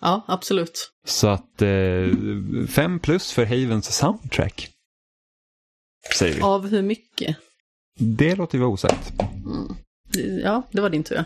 Ja, 0.00 0.24
absolut. 0.28 0.90
Så 1.06 1.28
att 1.28 1.62
eh, 1.62 2.06
fem 2.68 2.98
plus 2.98 3.32
för 3.32 3.44
Havens 3.44 3.96
soundtrack. 3.96 4.68
Säger 6.16 6.34
vi. 6.34 6.40
Av 6.42 6.68
hur 6.68 6.82
mycket? 6.82 7.36
Det 7.98 8.34
låter 8.34 8.58
vi 8.58 8.62
vara 8.62 8.72
osagt. 8.72 9.12
Ja, 10.42 10.62
det 10.72 10.80
var 10.80 10.90
din 10.90 11.04
tur. 11.04 11.24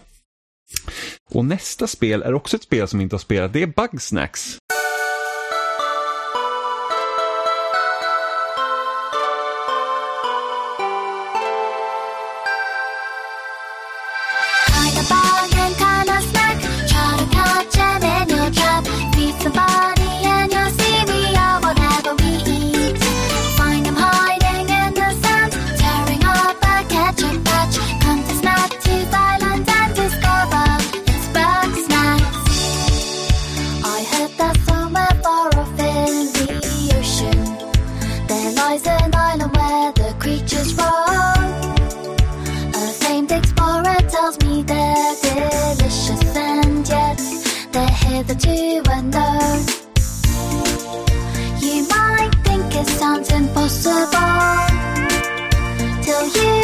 Och 1.31 1.44
nästa 1.44 1.86
spel 1.86 2.23
är 2.23 2.35
också 2.35 2.57
ett 2.57 2.62
spel 2.62 2.89
som 2.89 2.99
vi 2.99 3.02
inte 3.02 3.15
har 3.15 3.20
spelat. 3.20 3.52
Det 3.52 3.62
är 3.62 3.67
Bugsnacks. 3.67 4.59
Hitherto 48.45 48.91
unknown. 48.91 49.61
You 51.61 51.87
might 51.89 52.31
think 52.45 52.75
it 52.75 52.87
sounds 52.87 53.31
impossible 53.33 54.03
till 56.03 56.27
you've 56.27 56.61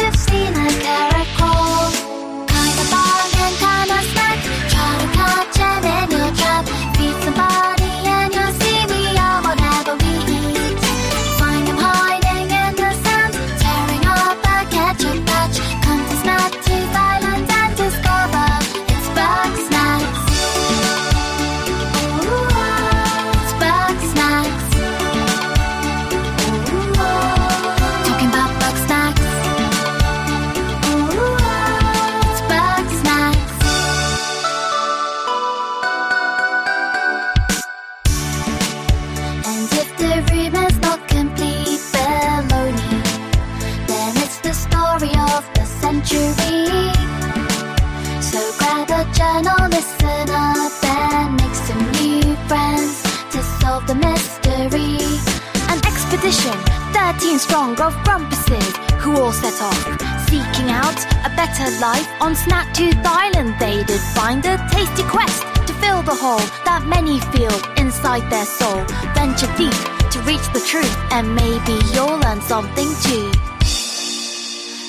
13 57.19 57.37
strong 57.39 57.71
of 57.81 57.93
grumpuses, 58.05 58.77
who 59.01 59.11
all 59.19 59.33
set 59.33 59.61
off, 59.61 59.83
seeking 60.29 60.69
out 60.71 60.97
a 61.27 61.29
better 61.35 61.69
life 61.81 62.07
on 62.21 62.33
Snaktooth 62.33 63.03
Island. 63.03 63.55
They 63.59 63.83
did 63.83 63.99
find 64.15 64.39
a 64.45 64.55
tasty 64.71 65.03
quest 65.03 65.43
to 65.67 65.73
fill 65.81 66.01
the 66.01 66.15
hole 66.15 66.39
that 66.63 66.85
many 66.87 67.19
feel 67.35 67.51
inside 67.75 68.23
their 68.31 68.45
soul. 68.45 68.85
Venture 69.19 69.51
deep 69.57 69.75
to 70.13 70.19
reach 70.23 70.47
the 70.55 70.63
truth, 70.65 70.95
and 71.11 71.35
maybe 71.35 71.75
you'll 71.91 72.19
learn 72.23 72.39
something 72.39 72.87
too. 73.03 73.27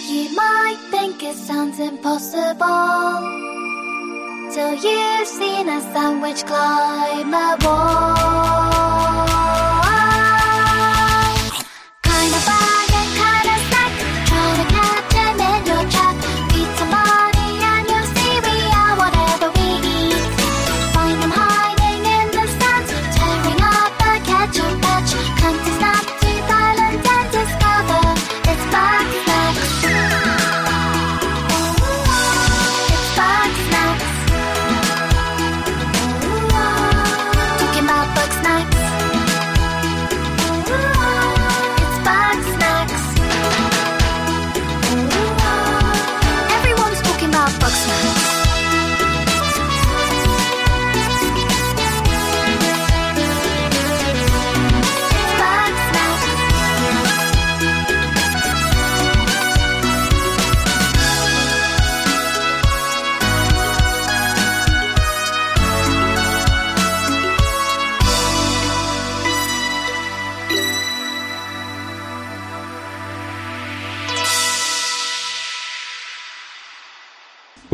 You 0.07 0.31
might 0.37 0.79
think 0.93 1.25
it 1.25 1.35
sounds 1.35 1.81
impossible 1.81 3.27
till 4.55 4.75
you've 4.87 5.27
seen 5.27 5.69
a 5.69 5.81
sandwich 5.93 6.47
climb 6.47 7.35
a 7.35 7.57
wall. 7.65 9.60
Kind 12.31 12.85
of 12.85 12.90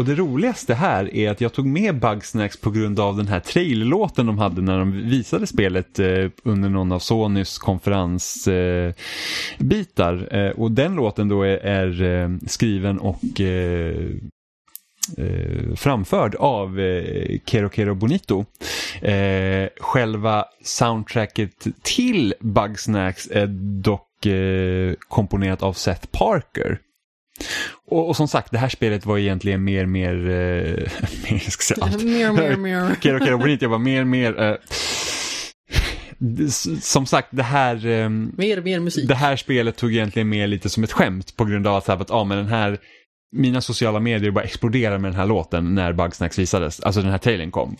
det 0.06 0.14
roligaste 0.14 0.74
här 0.74 1.14
är 1.14 1.30
att 1.30 1.40
jag 1.40 1.52
tog 1.52 1.66
med 1.66 2.00
Bugsnacks 2.00 2.56
på 2.56 2.70
grund 2.70 3.00
av 3.00 3.16
den 3.16 3.28
här 3.28 3.40
trailerlåten 3.40 4.26
de 4.26 4.38
hade 4.38 4.62
när 4.62 4.78
de 4.78 4.92
visade 4.92 5.46
spelet 5.46 5.98
eh, 5.98 6.30
under 6.44 6.68
någon 6.68 6.92
av 6.92 6.98
Sonys 6.98 7.58
konferensbitar. 7.58 10.28
Eh, 10.30 10.40
eh, 10.40 10.50
och 10.50 10.72
den 10.72 10.94
låten 10.94 11.28
då 11.28 11.42
är, 11.42 11.56
är 11.56 12.02
eh, 12.02 12.30
skriven 12.46 12.98
och 12.98 13.40
eh, 13.40 14.06
eh, 15.18 15.74
framförd 15.76 16.34
av 16.34 16.80
eh, 16.80 17.38
Kero 17.46 17.70
Kero 17.70 17.94
Bonito. 17.94 18.44
Eh, 19.02 19.68
själva 19.80 20.44
soundtracket 20.64 21.66
till 21.82 22.34
Bugsnacks 22.40 23.28
är 23.30 23.46
dock 23.82 24.26
eh, 24.26 24.94
komponerat 25.08 25.62
av 25.62 25.72
Seth 25.72 26.06
Parker. 26.06 26.78
Och, 27.86 28.08
och 28.08 28.16
som 28.16 28.28
sagt, 28.28 28.52
det 28.52 28.58
här 28.58 28.68
spelet 28.68 29.06
var 29.06 29.18
egentligen 29.18 29.64
mer, 29.64 29.86
mer, 29.86 30.14
eh, 30.14 30.92
mer 31.22 31.32
jag 31.32 31.52
ska 31.52 31.74
säga 31.74 31.84
allt. 31.84 32.04
Mer, 32.04 32.32
mer, 32.32 32.56
mer. 32.56 32.82
Okej, 32.84 33.16
okej, 33.16 33.34
okay, 33.34 33.58
jag 33.60 33.70
bara 33.70 33.78
mer, 33.78 34.04
mer. 34.04 34.40
Eh, 34.40 34.56
som 36.80 37.06
sagt, 37.06 37.28
det 37.30 37.42
här, 37.42 37.86
ehm, 37.86 38.32
Mer, 38.36 38.60
mer 38.60 38.80
musik. 38.80 39.08
det 39.08 39.14
här 39.14 39.36
spelet 39.36 39.76
tog 39.76 39.92
egentligen 39.92 40.28
med 40.28 40.48
lite 40.48 40.68
som 40.68 40.84
ett 40.84 40.92
skämt 40.92 41.36
på 41.36 41.44
grund 41.44 41.66
av 41.66 41.76
att, 41.76 41.88
att 41.88 42.10
ah, 42.10 42.24
men 42.24 42.38
den 42.38 42.46
här, 42.46 42.78
mina 43.32 43.60
sociala 43.60 44.00
medier 44.00 44.30
bara 44.30 44.44
exploderade 44.44 44.98
med 44.98 45.10
den 45.10 45.20
här 45.20 45.26
låten 45.26 45.74
när 45.74 45.92
Bugsnax 45.92 46.38
visades, 46.38 46.80
alltså 46.80 47.02
den 47.02 47.10
här 47.10 47.18
trailern 47.18 47.50
kom. 47.50 47.76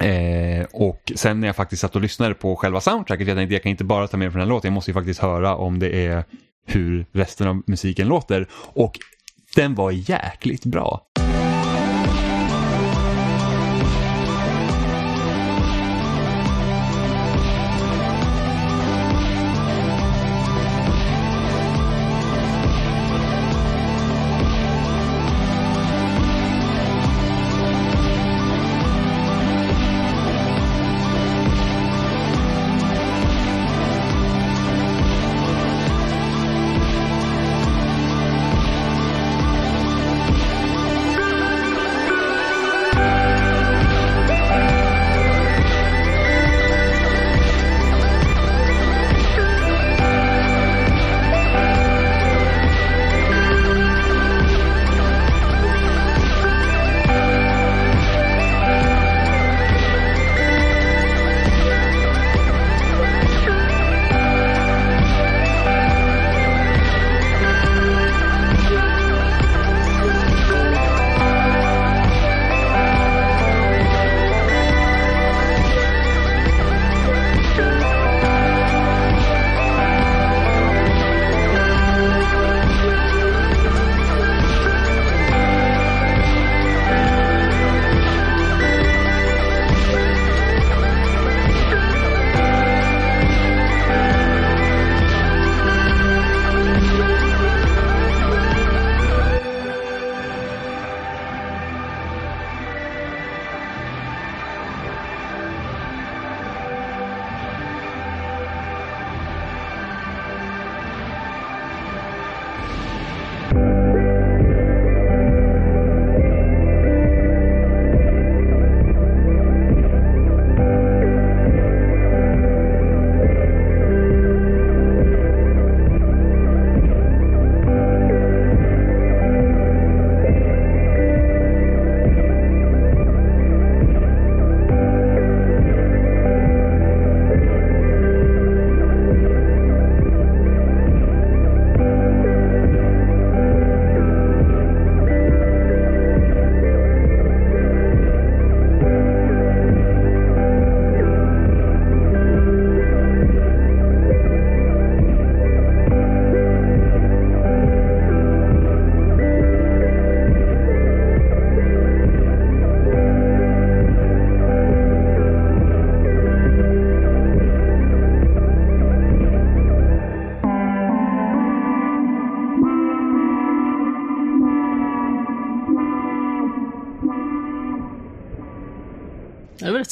Eh, 0.00 0.66
och 0.72 1.12
sen 1.14 1.40
när 1.40 1.48
jag 1.48 1.56
faktiskt 1.56 1.80
satt 1.80 1.96
och 1.96 2.02
lyssnade 2.02 2.34
på 2.34 2.56
själva 2.56 2.80
soundtracket, 2.80 3.28
jag 3.28 3.36
tänkte 3.36 3.54
jag 3.54 3.62
kan 3.62 3.70
inte 3.70 3.84
bara 3.84 4.08
ta 4.08 4.16
med 4.16 4.32
den 4.32 4.40
här 4.40 4.46
låten, 4.46 4.68
jag 4.68 4.74
måste 4.74 4.90
ju 4.90 4.94
faktiskt 4.94 5.20
höra 5.20 5.56
om 5.56 5.78
det 5.78 6.06
är 6.06 6.24
hur 6.66 7.06
resten 7.12 7.48
av 7.48 7.62
musiken 7.66 8.08
låter. 8.08 8.48
Och 8.52 8.98
den 9.54 9.74
var 9.74 9.90
jäkligt 9.90 10.64
bra. 10.64 11.06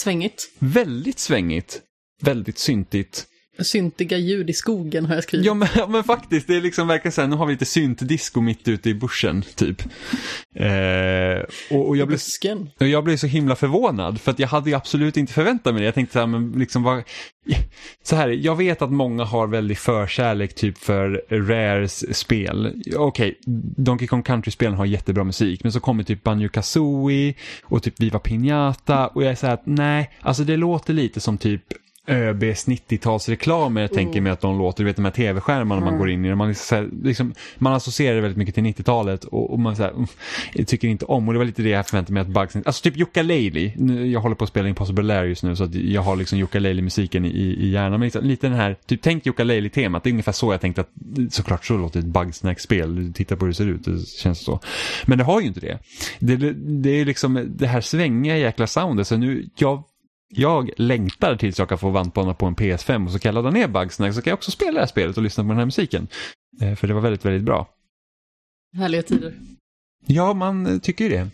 Svängigt. 0.00 0.50
Väldigt 0.58 1.18
svängigt, 1.18 1.82
väldigt 2.22 2.58
syntigt. 2.58 3.26
Syntiga 3.64 4.18
ljud 4.18 4.50
i 4.50 4.52
skogen 4.52 5.06
har 5.06 5.14
jag 5.14 5.24
skrivit. 5.24 5.46
Ja 5.46 5.54
men, 5.54 5.68
men 5.88 6.04
faktiskt, 6.04 6.46
det 6.46 6.56
är 6.56 6.60
liksom 6.60 6.88
verkar 6.88 7.10
så 7.10 7.20
här, 7.20 7.28
nu 7.28 7.36
har 7.36 7.46
vi 7.46 7.52
lite 7.52 7.64
syntdisco 7.64 8.40
mitt 8.40 8.68
ute 8.68 8.90
i 8.90 8.94
bushen, 8.94 9.42
typ. 9.54 9.82
Eh, 10.54 11.44
och, 11.70 11.88
och 11.88 11.96
jag 11.96 12.08
blev. 12.08 12.18
Och 12.80 12.86
jag 12.86 13.04
blev 13.04 13.16
så 13.16 13.26
himla 13.26 13.56
förvånad 13.56 14.20
för 14.20 14.30
att 14.30 14.38
jag 14.38 14.48
hade 14.48 14.70
ju 14.70 14.76
absolut 14.76 15.16
inte 15.16 15.32
förväntat 15.32 15.74
mig 15.74 15.80
det. 15.80 15.84
Jag 15.84 15.94
tänkte 15.94 16.12
så 16.12 16.18
här, 16.18 16.26
men 16.26 16.52
liksom 16.52 16.82
vad... 16.82 17.02
Så 18.02 18.16
här, 18.16 18.28
jag 18.28 18.56
vet 18.56 18.82
att 18.82 18.92
många 18.92 19.24
har 19.24 19.46
väldigt 19.46 19.78
förkärlek 19.78 20.54
typ 20.54 20.78
för 20.78 21.24
Rares 21.28 22.16
spel. 22.18 22.82
Okej, 22.96 23.38
Donkey 23.76 24.08
Kong 24.08 24.22
Country-spelen 24.22 24.74
har 24.74 24.84
jättebra 24.84 25.24
musik, 25.24 25.62
men 25.62 25.72
så 25.72 25.80
kommer 25.80 26.02
typ 26.02 26.22
Banjo 26.22 26.48
Kazooie 26.48 27.34
och 27.62 27.82
typ 27.82 28.00
Viva 28.00 28.18
Piñata 28.18 29.06
och 29.06 29.22
jag 29.22 29.30
är 29.30 29.34
så 29.34 29.46
här 29.46 29.54
att 29.54 29.66
nej, 29.66 30.10
alltså 30.20 30.44
det 30.44 30.56
låter 30.56 30.92
lite 30.92 31.20
som 31.20 31.38
typ 31.38 31.62
ÖBs 32.10 32.66
90-talsreklamer 32.68 33.80
jag 33.80 33.92
tänker 33.92 34.20
mig 34.20 34.32
att 34.32 34.40
de 34.40 34.58
låter, 34.58 34.84
du 34.84 34.86
vet 34.86 34.96
de 34.96 35.04
här 35.04 35.12
tv-skärmarna 35.12 35.84
man 35.84 35.98
går 35.98 36.10
in 36.10 36.24
i. 36.24 36.34
Man, 36.34 36.48
liksom, 36.48 37.00
liksom, 37.02 37.34
man 37.58 37.72
associerar 37.72 38.14
det 38.14 38.20
väldigt 38.20 38.38
mycket 38.38 38.54
till 38.54 38.64
90-talet 38.64 39.24
och, 39.24 39.52
och 39.52 39.58
man 39.58 39.76
så 39.76 39.82
här, 39.82 39.90
mm, 39.90 40.06
tycker 40.66 40.88
inte 40.88 41.04
om, 41.04 41.28
och 41.28 41.34
det 41.34 41.38
var 41.38 41.44
lite 41.46 41.62
det 41.62 41.68
jag 41.68 41.86
förväntade 41.86 42.12
mig 42.12 42.20
att 42.20 42.28
Bugs, 42.28 42.56
alltså 42.66 42.82
typ 42.82 42.96
Yooka-Laylee, 42.96 43.72
Nu- 43.76 44.06
jag 44.06 44.20
håller 44.20 44.34
på 44.36 44.44
att 44.44 44.50
spela 44.50 44.68
Impossible 44.68 45.04
Lair 45.04 45.24
just 45.24 45.42
nu 45.42 45.56
så 45.56 45.64
att 45.64 45.74
jag 45.74 46.02
har 46.02 46.16
liksom 46.16 46.38
Yooka-Laylee-musiken 46.38 47.26
i, 47.26 47.28
i 47.38 47.70
hjärnan, 47.70 47.90
men 47.90 48.00
liksom, 48.00 48.24
lite 48.24 48.46
den 48.48 48.56
här, 48.56 48.76
typ 48.86 49.02
tänk 49.02 49.26
Yooka-Laylee-temat, 49.26 50.02
det 50.04 50.08
är 50.08 50.12
ungefär 50.12 50.32
så 50.32 50.52
jag 50.52 50.60
tänkte 50.60 50.80
att, 50.80 50.90
såklart 51.30 51.64
så 51.64 51.76
låter 51.76 51.98
ett 52.00 52.06
Bugsnack-spel, 52.06 53.12
titta 53.14 53.36
på 53.36 53.44
hur 53.44 53.50
det 53.52 53.56
ser 53.56 53.66
ut, 53.66 53.84
det 53.84 54.08
känns 54.08 54.44
så. 54.44 54.60
Men 55.06 55.18
det 55.18 55.24
har 55.24 55.40
ju 55.40 55.46
inte 55.46 55.60
det. 55.60 55.78
Det, 56.18 56.36
det, 56.36 56.52
det 56.82 56.90
är 56.90 57.04
liksom 57.04 57.46
det 57.48 57.66
här 57.66 57.80
svängiga 57.80 58.38
jäkla 58.38 58.66
soundet, 58.66 59.06
så 59.06 59.16
nu, 59.16 59.48
jag 59.56 59.82
jag 60.30 60.70
längtar 60.76 61.36
tills 61.36 61.58
jag 61.58 61.68
kan 61.68 61.78
få 61.78 61.90
vandbana 61.90 62.34
på 62.34 62.46
en 62.46 62.56
PS5 62.56 63.06
och 63.06 63.12
så 63.12 63.18
kan 63.18 63.28
jag 63.28 63.34
ladda 63.34 63.50
ner 63.50 63.68
Bugsnack 63.68 64.14
så 64.14 64.22
kan 64.22 64.30
jag 64.30 64.36
också 64.36 64.50
spela 64.50 64.72
det 64.72 64.80
här 64.80 64.86
spelet 64.86 65.16
och 65.16 65.22
lyssna 65.22 65.44
på 65.44 65.48
den 65.48 65.58
här 65.58 65.64
musiken. 65.64 66.08
Eh, 66.62 66.74
För 66.74 66.86
det 66.88 66.94
var 66.94 67.00
väldigt, 67.00 67.24
väldigt 67.24 67.42
bra. 67.42 67.68
Härliga 68.76 69.02
tider. 69.02 69.34
Ja, 70.06 70.34
man 70.34 70.66
eh, 70.66 70.78
tycker 70.78 71.04
ju 71.04 71.10
det. 71.10 71.28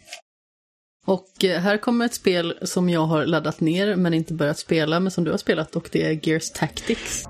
Och 1.07 1.45
eh, 1.45 1.61
här 1.61 1.77
kommer 1.79 2.05
ett 2.05 2.15
spel 2.15 2.59
som 2.63 2.89
jag 2.89 3.07
har 3.07 3.27
laddat 3.27 3.61
ner 3.61 3.97
men 3.97 4.15
inte 4.15 4.35
börjat 4.35 4.59
spela, 4.59 5.01
men 5.01 5.11
som 5.11 5.25
du 5.25 5.31
har 5.31 5.39
spelat 5.39 5.77
och 5.77 5.89
det 5.93 6.03
är 6.03 6.29
Gears 6.29 6.51
Tactics. 6.51 7.25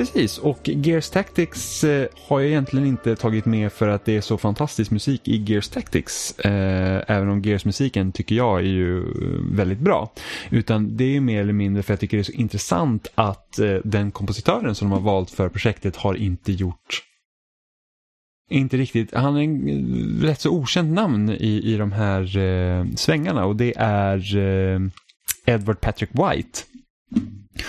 Precis, 0.00 0.38
och 0.38 0.68
Gears 0.68 1.10
Tactics 1.10 1.84
eh, 1.84 2.08
har 2.28 2.40
jag 2.40 2.48
egentligen 2.48 2.86
inte 2.86 3.16
tagit 3.16 3.44
med 3.44 3.72
för 3.72 3.88
att 3.88 4.04
det 4.04 4.16
är 4.16 4.20
så 4.20 4.38
fantastisk 4.38 4.90
musik 4.90 5.28
i 5.28 5.36
Gears 5.36 5.68
Tactics. 5.68 6.38
Eh, 6.38 7.04
även 7.06 7.28
om 7.28 7.42
Gears-musiken 7.42 8.12
tycker 8.12 8.34
jag 8.34 8.58
är 8.58 8.64
ju 8.64 8.98
eh, 8.98 9.56
väldigt 9.56 9.78
bra. 9.78 10.12
Utan 10.50 10.96
det 10.96 11.16
är 11.16 11.20
mer 11.20 11.40
eller 11.40 11.52
mindre 11.52 11.82
för 11.82 11.94
att 11.94 11.96
jag 11.96 12.00
tycker 12.00 12.16
det 12.16 12.20
är 12.20 12.24
så 12.24 12.32
intressant 12.32 13.08
att 13.14 13.58
eh, 13.58 13.76
den 13.84 14.10
kompositören 14.10 14.74
som 14.74 14.90
de 14.90 14.94
har 14.94 15.12
valt 15.12 15.30
för 15.30 15.48
projektet 15.48 15.96
har 15.96 16.14
inte 16.14 16.52
gjort 16.52 17.02
inte 18.50 18.76
riktigt, 18.76 19.14
han 19.14 19.36
är 19.36 19.42
en 19.42 19.68
eh, 19.68 20.26
rätt 20.26 20.40
så 20.40 20.50
okänt 20.50 20.92
namn 20.92 21.30
i, 21.30 21.72
i 21.74 21.76
de 21.76 21.92
här 21.92 22.36
eh, 22.36 22.86
svängarna 22.96 23.44
och 23.44 23.56
det 23.56 23.74
är 23.76 24.36
eh, 24.36 24.80
Edward 25.46 25.80
Patrick 25.80 26.10
White. 26.12 26.60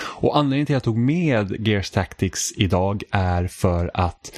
Och 0.00 0.36
anledningen 0.36 0.66
till 0.66 0.76
att 0.76 0.86
jag 0.86 0.94
tog 0.94 0.98
med 0.98 1.68
Gears 1.68 1.90
Tactics 1.90 2.52
idag 2.56 3.02
är 3.10 3.46
för 3.46 3.90
att 3.94 4.32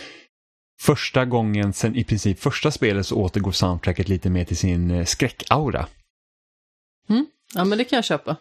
första 0.81 1.25
gången 1.25 1.73
sen 1.73 1.97
i 1.97 2.05
princip 2.05 2.41
första 2.41 2.71
spelet 2.71 3.07
så 3.07 3.17
återgår 3.17 3.53
soundtracket 3.53 4.09
lite 4.09 4.31
mer 4.31 4.45
till 4.45 4.57
sin 4.57 4.91
eh, 4.91 5.05
skräckaura. 5.05 5.87
Ja, 7.55 7.65
men 7.65 7.79
det 7.79 7.85
kan 7.85 7.97
jag 7.97 8.05
köpa. 8.05 8.37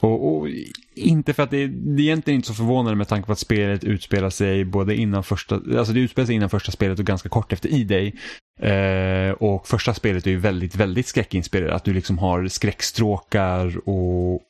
Och, 0.00 0.36
och 0.36 0.48
inte 0.94 1.32
för 1.32 1.42
att 1.42 1.50
det, 1.50 1.66
det 1.66 2.02
är 2.02 2.04
egentligen 2.04 2.36
inte 2.36 2.48
så 2.48 2.54
förvånande 2.54 2.96
med 2.96 3.08
tanke 3.08 3.26
på 3.26 3.32
att 3.32 3.38
spelet 3.38 3.84
utspelar 3.84 4.30
sig 4.30 4.64
både 4.64 4.96
innan 4.96 5.24
första, 5.24 5.54
alltså 5.54 5.92
det 5.92 6.00
utspelar 6.00 6.26
sig 6.26 6.34
innan 6.34 6.50
första 6.50 6.72
spelet 6.72 6.98
och 6.98 7.04
ganska 7.04 7.28
kort 7.28 7.52
efter 7.52 7.74
E-Day. 7.74 8.14
Eh, 8.60 9.30
och 9.30 9.68
första 9.68 9.94
spelet 9.94 10.26
är 10.26 10.30
ju 10.30 10.38
väldigt, 10.38 10.76
väldigt 10.76 11.06
skräckinspirerat. 11.06 11.74
Att 11.74 11.84
du 11.84 11.92
liksom 11.92 12.18
har 12.18 12.48
skräckstråkar 12.48 13.88
och, 13.88 14.40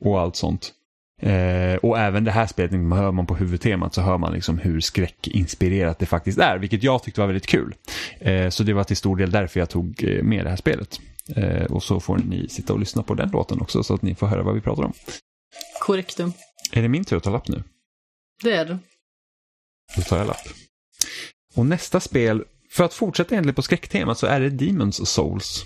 och 0.00 0.20
allt 0.20 0.36
sånt. 0.36 0.72
Eh, 1.22 1.76
och 1.76 1.98
även 1.98 2.24
det 2.24 2.30
här 2.30 2.46
spelet, 2.46 2.72
man 2.72 2.98
hör 2.98 3.12
man 3.12 3.26
på 3.26 3.34
huvudtemat 3.34 3.94
så 3.94 4.00
hör 4.00 4.18
man 4.18 4.32
liksom 4.32 4.58
hur 4.58 4.80
skräckinspirerat 4.80 5.98
det 5.98 6.06
faktiskt 6.06 6.38
är, 6.38 6.58
vilket 6.58 6.82
jag 6.82 7.02
tyckte 7.02 7.20
var 7.20 7.26
väldigt 7.26 7.46
kul. 7.46 7.74
Eh, 8.18 8.48
så 8.48 8.62
det 8.62 8.72
var 8.72 8.84
till 8.84 8.96
stor 8.96 9.16
del 9.16 9.30
därför 9.30 9.60
jag 9.60 9.70
tog 9.70 10.04
eh, 10.04 10.22
med 10.22 10.44
det 10.44 10.50
här 10.50 10.56
spelet. 10.56 11.00
Eh, 11.36 11.64
och 11.64 11.82
så 11.82 12.00
får 12.00 12.18
ni 12.18 12.48
sitta 12.48 12.72
och 12.72 12.78
lyssna 12.78 13.02
på 13.02 13.14
den 13.14 13.30
låten 13.30 13.60
också 13.60 13.82
så 13.82 13.94
att 13.94 14.02
ni 14.02 14.14
får 14.14 14.26
höra 14.26 14.42
vad 14.42 14.54
vi 14.54 14.60
pratar 14.60 14.82
om. 14.82 14.92
Korrektum. 15.80 16.32
Är 16.72 16.82
det 16.82 16.88
min 16.88 17.04
tur 17.04 17.16
att 17.16 17.22
ta 17.22 17.30
lapp 17.30 17.48
nu? 17.48 17.62
Det 18.42 18.52
är 18.52 18.64
det. 18.64 18.78
Då 19.96 20.02
tar 20.02 20.18
jag 20.18 20.26
lapp. 20.26 20.48
Och 21.54 21.66
nästa 21.66 22.00
spel, 22.00 22.44
för 22.70 22.84
att 22.84 22.94
fortsätta 22.94 23.34
egentligen 23.34 23.54
på 23.54 23.62
skräcktemat 23.62 24.18
så 24.18 24.26
är 24.26 24.40
det 24.40 24.50
Demons 24.50 25.08
Souls. 25.10 25.64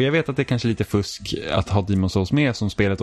Och 0.00 0.04
jag 0.04 0.12
vet 0.12 0.28
att 0.28 0.36
det 0.36 0.42
är 0.42 0.44
kanske 0.44 0.68
lite 0.68 0.84
fusk 0.84 1.34
att 1.50 1.68
ha 1.68 1.82
Demon's 1.82 2.08
Souls 2.08 2.32
med 2.32 2.56
som 2.56 2.70
spelet 2.70 2.98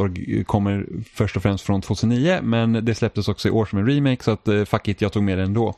kommer 0.45 0.85
först 1.13 1.35
och 1.35 1.43
främst 1.43 1.65
från 1.65 1.81
2009 1.81 2.39
men 2.43 2.85
det 2.85 2.95
släpptes 2.95 3.27
också 3.27 3.47
i 3.47 3.51
år 3.51 3.65
som 3.65 3.79
en 3.79 3.87
remake 3.87 4.23
så 4.23 4.31
att 4.31 4.47
eh, 4.47 4.65
fuck 4.65 4.87
it, 4.87 5.01
jag 5.01 5.13
tog 5.13 5.23
med 5.23 5.37
det 5.37 5.43
ändå. 5.43 5.75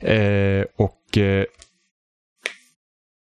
Eh, 0.00 0.64
och 0.76 1.18
eh, 1.18 1.44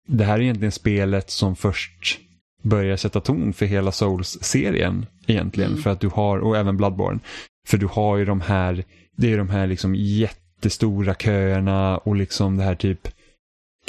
det 0.08 0.24
här 0.24 0.36
är 0.36 0.42
egentligen 0.42 0.72
spelet 0.72 1.30
som 1.30 1.56
först 1.56 2.20
börjar 2.64 2.98
sätta 2.98 3.22
ton 3.22 3.54
för 3.54 3.66
hela 3.66 3.92
Souls-serien 3.92 5.06
egentligen. 5.28 5.72
Mm. 5.72 5.84
För 5.84 5.90
att 5.90 6.02
du 6.02 6.08
har, 6.08 6.40
och 6.40 6.58
även 6.58 6.78
Bloodborne, 6.78 7.20
för 7.68 7.78
du 7.78 7.88
har 7.88 8.18
ju 8.18 8.26
de 8.26 8.42
här, 8.42 8.84
det 9.18 9.34
är 9.34 9.38
de 9.38 9.50
här 9.50 9.68
liksom 9.68 9.96
jättestora 9.96 11.16
köerna 11.16 11.98
och 11.98 12.16
liksom 12.16 12.58
det 12.58 12.64
här 12.64 12.76
typ 12.76 13.08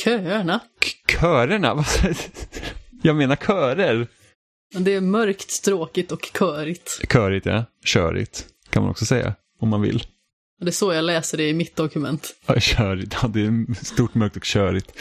Köerna. 0.05 0.59
K- 0.59 1.21
körerna? 1.21 1.85
Jag 3.07 3.17
menar 3.17 3.37
körer. 3.37 4.07
Det 4.79 4.95
är 4.95 5.01
mörkt, 5.01 5.65
tråkigt 5.65 6.13
och 6.13 6.21
körigt. 6.39 7.01
Körigt, 7.13 7.47
ja. 7.47 7.65
Körigt, 7.85 8.47
kan 8.71 8.83
man 8.83 8.91
också 8.91 9.05
säga. 9.05 9.35
Om 9.61 9.69
man 9.69 9.83
vill. 9.83 10.05
Det 10.61 10.67
är 10.67 10.73
så 10.73 10.93
jag 10.93 11.05
läser 11.05 11.39
det 11.39 11.49
i 11.49 11.55
mitt 11.55 11.77
dokument. 11.77 12.35
Ja, 12.47 12.55
körigt. 12.61 13.17
Ja, 13.23 13.29
det 13.29 13.41
är 13.41 13.85
stort, 13.85 14.15
mörkt 14.15 14.37
och 14.37 14.45
körigt. 14.45 14.93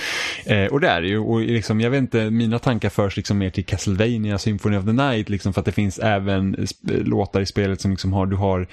Eh, 0.45 0.65
och 0.65 0.79
det 0.79 0.87
är 0.87 1.01
det 1.01 1.07
ju. 1.07 1.19
Och 1.19 1.39
liksom, 1.39 1.81
jag 1.81 1.89
vet 1.89 1.97
inte, 1.97 2.29
mina 2.29 2.59
tankar 2.59 2.89
förs 2.89 3.17
liksom 3.17 3.37
mer 3.37 3.49
till 3.49 3.65
Castlevania 3.65 4.37
Symphony 4.37 4.77
of 4.77 4.85
the 4.85 4.91
Night. 4.91 5.29
Liksom, 5.29 5.53
för 5.53 5.61
att 5.61 5.65
det 5.65 5.71
finns 5.71 5.99
även 5.99 6.67
låtar 6.81 7.41
i 7.41 7.45
spelet 7.45 7.81
som 7.81 7.91
liksom 7.91 8.13
har, 8.13 8.25
du 8.25 8.35
har 8.35 8.67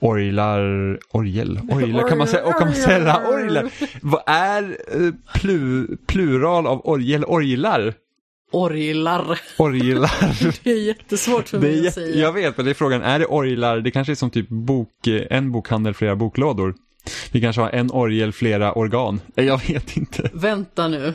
orglar, 0.00 0.98
orgel, 1.10 1.60
orglar 1.70 2.08
kan 2.08 2.18
man 2.18 2.28
säga, 2.28 2.44
och 2.44 2.58
kan 2.58 2.68
man 2.68 2.76
säga 2.76 3.28
orglar? 3.28 3.70
Vad 4.02 4.22
är 4.26 4.62
eh, 4.88 5.12
plu, 5.34 5.86
plural 6.06 6.66
av 6.66 6.86
orgel, 6.86 7.24
orglar? 7.24 7.94
Orglar. 8.50 9.40
Orglar. 9.58 10.60
Det 10.64 10.70
är 10.72 10.82
jättesvårt 10.82 11.48
för 11.48 11.58
mig 11.58 11.88
att 11.88 11.94
säga. 11.94 12.16
jag 12.16 12.32
vet, 12.32 12.56
men 12.56 12.66
det 12.66 12.72
är 12.72 12.74
frågan, 12.74 13.02
är 13.02 13.18
det 13.18 13.26
orglar? 13.26 13.80
Det 13.80 13.90
kanske 13.90 14.12
är 14.12 14.14
som 14.14 14.30
typ 14.30 14.48
bok, 14.48 15.06
en 15.30 15.52
bokhandel, 15.52 15.94
flera 15.94 16.16
boklådor. 16.16 16.74
Vi 17.32 17.40
kanske 17.40 17.62
har 17.62 17.70
en 17.70 17.90
orgel, 17.90 18.32
flera 18.32 18.72
organ. 18.72 19.20
Eh, 19.36 19.44
Jag 19.44 19.60
vet 19.68 19.96
inte. 19.96 20.30
Vänta 20.34 20.88
nu. 20.88 21.14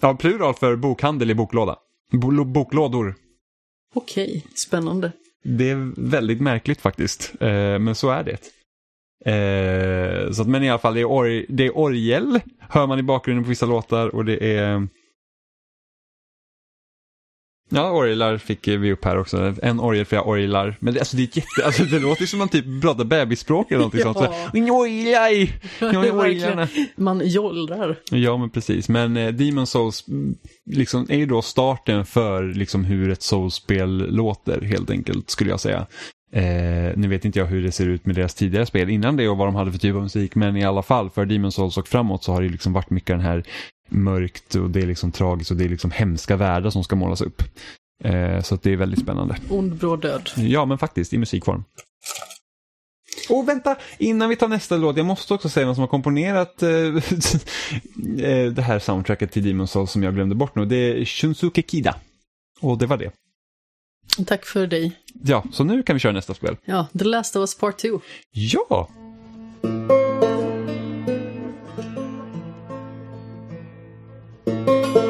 Ja, 0.00 0.14
plural 0.14 0.54
för 0.54 0.76
bokhandel 0.76 1.30
i 1.30 1.34
boklåda. 1.34 1.76
Bo, 2.12 2.44
boklådor. 2.44 3.14
Okej, 3.94 4.46
spännande. 4.54 5.12
Det 5.44 5.70
är 5.70 5.92
väldigt 6.10 6.40
märkligt 6.40 6.80
faktiskt, 6.80 7.32
eh, 7.40 7.48
men 7.78 7.94
så 7.94 8.10
är 8.10 8.24
det. 8.24 8.38
Eh, 9.26 10.32
så 10.32 10.42
att, 10.42 10.48
men 10.48 10.62
i 10.64 10.70
alla 10.70 10.78
fall, 10.78 10.94
det 10.94 11.00
är, 11.00 11.08
or, 11.08 11.44
det 11.48 11.66
är 11.66 11.78
orgel, 11.78 12.40
hör 12.58 12.86
man 12.86 12.98
i 12.98 13.02
bakgrunden 13.02 13.44
på 13.44 13.48
vissa 13.48 13.66
låtar 13.66 14.14
och 14.14 14.24
det 14.24 14.56
är... 14.56 14.88
Ja, 17.70 17.90
orglar 17.90 18.38
fick 18.38 18.68
vi 18.68 18.92
upp 18.92 19.04
här 19.04 19.18
också. 19.18 19.54
En 19.62 19.80
orgel, 19.80 20.04
flera 20.04 20.22
orglar. 20.22 20.76
Men 20.80 20.94
det, 20.94 21.00
alltså, 21.00 21.16
det, 21.16 21.22
är 21.22 21.36
jätte, 21.36 21.66
alltså, 21.66 21.84
det 21.84 21.98
låter 21.98 22.26
som 22.26 22.38
man 22.38 22.48
typ 22.48 22.82
pratar 22.82 23.04
bebisspråk 23.04 23.70
eller 23.70 23.78
någonting 23.78 24.00
Ja. 24.04 24.14
sånt. 24.14 24.18
Så, 24.18 24.56
Man 26.96 27.28
jollrar. 27.28 27.96
Ja, 28.10 28.36
men 28.36 28.50
precis. 28.50 28.88
Men 28.88 29.16
eh, 29.16 29.32
Demon 29.32 29.66
Souls 29.66 30.08
mm, 30.08 30.34
liksom, 30.70 31.06
är 31.08 31.16
ju 31.16 31.26
då 31.26 31.42
starten 31.42 32.06
för 32.06 32.42
liksom, 32.42 32.84
hur 32.84 33.10
ett 33.10 33.22
Souls-spel 33.22 34.14
låter, 34.14 34.60
helt 34.60 34.90
enkelt, 34.90 35.30
skulle 35.30 35.50
jag 35.50 35.60
säga. 35.60 35.86
Eh, 36.32 36.96
nu 36.96 37.08
vet 37.08 37.24
inte 37.24 37.38
jag 37.38 37.46
hur 37.46 37.62
det 37.62 37.72
ser 37.72 37.86
ut 37.88 38.06
med 38.06 38.14
deras 38.16 38.34
tidigare 38.34 38.66
spel 38.66 38.90
innan 38.90 39.16
det 39.16 39.28
och 39.28 39.36
vad 39.36 39.48
de 39.48 39.54
hade 39.54 39.72
för 39.72 39.78
typ 39.78 39.94
av 39.94 40.02
musik, 40.02 40.34
men 40.34 40.56
i 40.56 40.64
alla 40.64 40.82
fall 40.82 41.10
för 41.10 41.24
Demon 41.26 41.52
Souls 41.52 41.78
och 41.78 41.88
framåt 41.88 42.24
så 42.24 42.32
har 42.32 42.42
det 42.42 42.48
liksom 42.48 42.72
varit 42.72 42.90
mycket 42.90 43.08
den 43.08 43.20
här 43.20 43.44
mörkt 43.94 44.54
och 44.54 44.70
det 44.70 44.80
är 44.80 44.86
liksom 44.86 45.12
tragiskt 45.12 45.50
och 45.50 45.56
det 45.56 45.64
är 45.64 45.68
liksom 45.68 45.90
hemska 45.90 46.36
världar 46.36 46.70
som 46.70 46.84
ska 46.84 46.96
målas 46.96 47.20
upp. 47.20 47.42
Eh, 48.04 48.42
så 48.42 48.58
det 48.62 48.72
är 48.72 48.76
väldigt 48.76 49.00
spännande. 49.00 49.36
Ond, 49.50 49.74
bråd 49.76 50.00
död. 50.00 50.30
Ja, 50.36 50.64
men 50.64 50.78
faktiskt 50.78 51.12
i 51.12 51.18
musikform. 51.18 51.64
Och 53.28 53.48
vänta, 53.48 53.76
innan 53.98 54.28
vi 54.28 54.36
tar 54.36 54.48
nästa 54.48 54.76
låt, 54.76 54.96
jag 54.96 55.06
måste 55.06 55.34
också 55.34 55.48
säga 55.48 55.66
vem 55.66 55.74
som 55.74 55.80
har 55.80 55.88
komponerat 55.88 56.62
eh, 56.62 56.70
eh, 58.18 58.52
det 58.52 58.62
här 58.62 58.78
soundtracket 58.78 59.32
till 59.32 59.46
Demon's 59.46 59.66
Souls 59.66 59.90
som 59.90 60.02
jag 60.02 60.14
glömde 60.14 60.34
bort 60.34 60.54
nu. 60.54 60.64
Det 60.64 60.76
är 60.76 61.04
Shunsuke 61.04 61.62
Kida. 61.62 61.96
Och 62.60 62.78
det 62.78 62.86
var 62.86 62.96
det. 62.96 63.10
Tack 64.26 64.44
för 64.44 64.66
dig. 64.66 64.92
Ja, 65.22 65.44
så 65.52 65.64
nu 65.64 65.82
kan 65.82 65.96
vi 65.96 66.00
köra 66.00 66.12
nästa 66.12 66.34
spel. 66.34 66.56
Ja, 66.64 66.86
The 66.98 67.04
Last 67.04 67.36
of 67.36 67.40
Us 67.40 67.58
Part 67.58 67.78
2. 67.78 68.00
Ja! 68.30 68.88
Música 74.66 75.03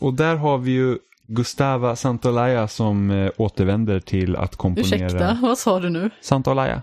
Och 0.00 0.14
där 0.14 0.36
har 0.36 0.58
vi 0.58 0.70
ju 0.70 0.98
Gustava 1.26 1.96
Santolaya 1.96 2.68
som 2.68 3.10
eh, 3.10 3.30
återvänder 3.36 4.00
till 4.00 4.36
att 4.36 4.56
komponera. 4.56 5.06
Ursäkta, 5.06 5.38
vad 5.42 5.58
sa 5.58 5.80
du 5.80 5.90
nu? 5.90 6.10
Santolaya. 6.20 6.82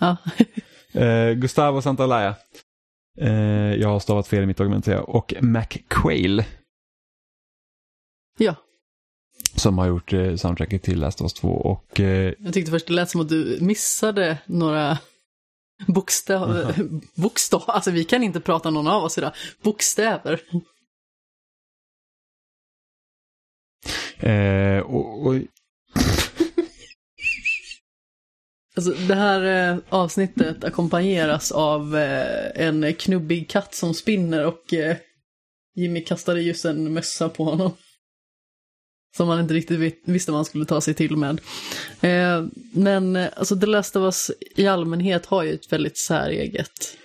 Ja, 0.00 0.16
Eh, 0.96 1.32
Gustavo 1.32 1.82
Santolaya. 1.82 2.34
Eh, 3.20 3.74
jag 3.74 3.88
har 3.88 4.00
stavat 4.00 4.28
fel 4.28 4.42
i 4.42 4.46
mitt 4.46 4.86
jag. 4.86 5.08
Och 5.08 5.34
Mac 5.40 5.66
Quayle 5.88 6.44
ja. 8.38 8.54
som 9.54 9.78
har 9.78 9.86
gjort 9.86 10.12
eh, 10.12 10.34
soundtracket 10.36 10.82
till 10.82 11.00
Last 11.00 11.20
of 11.20 11.24
Us 11.24 11.34
2. 11.34 11.48
Och 11.48 12.00
eh, 12.00 12.32
Jag 12.38 12.54
tyckte 12.54 12.70
först 12.70 12.86
det 12.86 12.92
lät 12.92 13.10
som 13.10 13.20
att 13.20 13.28
du 13.28 13.58
missade 13.60 14.38
några 14.46 14.98
bokstäver. 15.86 16.74
Bokstav, 17.14 17.62
alltså 17.66 17.90
vi 17.90 18.04
kan 18.04 18.22
inte 18.22 18.40
prata 18.40 18.70
någon 18.70 18.88
av 18.88 19.04
oss 19.04 19.18
idag. 19.18 19.32
Bokstäver. 19.62 20.40
Eh, 24.20 24.78
och, 24.78 25.26
och... 25.26 25.34
Alltså, 28.76 28.92
det 29.08 29.14
här 29.14 29.70
eh, 29.72 29.78
avsnittet 29.88 30.64
ackompanjeras 30.64 31.52
av 31.52 31.96
eh, 31.96 32.66
en 32.66 32.94
knubbig 32.94 33.50
katt 33.50 33.74
som 33.74 33.94
spinner 33.94 34.46
och 34.46 34.74
eh, 34.74 34.96
Jimmy 35.74 36.00
kastade 36.00 36.40
just 36.40 36.64
en 36.64 36.92
mössa 36.92 37.28
på 37.28 37.44
honom. 37.44 37.72
Som 39.16 39.28
han 39.28 39.40
inte 39.40 39.54
riktigt 39.54 40.00
visste 40.04 40.30
vad 40.30 40.38
han 40.38 40.44
skulle 40.44 40.64
ta 40.64 40.80
sig 40.80 40.94
till 40.94 41.16
med. 41.16 41.40
Eh, 42.00 42.46
men 42.72 43.16
alltså 43.16 43.60
The 43.60 43.66
Last 43.66 43.96
of 43.96 44.00
Us 44.02 44.30
i 44.56 44.66
allmänhet 44.66 45.26
har 45.26 45.42
ju 45.42 45.52
ett 45.52 45.72
väldigt 45.72 45.98
säreget 45.98 46.96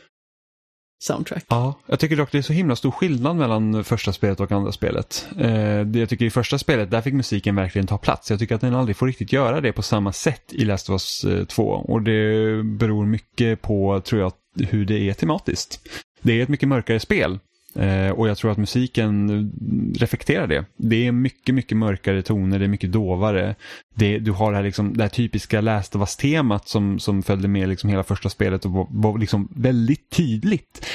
soundtrack. 1.04 1.46
Ja, 1.48 1.80
jag 1.86 2.00
tycker 2.00 2.16
dock 2.16 2.32
det 2.32 2.38
är 2.38 2.42
så 2.42 2.54
himla 2.54 2.76
stor 2.76 2.92
skillnad 2.92 3.36
mellan 3.36 3.84
första 3.84 4.14
spelet 4.14 4.40
och 4.40 4.52
andra 4.52 4.72
spelet. 4.72 5.28
Eh, 5.40 5.82
jag 5.82 6.10
tycker 6.10 6.26
i 6.26 6.30
första 6.30 6.58
spelet, 6.58 6.92
där 6.92 7.02
fick 7.02 7.14
musiken 7.14 7.56
verkligen 7.56 7.88
ta 7.88 7.98
plats. 7.98 8.30
Jag 8.30 8.40
tycker 8.40 8.56
att 8.56 8.62
den 8.62 8.76
aldrig 8.76 8.96
får 8.96 9.08
riktigt 9.08 9.34
göra 9.34 9.62
det 9.62 9.72
på 9.72 9.82
samma 9.82 10.14
sätt 10.14 10.54
i 10.54 10.66
Last 10.66 10.90
of 10.90 10.94
Us 10.94 11.24
eh, 11.24 11.46
2. 11.46 11.64
Och 11.64 12.02
det 12.02 12.64
beror 12.64 13.06
mycket 13.06 13.62
på, 13.62 14.02
tror 14.06 14.22
jag, 14.22 14.34
hur 14.70 14.86
det 14.86 15.10
är 15.10 15.14
tematiskt. 15.14 15.80
Det 16.22 16.40
är 16.40 16.44
ett 16.44 16.50
mycket 16.50 16.70
mörkare 16.70 17.00
spel. 17.00 17.40
Eh, 17.75 18.09
och 18.09 18.30
jag 18.30 18.38
tror 18.38 18.51
att 18.51 18.58
musiken 18.58 19.51
reflekterar 20.00 20.48
det. 20.48 20.66
Det 20.77 21.08
är 21.08 21.11
mycket, 21.11 21.56
mycket 21.56 21.77
mörkare 21.77 22.22
toner, 22.22 22.59
det 22.59 22.66
är 22.66 22.69
mycket 22.69 22.91
dovare. 22.91 23.56
Det, 23.95 24.19
du 24.19 24.32
har 24.32 24.51
det 24.51 24.58
här, 24.58 24.64
liksom, 24.64 24.98
det 24.98 25.03
här 25.03 25.09
typiska 25.09 25.61
Last 25.61 25.95
of 25.95 26.00
Us-temat 26.00 26.67
som, 26.67 27.00
som 27.00 27.24
följde 27.24 27.48
med 27.48 27.69
liksom 27.69 27.90
hela 27.90 28.03
första 28.03 28.30
spelet 28.30 28.66
och 28.66 28.72
var, 28.72 28.88
var 28.90 29.17
liksom 29.17 29.48
väldigt 29.56 30.09
tydligt. 30.09 30.85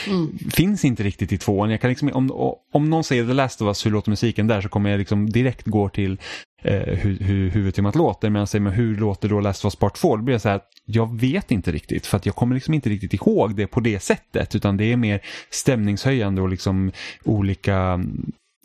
Finns 0.53 0.85
inte 0.85 1.03
riktigt 1.03 1.33
i 1.33 1.39
tvåan. 1.39 1.71
Jag 1.71 1.81
kan 1.81 1.91
liksom, 1.91 2.11
om, 2.13 2.55
om 2.73 2.91
någon 2.91 3.05
säger 3.05 3.27
The 3.27 3.33
Last 3.33 3.63
of 3.63 3.67
Us, 3.67 3.87
hur 3.87 3.91
låter 3.91 4.11
musiken 4.11 4.47
där? 4.47 4.61
Så 4.61 4.69
kommer 4.69 4.91
jag 4.91 4.99
liksom 4.99 5.31
direkt 5.31 5.67
gå 5.67 5.89
till 5.89 6.13
eh, 6.13 6.56
Eh, 6.67 6.99
hur, 6.99 7.19
hur 7.19 7.51
huvudtemat 7.51 7.95
låter. 7.95 8.31
Men 8.31 8.41
jag 8.41 8.49
säger, 8.49 8.63
men 8.63 8.73
hur 8.73 8.97
låter 8.97 9.29
då 9.29 9.41
Last 9.41 9.65
of 9.65 9.69
Us 9.69 9.77
Part 9.77 9.95
2? 9.95 10.17
Då 10.17 10.23
blir 10.23 10.35
jag 10.35 10.41
så 10.41 10.49
här, 10.49 10.61
jag 10.85 11.21
vet 11.21 11.51
inte 11.51 11.73
riktigt. 11.73 12.07
För 12.07 12.17
att 12.17 12.27
jag 12.27 12.35
kommer 12.35 12.55
liksom 12.55 12.75
inte 12.75 12.89
riktigt 12.89 13.15
ihåg 13.15 13.57
det 13.57 13.67
på 13.67 13.81
det 13.81 14.01
sättet. 14.01 14.55
Utan 14.55 14.77
det 14.77 14.93
är 14.93 14.97
mer 14.97 15.21
stämningshöjande 15.51 16.43
och 16.43 16.49
liksom 16.49 16.93
olika 17.25 18.05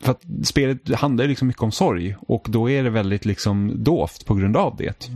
för 0.01 0.11
att 0.11 0.23
spelet 0.43 0.95
handlar 0.95 1.23
ju 1.23 1.29
liksom 1.29 1.47
mycket 1.47 1.63
om 1.63 1.71
sorg 1.71 2.15
och 2.27 2.47
då 2.49 2.69
är 2.69 2.83
det 2.83 2.89
väldigt 2.89 3.25
liksom 3.25 3.83
dovt 3.83 4.25
på 4.25 4.35
grund 4.35 4.57
av 4.57 4.75
det. 4.77 5.09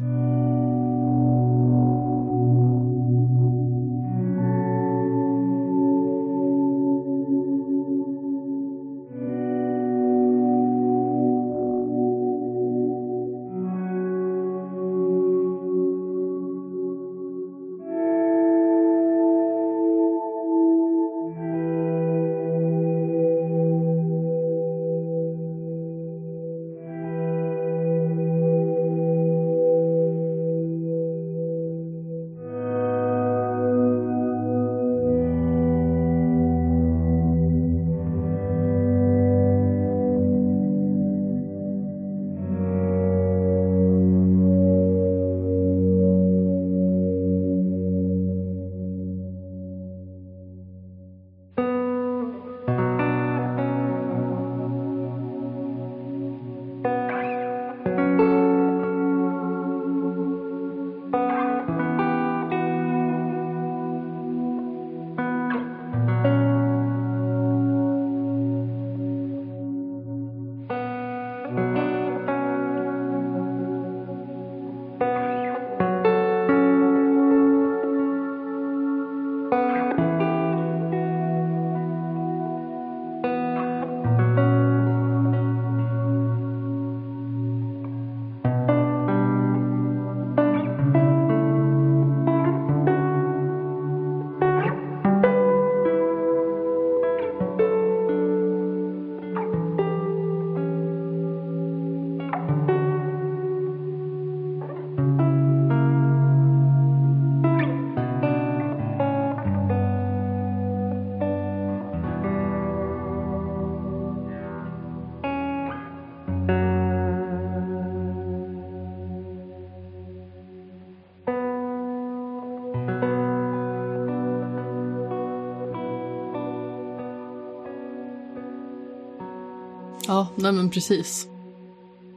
Precis. 130.76 131.28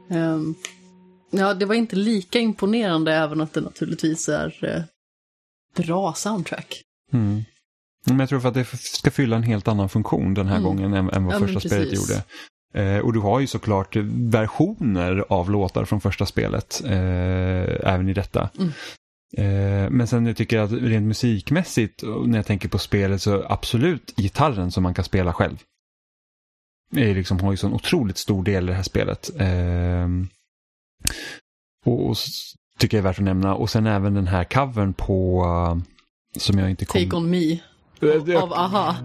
Ehm, 0.09 0.55
ja, 1.31 1.53
det 1.53 1.65
var 1.65 1.75
inte 1.75 1.95
lika 1.95 2.39
imponerande 2.39 3.13
även 3.13 3.41
att 3.41 3.53
det 3.53 3.61
naturligtvis 3.61 4.29
är 4.29 4.65
eh, 4.75 4.83
bra 5.83 6.13
soundtrack. 6.13 6.81
Mm. 7.13 7.43
Men 8.05 8.19
jag 8.19 8.29
tror 8.29 8.39
för 8.39 8.47
att 8.47 8.53
det 8.53 8.65
ska 8.79 9.11
fylla 9.11 9.35
en 9.35 9.43
helt 9.43 9.67
annan 9.67 9.89
funktion 9.89 10.33
den 10.33 10.47
här 10.47 10.57
Mm. 10.57 10.63
gången 10.63 10.93
än, 10.93 11.09
än 11.09 11.25
vad 11.25 11.35
Ja, 11.35 11.39
första 11.39 11.59
spelet 11.59 11.93
gjorde. 11.93 12.23
Eh, 12.73 12.99
och 12.99 13.13
du 13.13 13.19
har 13.19 13.39
ju 13.39 13.47
såklart 13.47 13.95
versioner 14.13 15.25
av 15.29 15.49
låtar 15.51 15.85
från 15.85 16.01
första 16.01 16.25
spelet 16.25 16.81
eh, 16.85 17.93
även 17.93 18.09
i 18.09 18.13
detta. 18.13 18.49
Mm. 18.57 18.71
Eh, 19.37 19.89
men 19.89 20.07
sen 20.07 20.25
jag 20.25 20.37
tycker 20.37 20.57
jag 20.57 20.65
att 20.65 20.81
rent 20.81 21.07
musikmässigt, 21.07 22.03
när 22.25 22.37
jag 22.37 22.45
tänker 22.45 22.69
på 22.69 22.77
spelet, 22.77 23.21
så 23.21 23.45
absolut 23.49 24.13
gitarren 24.17 24.71
som 24.71 24.83
man 24.83 24.93
kan 24.93 25.05
spela 25.05 25.33
själv. 25.33 25.57
Är 26.95 27.15
liksom, 27.15 27.39
har 27.39 27.51
ju 27.51 27.57
en 27.63 27.73
otroligt 27.73 28.17
stor 28.17 28.43
del 28.43 28.63
i 28.63 28.67
det 28.67 28.73
här 28.73 28.83
spelet. 28.83 29.29
Eh, 29.39 30.07
och, 31.85 32.09
och 32.09 32.15
tycker 32.79 32.97
jag 32.97 33.01
är 33.01 33.09
värt 33.09 33.17
att 33.19 33.25
nämna. 33.25 33.55
Och 33.55 33.69
sen 33.69 33.87
även 33.87 34.13
den 34.13 34.27
här 34.27 34.43
covern 34.43 34.93
på, 34.93 35.43
eh, 35.45 35.77
som 36.39 36.59
jag 36.59 36.69
inte 36.69 36.85
kom... 36.85 37.03
Take 37.03 37.15
on 37.15 37.29
me 37.29 37.59
Eh, 38.01 38.23
det- 38.25 38.35
av 38.35 38.53
Aha. 38.53 38.95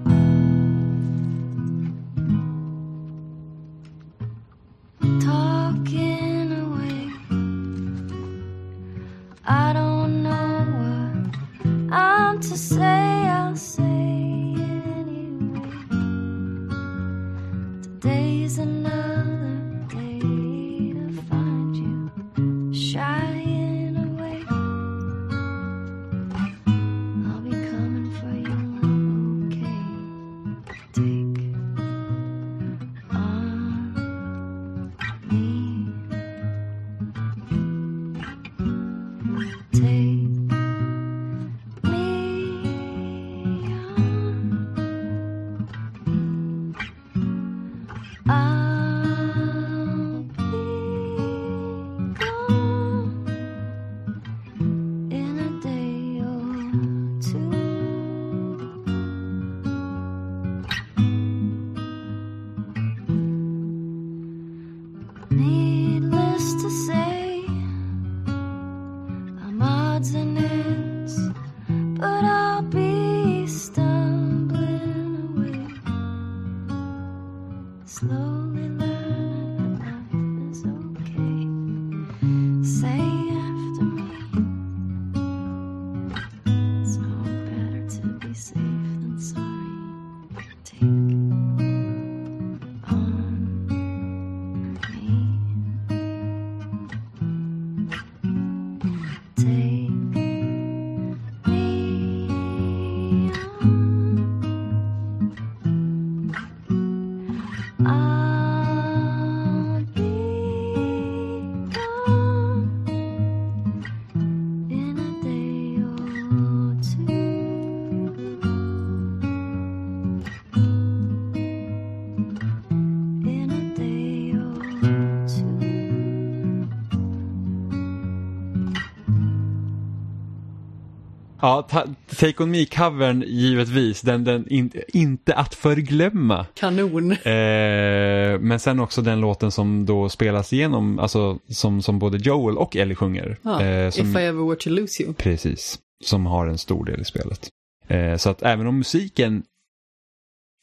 Ja, 131.54 131.62
ta, 131.62 131.86
Take 132.16 132.42
On 132.42 132.50
Me-covern 132.50 133.24
givetvis, 133.26 134.00
den, 134.00 134.24
den 134.24 134.48
in, 134.48 134.70
inte 134.88 135.34
att 135.34 135.54
förglömma. 135.54 136.46
Kanon. 136.54 137.12
Eh, 137.12 138.38
men 138.40 138.60
sen 138.60 138.80
också 138.80 139.02
den 139.02 139.20
låten 139.20 139.50
som 139.50 139.86
då 139.86 140.08
spelas 140.08 140.52
igenom, 140.52 140.98
alltså 140.98 141.38
som, 141.48 141.82
som 141.82 141.98
både 141.98 142.18
Joel 142.18 142.58
och 142.58 142.76
Ellie 142.76 142.94
sjunger. 142.94 143.38
Ja, 143.42 143.62
Eh, 143.62 143.88
If 143.88 143.94
som, 143.94 144.16
I 144.16 144.24
ever 144.24 144.48
were 144.48 144.56
to 144.56 144.70
lose 144.70 145.02
you. 145.02 145.14
Precis, 145.14 145.78
som 146.04 146.26
har 146.26 146.46
en 146.46 146.58
stor 146.58 146.84
del 146.84 147.00
i 147.00 147.04
spelet. 147.04 147.48
Eh, 147.88 148.16
så 148.16 148.30
att 148.30 148.42
även 148.42 148.66
om 148.66 148.78
musiken 148.78 149.42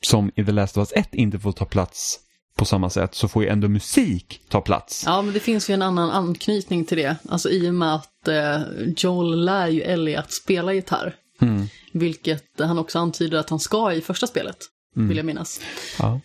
som 0.03 0.31
i 0.35 0.45
The 0.45 0.51
Last 0.51 0.77
of 0.77 0.81
Us 0.81 1.05
1 1.05 1.15
inte 1.15 1.39
får 1.39 1.51
ta 1.51 1.65
plats 1.65 2.19
på 2.57 2.65
samma 2.65 2.89
sätt 2.89 3.15
så 3.15 3.27
får 3.27 3.43
ju 3.43 3.49
ändå 3.49 3.67
musik 3.67 4.41
ta 4.49 4.61
plats. 4.61 5.03
Ja, 5.05 5.21
men 5.21 5.33
det 5.33 5.39
finns 5.39 5.69
ju 5.69 5.73
en 5.73 5.81
annan 5.81 6.09
anknytning 6.09 6.85
till 6.85 6.97
det. 6.97 7.15
Alltså 7.29 7.49
i 7.49 7.69
och 7.69 7.73
med 7.73 7.95
att 7.95 8.10
eh, 8.27 8.61
Joel 8.97 9.45
lär 9.45 9.67
ju 9.67 9.81
Ellie 9.81 10.15
att 10.15 10.31
spela 10.31 10.73
gitarr. 10.73 11.15
Mm. 11.41 11.67
Vilket 11.91 12.59
han 12.59 12.79
också 12.79 12.99
antyder 12.99 13.37
att 13.37 13.49
han 13.49 13.59
ska 13.59 13.93
i 13.93 14.01
första 14.01 14.27
spelet, 14.27 14.57
Mm. 14.95 15.07
vill 15.07 15.17
jag 15.17 15.25
minnas. 15.25 15.61
Ja. 15.99 16.21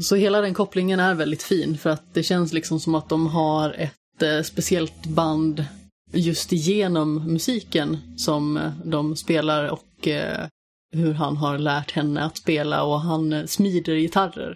Så 0.00 0.16
hela 0.16 0.40
den 0.40 0.54
kopplingen 0.54 1.00
är 1.00 1.14
väldigt 1.14 1.42
fin 1.42 1.78
för 1.78 1.90
att 1.90 2.14
det 2.14 2.22
känns 2.22 2.52
liksom 2.52 2.80
som 2.80 2.94
att 2.94 3.08
de 3.08 3.26
har 3.26 3.70
ett 3.78 4.22
eh, 4.22 4.42
speciellt 4.42 5.06
band 5.06 5.64
just 6.12 6.52
genom 6.52 7.14
musiken 7.32 7.98
som 8.16 8.56
eh, 8.56 8.72
de 8.84 9.16
spelar 9.16 9.68
och 9.68 10.08
eh, 10.08 10.46
hur 10.92 11.12
han 11.12 11.36
har 11.36 11.58
lärt 11.58 11.90
henne 11.90 12.22
att 12.24 12.36
spela 12.36 12.82
och 12.84 13.00
han 13.00 13.32
eh, 13.32 13.46
smider 13.46 13.94
gitarrer. 13.94 14.54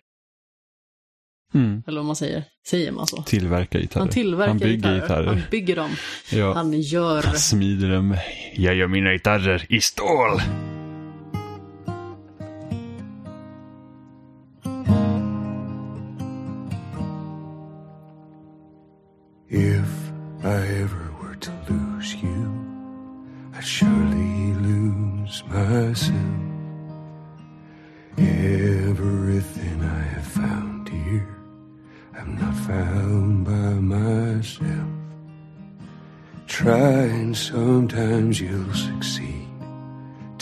Mm. 1.55 1.83
Eller 1.87 1.99
vad 1.99 2.07
man 2.07 2.17
säger. 2.17 2.45
Säger 2.67 2.93
man 2.93 3.07
så? 3.07 3.23
Tillverkar 3.23 3.79
gitarrer. 3.79 4.01
Han 4.01 4.09
tillverkar 4.09 4.49
Han 4.49 4.59
bygger 4.59 4.75
gitarrer. 4.77 5.01
gitarrer. 5.01 5.27
Han 5.27 5.41
bygger 5.51 5.77
dem. 5.77 5.91
Ja. 6.33 6.55
Han 6.55 6.81
gör... 6.81 7.23
Jag 7.25 7.39
smider 7.39 7.89
dem. 7.89 8.17
Jag 8.55 8.75
gör 8.75 8.87
mina 8.87 9.13
gitarrer 9.13 9.67
i 9.69 9.81
stål. 9.81 10.41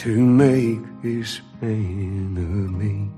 To 0.02 0.16
make 0.18 0.80
of 2.36 2.72
me. 2.82 3.08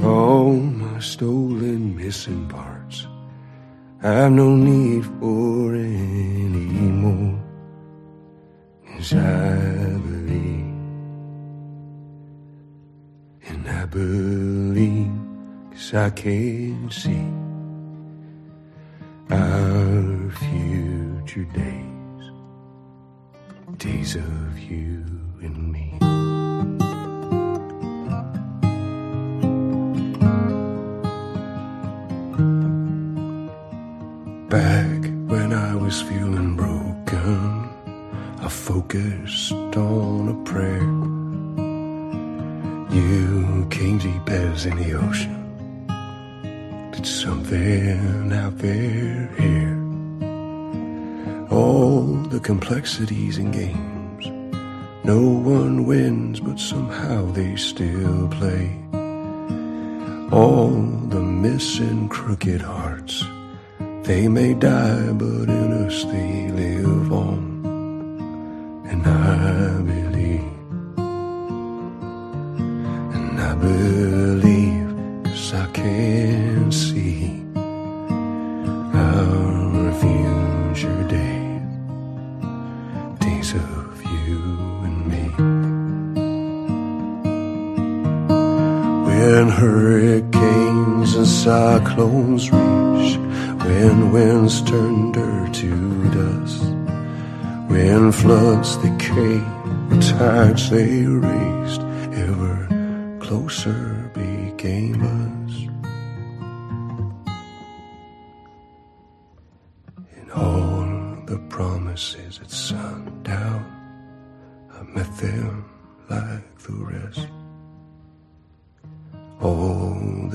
All 0.00 0.52
my 0.52 1.00
stolen 1.00 1.96
missing 1.96 2.46
parts. 2.46 3.04
I've 4.00 4.30
no 4.30 4.54
need 4.54 5.04
for 5.18 5.74
any 5.74 6.88
more. 7.02 7.36
Cause 8.86 9.14
I 9.14 9.98
believe, 10.06 10.74
and 13.48 13.68
I 13.68 13.86
believe, 13.86 15.10
cause 15.72 15.94
I 15.94 16.10
can 16.10 16.88
see 16.92 17.26
our 19.30 20.30
future 20.30 21.48
days, 21.58 21.97
days 24.08 24.16
of 24.16 24.58
you 24.58 25.04
and 25.42 25.72
me. 25.72 25.98
Back 34.48 35.02
when 35.28 35.52
I 35.52 35.74
was 35.74 36.00
feeling 36.02 36.56
broken, 36.56 37.68
I 38.40 38.48
focused 38.48 39.52
on 39.52 40.28
a 40.28 40.44
prayer. 40.44 40.88
You 42.90 43.66
came 43.70 43.98
deep 43.98 44.30
as 44.30 44.64
in 44.64 44.76
the 44.76 44.92
ocean. 44.94 45.36
Did 46.92 47.06
something 47.06 48.32
out 48.32 48.56
there 48.58 49.28
here. 49.38 49.76
All 51.50 52.04
the 52.30 52.40
complexities 52.40 53.38
and 53.38 53.52
games. 53.52 53.97
No 55.08 55.22
one 55.22 55.86
wins, 55.86 56.38
but 56.38 56.60
somehow 56.60 57.32
they 57.32 57.56
still 57.56 58.28
play. 58.28 58.78
All 60.30 60.68
the 61.08 61.22
missing 61.22 62.10
crooked 62.10 62.60
hearts. 62.60 63.24
They 64.02 64.28
may 64.28 64.52
die, 64.52 65.12
but 65.12 65.48
in 65.48 65.72
us 65.86 66.04
they 66.04 66.50
live 66.50 67.10
on. 67.10 67.57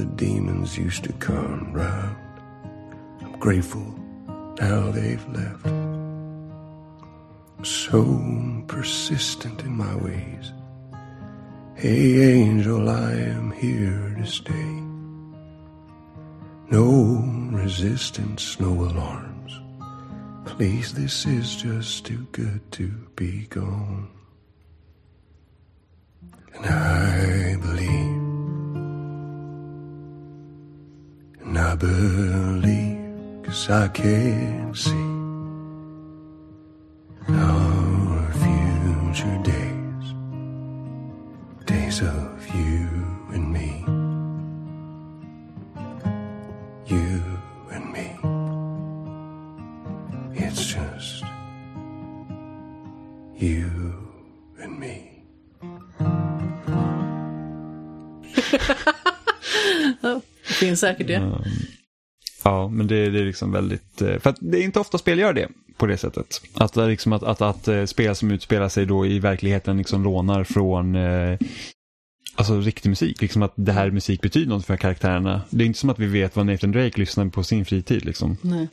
The 0.03 0.15
demons 0.15 0.77
used 0.77 1.05
to 1.05 1.13
come 1.13 1.71
round. 1.71 2.17
I'm 3.21 3.39
grateful 3.39 3.87
now 4.59 4.91
they've 4.91 5.27
left. 5.29 5.65
So 7.65 8.03
persistent 8.67 9.61
in 9.61 9.77
my 9.77 9.95
ways. 9.95 10.51
Hey, 11.75 12.33
angel, 12.33 12.89
I 12.89 13.13
am 13.13 13.51
here 13.51 14.13
to 14.17 14.25
stay. 14.25 14.73
No 16.69 17.23
resistance, 17.53 18.59
no 18.59 18.71
alarms. 18.71 19.61
Please, 20.45 20.93
this 20.93 21.25
is 21.25 21.55
just 21.55 22.05
too 22.05 22.27
good 22.33 22.59
to 22.73 22.87
be 23.15 23.47
gone. 23.47 24.09
And 26.55 26.65
I 26.65 27.55
believe. 27.55 28.22
And 31.55 31.61
I 31.61 31.75
believe, 31.75 33.43
cause 33.43 33.69
I 33.69 33.87
can 33.89 34.73
see 34.73 34.89
our 37.29 38.33
future 38.41 39.37
days, 39.43 40.15
days 41.67 42.01
of 42.01 42.55
you 42.55 43.02
finns 60.65 60.79
säkert 60.79 61.07
det. 61.07 61.15
Mm. 61.15 61.41
Ja, 62.43 62.67
men 62.67 62.87
det, 62.87 63.09
det 63.09 63.19
är 63.19 63.25
liksom 63.25 63.51
väldigt... 63.51 64.01
eh, 64.01 64.19
För 64.19 64.35
det 64.39 64.57
är 64.57 64.63
inte 64.63 64.79
ofta 64.79 64.97
spel 64.97 65.19
gör 65.19 65.33
det 65.33 65.49
på 65.77 65.85
det 65.85 65.97
sättet. 65.97 66.41
Att, 66.53 66.77
är 66.77 66.87
liksom 66.87 67.13
att, 67.13 67.23
att, 67.23 67.41
att 67.41 67.67
eh, 67.67 67.85
spel 67.85 68.15
som 68.15 68.31
utspelar 68.31 68.69
sig 68.69 68.85
då 68.85 69.05
i 69.05 69.19
verkligheten 69.19 69.77
liksom 69.77 70.03
lånar 70.03 70.43
från 70.43 70.95
eh, 70.95 71.39
alltså 72.35 72.59
riktig 72.59 72.89
musik. 72.89 73.21
Liksom 73.21 73.41
att 73.41 73.53
det 73.55 73.71
här 73.71 73.91
musik 73.91 74.21
betyder 74.21 74.49
något 74.49 74.65
för 74.65 74.77
karaktärerna. 74.77 75.41
Det 75.49 75.63
är 75.63 75.65
inte 75.65 75.79
som 75.79 75.89
att 75.89 75.99
vi 75.99 76.05
vet 76.05 76.35
vad 76.35 76.45
Nathan 76.45 76.71
Drake 76.71 76.99
lyssnar 76.99 77.29
på 77.29 77.43
sin 77.43 77.65
fritid. 77.65 78.05
Liksom. 78.05 78.37
Nej. 78.41 78.67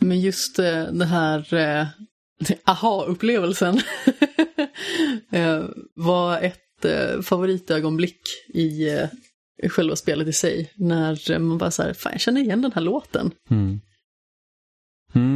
Men 0.00 0.20
just 0.20 0.58
eh, 0.58 0.82
det 0.84 1.04
här 1.04 1.54
eh, 1.54 1.86
aha-upplevelsen 2.64 3.80
eh, 5.32 5.64
var 5.94 6.40
ett 6.40 6.84
eh, 6.84 7.22
favoritögonblick 7.22 8.20
i 8.54 8.88
eh, 8.88 9.08
själva 9.62 9.96
spelet 9.96 10.28
i 10.28 10.32
sig. 10.32 10.72
När 10.74 11.38
man 11.38 11.58
bara 11.58 11.70
så 11.70 11.82
här, 11.82 11.92
fan 11.92 12.12
jag 12.12 12.20
känner 12.20 12.40
igen 12.40 12.62
den 12.62 12.72
här 12.72 12.82
låten. 12.82 13.30
Mm. 13.50 13.80
Mm, 15.14 15.34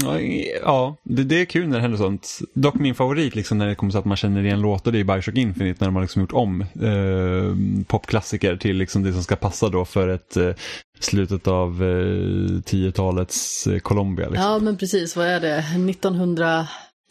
ja, 0.62 0.96
det, 1.02 1.24
det 1.24 1.40
är 1.40 1.44
kul 1.44 1.68
när 1.68 1.76
det 1.76 1.82
händer 1.82 1.98
sånt. 1.98 2.38
Dock 2.54 2.74
min 2.74 2.94
favorit 2.94 3.34
liksom, 3.34 3.58
när 3.58 3.66
det 3.66 3.74
kommer 3.74 3.92
så 3.92 3.98
att 3.98 4.04
man 4.04 4.16
känner 4.16 4.44
igen 4.44 4.60
låtar 4.60 4.92
det 4.92 5.00
är 5.00 5.04
Bioshock 5.04 5.36
Infinite 5.36 5.76
när 5.80 5.88
de 5.88 5.94
har 5.94 6.02
liksom 6.02 6.22
gjort 6.22 6.32
om 6.32 6.60
eh, 6.60 7.84
popklassiker 7.86 8.56
till 8.56 8.76
liksom 8.76 9.02
det 9.02 9.12
som 9.12 9.22
ska 9.22 9.36
passa 9.36 9.68
då 9.68 9.84
för 9.84 10.08
ett 10.08 10.36
eh, 10.36 10.54
slutet 11.00 11.46
av 11.46 11.82
eh, 11.82 12.56
10-talets 12.60 13.66
eh, 13.66 13.78
Colombia. 13.78 14.28
Liksom. 14.28 14.44
Ja 14.44 14.58
men 14.58 14.76
precis, 14.76 15.16
vad 15.16 15.26
är 15.26 15.40
det? 15.40 15.64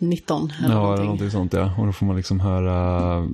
1919 0.02 0.52
eller 0.60 0.76
Ja, 0.76 0.80
eller 0.80 0.82
någonting. 0.84 1.06
någonting 1.06 1.32
sånt 1.32 1.54
ja. 1.54 1.72
Och 1.78 1.86
då 1.86 1.92
får 1.92 2.06
man 2.06 2.16
liksom 2.16 2.40
höra 2.40 3.28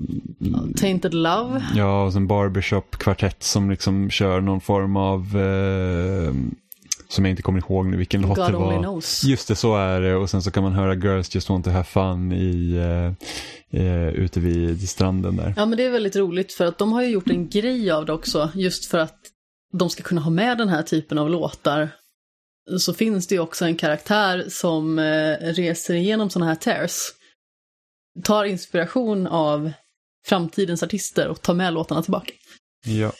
Tainted 0.77 1.13
Love. 1.13 1.63
Ja, 1.75 2.03
och 2.03 2.13
sen 2.13 2.27
Barbershop 2.27 2.91
kvartett 2.97 3.43
som 3.43 3.69
liksom 3.69 4.09
kör 4.09 4.41
någon 4.41 4.61
form 4.61 4.97
av 4.97 5.19
eh, 5.37 6.33
som 7.09 7.25
jag 7.25 7.29
inte 7.29 7.41
kommer 7.41 7.59
ihåg 7.59 7.85
nu 7.85 7.97
vilken 7.97 8.21
låt 8.21 8.35
det 8.35 8.51
var. 8.51 8.77
knows. 8.83 9.23
Just 9.23 9.47
det, 9.47 9.55
så 9.55 9.75
är 9.77 10.01
det. 10.01 10.15
Och 10.15 10.29
sen 10.29 10.41
så 10.41 10.51
kan 10.51 10.63
man 10.63 10.73
höra 10.73 10.95
Girls 10.95 11.35
Just 11.35 11.49
Want 11.49 11.65
To 11.65 11.71
Have 11.71 11.83
Fun 11.83 12.31
i, 12.31 12.75
eh, 13.71 13.81
eh, 13.81 14.07
ute 14.09 14.39
vid 14.39 14.89
stranden 14.89 15.35
där. 15.35 15.53
Ja 15.57 15.65
men 15.65 15.77
det 15.77 15.85
är 15.85 15.89
väldigt 15.89 16.15
roligt 16.15 16.53
för 16.53 16.65
att 16.65 16.77
de 16.77 16.93
har 16.93 17.01
ju 17.03 17.09
gjort 17.09 17.29
en 17.29 17.49
grej 17.49 17.91
av 17.91 18.05
det 18.05 18.13
också 18.13 18.49
just 18.53 18.85
för 18.85 18.97
att 18.97 19.15
de 19.73 19.89
ska 19.89 20.03
kunna 20.03 20.21
ha 20.21 20.29
med 20.31 20.57
den 20.57 20.69
här 20.69 20.83
typen 20.83 21.17
av 21.17 21.29
låtar. 21.29 21.89
Så 22.79 22.93
finns 22.93 23.27
det 23.27 23.35
ju 23.35 23.41
också 23.41 23.65
en 23.65 23.75
karaktär 23.75 24.45
som 24.49 24.99
eh, 24.99 25.37
reser 25.39 25.93
igenom 25.93 26.29
sådana 26.29 26.51
här 26.51 26.55
tears. 26.55 26.93
Tar 28.23 28.45
inspiration 28.45 29.27
av 29.27 29.71
framtidens 30.27 30.83
artister 30.83 31.27
och 31.27 31.41
tar 31.41 31.53
med 31.53 31.73
låtarna 31.73 32.03
tillbaka. 32.03 32.31
Ja, 32.85 33.11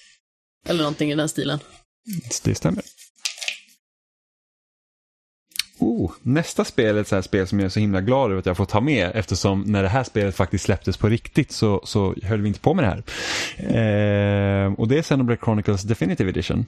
Eller 0.68 0.80
någonting 0.80 1.12
i 1.12 1.16
den 1.16 1.30
stilen. 1.30 1.60
det 2.44 2.56
stämmer. 2.56 2.84
Oh, 5.80 6.12
nästa 6.22 6.66
spel 6.66 6.98
är 6.98 7.02
ett 7.02 7.08
så 7.08 7.22
spel 7.22 7.48
som 7.48 7.60
jag 7.60 7.66
är 7.66 7.70
så 7.70 7.80
himla 7.80 8.02
glad 8.02 8.32
över 8.32 8.40
att 8.40 8.46
jag 8.46 8.58
får 8.58 8.66
ta 8.66 8.82
med 8.82 9.12
eftersom 9.16 9.62
när 9.62 9.84
det 9.84 9.90
här 9.90 10.04
spelet 10.04 10.36
faktiskt 10.36 10.66
släpptes 10.66 10.98
på 10.98 11.10
riktigt 11.10 11.52
så, 11.52 11.82
så 11.86 12.16
höll 12.24 12.42
vi 12.42 12.48
inte 12.48 12.60
på 12.60 12.74
med 12.74 12.84
det 12.84 12.90
här. 12.90 13.04
Eh, 14.66 14.74
och 14.74 14.88
det 14.88 14.98
är 14.98 15.02
Xenoblade 15.02 15.42
Chronicles 15.44 15.84
Definitive 15.84 16.30
Edition. 16.30 16.66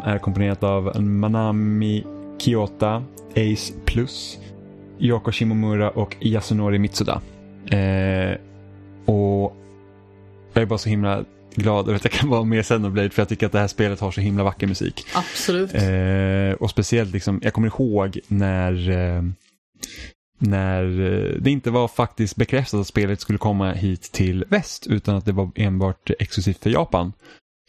Som 0.00 0.10
är 0.10 0.18
komponerat 0.18 0.62
av 0.62 1.00
Manami 1.00 2.04
Kiyota, 2.38 3.02
Ace 3.30 3.74
Plus, 3.84 4.38
Yoko 4.98 5.32
Shimomura 5.32 5.90
och 5.90 6.16
Yasunori 6.20 6.78
Mitsuda. 6.78 7.20
Eh, 7.66 8.38
och 9.06 9.56
jag 10.52 10.62
är 10.62 10.66
bara 10.66 10.78
så 10.78 10.88
himla 10.88 11.24
glad 11.54 11.88
över 11.88 11.96
att 11.96 12.04
jag 12.04 12.12
kan 12.12 12.28
vara 12.28 12.44
med 12.44 12.58
i 12.58 12.62
Xenoblade 12.62 13.10
för 13.10 13.22
jag 13.22 13.28
tycker 13.28 13.46
att 13.46 13.52
det 13.52 13.58
här 13.58 13.68
spelet 13.68 14.00
har 14.00 14.10
så 14.10 14.20
himla 14.20 14.44
vacker 14.44 14.66
musik. 14.66 15.06
Absolut. 15.14 15.74
Eh, 15.74 16.52
och 16.60 16.70
speciellt, 16.70 17.12
liksom, 17.12 17.40
jag 17.42 17.52
kommer 17.52 17.68
ihåg 17.68 18.18
när, 18.28 18.90
eh, 18.90 19.22
när 20.38 20.84
eh, 20.84 21.40
det 21.40 21.50
inte 21.50 21.70
var 21.70 21.88
faktiskt 21.88 22.36
bekräftat 22.36 22.80
att 22.80 22.86
spelet 22.86 23.20
skulle 23.20 23.38
komma 23.38 23.72
hit 23.72 24.12
till 24.12 24.44
väst 24.48 24.86
utan 24.86 25.16
att 25.16 25.24
det 25.24 25.32
var 25.32 25.50
enbart 25.54 26.10
exklusivt 26.18 26.62
för 26.62 26.70
Japan. 26.70 27.12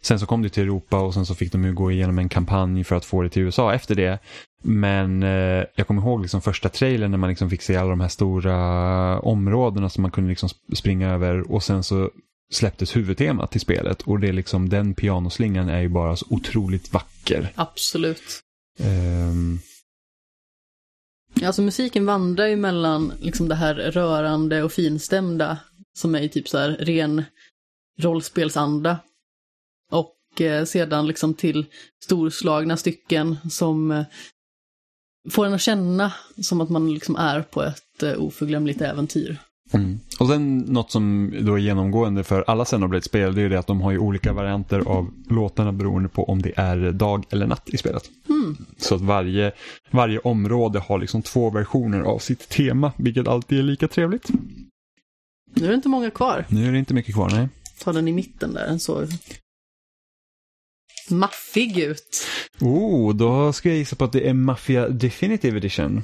Sen 0.08 0.20
så 0.20 0.26
kom 0.26 0.42
det 0.42 0.50
till 0.50 0.64
Europa 0.64 1.00
och 1.00 1.14
sen 1.14 1.26
så 1.26 1.36
fick 1.36 1.52
de 1.52 1.64
ju 1.66 1.74
gå 1.74 1.92
igenom 1.92 2.20
en 2.20 2.30
kampanj 2.30 2.84
för 2.84 2.96
att 2.96 3.06
få 3.06 3.22
det 3.22 3.30
till 3.30 3.42
USA 3.42 3.74
efter 3.74 3.96
det. 3.96 4.20
Men 4.64 5.24
eh, 5.24 5.64
jag 5.76 5.88
kommer 5.88 6.02
ihåg 6.02 6.22
liksom 6.22 6.42
första 6.42 6.70
trailern 6.70 7.12
när 7.12 7.18
man 7.18 7.30
liksom 7.30 7.50
fick 7.50 7.62
se 7.62 7.76
alla 7.76 7.90
de 7.90 8.00
här 8.00 8.08
stora 8.08 9.20
områdena 9.20 9.90
som 9.90 10.02
man 10.02 10.12
kunde 10.12 10.30
liksom 10.30 10.50
sp- 10.50 10.76
springa 10.76 11.10
över 11.14 11.52
och 11.52 11.64
sen 11.64 11.84
så 11.84 12.12
släpptes 12.54 12.96
huvudtemat 12.96 13.52
till 13.52 13.62
spelet 13.62 14.02
och 14.02 14.20
det 14.20 14.28
är 14.28 14.34
liksom 14.34 14.70
den 14.70 14.94
pianoslingan 14.94 15.70
är 15.70 15.82
ju 15.82 15.90
bara 15.90 16.16
så 16.16 16.26
otroligt 16.30 16.94
vacker. 16.94 17.52
Absolut. 17.56 18.40
Ehm, 18.80 19.60
Alltså 21.44 21.62
musiken 21.62 22.06
vandrar 22.06 22.48
ju 22.48 22.56
mellan 22.56 23.14
liksom 23.20 23.48
det 23.48 23.56
här 23.56 23.76
rörande 23.76 24.64
och 24.64 24.72
finstämda 24.72 25.58
som 25.98 26.16
är 26.16 26.22
i 26.22 26.30
typ 26.30 26.48
så 26.48 26.58
här 26.58 26.70
ren 26.80 27.24
rollspelsanda. 28.00 28.98
Och 29.92 30.42
eh, 30.42 30.66
sedan 30.66 31.08
liksom 31.08 31.34
till 31.34 31.66
storslagna 32.04 32.78
stycken 32.78 33.38
som 33.50 33.92
eh, 33.92 34.06
får 35.30 35.46
en 35.46 35.54
att 35.54 35.62
känna 35.62 36.14
som 36.42 36.62
att 36.62 36.70
man 36.70 36.94
liksom 36.94 37.16
är 37.16 37.42
på 37.42 37.64
ett 37.64 38.04
eh, 38.04 38.24
oförglömligt 38.24 38.82
äventyr. 38.82 39.38
Mm. 39.72 40.00
Och 40.20 40.28
sen 40.28 40.58
något 40.58 40.92
som 40.92 41.34
då 41.42 41.54
är 41.54 41.58
genomgående 41.58 42.24
för 42.24 42.44
alla 42.48 42.66
Xenoblade-spel 42.66 43.36
det 43.36 43.42
är 43.42 43.44
ju 43.44 43.50
det 43.50 43.60
att 43.60 43.68
de 43.68 43.82
har 43.82 43.92
ju 43.92 43.98
olika 43.98 44.34
varianter 44.34 44.80
av 44.80 45.14
låtarna 45.30 45.72
beroende 45.72 46.10
på 46.10 46.24
om 46.24 46.42
det 46.42 46.54
är 46.56 46.92
dag 46.92 47.26
eller 47.30 47.48
natt 47.48 47.70
i 47.70 47.78
spelet. 47.78 48.10
Så 48.78 48.96
att 48.96 49.02
varje, 49.02 49.52
varje 49.92 50.20
område 50.20 50.80
har 50.80 51.00
liksom 51.00 51.22
två 51.22 51.50
versioner 51.50 52.02
av 52.02 52.20
sitt 52.20 52.50
tema, 52.50 52.92
vilket 52.98 53.28
alltid 53.28 53.60
är 53.60 53.64
lika 53.64 53.88
trevligt. 53.88 54.30
Nu 55.54 55.66
är 55.66 55.70
det 55.70 55.76
inte 55.76 55.90
många 55.90 56.10
kvar. 56.10 56.46
Nu 56.50 56.68
är 56.68 56.72
det 56.72 56.80
inte 56.80 56.94
mycket 56.94 57.16
kvar, 57.16 57.30
nej. 57.30 57.50
Ta 57.84 57.94
den 57.94 58.08
i 58.08 58.12
mitten 58.12 58.54
där, 58.54 58.78
såg 58.78 59.08
maffig 61.10 61.78
ut. 61.78 62.26
Oh, 62.60 63.16
då 63.16 63.54
ska 63.54 63.70
jag 63.70 63.78
gissa 63.78 63.96
på 63.96 64.06
att 64.06 64.12
det 64.12 64.30
är 64.30 64.34
Mafia 64.34 64.90
Definitive 64.90 65.58
Edition. 65.58 66.04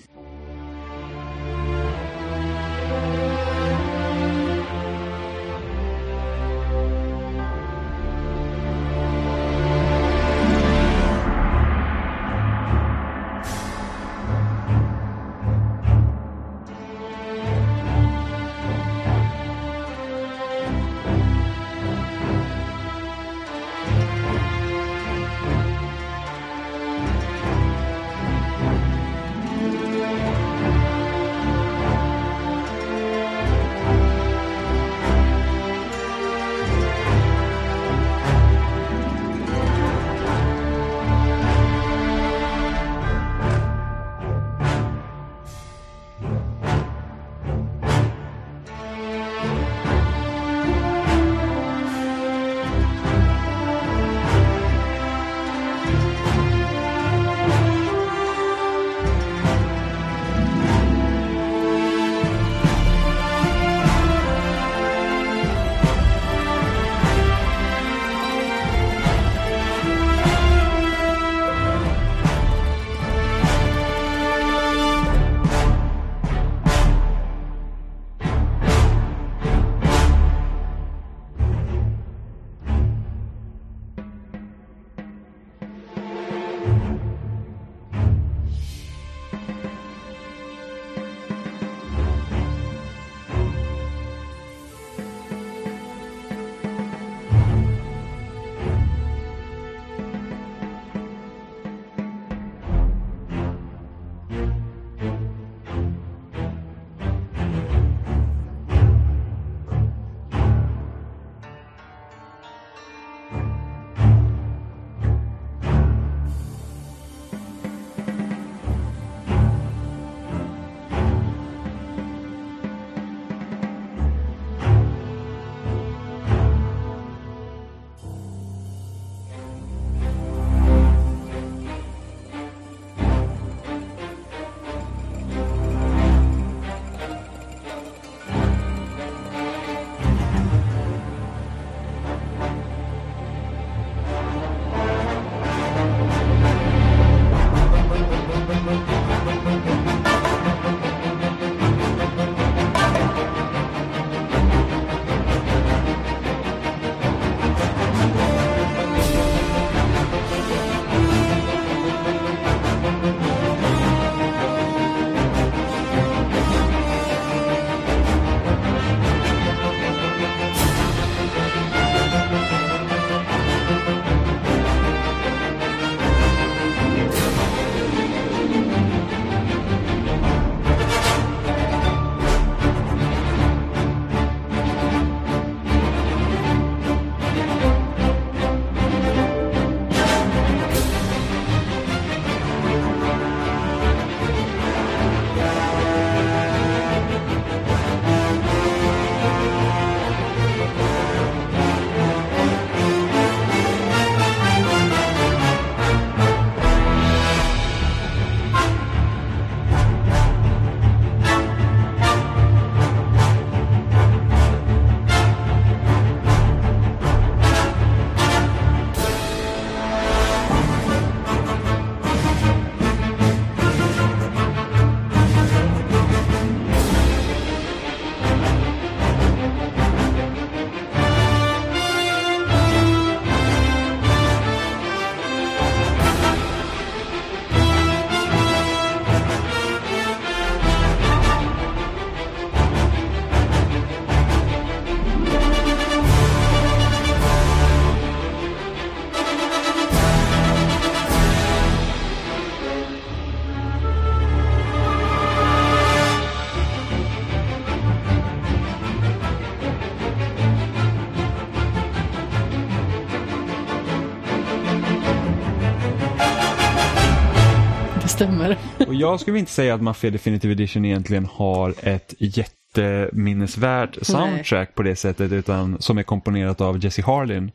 Jag 269.04 269.20
skulle 269.20 269.40
inte 269.40 269.52
säga 269.52 269.76
att 269.76 269.82
Mafia 269.82 270.12
Definitive 270.12 270.54
Edition 270.54 270.86
egentligen 270.86 271.26
har 271.26 271.74
ett 271.82 272.14
jätteminnesvärt 272.18 273.98
soundtrack 274.02 274.76
på 274.76 274.84
det 274.84 274.96
sättet 274.96 275.32
utan 275.32 275.82
som 275.82 275.98
är 275.98 276.04
komponerat 276.04 276.62
av 276.62 276.84
Jesse 276.84 277.02
Harlin. 277.02 277.52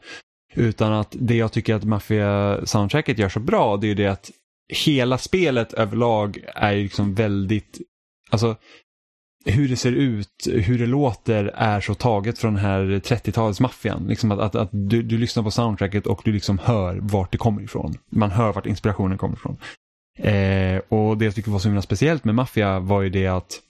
Utan 0.54 0.92
att 0.92 1.16
det 1.18 1.36
jag 1.36 1.52
tycker 1.52 1.74
att 1.74 1.84
Mafia-soundtracket 1.84 3.18
gör 3.18 3.28
så 3.28 3.40
bra 3.40 3.76
det 3.76 3.86
är 3.86 3.88
ju 3.88 3.94
det 3.94 4.06
att 4.06 4.30
hela 4.72 5.18
spelet 5.18 5.72
överlag 5.72 6.38
är 6.54 6.76
liksom 6.76 7.14
väldigt, 7.14 7.78
alltså 8.30 8.56
hur 9.44 9.68
det 9.68 9.76
ser 9.76 9.92
ut, 9.92 10.48
hur 10.52 10.78
det 10.78 10.86
låter 10.86 11.44
är 11.44 11.80
så 11.80 11.94
taget 11.94 12.38
från 12.38 12.54
den 12.54 12.64
här 12.64 12.84
30-talets 12.84 13.60
maffian. 13.60 14.06
Liksom 14.08 14.32
att, 14.32 14.38
att, 14.38 14.54
att 14.54 14.68
du, 14.72 15.02
du 15.02 15.18
lyssnar 15.18 15.42
på 15.42 15.50
soundtracket 15.50 16.06
och 16.06 16.20
du 16.24 16.32
liksom 16.32 16.58
hör 16.58 16.98
vart 17.02 17.32
det 17.32 17.38
kommer 17.38 17.62
ifrån. 17.62 17.94
Man 18.10 18.30
hör 18.30 18.52
vart 18.52 18.66
inspirationen 18.66 19.18
kommer 19.18 19.36
ifrån. 19.36 19.56
Eh, 20.18 20.80
och 20.88 21.18
det 21.18 21.24
jag 21.24 21.34
tycker 21.34 21.50
var 21.50 21.58
så 21.58 21.68
himla 21.68 21.82
speciellt 21.82 22.24
med 22.24 22.34
Mafia 22.34 22.80
var 22.80 23.02
ju 23.02 23.08
det 23.10 23.26
att 23.26 23.60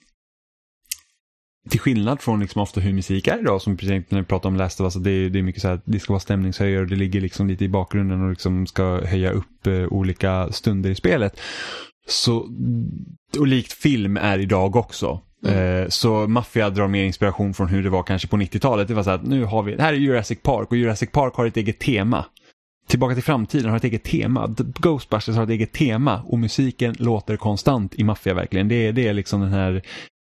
till 1.69 1.79
skillnad 1.79 2.21
från 2.21 2.39
liksom 2.39 2.61
ofta 2.61 2.79
hur 2.81 2.93
musik 2.93 3.27
är 3.27 3.39
idag, 3.39 3.61
som 3.61 3.77
precis 3.77 4.03
när 4.11 4.19
vi 4.19 4.25
pratar 4.25 4.49
om 4.49 4.55
Last 4.55 4.79
of 4.81 4.85
Us, 4.85 4.95
att 4.95 5.03
det, 5.03 5.11
är- 5.11 5.29
det 5.29 5.39
är 5.39 5.43
mycket 5.43 5.61
så 5.61 5.67
här, 5.67 5.81
det 5.85 5.99
ska 5.99 6.13
vara 6.13 6.19
stämningshöjare 6.19 6.81
och 6.81 6.87
det 6.87 6.95
ligger 6.95 7.21
liksom 7.21 7.47
lite 7.47 7.65
i 7.65 7.69
bakgrunden 7.69 8.23
och 8.23 8.29
liksom 8.29 8.67
ska 8.67 9.05
höja 9.05 9.31
upp 9.31 9.67
eh, 9.67 9.73
olika 9.87 10.51
stunder 10.51 10.89
i 10.89 10.95
spelet. 10.95 11.39
Så, 12.07 12.49
och 13.39 13.47
likt 13.47 13.73
film 13.73 14.17
är 14.17 14.39
idag 14.39 14.75
också. 14.75 15.21
Eh, 15.47 15.87
så 15.89 16.27
Mafia 16.27 16.69
drar 16.69 16.87
mer 16.87 17.03
inspiration 17.03 17.53
från 17.53 17.67
hur 17.67 17.83
det 17.83 17.89
var 17.89 18.03
kanske 18.03 18.27
på 18.27 18.37
90-talet. 18.37 18.87
Det 18.87 18.93
var 18.93 19.03
så 19.03 19.09
att 19.09 19.23
nu 19.25 19.43
har 19.43 19.63
vi, 19.63 19.75
det 19.75 19.83
här 19.83 19.93
är 19.93 19.97
Jurassic 19.97 20.39
Park 20.41 20.71
och 20.71 20.77
Jurassic 20.77 21.11
Park 21.11 21.33
har 21.33 21.45
ett 21.45 21.57
eget 21.57 21.79
tema. 21.79 22.25
Tillbaka 22.89 23.15
till 23.15 23.23
framtiden 23.23 23.69
har 23.69 23.77
ett 23.77 23.83
eget 23.83 24.03
tema. 24.03 24.55
Ghostbusters 24.57 25.35
har 25.35 25.43
ett 25.43 25.49
eget 25.49 25.71
tema 25.71 26.21
och 26.25 26.39
musiken 26.39 26.95
låter 26.99 27.37
konstant 27.37 27.95
i 27.95 28.03
Mafia 28.03 28.33
verkligen. 28.33 28.67
Det 28.67 28.75
är, 28.75 28.93
det 28.93 29.07
är 29.07 29.13
liksom 29.13 29.41
den 29.41 29.51
här 29.51 29.81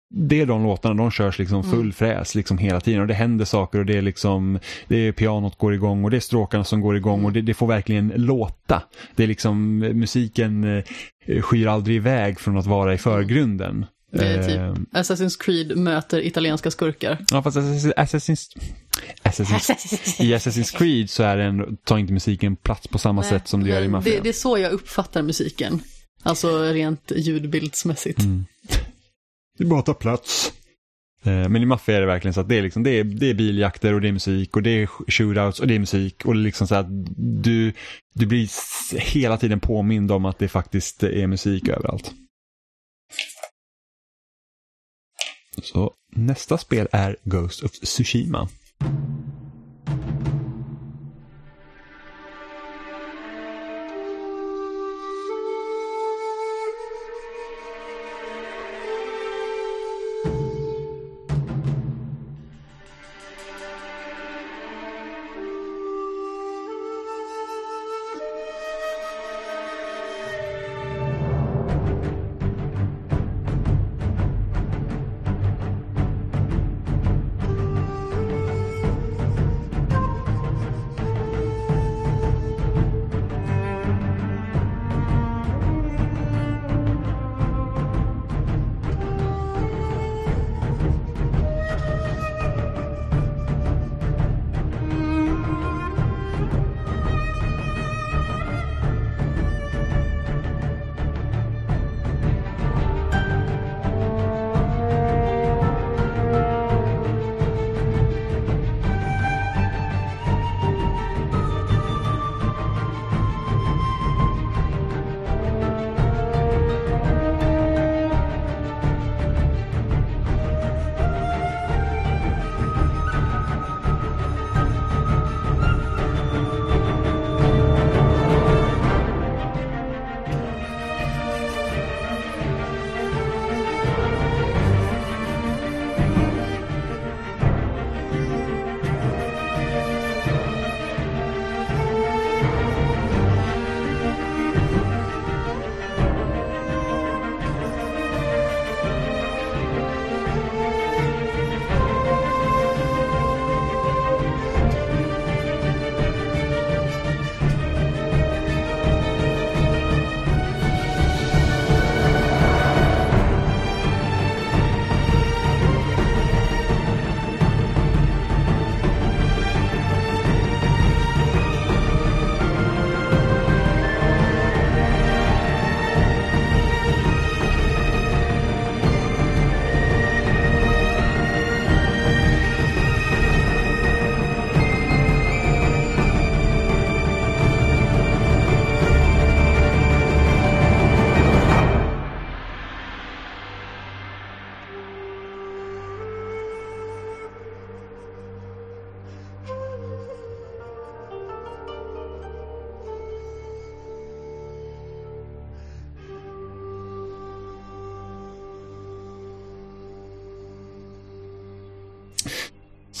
det 0.09 0.41
är 0.41 0.45
de 0.45 0.63
låtarna, 0.63 0.95
de 0.95 1.11
körs 1.11 1.39
liksom 1.39 1.63
full 1.63 1.93
fräs 1.93 2.35
liksom 2.35 2.57
hela 2.57 2.81
tiden 2.81 3.01
och 3.01 3.07
det 3.07 3.13
händer 3.13 3.45
saker 3.45 3.79
och 3.79 3.85
det 3.85 3.97
är 3.97 4.01
liksom 4.01 4.59
det 4.87 4.95
är 4.97 5.11
pianot 5.11 5.57
går 5.57 5.73
igång 5.73 6.03
och 6.03 6.11
det 6.11 6.17
är 6.17 6.21
stråkarna 6.21 6.63
som 6.63 6.81
går 6.81 6.97
igång 6.97 7.25
och 7.25 7.31
det, 7.31 7.41
det 7.41 7.53
får 7.53 7.67
verkligen 7.67 8.13
låta. 8.15 8.81
Det 9.15 9.23
är 9.23 9.27
liksom 9.27 9.77
musiken 9.77 10.63
eh, 11.27 11.41
skyr 11.41 11.67
aldrig 11.67 11.95
iväg 11.95 12.39
från 12.39 12.57
att 12.57 12.65
vara 12.65 12.93
i 12.93 12.97
förgrunden. 12.97 13.85
Det 14.11 14.25
är 14.27 14.37
Eh, 14.37 14.73
typ 14.73 14.93
Assassin's 14.93 15.37
Creed 15.39 15.77
möter 15.77 16.21
italienska 16.21 16.71
skurkar. 16.71 17.25
Ja, 17.31 17.43
fast 17.43 17.57
Assassin's, 17.57 17.93
Assassin's, 17.97 18.57
Assassin's, 19.23 20.21
i 20.23 20.35
Assassin's 20.35 20.77
Creed 20.77 21.09
så 21.09 21.23
är 21.23 21.37
det 21.37 21.43
en, 21.43 21.77
tar 21.77 21.97
inte 21.97 22.13
musiken 22.13 22.55
plats 22.55 22.87
på 22.87 22.97
samma 22.97 23.23
sätt 23.23 23.47
som 23.47 23.63
det 23.63 23.69
gör 23.69 23.81
i 23.81 23.87
Mafia. 23.87 24.13
det, 24.13 24.19
det 24.23 24.29
är 24.29 24.33
så 24.33 24.57
jag 24.57 24.71
uppfattar 24.71 25.21
musiken. 25.21 25.79
Alltså 26.23 26.63
rent 26.63 27.11
ljudbildsmässigt. 27.15 28.19
Mm. 28.19 28.45
Det 29.57 29.65
bara 29.65 29.81
tar 29.81 29.93
plats. 29.93 30.53
Eh, 31.23 31.49
Men 31.49 31.55
i 31.55 31.65
Mafia 31.65 31.95
är 31.97 32.01
det 32.01 32.07
verkligen 32.07 32.33
så 32.33 32.41
att 32.41 32.49
det 32.49 32.57
är, 32.57 32.61
liksom, 32.61 32.83
det, 32.83 32.89
är, 32.89 33.03
det 33.03 33.29
är 33.29 33.33
biljakter 33.33 33.93
och 33.93 34.01
det 34.01 34.07
är 34.07 34.11
musik 34.11 34.55
och 34.55 34.63
det 34.63 34.69
är 34.69 34.87
shootouts 35.11 35.59
och 35.59 35.67
det 35.67 35.75
är 35.75 35.79
musik 35.79 36.25
och 36.25 36.33
det 36.33 36.39
är 36.39 36.43
liksom 36.43 36.67
så 36.67 36.75
att 36.75 36.87
du, 37.17 37.73
du 38.13 38.25
blir 38.25 38.49
hela 38.99 39.37
tiden 39.37 39.59
påmind 39.59 40.11
om 40.11 40.25
att 40.25 40.39
det 40.39 40.47
faktiskt 40.47 41.03
är 41.03 41.27
musik 41.27 41.67
överallt. 41.67 42.11
Så 45.63 45.93
nästa 46.11 46.57
spel 46.57 46.87
är 46.91 47.15
Ghost 47.23 47.63
of 47.63 47.71
Tsushima. 47.71 48.47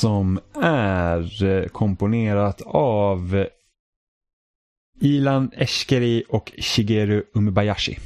Som 0.07 0.39
är 0.61 1.43
eh, 1.43 1.67
komponerat 1.67 2.61
av 2.65 3.45
Ilan 4.99 5.51
Eshkeri 5.53 6.23
och 6.29 6.51
Shigeru 6.57 7.23
Umebayashi. 7.33 7.97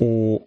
Och 0.00 0.46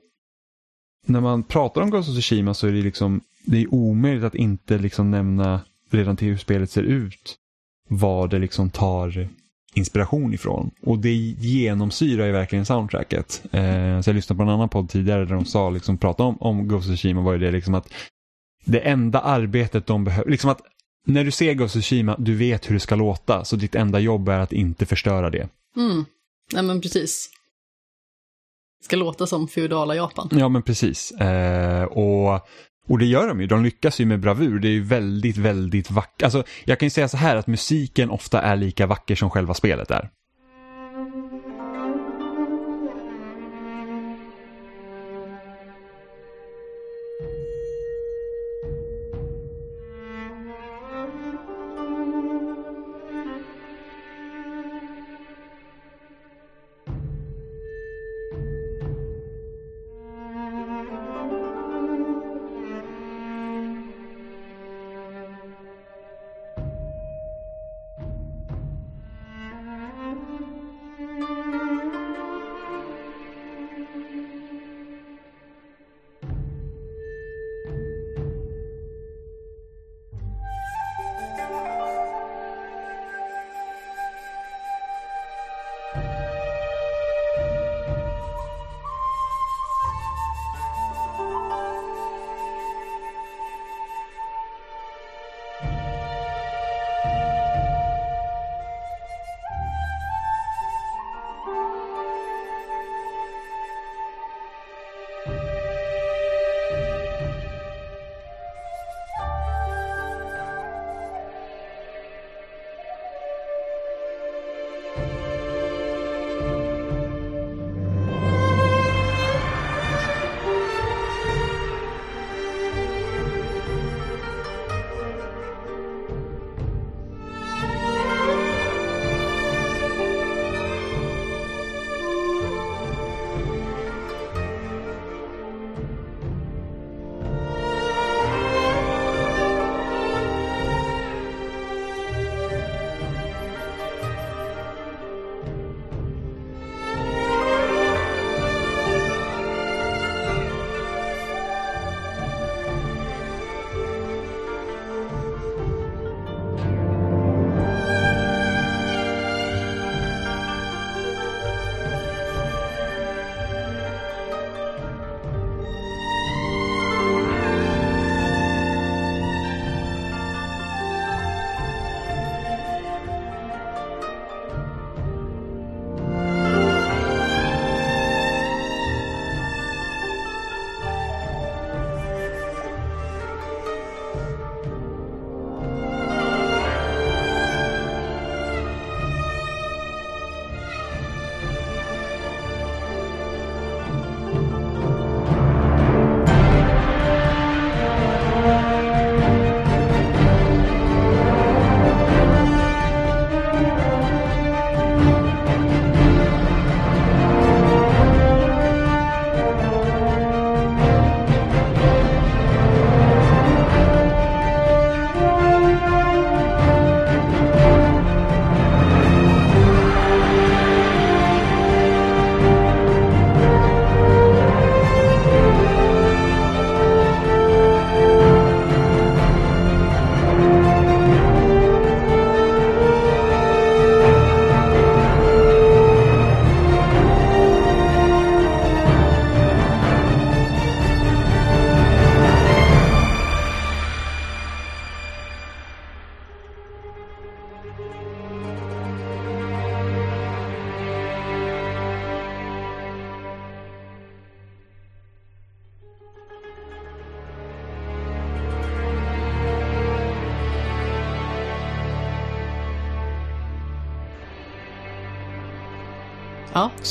när 1.05 1.21
man 1.21 1.43
pratar 1.43 1.81
om 1.81 1.89
Ghost 1.89 2.09
of 2.09 2.15
Tsushima 2.15 2.53
så 2.53 2.67
är 2.67 2.71
det 2.71 2.81
liksom 2.81 3.21
det 3.45 3.61
är 3.61 3.73
omöjligt 3.73 4.23
att 4.23 4.35
inte 4.35 4.77
liksom 4.77 5.11
nämna 5.11 5.61
redan 5.89 6.17
till 6.17 6.27
hur 6.27 6.37
spelet 6.37 6.71
ser 6.71 6.83
ut 6.83 7.35
vad 7.89 8.29
det 8.29 8.39
liksom 8.39 8.69
tar 8.69 9.27
inspiration 9.73 10.33
ifrån. 10.33 10.71
Och 10.81 10.99
det 10.99 11.13
genomsyrar 11.13 12.25
ju 12.25 12.31
verkligen 12.31 12.65
soundtracket. 12.65 13.43
Eh, 13.51 14.01
så 14.01 14.09
jag 14.09 14.15
lyssnade 14.15 14.37
på 14.37 14.43
en 14.43 14.49
annan 14.49 14.69
podd 14.69 14.89
tidigare 14.89 15.25
där 15.25 15.35
de 15.35 15.45
sa, 15.45 15.69
liksom, 15.69 15.97
pratade 15.97 16.29
om, 16.29 16.37
om 16.41 16.67
Ghost 16.67 16.89
of 16.89 16.95
Tsushima 16.95 17.21
var 17.21 17.33
ju 17.33 17.39
det 17.39 17.51
liksom 17.51 17.73
att 17.73 17.89
det 18.65 18.79
enda 18.79 19.19
arbetet 19.19 19.87
de 19.87 20.03
behöver, 20.03 20.31
liksom 20.31 20.49
att 20.49 20.61
när 21.05 21.23
du 21.23 21.31
ser 21.31 21.53
Ghost 21.53 21.75
of 21.75 21.81
Tsushima, 21.81 22.15
du 22.19 22.35
vet 22.35 22.69
hur 22.69 22.73
det 22.73 22.79
ska 22.79 22.95
låta, 22.95 23.45
så 23.45 23.55
ditt 23.55 23.75
enda 23.75 23.99
jobb 23.99 24.29
är 24.29 24.39
att 24.39 24.53
inte 24.53 24.85
förstöra 24.85 25.29
det. 25.29 25.49
Mm. 25.77 26.05
Nej 26.53 26.63
men 26.63 26.81
precis. 26.81 27.29
Ska 28.83 28.95
låta 28.95 29.27
som 29.27 29.47
feodala 29.47 29.95
Japan. 29.95 30.29
Ja 30.31 30.49
men 30.49 30.61
precis. 30.61 31.11
Eh, 31.11 31.83
och, 31.83 32.33
och 32.87 32.99
det 32.99 33.05
gör 33.05 33.27
de 33.27 33.41
ju, 33.41 33.47
de 33.47 33.63
lyckas 33.63 33.99
ju 33.99 34.05
med 34.05 34.19
bravur. 34.19 34.59
Det 34.59 34.67
är 34.67 34.71
ju 34.71 34.83
väldigt, 34.83 35.37
väldigt 35.37 35.91
vackert. 35.91 36.23
Alltså, 36.23 36.43
jag 36.65 36.79
kan 36.79 36.85
ju 36.85 36.89
säga 36.89 37.07
så 37.07 37.17
här 37.17 37.35
att 37.35 37.47
musiken 37.47 38.09
ofta 38.09 38.41
är 38.41 38.55
lika 38.55 38.87
vacker 38.87 39.15
som 39.15 39.29
själva 39.29 39.53
spelet 39.53 39.91
är. 39.91 40.09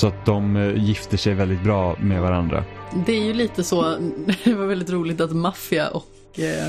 Så 0.05 0.08
att 0.08 0.26
de 0.26 0.57
eh, 0.57 0.84
gifter 0.84 1.16
sig 1.16 1.34
väldigt 1.34 1.62
bra 1.62 1.97
med 2.00 2.23
varandra. 2.23 2.65
det 3.07 3.12
är 3.12 3.24
ju 3.24 3.33
lite 3.33 3.65
så, 3.65 3.83
det 4.44 4.55
var 4.55 4.66
väldigt 4.66 4.91
roligt 4.91 5.20
att 5.20 5.33
Mafia 5.33 5.89
och 5.89 6.41
eh, 6.41 6.68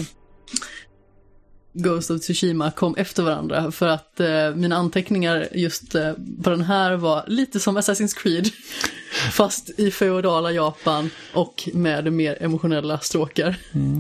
Ghost 1.74 2.12
of 2.12 2.22
Tsushima 2.22 2.72
kom 2.72 2.96
efter 2.96 3.24
varandra 3.24 3.72
för 3.72 3.88
att 3.88 4.20
eh, 4.20 4.56
mina 4.56 4.76
anteckningar 4.76 5.48
just 5.52 5.96
eh, 5.96 6.14
på 6.44 6.50
den 6.50 6.62
här 6.62 6.96
var 6.96 7.24
lite 7.28 7.60
som 7.60 7.78
Assassin's 7.78 8.18
Creed. 8.18 8.50
Fast 9.32 9.80
i 9.80 9.92
feodala 9.92 10.52
Japan 10.52 11.10
och 11.34 11.70
med 11.74 12.14
mer 12.14 12.38
emotionella 12.44 13.00
stråkar. 13.00 13.56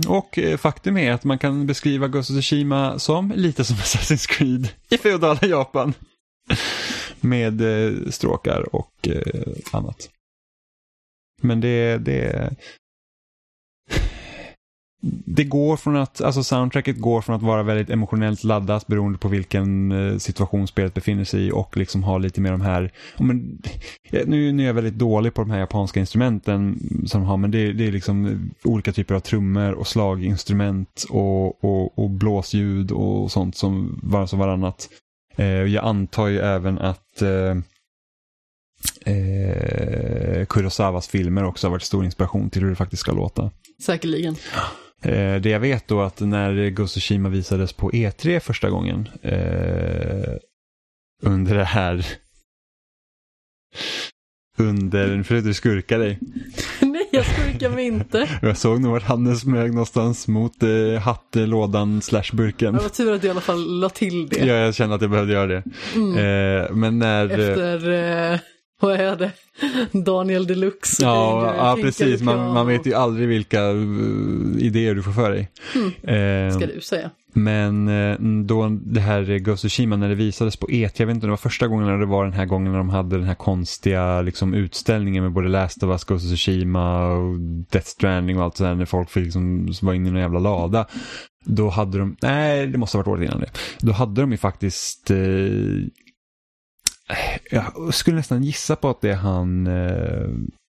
Och 0.08 0.40
eh, 0.40 0.58
faktum 0.58 0.98
är 0.98 1.12
att 1.12 1.24
man 1.24 1.40
kan 1.40 1.68
beskriva 1.68 2.08
Ghost 2.08 2.30
of 2.30 2.36
Tsushima 2.36 3.00
som 3.00 3.34
lite 3.36 3.64
som 3.64 3.76
Assassin's 3.84 4.30
Creed 4.30 4.70
i 4.90 4.98
feodala 4.98 5.40
Japan. 5.42 5.94
Med 7.26 7.62
eh, 7.62 8.10
stråkar 8.10 8.76
och 8.76 9.08
eh, 9.08 9.54
annat. 9.72 10.10
Men 11.42 11.62
det, 11.62 11.98
det... 11.98 12.56
det 15.26 15.44
går 15.44 15.78
från 15.78 15.96
att, 15.96 16.22
alltså 16.22 16.44
soundtracket 16.44 17.00
går 17.00 17.22
från 17.22 17.36
att 17.36 17.42
vara 17.42 17.64
väldigt 17.64 17.90
emotionellt 17.90 18.44
laddat 18.44 18.88
beroende 18.88 19.18
på 19.18 19.28
vilken 19.28 19.92
eh, 19.92 20.18
situation 20.18 20.68
spelet 20.68 20.94
befinner 20.94 21.24
sig 21.24 21.48
i 21.48 21.52
och 21.52 21.78
liksom 21.78 22.04
ha 22.04 22.18
lite 22.18 22.42
mer 22.42 22.52
de 22.52 22.62
här, 22.62 22.92
men, 23.18 23.62
nu, 24.26 24.52
nu 24.52 24.64
är 24.64 24.68
jag 24.68 24.74
väldigt 24.74 24.94
dålig 24.98 25.34
på 25.34 25.42
de 25.42 25.52
här 25.52 25.60
japanska 25.60 26.00
instrumenten 26.00 26.80
som 27.06 27.22
de 27.22 27.28
har, 27.28 27.38
men 27.38 27.52
det, 27.52 27.74
det 27.74 27.88
är 27.88 27.92
liksom 27.92 28.40
olika 28.64 28.92
typer 28.92 29.16
av 29.16 29.20
trummor 29.20 29.72
och 29.72 29.88
slaginstrument 29.88 31.06
och, 31.10 31.64
och, 31.64 32.00
och 32.00 32.10
blåsljud 32.10 32.92
och 32.92 33.32
sånt 33.32 33.56
som 33.56 34.00
var 34.04 34.26
som 34.26 34.40
varannat. 34.40 34.90
Eh, 35.36 35.46
jag 35.48 35.86
antar 35.86 36.28
ju 36.28 36.40
även 36.40 36.80
att 36.80 37.22
eh, 37.22 37.56
eh, 39.14 40.46
Kurosawas 40.46 41.08
filmer 41.08 41.44
också 41.44 41.68
har 41.68 41.72
varit 41.72 41.84
stor 41.84 42.06
inspiration 42.06 42.50
till 42.50 42.62
hur 42.62 42.70
det 42.70 42.76
faktiskt 42.76 43.02
ska 43.02 43.12
låta. 43.12 43.52
Säkerligen. 43.82 44.36
Eh, 45.02 45.42
det 45.42 45.50
jag 45.50 45.60
vet 45.60 45.88
då 45.88 46.02
att 46.02 46.20
när 46.20 46.70
Ghost 46.70 46.98
of 46.98 47.02
Tsushima 47.02 47.30
visades 47.30 47.74
på 47.74 47.92
E3 47.92 48.40
första 48.40 48.70
gången 48.70 49.10
eh, 49.22 50.34
under 51.24 51.56
det 51.56 51.66
här 51.66 52.06
under, 54.58 55.18
nu 55.18 55.24
försökte 55.24 55.50
du 55.50 55.54
skurka 55.54 55.98
dig. 55.98 56.20
Nej, 57.12 57.24
jag 57.26 57.26
skurkar 57.26 57.70
mig 57.70 57.86
inte. 57.86 58.30
Jag 58.42 58.58
såg 58.58 58.82
nog 58.82 58.92
vart 58.92 59.04
handen 59.04 59.36
smög 59.38 59.70
någonstans 59.72 60.28
mot 60.28 60.64
eh, 60.64 61.02
hattlådan 61.02 62.02
slash 62.02 62.24
burken. 62.34 62.74
Det 62.74 62.82
var 62.82 62.90
tur 62.90 63.14
att 63.14 63.22
du 63.22 63.28
i 63.28 63.32
alla 63.32 63.42
fall 63.42 63.80
la 63.80 63.90
till 63.90 64.28
det. 64.28 64.40
Ja, 64.46 64.54
jag 64.54 64.76
kände 64.76 64.96
att 64.96 65.02
jag 65.02 65.12
behövde 65.12 65.34
göra 65.34 65.48
det. 65.48 65.64
Eh, 66.66 66.76
men 66.76 67.00
när... 67.00 67.40
eh, 67.40 67.50
Efter, 67.50 67.92
eh, 68.34 68.40
vad 68.82 69.00
är 69.00 69.16
det? 69.16 69.32
Daniel 69.92 70.48
Deluxe. 70.48 71.04
Ja, 71.04 71.54
ja 71.58 71.78
precis. 71.82 72.22
Man, 72.22 72.54
man 72.54 72.68
vet 72.68 72.86
ju 72.88 72.94
aldrig 72.94 73.28
vilka 73.28 73.60
eh, 73.66 73.76
idéer 74.60 74.96
du 74.96 75.04
får 75.04 75.12
för 75.12 75.32
dig. 75.32 75.50
Eh, 76.04 76.58
Ska 76.58 76.66
du 76.66 76.82
säga. 76.82 77.10
Men 77.38 77.88
eh, 77.88 78.18
då 78.46 78.70
det 78.70 79.00
här 79.00 79.40
Ghost 79.40 79.66
of 79.66 79.72
Shima, 79.72 79.96
när 79.96 80.10
det 80.10 80.16
visades 80.16 80.58
på 80.58 80.68
E3, 80.68 80.92
jag 80.96 81.08
vet 81.08 81.16
inte 81.16 81.26
om 81.26 81.28
det 81.28 81.28
var 81.28 81.38
första 81.38 81.68
gången 81.68 81.88
eller 81.88 82.00
det 82.00 82.06
var 82.06 82.24
den 82.24 82.34
här 82.34 82.46
gången 82.46 82.72
när 82.72 82.78
de 82.78 82.90
hade 82.90 83.18
den 83.18 83.28
här 83.28 83.36
konstiga 83.36 84.22
liksom, 84.22 84.54
utställningen 84.54 85.24
med 85.24 85.34
både 85.34 85.48
Last 85.48 85.84
of 85.84 85.90
Us, 85.90 86.04
Ghost 86.04 86.26
of 86.26 86.30
Tsushima 86.30 87.08
och 87.08 87.40
Death 87.40 87.88
Stranding 87.88 88.38
och 88.38 88.44
allt 88.44 88.58
sådär 88.58 88.76
när 88.76 88.86
folk 88.86 89.10
fick 89.10 89.24
liksom 89.24 89.74
vara 89.82 89.96
inne 89.96 90.10
i 90.10 90.12
någon 90.12 90.22
jävla 90.22 90.40
lada. 90.40 90.88
Då 91.46 91.70
hade 91.70 91.98
de, 91.98 92.16
nej 92.22 92.68
det 92.68 92.78
måste 92.78 92.98
ha 92.98 93.04
varit 93.04 93.20
året 93.20 93.30
innan 93.30 93.40
det. 93.40 93.52
Då 93.80 93.92
hade 93.92 94.22
de 94.22 94.32
ju 94.32 94.38
faktiskt 94.38 95.12
eh, 95.12 95.18
jag 97.52 97.94
skulle 97.94 98.18
nästan 98.18 98.44
gissa 98.44 98.76
på 98.76 98.90
att 98.90 99.02
det 99.02 99.12
är 99.12 99.16
han 99.16 99.68
eh, 99.68 100.28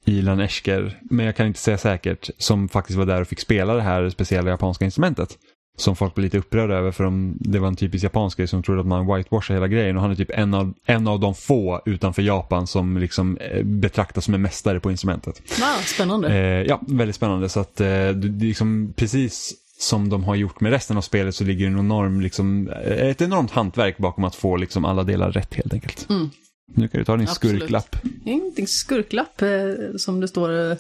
Ilan 0.06 0.40
Esker, 0.40 1.00
men 1.10 1.26
jag 1.26 1.36
kan 1.36 1.48
inte 1.48 1.60
säga 1.60 1.78
säkert, 1.78 2.30
som 2.38 2.70
faktiskt 2.70 2.98
var 2.98 3.06
där 3.06 3.22
och 3.22 3.28
fick 3.28 3.40
spela 3.40 3.74
det 3.74 3.82
här 3.82 4.10
speciella 4.10 4.50
japanska 4.50 4.86
instrumentet. 4.86 5.38
Som 5.80 5.96
folk 5.96 6.16
blev 6.16 6.24
lite 6.24 6.38
upprörda 6.38 6.74
över 6.74 6.92
för 6.92 7.04
de, 7.04 7.38
det 7.40 7.60
var 7.60 7.68
en 7.68 7.76
typisk 7.76 8.04
japansk 8.04 8.38
grej 8.38 8.48
som 8.48 8.64
trodde 8.64 8.82
att 8.82 8.88
man 8.88 9.16
whitewashar 9.16 9.54
hela 9.54 9.68
grejen 9.68 9.96
och 9.96 10.02
han 10.02 10.12
är 10.12 10.16
typ 10.16 10.32
en 10.32 10.54
av, 10.54 10.74
en 10.86 11.08
av 11.08 11.20
de 11.20 11.36
få 11.36 11.82
utanför 11.86 12.22
Japan 12.22 12.68
som 12.68 12.98
liksom 12.98 13.38
eh, 13.38 13.64
betraktas 13.64 14.26
som 14.26 14.34
en 14.34 14.42
mästare 14.42 14.80
på 14.80 14.92
instrumentet. 14.92 15.42
Ah, 15.62 15.82
spännande. 15.86 16.30
Eh, 16.30 16.62
ja, 16.68 16.82
väldigt 16.88 17.16
spännande 17.16 17.50
så 17.50 17.60
att 17.60 17.82
eh, 17.82 17.88
det, 17.88 18.14
det 18.14 18.46
är 18.46 18.48
liksom 18.48 18.94
precis 18.96 19.54
som 19.80 20.10
de 20.10 20.24
har 20.24 20.36
gjort 20.36 20.62
med 20.62 20.72
resten 20.72 20.98
av 20.98 21.02
spelet 21.02 21.36
så 21.36 21.44
ligger 21.44 21.68
en 21.68 21.80
enorm, 21.80 22.22
liksom, 22.22 22.70
eh, 22.70 23.08
ett 23.08 23.22
enormt 23.22 23.52
hantverk 23.52 23.98
bakom 23.98 24.24
att 24.24 24.36
få 24.36 24.58
liksom 24.58 24.86
alla 24.86 25.04
delar 25.04 25.32
rätt 25.32 25.54
helt 25.54 25.74
enkelt. 25.74 26.10
Mm. 26.10 26.30
Nu 26.76 26.88
kan 26.88 27.00
du 27.00 27.06
ta 27.06 27.18
din 27.18 27.28
Absolut. 27.28 27.58
skurklapp. 27.58 27.96
Ingenting 28.26 28.68
skurklapp 28.68 29.42
eh, 29.42 29.50
som 29.98 30.20
det 30.20 30.28
står 30.28 30.72
eh, 30.72 30.78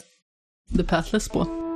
The 0.77 0.83
Pathless 0.83 1.29
på. 1.29 1.66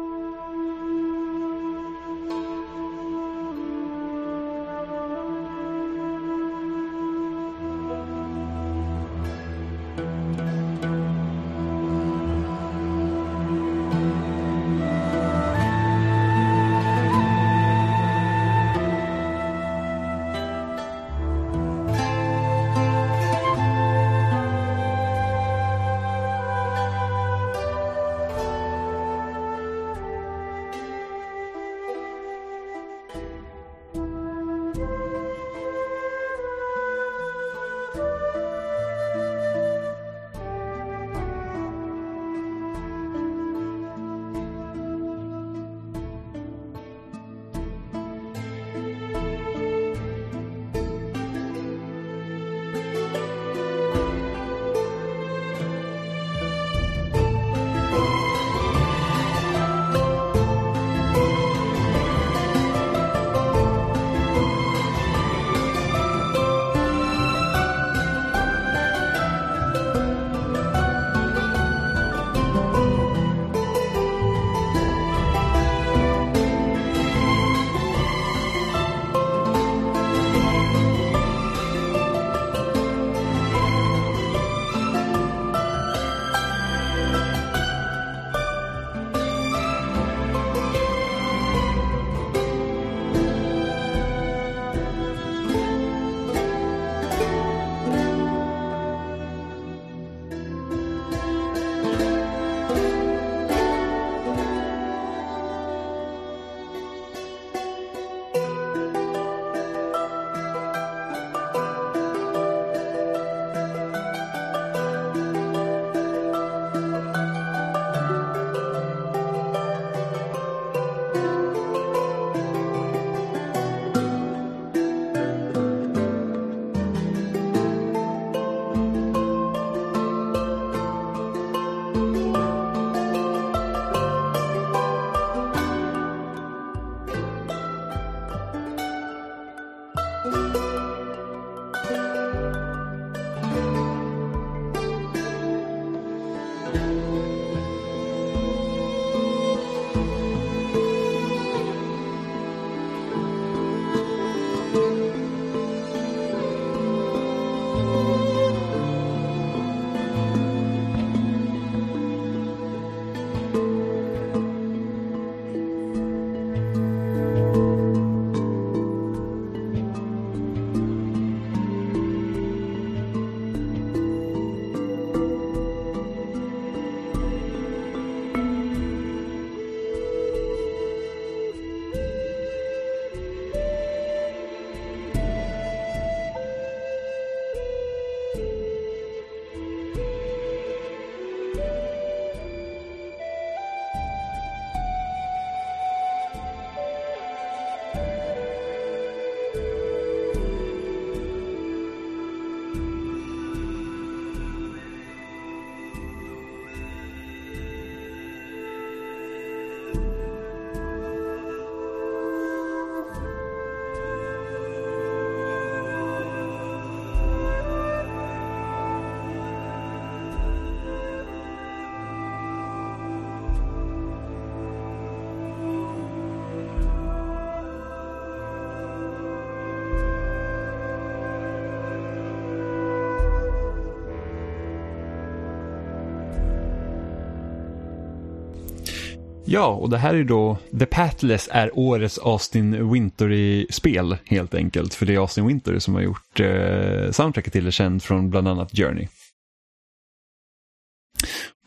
Ja, 239.51 239.67
och 239.67 239.89
det 239.89 239.97
här 239.97 240.13
är 240.13 240.23
då 240.23 240.57
The 240.79 240.85
Pathless 240.85 241.49
är 241.51 241.79
årets 241.79 242.19
Austin 242.19 242.91
Wintory-spel 242.91 244.17
helt 244.25 244.53
enkelt. 244.53 244.93
För 244.93 245.05
det 245.05 245.13
är 245.13 245.19
Austin 245.19 245.47
Wintory 245.47 245.79
som 245.79 245.95
har 245.95 246.01
gjort 246.01 246.39
eh, 246.39 247.11
soundtracket 247.11 247.53
till 247.53 247.65
det, 247.65 247.71
känd 247.71 248.03
från 248.03 248.29
bland 248.29 248.47
annat 248.47 248.71
Journey. 248.71 249.07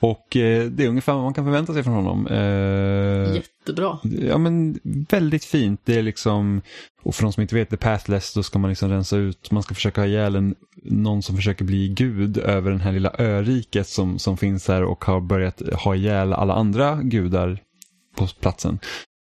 Och 0.00 0.36
eh, 0.36 0.64
det 0.64 0.84
är 0.84 0.88
ungefär 0.88 1.12
vad 1.12 1.22
man 1.22 1.34
kan 1.34 1.44
förvänta 1.44 1.72
sig 1.72 1.82
från 1.82 1.94
honom. 1.94 2.26
Eh, 2.26 3.34
Jättebra. 3.34 3.98
Ja 4.02 4.38
men 4.38 4.78
väldigt 5.10 5.44
fint. 5.44 5.80
Det 5.84 5.98
är 5.98 6.02
liksom, 6.02 6.62
och 7.02 7.14
för 7.14 7.22
de 7.22 7.32
som 7.32 7.40
inte 7.40 7.54
vet 7.54 7.70
The 7.70 7.76
Pathless 7.76 8.34
då 8.34 8.42
ska 8.42 8.58
man 8.58 8.70
liksom 8.70 8.90
rensa 8.90 9.16
ut, 9.16 9.50
man 9.50 9.62
ska 9.62 9.74
försöka 9.74 10.00
ha 10.00 10.06
ihjäl 10.06 10.36
en, 10.36 10.54
någon 10.82 11.22
som 11.22 11.36
försöker 11.36 11.64
bli 11.64 11.88
gud 11.88 12.38
över 12.38 12.70
den 12.70 12.80
här 12.80 12.92
lilla 12.92 13.12
öriket 13.18 13.88
som, 13.88 14.18
som 14.18 14.36
finns 14.36 14.68
här 14.68 14.84
och 14.84 15.04
har 15.04 15.20
börjat 15.20 15.62
ha 15.72 15.94
ihjäl 15.94 16.32
alla 16.32 16.54
andra 16.54 17.00
gudar 17.02 17.58
på 18.14 18.26
platsen. 18.26 18.78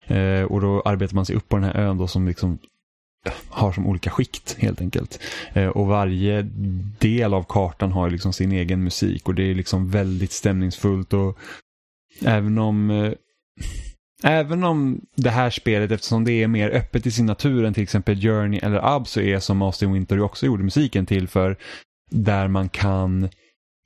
Eh, 0.07 0.43
och 0.43 0.61
då 0.61 0.83
arbetar 0.85 1.15
man 1.15 1.27
sig 1.27 1.37
upp 1.37 1.49
på 1.49 1.57
den 1.57 1.65
här 1.65 1.77
ön 1.77 1.99
då 1.99 2.07
som 2.07 2.29
liksom 2.29 2.59
har 3.49 3.73
som 3.73 3.87
olika 3.87 4.11
skikt 4.11 4.57
helt 4.59 4.81
enkelt. 4.81 5.21
Eh, 5.53 5.69
och 5.69 5.87
varje 5.87 6.43
del 6.99 7.35
av 7.35 7.45
kartan 7.49 7.93
har 7.93 8.11
liksom 8.11 8.33
sin 8.33 8.53
egen 8.53 8.85
musik 8.85 9.29
och 9.29 9.35
det 9.35 9.51
är 9.51 9.55
liksom 9.55 9.91
väldigt 9.91 10.33
stämningsfullt 10.33 11.13
och 11.13 11.39
även 12.25 12.59
om 12.59 12.91
eh, 12.91 13.13
Även 14.25 14.65
om 14.65 15.01
det 15.17 15.31
här 15.31 15.51
spelet, 15.51 15.91
eftersom 15.91 16.25
det 16.25 16.33
är 16.33 16.49
mer 16.49 16.71
öppet 16.71 17.07
i 17.07 17.11
sin 17.11 17.27
natur 17.27 17.65
än 17.65 17.75
till 17.75 17.83
exempel 17.83 18.21
Journey 18.21 18.61
eller 18.63 18.95
Ab 18.97 19.09
så 19.09 19.21
är 19.21 19.39
som 19.39 19.63
Austin 19.63 19.93
Winter 19.93 20.21
också 20.21 20.47
gjorde 20.47 20.65
musiken 20.65 21.07
till 21.07 21.29
för 21.29 21.57
där 22.11 22.49
man 22.49 22.69
kan 22.69 23.29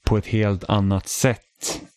på 0.06 0.16
ett 0.18 0.26
helt 0.26 0.64
annat 0.64 1.08
sätt 1.08 1.40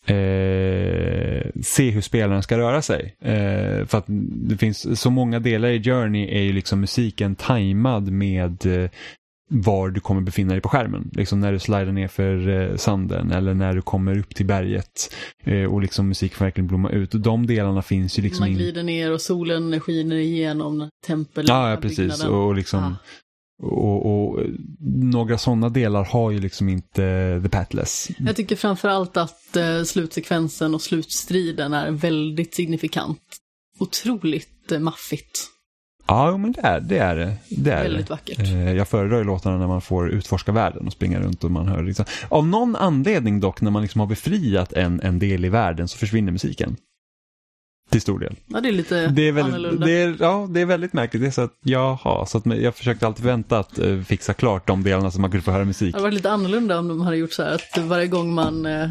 eh, 0.06 1.50
se 1.62 1.90
hur 1.90 2.00
spelaren 2.00 2.42
ska 2.42 2.58
röra 2.58 2.82
sig. 2.82 3.16
Eh, 3.20 3.86
för 3.86 3.98
att 3.98 4.04
det 4.48 4.56
finns 4.56 5.00
så 5.00 5.10
många 5.10 5.38
delar 5.40 5.68
i 5.68 5.82
Journey 5.82 6.28
är 6.38 6.42
ju 6.42 6.52
liksom 6.52 6.80
musiken 6.80 7.34
tajmad 7.34 8.10
med 8.12 8.66
eh, 8.66 8.90
var 9.52 9.88
du 9.88 10.00
kommer 10.00 10.20
befinna 10.20 10.52
dig 10.52 10.60
på 10.60 10.68
skärmen. 10.68 11.10
Liksom 11.12 11.40
när 11.40 11.52
du 11.52 11.58
slidar 11.58 11.92
ner 11.92 12.08
för 12.08 12.48
eh, 12.48 12.76
sanden 12.76 13.30
eller 13.30 13.54
när 13.54 13.74
du 13.74 13.82
kommer 13.82 14.18
upp 14.18 14.34
till 14.34 14.46
berget 14.46 15.14
eh, 15.44 15.64
och 15.64 15.80
liksom 15.80 16.08
musik 16.08 16.34
får 16.34 16.44
verkligen 16.44 16.66
blomma 16.68 16.90
ut. 16.90 17.14
Och 17.14 17.20
de 17.20 17.46
delarna 17.46 17.82
finns 17.82 18.18
ju 18.18 18.22
liksom 18.22 18.42
Man 18.42 18.48
in- 18.48 18.56
glider 18.56 18.82
ner 18.82 19.12
och 19.12 19.20
solen 19.20 19.80
skiner 19.80 20.16
igenom 20.16 20.88
tempel. 21.06 21.44
Ja, 21.48 21.70
ja 21.70 21.76
precis. 21.76 22.24
Och, 22.24 22.46
och 22.46 22.54
liksom 22.54 22.82
Ah. 22.84 22.94
Och, 23.62 24.06
och 24.06 24.44
några 24.90 25.38
sådana 25.38 25.68
delar 25.68 26.04
har 26.04 26.30
ju 26.30 26.40
liksom 26.40 26.68
inte 26.68 27.40
The 27.42 27.48
Pathless. 27.48 28.08
Jag 28.18 28.36
tycker 28.36 28.56
framförallt 28.56 29.16
att 29.16 29.56
eh, 29.56 29.82
slutsekvensen 29.82 30.74
och 30.74 30.82
slutstriden 30.82 31.72
är 31.72 31.90
väldigt 31.90 32.54
signifikant. 32.54 33.20
Otroligt 33.78 34.72
eh, 34.72 34.78
maffigt. 34.78 35.46
Ja, 36.06 36.36
men 36.36 36.52
det 36.52 36.60
är 36.60 36.80
det. 36.80 36.98
Är 36.98 37.16
det. 37.48 37.72
är 37.72 37.82
Väldigt 37.82 38.10
vackert. 38.10 38.38
Eh, 38.38 38.72
Jag 38.72 38.88
föredrar 38.88 39.18
ju 39.18 39.24
låtarna 39.24 39.58
när 39.58 39.66
man 39.66 39.80
får 39.80 40.10
utforska 40.10 40.52
världen 40.52 40.86
och 40.86 40.92
springa 40.92 41.20
runt 41.20 41.44
och 41.44 41.50
man 41.50 41.68
hör 41.68 41.82
liksom. 41.82 42.04
Av 42.28 42.46
någon 42.46 42.76
anledning 42.76 43.40
dock, 43.40 43.60
när 43.60 43.70
man 43.70 43.82
liksom 43.82 44.00
har 44.00 44.06
befriat 44.06 44.72
en, 44.72 45.00
en 45.00 45.18
del 45.18 45.44
i 45.44 45.48
världen 45.48 45.88
så 45.88 45.98
försvinner 45.98 46.32
musiken. 46.32 46.76
Till 47.90 48.00
stor 48.00 48.18
del. 48.18 48.36
Ja, 48.46 48.60
det 48.60 48.68
är 48.68 48.72
lite 48.72 49.06
Det 49.06 49.28
är, 49.28 49.32
väldigt, 49.32 49.54
annorlunda. 49.54 49.86
det 49.86 49.92
är, 49.92 50.16
ja, 50.20 50.48
det 50.50 50.60
är 50.60 50.66
väldigt 50.66 50.92
märkligt. 50.92 51.22
Det 51.22 51.26
är 51.28 51.30
så 51.30 51.40
att, 51.42 51.58
jaha, 51.64 52.26
så 52.26 52.38
att 52.38 52.46
jag 52.46 52.74
försökte 52.74 53.06
alltid 53.06 53.24
vänta 53.24 53.58
att 53.58 53.78
eh, 53.78 54.00
fixa 54.00 54.34
klart 54.34 54.66
de 54.66 54.82
delarna 54.82 55.10
så 55.10 55.20
man 55.20 55.30
kunde 55.30 55.44
få 55.44 55.50
höra 55.50 55.64
musik. 55.64 55.92
Det 55.92 55.98
hade 55.98 56.02
varit 56.02 56.14
lite 56.14 56.30
annorlunda 56.30 56.78
om 56.78 56.88
de 56.88 57.00
hade 57.00 57.16
gjort 57.16 57.32
så 57.32 57.42
här 57.42 57.54
att 57.54 57.78
varje 57.84 58.06
gång 58.06 58.34
man 58.34 58.66
eh, 58.66 58.88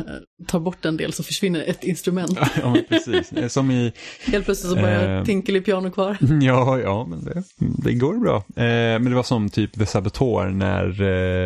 tar 0.48 0.60
bort 0.60 0.86
en 0.86 0.98
del 0.98 1.14
så 1.14 1.24
försvinner 1.24 1.64
ett 1.68 1.84
instrument. 1.84 2.40
ja, 2.62 2.74
men 2.74 2.84
precis. 2.90 3.54
Som 3.54 3.72
i 3.72 3.92
Helt 4.26 4.46
plötsligt 4.46 4.70
så 4.70 4.76
bara 4.76 4.90
Eh. 5.00 5.24
Tinkeli 5.24 5.62
piano 5.62 5.92
kvar. 5.92 6.18
Ja, 6.42 6.80
ja, 6.80 7.06
men 7.10 7.24
det, 7.26 7.44
det 7.58 7.94
går 7.94 8.14
bra. 8.20 8.36
Eh, 8.36 9.00
men 9.00 9.06
det 9.06 9.16
var 9.16 9.24
som 9.24 9.50
typ 9.50 9.74
The 9.80 9.86
Saboteur 9.86 10.50
när, 10.50 11.02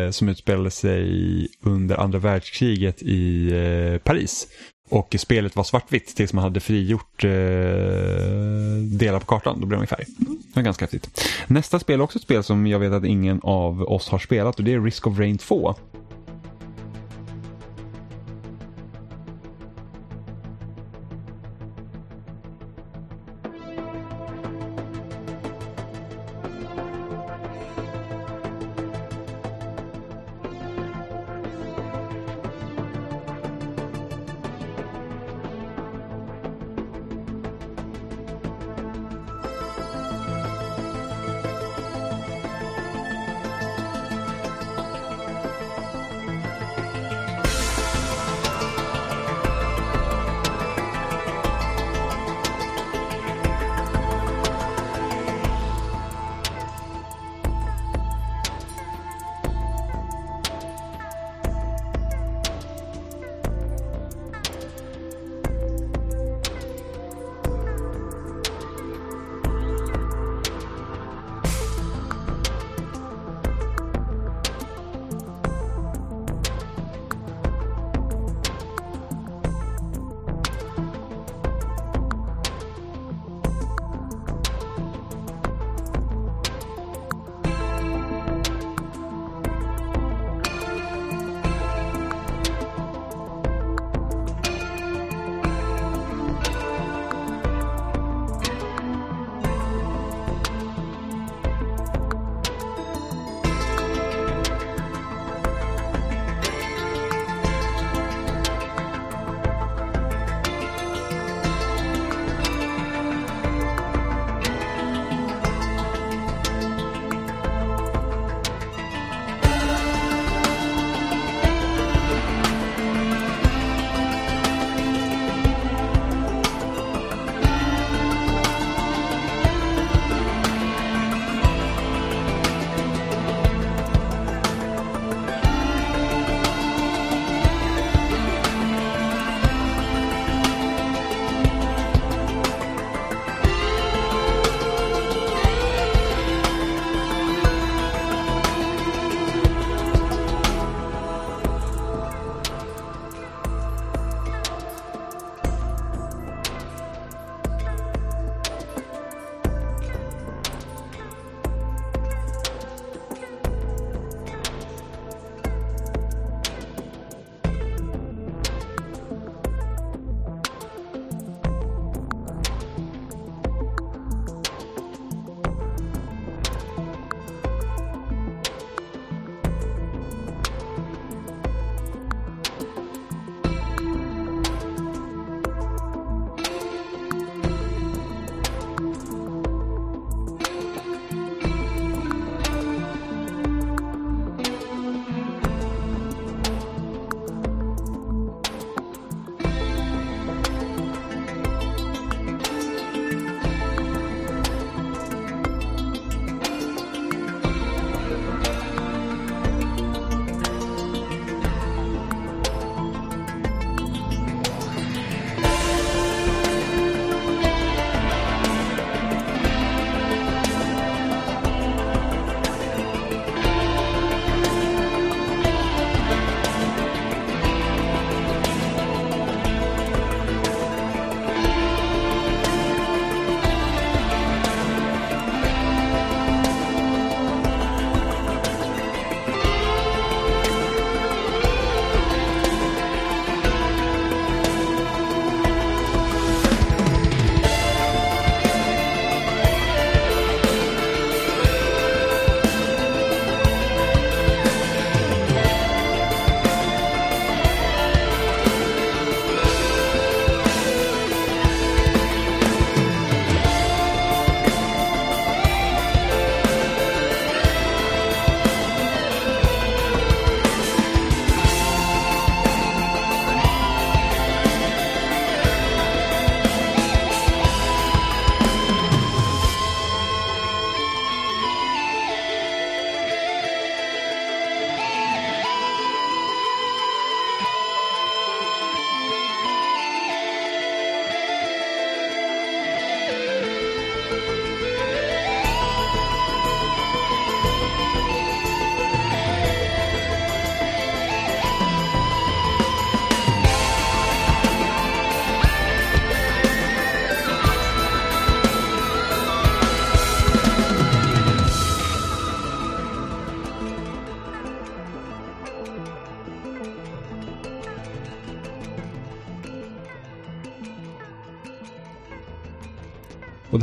eh, 0.06 0.10
som 0.10 0.28
utspelade 0.28 0.70
sig 0.70 1.48
under 1.64 1.96
andra 1.96 2.18
världskriget 2.18 3.02
i 3.02 3.50
eh, 3.52 3.98
Paris. 3.98 4.46
Och 4.88 5.14
spelet 5.18 5.56
var 5.56 5.64
svartvitt 5.64 6.16
tills 6.16 6.32
man 6.32 6.44
hade 6.44 6.60
frigjort 6.60 7.24
eh, 7.24 7.30
delar 8.80 9.20
på 9.20 9.26
kartan. 9.26 9.60
Då 9.60 9.66
blev 9.66 9.80
de 9.80 9.84
i 9.84 9.86
färg. 9.86 10.04
Det 10.18 10.56
var 10.56 10.62
ganska 10.62 10.84
häftigt. 10.84 11.28
Nästa 11.46 11.78
spel 11.78 12.00
är 12.00 12.04
också 12.04 12.18
ett 12.18 12.22
spel 12.22 12.44
som 12.44 12.66
jag 12.66 12.78
vet 12.78 12.92
att 12.92 13.04
ingen 13.04 13.40
av 13.42 13.82
oss 13.82 14.08
har 14.08 14.18
spelat 14.18 14.58
och 14.58 14.64
det 14.64 14.72
är 14.72 14.80
Risk 14.80 15.06
of 15.06 15.18
Rain 15.18 15.38
2. 15.38 15.74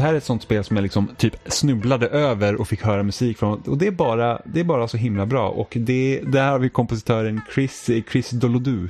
Det 0.01 0.05
här 0.05 0.13
är 0.13 0.17
ett 0.17 0.23
sånt 0.23 0.43
spel 0.43 0.63
som 0.63 0.77
jag 0.77 0.83
liksom 0.83 1.09
typ 1.17 1.35
snubblade 1.45 2.07
över 2.07 2.55
och 2.55 2.67
fick 2.67 2.81
höra 2.81 3.03
musik 3.03 3.38
från. 3.38 3.61
Och 3.61 3.77
det 3.77 3.88
är 3.88 3.91
bara, 3.91 4.41
det 4.45 4.59
är 4.59 4.63
bara 4.63 4.88
så 4.88 4.97
himla 4.97 5.25
bra. 5.25 5.49
Och 5.49 5.77
det, 5.80 6.21
där 6.23 6.51
har 6.51 6.59
vi 6.59 6.69
kompositören 6.69 7.41
Chris, 7.53 7.89
Chris 8.11 8.30
Dolodu. 8.30 8.89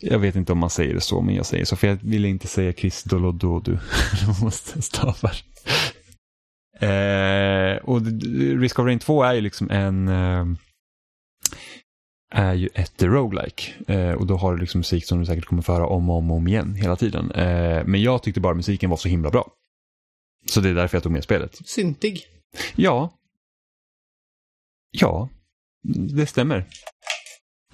Jag 0.00 0.18
vet 0.18 0.36
inte 0.36 0.52
om 0.52 0.58
man 0.58 0.70
säger 0.70 0.94
det 0.94 1.00
så, 1.00 1.20
men 1.20 1.34
jag 1.34 1.46
säger 1.46 1.64
så. 1.64 1.76
För 1.76 1.86
jag 1.86 1.98
vill 2.02 2.24
inte 2.24 2.46
säga 2.46 2.72
Chris 2.72 3.04
Dolododu. 3.04 3.78
Jag 4.26 4.42
måste 4.42 4.82
stava. 4.82 5.30
Eh, 6.80 7.76
och 7.76 8.00
Risk 8.60 8.78
of 8.78 8.86
Rain 8.86 8.98
2 8.98 9.22
är 9.22 9.34
ju 9.34 9.40
liksom 9.40 9.70
en... 9.70 10.08
Eh, 10.08 10.46
är 12.34 12.54
ju 12.54 12.68
ett 12.74 13.02
roguelike. 13.02 13.62
Eh, 13.86 14.12
och 14.12 14.26
då 14.26 14.36
har 14.36 14.52
du 14.54 14.60
liksom 14.60 14.78
musik 14.78 15.06
som 15.06 15.20
du 15.20 15.26
säkert 15.26 15.44
kommer 15.44 15.62
föra 15.62 15.86
om 15.86 16.10
och 16.10 16.16
om, 16.16 16.30
och 16.30 16.36
om 16.36 16.48
igen 16.48 16.74
hela 16.74 16.96
tiden. 16.96 17.30
Eh, 17.30 17.84
men 17.84 18.02
jag 18.02 18.22
tyckte 18.22 18.40
bara 18.40 18.54
musiken 18.54 18.90
var 18.90 18.96
så 18.96 19.08
himla 19.08 19.30
bra. 19.30 19.46
Så 20.46 20.60
det 20.60 20.68
är 20.68 20.74
därför 20.74 20.96
jag 20.96 21.02
tog 21.02 21.12
med 21.12 21.24
spelet. 21.24 21.68
Syntig. 21.68 22.26
Ja. 22.76 23.18
Ja, 24.90 25.28
det 26.16 26.26
stämmer. 26.26 26.68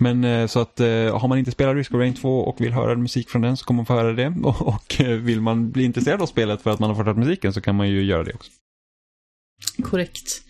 Men 0.01 0.25
eh, 0.25 0.47
så 0.47 0.61
att 0.61 0.81
eh, 0.81 1.19
har 1.19 1.29
man 1.29 1.39
inte 1.39 1.51
spelat 1.51 1.75
Risk 1.75 1.95
of 1.95 1.99
Rain 1.99 2.15
2 2.15 2.41
och 2.41 2.61
vill 2.61 2.73
höra 2.73 2.97
musik 2.97 3.31
från 3.31 3.43
den 3.43 3.57
så 3.57 3.65
kommer 3.65 3.77
man 3.77 3.87
få 3.87 3.95
höra 3.95 4.13
det. 4.13 4.35
Och, 4.45 4.69
och 4.69 5.01
eh, 5.01 5.19
vill 5.19 5.41
man 5.41 5.71
bli 5.71 5.85
intresserad 5.85 6.23
av 6.23 6.27
spelet 6.27 6.63
för 6.63 6.71
att 6.71 6.79
man 6.79 6.91
har 6.91 6.97
fått 6.97 7.07
höra 7.07 7.17
musiken 7.17 7.53
så 7.53 7.61
kan 7.61 7.77
man 7.77 7.89
ju 7.89 8.05
göra 8.05 8.25
det 8.25 8.35
också. 8.35 8.51
Korrekt. 9.83 10.43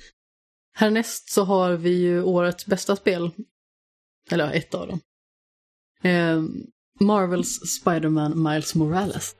Härnäst 0.74 1.32
så 1.32 1.44
har 1.44 1.72
vi 1.72 1.90
ju 1.90 2.22
årets 2.22 2.66
bästa 2.66 2.96
spel. 2.96 3.30
Eller 4.30 4.52
ett 4.52 4.74
av 4.74 4.88
dem. 4.88 5.00
Eh, 6.02 6.42
Marvels 7.00 7.60
Spider-Man 7.80 8.42
Miles 8.42 8.74
Morales. 8.74 9.36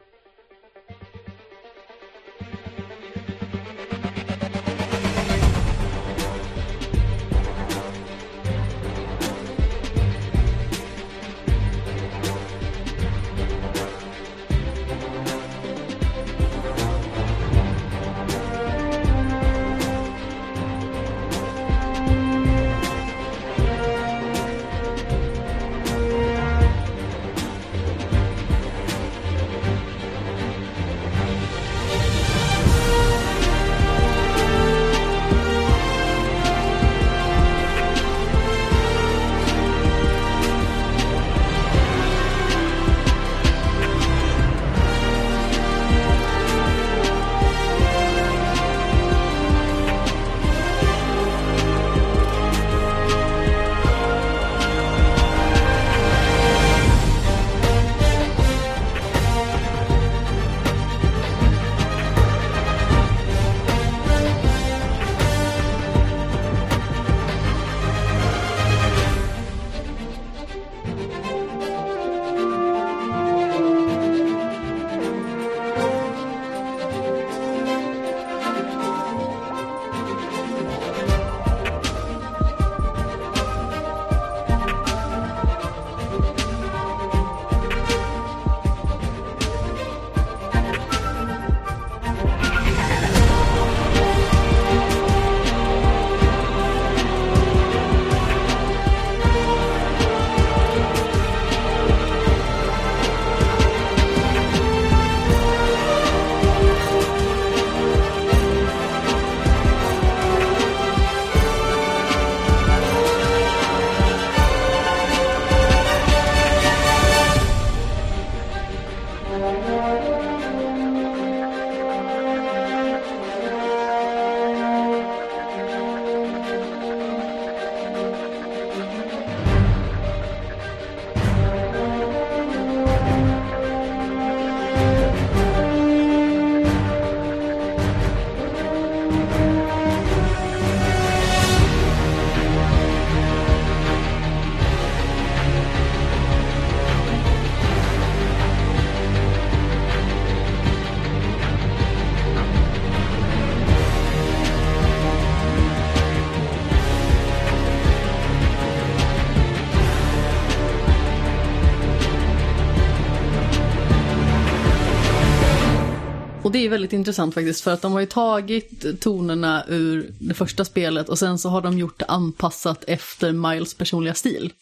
Och 166.49 166.53
det 166.53 166.65
är 166.65 166.69
väldigt 166.69 166.93
intressant 166.93 167.35
faktiskt 167.35 167.61
för 167.61 167.73
att 167.73 167.83
de 167.83 167.93
har 167.93 168.01
ju 168.01 168.07
tagit 168.07 169.01
tonerna 169.01 169.65
ur 169.69 170.13
det 170.19 170.35
första 170.35 170.65
spelet 170.65 171.09
och 171.09 171.19
sen 171.19 171.39
så 171.39 171.49
har 171.49 171.63
de 171.63 171.79
gjort 171.79 171.99
det 171.99 172.05
anpassat 172.05 172.85
efter 172.87 173.33
Miles 173.33 173.75
personliga 173.75 174.15
stil. 174.15 174.53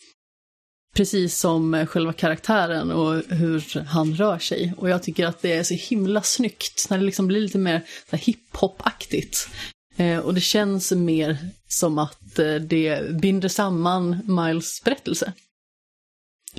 Precis 0.95 1.39
som 1.39 1.87
själva 1.87 2.13
karaktären 2.13 2.91
och 2.91 3.23
hur 3.29 3.81
han 3.81 4.15
rör 4.15 4.39
sig. 4.39 4.75
Och 4.77 4.89
jag 4.89 5.03
tycker 5.03 5.27
att 5.27 5.43
det 5.43 5.53
är 5.53 5.63
så 5.63 5.75
himla 5.75 6.23
snyggt 6.23 6.87
när 6.91 6.99
det 6.99 7.05
liksom 7.05 7.27
blir 7.27 7.41
lite 7.41 7.59
mer 7.59 7.83
hiphop-aktigt. 8.11 9.49
Eh, 9.97 10.19
och 10.19 10.35
det 10.35 10.41
känns 10.41 10.93
mer 10.93 11.39
som 11.69 11.99
att 11.99 12.39
eh, 12.39 12.55
det 12.55 13.11
binder 13.21 13.49
samman 13.49 14.17
Miles 14.25 14.83
berättelse. 14.85 15.33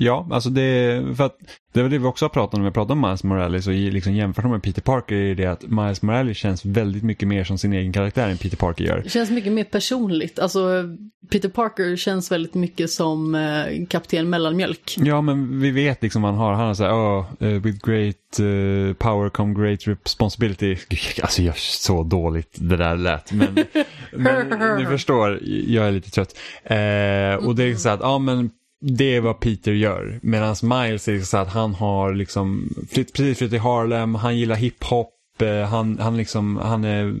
Ja, 0.00 0.28
alltså 0.30 0.50
det, 0.50 1.02
för 1.16 1.24
att, 1.24 1.36
det 1.72 1.82
var 1.82 1.88
det 1.88 1.98
vi 1.98 2.04
också 2.04 2.24
har 2.24 2.30
pratat 2.30 2.54
om 2.54 2.60
när 2.60 2.70
vi 2.70 2.74
pratade 2.74 2.92
om 2.92 3.00
Miles 3.00 3.24
Morales 3.24 3.66
och 3.66 3.72
liksom 3.72 4.14
jämfört 4.14 4.44
med 4.44 4.62
Peter 4.62 4.82
Parker 4.82 5.14
är 5.14 5.34
det 5.34 5.46
att 5.46 5.62
Miles 5.62 6.02
Morales 6.02 6.36
känns 6.36 6.64
väldigt 6.64 7.02
mycket 7.02 7.28
mer 7.28 7.44
som 7.44 7.58
sin 7.58 7.72
egen 7.72 7.92
karaktär 7.92 8.28
än 8.28 8.38
Peter 8.38 8.56
Parker 8.56 8.84
gör. 8.84 9.00
Det 9.04 9.10
känns 9.10 9.30
mycket 9.30 9.52
mer 9.52 9.64
personligt. 9.64 10.38
Alltså, 10.38 10.84
Peter 11.30 11.48
Parker 11.48 11.96
känns 11.96 12.32
väldigt 12.32 12.54
mycket 12.54 12.90
som 12.90 13.34
eh, 13.34 13.86
kapten 13.88 14.30
Mellanmjölk. 14.30 14.96
Ja, 14.98 15.20
men 15.20 15.60
vi 15.60 15.70
vet 15.70 16.02
liksom 16.02 16.22
vad 16.22 16.30
han 16.30 16.40
har. 16.40 16.52
Han 16.52 16.66
har 16.66 16.74
såhär, 16.74 16.92
oh, 16.92 17.24
uh, 17.42 17.60
with 17.60 17.86
great 17.86 18.40
uh, 18.40 18.92
power 18.94 19.28
come 19.28 19.54
great 19.54 19.88
responsibility. 19.88 20.76
Gud, 20.88 21.00
Alltså 21.22 21.42
jag 21.42 21.58
så 21.58 22.02
dåligt 22.02 22.56
det 22.60 22.76
där 22.76 22.96
lät. 22.96 23.32
Men, 23.32 23.58
men 24.12 24.76
ni 24.78 24.86
förstår, 24.86 25.38
jag 25.66 25.86
är 25.86 25.90
lite 25.90 26.10
trött. 26.10 26.38
Eh, 26.64 27.46
och 27.46 27.56
det 27.56 27.64
är 27.64 27.74
så 27.74 27.88
att, 27.88 28.00
ja 28.00 28.18
men 28.18 28.50
det 28.80 29.16
är 29.16 29.20
vad 29.20 29.40
Peter 29.40 29.72
gör. 29.72 30.18
Medan 30.22 30.56
Miles 30.62 31.08
är 31.08 31.20
så 31.20 31.36
att 31.36 31.48
han 31.48 31.74
har 31.74 32.14
liksom 32.14 32.68
flytt, 32.90 33.12
precis 33.12 33.38
flyttat 33.38 33.52
till 33.52 33.60
Harlem, 33.60 34.14
han 34.14 34.38
gillar 34.38 34.56
hiphop, 34.56 35.14
eh, 35.42 35.62
han, 35.62 35.98
han 35.98 36.16
liksom, 36.16 36.56
han 36.56 36.84
är 36.84 37.14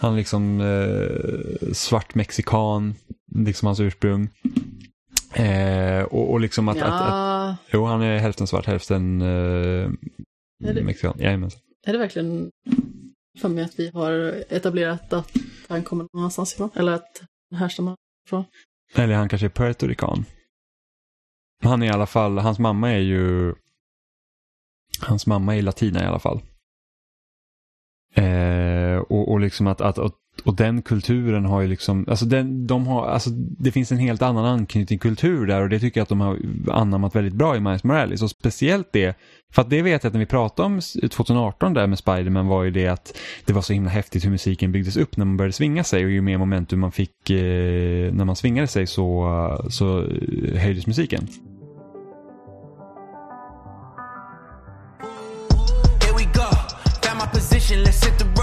han 0.00 0.16
liksom 0.16 0.60
eh, 0.60 1.72
svart 1.72 2.14
mexikan, 2.14 2.94
liksom 3.34 3.66
hans 3.66 3.80
ursprung. 3.80 4.28
Eh, 5.34 6.02
och, 6.02 6.30
och 6.32 6.40
liksom 6.40 6.68
att, 6.68 6.76
att, 6.76 6.82
att, 6.82 7.08
Ja, 7.10 7.56
jo 7.72 7.84
han 7.84 8.02
är 8.02 8.18
hälften 8.18 8.46
svart, 8.46 8.66
hälften 8.66 9.20
eh, 9.22 9.90
Är 10.64 10.74
det- 10.74 10.82
mexikan. 10.82 11.16
Jajamensan. 11.18 11.60
är 11.86 11.92
det 11.92 11.98
verkligen... 11.98 12.50
för 13.40 13.48
mig 13.48 13.64
att 13.64 13.78
vi 13.78 13.90
har 13.94 14.12
etablerat 14.48 15.12
att 15.12 15.32
han 15.68 15.82
kommer 15.82 16.02
någon 16.04 16.20
annanstans 16.20 16.54
ifrån. 16.54 16.70
Eller 16.74 16.92
att 16.92 17.22
han 17.50 17.58
härstammar 17.58 17.96
ifrån. 18.26 18.44
Eller 18.94 19.14
han 19.14 19.28
kanske 19.28 19.46
är 19.46 19.50
puertorican. 19.50 20.24
Han 21.62 21.82
är 21.82 21.86
i 21.86 21.90
alla 21.90 22.06
fall, 22.06 22.38
hans 22.38 22.58
mamma 22.58 22.90
är 22.92 22.98
ju 22.98 23.54
Hans 25.00 25.26
mamma 25.26 25.56
är 25.56 25.62
latina 25.62 26.02
i 26.02 26.06
alla 26.06 26.18
fall. 26.18 26.40
Eh, 28.14 28.98
och, 28.98 29.32
och 29.32 29.40
liksom 29.40 29.66
att, 29.66 29.80
att, 29.80 29.98
att 29.98 30.14
och 30.44 30.54
den 30.54 30.82
kulturen 30.82 31.44
har 31.44 31.60
ju 31.60 31.68
liksom, 31.68 32.04
alltså, 32.08 32.24
den, 32.24 32.66
de 32.66 32.86
har, 32.86 33.06
alltså 33.06 33.30
det 33.32 33.72
finns 33.72 33.92
en 33.92 33.98
helt 33.98 34.22
annan 34.22 34.44
anknytning 34.44 34.98
kultur 34.98 35.46
där 35.46 35.62
och 35.62 35.68
det 35.68 35.80
tycker 35.80 36.00
jag 36.00 36.02
att 36.02 36.08
de 36.08 36.20
har 36.20 36.38
anammat 36.70 37.16
väldigt 37.16 37.34
bra 37.34 37.56
i 37.56 37.60
Miles 37.60 37.84
Morales. 37.84 38.22
Och 38.22 38.30
speciellt 38.30 38.88
det, 38.92 39.16
för 39.52 39.62
att 39.62 39.70
det 39.70 39.82
vet 39.82 40.04
jag 40.04 40.08
att 40.08 40.14
när 40.14 40.20
vi 40.20 40.26
pratade 40.26 40.66
om 40.66 40.80
2018 41.10 41.74
där 41.74 41.86
med 41.86 41.98
Spiderman 41.98 42.46
var 42.46 42.64
ju 42.64 42.70
det 42.70 42.88
att 42.88 43.18
det 43.44 43.52
var 43.52 43.62
så 43.62 43.72
himla 43.72 43.90
häftigt 43.90 44.24
hur 44.24 44.30
musiken 44.30 44.72
byggdes 44.72 44.96
upp 44.96 45.16
när 45.16 45.24
man 45.24 45.36
började 45.36 45.52
svinga 45.52 45.84
sig 45.84 46.04
och 46.04 46.10
ju 46.10 46.20
mer 46.20 46.38
momentum 46.38 46.80
man 46.80 46.92
fick 46.92 47.30
eh, 47.30 48.12
när 48.12 48.24
man 48.24 48.36
svingade 48.36 48.68
sig 48.68 48.86
så, 48.86 49.66
så 49.70 49.98
eh, 49.98 50.60
höjdes 50.60 50.86
musiken. 50.86 51.28
Here 56.00 56.16
we 56.18 56.24
go. 56.24 56.50
Found 57.02 57.18
my 57.18 57.26
position, 57.32 57.84
let's 57.84 58.04
hit 58.04 58.18
the 58.18 58.35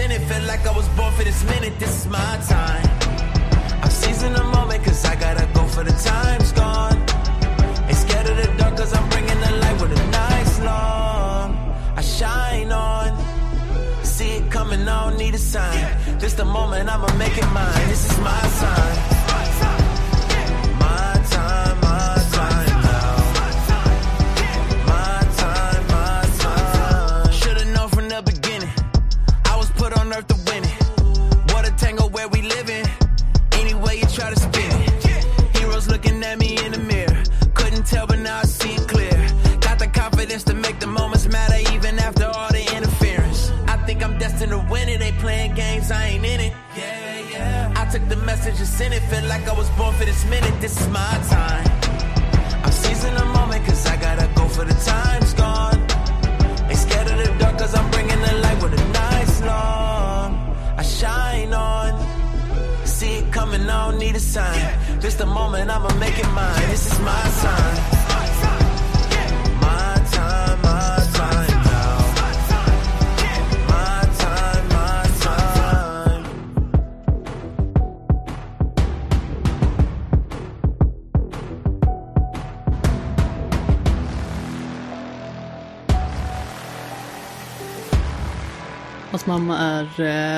and 0.00 0.12
it. 0.12 0.22
Felt 0.28 0.44
like 0.44 0.66
I 0.66 0.76
was 0.76 0.88
born 0.90 1.12
for 1.14 1.24
this 1.24 1.44
minute. 1.44 1.78
This 1.78 2.00
is 2.00 2.06
my 2.06 2.36
time. 2.48 2.86
I'm 3.82 3.90
seizing 3.90 4.32
the 4.32 4.44
moment 4.44 4.84
cause 4.84 5.04
I 5.04 5.14
gotta 5.16 5.46
go 5.54 5.66
for 5.66 5.84
the 5.84 5.92
time's 5.92 6.52
gone. 6.52 6.98
Ain't 7.88 7.96
scared 7.96 8.28
of 8.28 8.36
the 8.36 8.48
dark 8.58 8.76
cause 8.76 8.92
I'm 8.94 9.08
bringing 9.10 9.40
the 9.40 9.52
light 9.62 9.80
with 9.80 9.92
a 9.98 10.06
nice 10.10 10.58
long. 10.60 11.48
I 11.96 12.02
shine 12.02 12.72
on. 12.72 13.08
See 14.02 14.32
it 14.38 14.50
coming, 14.50 14.88
I 14.88 15.04
don't 15.04 15.18
need 15.18 15.34
a 15.34 15.38
sign. 15.38 16.18
Just 16.18 16.36
the 16.38 16.44
moment, 16.44 16.88
I'ma 16.88 17.12
make 17.16 17.36
it 17.36 17.48
mine. 17.52 17.88
This 17.88 18.10
is. 18.10 18.14
My 18.20 18.53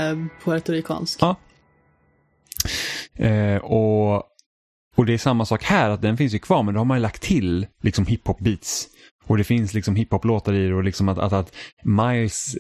är 0.07 0.13
eh, 0.13 0.27
puertoricansk. 0.45 1.19
Ja. 1.23 1.37
Eh, 3.15 3.57
och, 3.57 4.23
och 4.97 5.07
det 5.07 5.15
är 5.15 5.19
samma 5.19 5.47
sak 5.47 5.63
här, 5.63 5.91
att 5.91 6.03
den 6.03 6.17
finns 6.17 6.35
ju 6.35 6.39
kvar 6.39 6.63
men 6.63 6.75
då 6.75 6.81
har 6.81 6.85
man 6.85 6.97
ju 6.97 7.03
lagt 7.03 7.23
till 7.23 7.67
liksom 7.83 8.07
hiphop 8.07 8.39
beats. 8.41 8.89
Och 9.27 9.37
det 9.37 9.45
finns 9.45 9.75
liksom 9.75 9.97
hiphop-låtar 9.97 10.55
i 10.55 10.69
det 10.69 10.75
och 10.75 10.85
liksom 10.85 11.09
att, 11.09 11.19
att, 11.19 11.33
att 11.33 11.55
Miles 11.85 12.57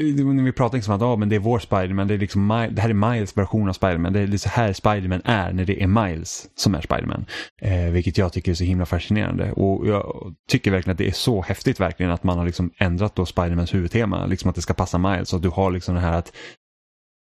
eh, 0.00 0.06
när 0.06 0.42
vi 0.42 0.52
pratar 0.52 0.76
liksom 0.76 0.94
att 0.94 1.02
ah, 1.02 1.16
men 1.16 1.28
det 1.28 1.36
är 1.36 1.40
vår 1.40 1.58
Spiderman, 1.58 2.08
det, 2.08 2.14
är 2.14 2.18
liksom 2.18 2.68
det 2.70 2.82
här 2.82 2.90
är 2.90 3.12
Miles 3.12 3.36
version 3.36 3.68
av 3.68 3.72
Spiderman. 3.72 4.12
Det 4.12 4.20
är 4.20 4.36
så 4.36 4.48
här 4.48 4.72
Spiderman 4.72 5.22
är 5.24 5.52
när 5.52 5.64
det 5.64 5.82
är 5.82 5.86
Miles 5.86 6.50
som 6.54 6.74
är 6.74 6.80
Spiderman. 6.80 7.24
Eh, 7.62 7.90
vilket 7.90 8.18
jag 8.18 8.32
tycker 8.32 8.50
är 8.50 8.54
så 8.54 8.64
himla 8.64 8.86
fascinerande. 8.86 9.52
Och 9.52 9.86
jag 9.86 10.34
tycker 10.48 10.70
verkligen 10.70 10.92
att 10.92 10.98
det 10.98 11.08
är 11.08 11.12
så 11.12 11.42
häftigt 11.42 11.80
verkligen 11.80 12.12
att 12.12 12.24
man 12.24 12.38
har 12.38 12.46
liksom 12.46 12.70
ändrat 12.78 13.14
då 13.14 13.26
Spidermans 13.26 13.74
huvudtema. 13.74 14.26
Liksom 14.26 14.50
att 14.50 14.56
det 14.56 14.62
ska 14.62 14.74
passa 14.74 14.98
Miles. 14.98 15.32
Och 15.32 15.36
att 15.36 15.42
du 15.42 15.48
har 15.48 15.70
liksom 15.70 15.94
det 15.94 16.00
här 16.00 16.18
att 16.18 16.32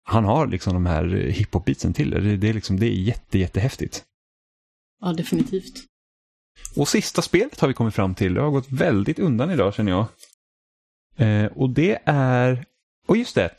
han 0.03 0.25
har 0.25 0.47
liksom 0.47 0.73
de 0.73 0.85
här 0.85 1.03
hiphop-beatsen 1.05 1.93
till 1.93 2.09
det. 2.09 2.37
Det, 2.37 2.49
är 2.49 2.53
liksom, 2.53 2.79
det 2.79 2.85
är 2.85 2.93
jätte, 2.93 3.39
jättehäftigt. 3.39 4.03
Ja, 5.01 5.13
definitivt. 5.13 5.83
Och 6.75 6.87
sista 6.87 7.21
spelet 7.21 7.59
har 7.59 7.67
vi 7.67 7.73
kommit 7.73 7.95
fram 7.95 8.15
till. 8.15 8.33
Det 8.33 8.41
har 8.41 8.51
gått 8.51 8.71
väldigt 8.71 9.19
undan 9.19 9.51
idag 9.51 9.73
känner 9.73 9.91
jag. 9.91 10.05
Eh, 11.17 11.45
och 11.45 11.69
det 11.69 11.99
är... 12.05 12.65
Och 13.07 13.17
just 13.17 13.35
det. 13.35 13.51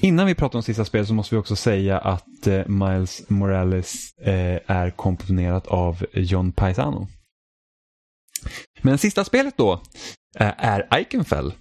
Innan 0.00 0.26
vi 0.26 0.34
pratar 0.34 0.58
om 0.58 0.62
sista 0.62 0.84
spelet 0.84 1.08
så 1.08 1.14
måste 1.14 1.34
vi 1.34 1.40
också 1.40 1.56
säga 1.56 1.98
att 1.98 2.46
eh, 2.46 2.66
Miles 2.66 3.30
Morales 3.30 4.12
eh, 4.18 4.60
är 4.66 4.90
komponerat 4.90 5.66
av 5.66 6.06
John 6.12 6.52
Paisano. 6.52 7.08
Men 8.82 8.98
sista 8.98 9.24
spelet 9.24 9.56
då 9.56 9.72
eh, 10.38 10.52
är 10.58 11.00
Iconfell. 11.00 11.52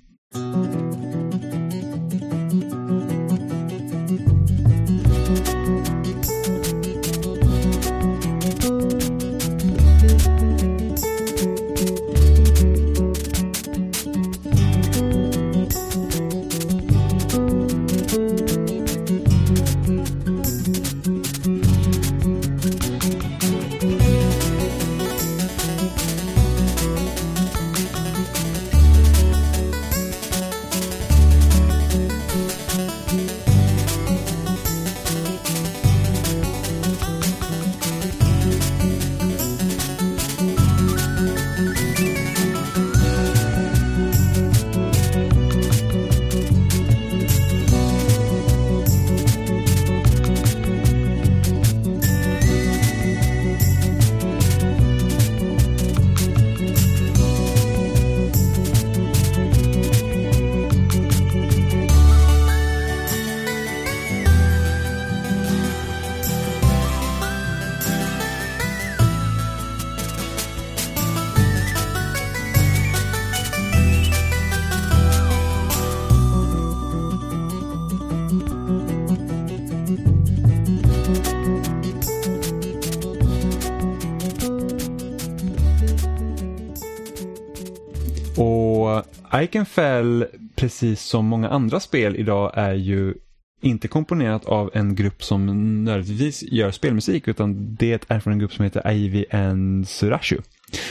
Iconfell, 89.42 90.26
precis 90.56 91.02
som 91.02 91.26
många 91.26 91.50
andra 91.50 91.80
spel 91.80 92.16
idag, 92.16 92.52
är 92.56 92.74
ju 92.74 93.14
inte 93.62 93.88
komponerat 93.88 94.46
av 94.46 94.72
en 94.74 94.96
grupp 94.96 95.24
som 95.24 95.46
nödvändigtvis 95.84 96.44
gör 96.44 96.72
spelmusik 96.72 97.28
utan 97.28 97.76
det 97.76 98.12
är 98.12 98.20
från 98.20 98.34
en 98.34 98.40
grupp 98.40 98.54
som 98.54 98.64
heter 98.64 98.92
Ivy 98.92 99.26
and 99.32 99.88
Surashu. 99.88 100.38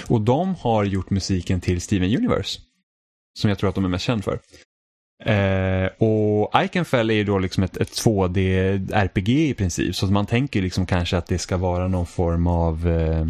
Och 0.06 0.20
de 0.20 0.54
har 0.54 0.84
gjort 0.84 1.10
musiken 1.10 1.60
till 1.60 1.80
Steven 1.80 2.16
Universe. 2.16 2.60
Som 3.38 3.48
jag 3.48 3.58
tror 3.58 3.68
att 3.68 3.74
de 3.74 3.84
är 3.84 3.88
mest 3.88 4.04
känd 4.04 4.24
för. 4.24 4.38
Eh, 5.24 5.90
och 5.98 6.64
Iconfell 6.64 7.10
är 7.10 7.14
ju 7.14 7.24
då 7.24 7.38
liksom 7.38 7.62
ett, 7.62 7.76
ett 7.76 7.92
2D-RPG 7.92 9.28
i 9.28 9.54
princip. 9.54 9.96
Så 9.96 10.06
man 10.06 10.26
tänker 10.26 10.62
liksom 10.62 10.86
kanske 10.86 11.16
att 11.16 11.26
det 11.26 11.38
ska 11.38 11.56
vara 11.56 11.88
någon 11.88 12.06
form 12.06 12.46
av 12.46 12.88
eh, 12.88 13.26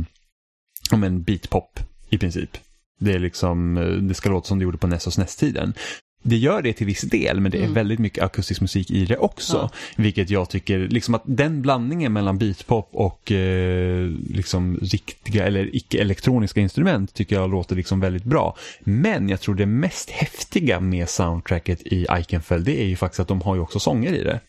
om 0.93 1.05
en 1.05 1.23
beatpop 1.23 1.81
i 2.11 2.19
princip. 2.19 2.59
Det, 2.99 3.13
är 3.13 3.19
liksom, 3.19 3.77
eh, 3.77 3.85
det 3.85 4.15
ska 4.15 4.31
låta 4.31 4.47
som 4.49 4.59
det 4.59 4.63
gjorde 4.63 4.79
på 4.79 4.87
NES 4.87 5.07
och 5.07 5.13
SNES-tiden. 5.13 5.75
Det 6.23 6.37
gör 6.37 6.63
det 6.63 6.73
till 6.73 6.87
viss 6.87 7.01
del, 7.01 7.41
men 7.41 7.53
det 7.53 7.59
är 7.59 7.63
Mm. 7.63 7.75
väldigt 7.75 7.99
mycket 7.99 8.25
akustisk 8.25 8.61
musik 8.61 8.91
i 8.91 9.05
det 9.05 9.17
också. 9.17 9.57
Ja. 9.57 9.71
Vilket 10.03 10.31
jag 10.31 10.51
tycker, 10.51 10.79
liksom 10.79 11.15
att 11.15 11.23
den 11.27 11.63
blandningen 11.63 12.13
mellan 12.13 12.39
beatpop 12.39 12.89
och 12.93 13.33
eh, 13.33 14.09
liksom 14.31 14.79
riktiga 14.83 15.47
eller 15.47 15.77
icke-elektroniska 15.77 16.61
instrument 16.61 17.15
tycker 17.15 17.37
jag 17.37 17.51
låter 17.51 17.77
liksom 17.77 18.01
väldigt 18.01 18.25
bra. 18.25 18.57
Men 18.81 19.29
jag 19.29 19.41
tror 19.41 19.55
det 19.55 19.67
mest 19.67 20.11
häftiga 20.11 20.81
med 20.81 21.09
soundtracket 21.09 21.83
i 21.83 22.07
Iconfell, 22.19 22.65
det 22.65 22.83
är 22.83 22.87
ju 22.87 22.97
faktiskt 22.97 23.21
att 23.21 23.29
de 23.29 23.41
har 23.43 23.55
ju 23.55 23.61
också 23.61 23.79
sånger 23.79 24.13
i 24.13 24.25
det. 24.25 24.41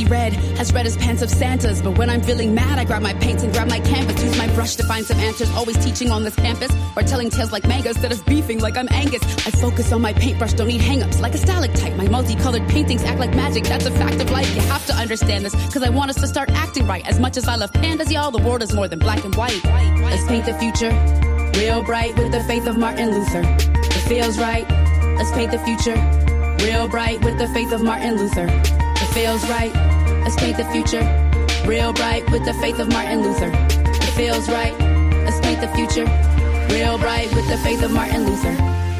See 0.00 0.06
red, 0.06 0.32
as 0.58 0.72
red 0.72 0.86
as 0.86 0.96
pants 0.96 1.20
of 1.20 1.28
Santa's. 1.28 1.82
But 1.82 1.98
when 1.98 2.08
I'm 2.08 2.22
feeling 2.22 2.54
mad, 2.54 2.78
I 2.78 2.84
grab 2.84 3.02
my 3.02 3.12
paints 3.12 3.42
and 3.42 3.52
grab 3.52 3.68
my 3.68 3.80
canvas. 3.80 4.22
Use 4.22 4.38
my 4.38 4.46
brush 4.54 4.76
to 4.76 4.82
find 4.84 5.04
some 5.04 5.18
answers. 5.18 5.50
Always 5.50 5.76
teaching 5.84 6.10
on 6.10 6.24
this 6.24 6.34
campus 6.34 6.72
or 6.96 7.02
telling 7.02 7.28
tales 7.28 7.52
like 7.52 7.66
mangas 7.66 7.96
instead 7.96 8.10
of 8.10 8.24
beefing 8.24 8.60
like 8.60 8.78
I'm 8.78 8.88
Angus. 8.92 9.22
I 9.46 9.50
focus 9.50 9.92
on 9.92 10.00
my 10.00 10.14
paintbrush, 10.14 10.54
don't 10.54 10.68
need 10.68 10.80
hang-ups 10.80 11.20
like 11.20 11.34
a 11.34 11.38
stalactite. 11.38 11.98
My 11.98 12.08
multicolored 12.08 12.66
paintings 12.68 13.04
act 13.04 13.18
like 13.18 13.34
magic. 13.34 13.64
That's 13.64 13.84
a 13.84 13.90
fact 13.90 14.22
of 14.22 14.30
life. 14.30 14.48
You 14.54 14.62
have 14.62 14.86
to 14.86 14.94
understand 14.94 15.44
this 15.44 15.54
because 15.66 15.82
I 15.82 15.90
want 15.90 16.08
us 16.08 16.16
to 16.22 16.26
start 16.26 16.48
acting 16.52 16.86
right. 16.86 17.06
As 17.06 17.20
much 17.20 17.36
as 17.36 17.46
I 17.46 17.56
love 17.56 17.70
pandas, 17.72 18.10
y'all, 18.10 18.30
the 18.30 18.42
world 18.42 18.62
is 18.62 18.72
more 18.72 18.88
than 18.88 19.00
black 19.00 19.22
and 19.22 19.34
white. 19.34 19.62
Let's 19.64 20.26
paint 20.28 20.46
the 20.46 20.54
future 20.54 20.92
real 21.60 21.82
bright 21.82 22.16
with 22.16 22.32
the 22.32 22.42
faith 22.44 22.66
of 22.66 22.78
Martin 22.78 23.10
Luther. 23.10 23.42
It 23.44 24.02
feels 24.08 24.38
right. 24.38 24.66
Let's 25.18 25.30
paint 25.32 25.50
the 25.50 25.58
future 25.58 25.96
real 26.64 26.88
bright 26.88 27.22
with 27.22 27.36
the 27.36 27.48
faith 27.48 27.70
of 27.72 27.82
Martin 27.82 28.16
Luther. 28.16 28.89
Feels 29.12 29.48
right. 29.50 29.74
Let's 30.22 30.36
paint 30.36 30.56
the 30.56 30.64
future 30.66 31.02
real 31.66 31.92
bright 31.92 32.28
with 32.30 32.44
the 32.44 32.54
faith 32.54 32.78
of 32.78 32.88
Martin 32.88 33.22
Luther. 33.22 33.50
It 33.52 34.12
feels 34.16 34.48
right. 34.48 34.76
Let's 35.24 35.40
paint 35.40 35.60
the 35.60 35.68
future 35.68 36.06
real 36.72 36.96
bright 36.98 37.32
with 37.34 37.46
the 37.48 37.58
faith 37.58 37.82
of 37.82 37.90
Martin 37.90 38.24
Luther. 38.24 38.56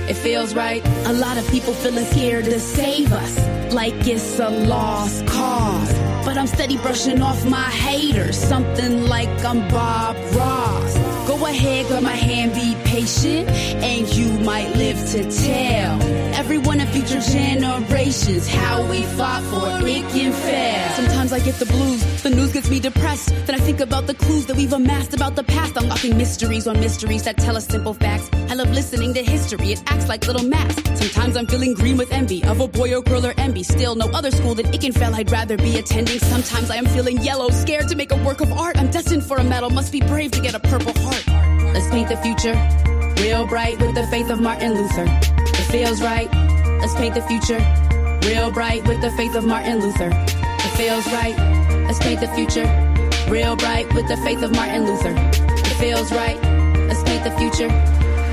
It 0.08 0.14
feels 0.14 0.54
right. 0.54 0.84
A 1.06 1.12
lot 1.12 1.38
of 1.38 1.48
people 1.48 1.72
feeling 1.72 2.04
scared 2.04 2.46
to 2.46 2.58
save 2.58 3.12
us, 3.12 3.72
like 3.72 3.94
it's 4.06 4.38
a 4.40 4.50
lost 4.50 5.26
cause. 5.26 5.92
But 6.24 6.36
I'm 6.36 6.48
steady 6.48 6.76
brushing 6.78 7.22
off 7.22 7.44
my 7.46 7.70
haters, 7.70 8.36
something 8.36 9.06
like 9.06 9.44
I'm 9.44 9.66
Bob 9.68 10.16
Ross. 10.34 11.09
Go 11.30 11.46
ahead, 11.46 11.86
grab 11.86 12.02
my 12.02 12.10
hand, 12.10 12.54
be 12.54 12.74
patient, 12.84 13.48
and 13.48 14.08
you 14.16 14.32
might 14.40 14.68
live 14.74 14.98
to 15.12 15.22
tell 15.30 16.02
everyone 16.34 16.80
in 16.80 16.88
future 16.88 17.20
generations 17.20 18.48
how 18.48 18.82
we 18.90 19.04
fought 19.04 19.44
for 19.44 19.86
it 19.86 20.02
can 20.10 20.32
fail. 20.32 20.88
Sometimes 20.96 21.32
I 21.32 21.38
get 21.38 21.54
the 21.54 21.66
blues, 21.66 22.22
the 22.24 22.30
news 22.30 22.52
gets 22.52 22.68
me 22.68 22.80
depressed. 22.80 23.28
Then 23.46 23.54
I 23.54 23.58
think 23.58 23.78
about 23.78 24.08
the 24.08 24.14
clues 24.14 24.46
that 24.46 24.56
we've 24.56 24.72
amassed 24.72 25.14
about 25.14 25.36
the 25.36 25.44
past, 25.44 25.76
unlocking 25.76 26.16
mysteries 26.16 26.66
on 26.66 26.80
mysteries 26.80 27.22
that 27.22 27.36
tell 27.36 27.56
us 27.56 27.68
simple 27.68 27.94
facts. 27.94 28.28
I 28.50 28.54
love 28.54 28.70
listening 28.70 29.14
to 29.14 29.22
history, 29.22 29.70
it 29.70 29.82
acts 29.86 30.08
like 30.08 30.26
little 30.26 30.44
maps. 30.44 30.82
Sometimes 30.98 31.36
I'm 31.36 31.46
feeling 31.46 31.74
green 31.74 31.96
with 31.96 32.12
envy 32.12 32.42
of 32.42 32.60
a 32.60 32.66
boy 32.66 32.92
or 32.92 33.02
girl 33.02 33.24
or 33.24 33.34
envy. 33.38 33.62
Still, 33.62 33.94
no 33.94 34.06
other 34.06 34.32
school 34.32 34.56
than 34.56 34.66
Ickenfell 34.66 35.12
I'd 35.12 35.30
rather 35.30 35.56
be 35.56 35.78
attending. 35.78 36.18
Sometimes 36.18 36.70
I 36.70 36.76
am 36.76 36.86
feeling 36.86 37.18
yellow, 37.22 37.50
scared 37.50 37.86
to 37.88 37.94
make 37.94 38.10
a 38.10 38.16
work 38.24 38.40
of 38.40 38.52
art. 38.52 38.76
I'm 38.76 38.90
destined 38.90 39.24
for 39.24 39.36
a 39.36 39.44
medal, 39.44 39.70
must 39.70 39.92
be 39.92 40.00
brave 40.00 40.32
to 40.32 40.40
get 40.40 40.54
a 40.54 40.60
purple 40.60 40.92
heart. 41.02 41.19
Let's 41.26 41.88
paint 41.88 42.08
the 42.08 42.16
future 42.16 42.54
real 43.22 43.46
bright 43.46 43.78
with 43.80 43.94
the 43.94 44.06
faith 44.06 44.30
of 44.30 44.40
Martin 44.40 44.74
Luther. 44.74 45.04
It 45.06 45.66
feels 45.70 46.00
right. 46.00 46.32
Let's 46.80 46.94
paint 46.94 47.14
the 47.14 47.22
future 47.22 47.60
real 48.28 48.50
bright 48.50 48.86
with 48.86 49.00
the 49.00 49.10
faith 49.12 49.34
of 49.34 49.44
Martin 49.44 49.80
Luther. 49.80 50.10
It 50.12 50.76
feels 50.76 51.06
right. 51.12 51.36
Let's 51.86 51.98
paint 51.98 52.20
the 52.20 52.28
future 52.28 52.66
real 53.28 53.56
bright 53.56 53.92
with 53.94 54.08
the 54.08 54.16
faith 54.18 54.42
of 54.42 54.52
Martin 54.52 54.86
Luther. 54.86 55.14
It 55.16 55.76
feels 55.78 56.12
right. 56.12 56.40
Let's 56.88 57.02
paint 57.02 57.24
the 57.24 57.32
future 57.32 57.68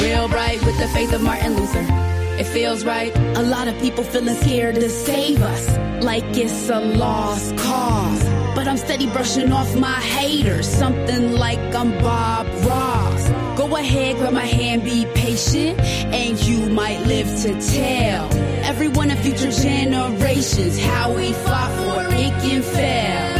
real 0.04 0.28
bright 0.28 0.64
with 0.66 0.78
the 0.80 0.88
faith 0.90 1.14
of 1.14 1.22
Martin 1.22 1.56
Luther. 1.56 2.07
It 2.40 2.46
feels 2.46 2.86
right. 2.86 3.16
A 3.36 3.42
lot 3.42 3.68
of 3.68 3.80
people 3.80 4.04
feeling 4.04 4.36
scared 4.36 4.76
to 4.76 4.90
save 4.90 5.42
us, 5.42 6.04
like 6.04 6.24
it's 6.38 6.70
a 6.70 6.80
lost 6.80 7.58
cause. 7.58 8.24
But 8.54 8.68
I'm 8.68 8.78
steady 8.78 9.08
brushing 9.08 9.52
off 9.52 9.76
my 9.76 10.00
haters, 10.18 10.68
something 10.68 11.34
like 11.34 11.60
I'm 11.74 11.92
Bob 12.00 12.46
Ross. 12.64 13.30
Go 13.58 13.76
ahead, 13.76 14.18
grab 14.18 14.34
my 14.34 14.46
hand, 14.46 14.84
be 14.84 15.06
patient, 15.16 15.80
and 15.80 16.40
you 16.44 16.70
might 16.70 17.00
live 17.08 17.28
to 17.42 17.60
tell 17.60 18.32
everyone 18.64 19.10
in 19.10 19.18
future 19.18 19.52
generations 19.52 20.80
how 20.80 21.16
we 21.16 21.34
fought 21.34 21.72
for 21.80 22.16
it 22.16 22.34
can 22.44 22.62
fail. 22.62 23.38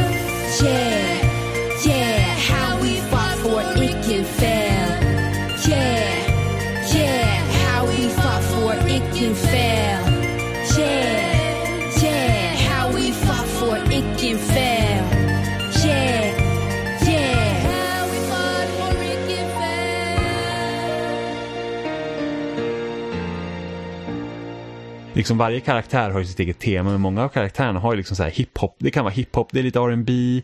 Yeah, 0.64 1.07
liksom 25.18 25.38
varje 25.38 25.60
karaktär 25.60 26.10
har 26.10 26.20
ju 26.20 26.26
sitt 26.26 26.40
eget 26.40 26.60
tema, 26.60 26.92
men 26.92 27.02
många 27.02 27.24
av 27.24 27.30
karaktärerna 27.30 27.80
har 27.80 27.94
ju 27.94 27.98
liksom 27.98 28.16
så 28.16 28.24
här 28.24 28.32
hiphop. 28.32 28.76
Det 28.80 28.92
kan 28.92 29.04
vara 29.04 29.14
hiphop, 29.14 29.50
det 29.52 29.60
är 29.60 29.64
lite 29.64 29.80
R&B, 29.80 30.42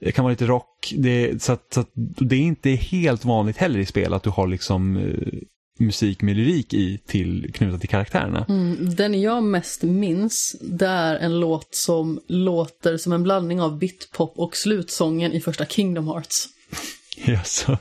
det 0.00 0.12
kan 0.12 0.24
vara 0.24 0.30
lite 0.30 0.46
rock. 0.46 0.92
Det, 0.96 1.42
så 1.42 1.52
att, 1.52 1.74
så 1.74 1.80
att 1.80 1.90
det 1.94 2.36
är 2.36 2.40
inte 2.40 2.70
helt 2.70 3.24
vanligt 3.24 3.56
heller 3.56 3.78
i 3.78 3.86
spel 3.86 4.14
att 4.14 4.22
du 4.22 4.30
har 4.30 4.46
liksom 4.46 4.96
eh, 4.96 5.38
musik 5.78 6.22
med 6.22 6.36
lyrik 6.36 6.74
i 6.74 6.98
till, 7.06 7.52
knutat 7.54 7.80
till 7.80 7.88
karaktärerna. 7.88 8.46
Mm, 8.48 8.94
den 8.94 9.20
jag 9.20 9.42
mest 9.42 9.82
minns, 9.82 10.56
det 10.60 10.86
är 10.86 11.16
en 11.16 11.40
låt 11.40 11.74
som 11.74 12.20
låter 12.26 12.96
som 12.96 13.12
en 13.12 13.22
blandning 13.22 13.60
av 13.60 13.78
bitpop 13.78 14.38
och 14.38 14.56
slutsången 14.56 15.32
i 15.32 15.40
första 15.40 15.66
Kingdom 15.66 16.08
Hearts. 16.08 16.48
Jaså? 17.26 17.78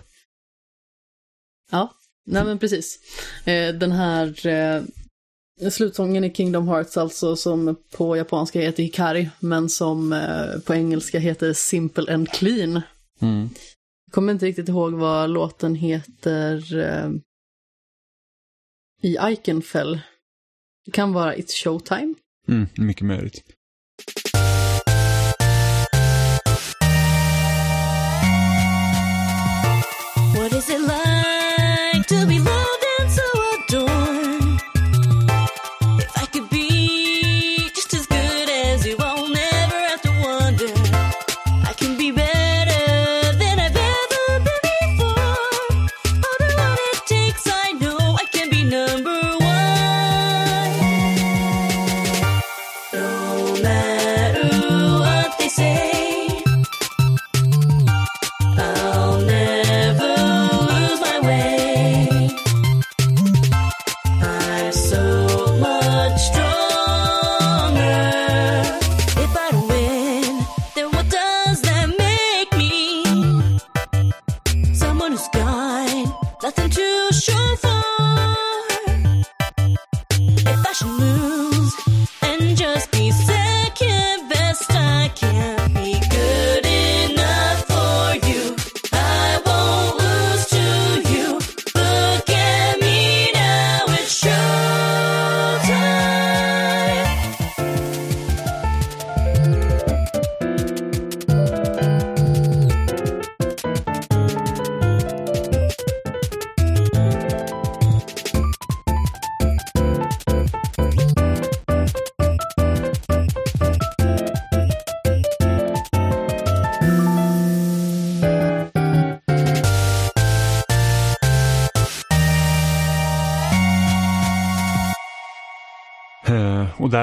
Ja, 1.72 1.94
nej 2.26 2.46
men 2.46 2.60
precis. 2.60 3.00
Eh, 3.46 3.74
den 3.74 3.92
här 3.92 4.48
eh, 4.48 4.82
slutsången 5.72 6.24
i 6.24 6.34
Kingdom 6.34 6.68
Hearts 6.68 6.98
alltså 6.98 7.36
som 7.36 7.76
på 7.92 8.18
japanska 8.18 8.62
heter 8.62 8.84
Hikari, 8.84 9.30
men 9.40 9.70
som 9.70 10.14
eh, 10.14 10.60
på 10.66 10.74
engelska 10.74 11.20
heter 11.20 11.54
Simple 11.54 12.14
and 12.14 12.30
Clean. 12.30 12.82
Mm. 13.22 13.50
Kommer 14.12 14.34
inte 14.34 14.46
riktigt 14.46 14.70
ihåg 14.70 14.94
vad 14.94 15.30
låten 15.30 15.76
heter 15.76 16.78
eh, 16.78 17.10
i 19.02 19.18
Iconfell. 19.22 20.00
Det 20.86 20.92
kan 20.92 21.14
vara 21.14 21.36
It's 21.36 21.64
Showtime. 21.64 22.16
Mm, 22.48 22.68
mycket 22.76 23.06
möjligt. 23.06 23.44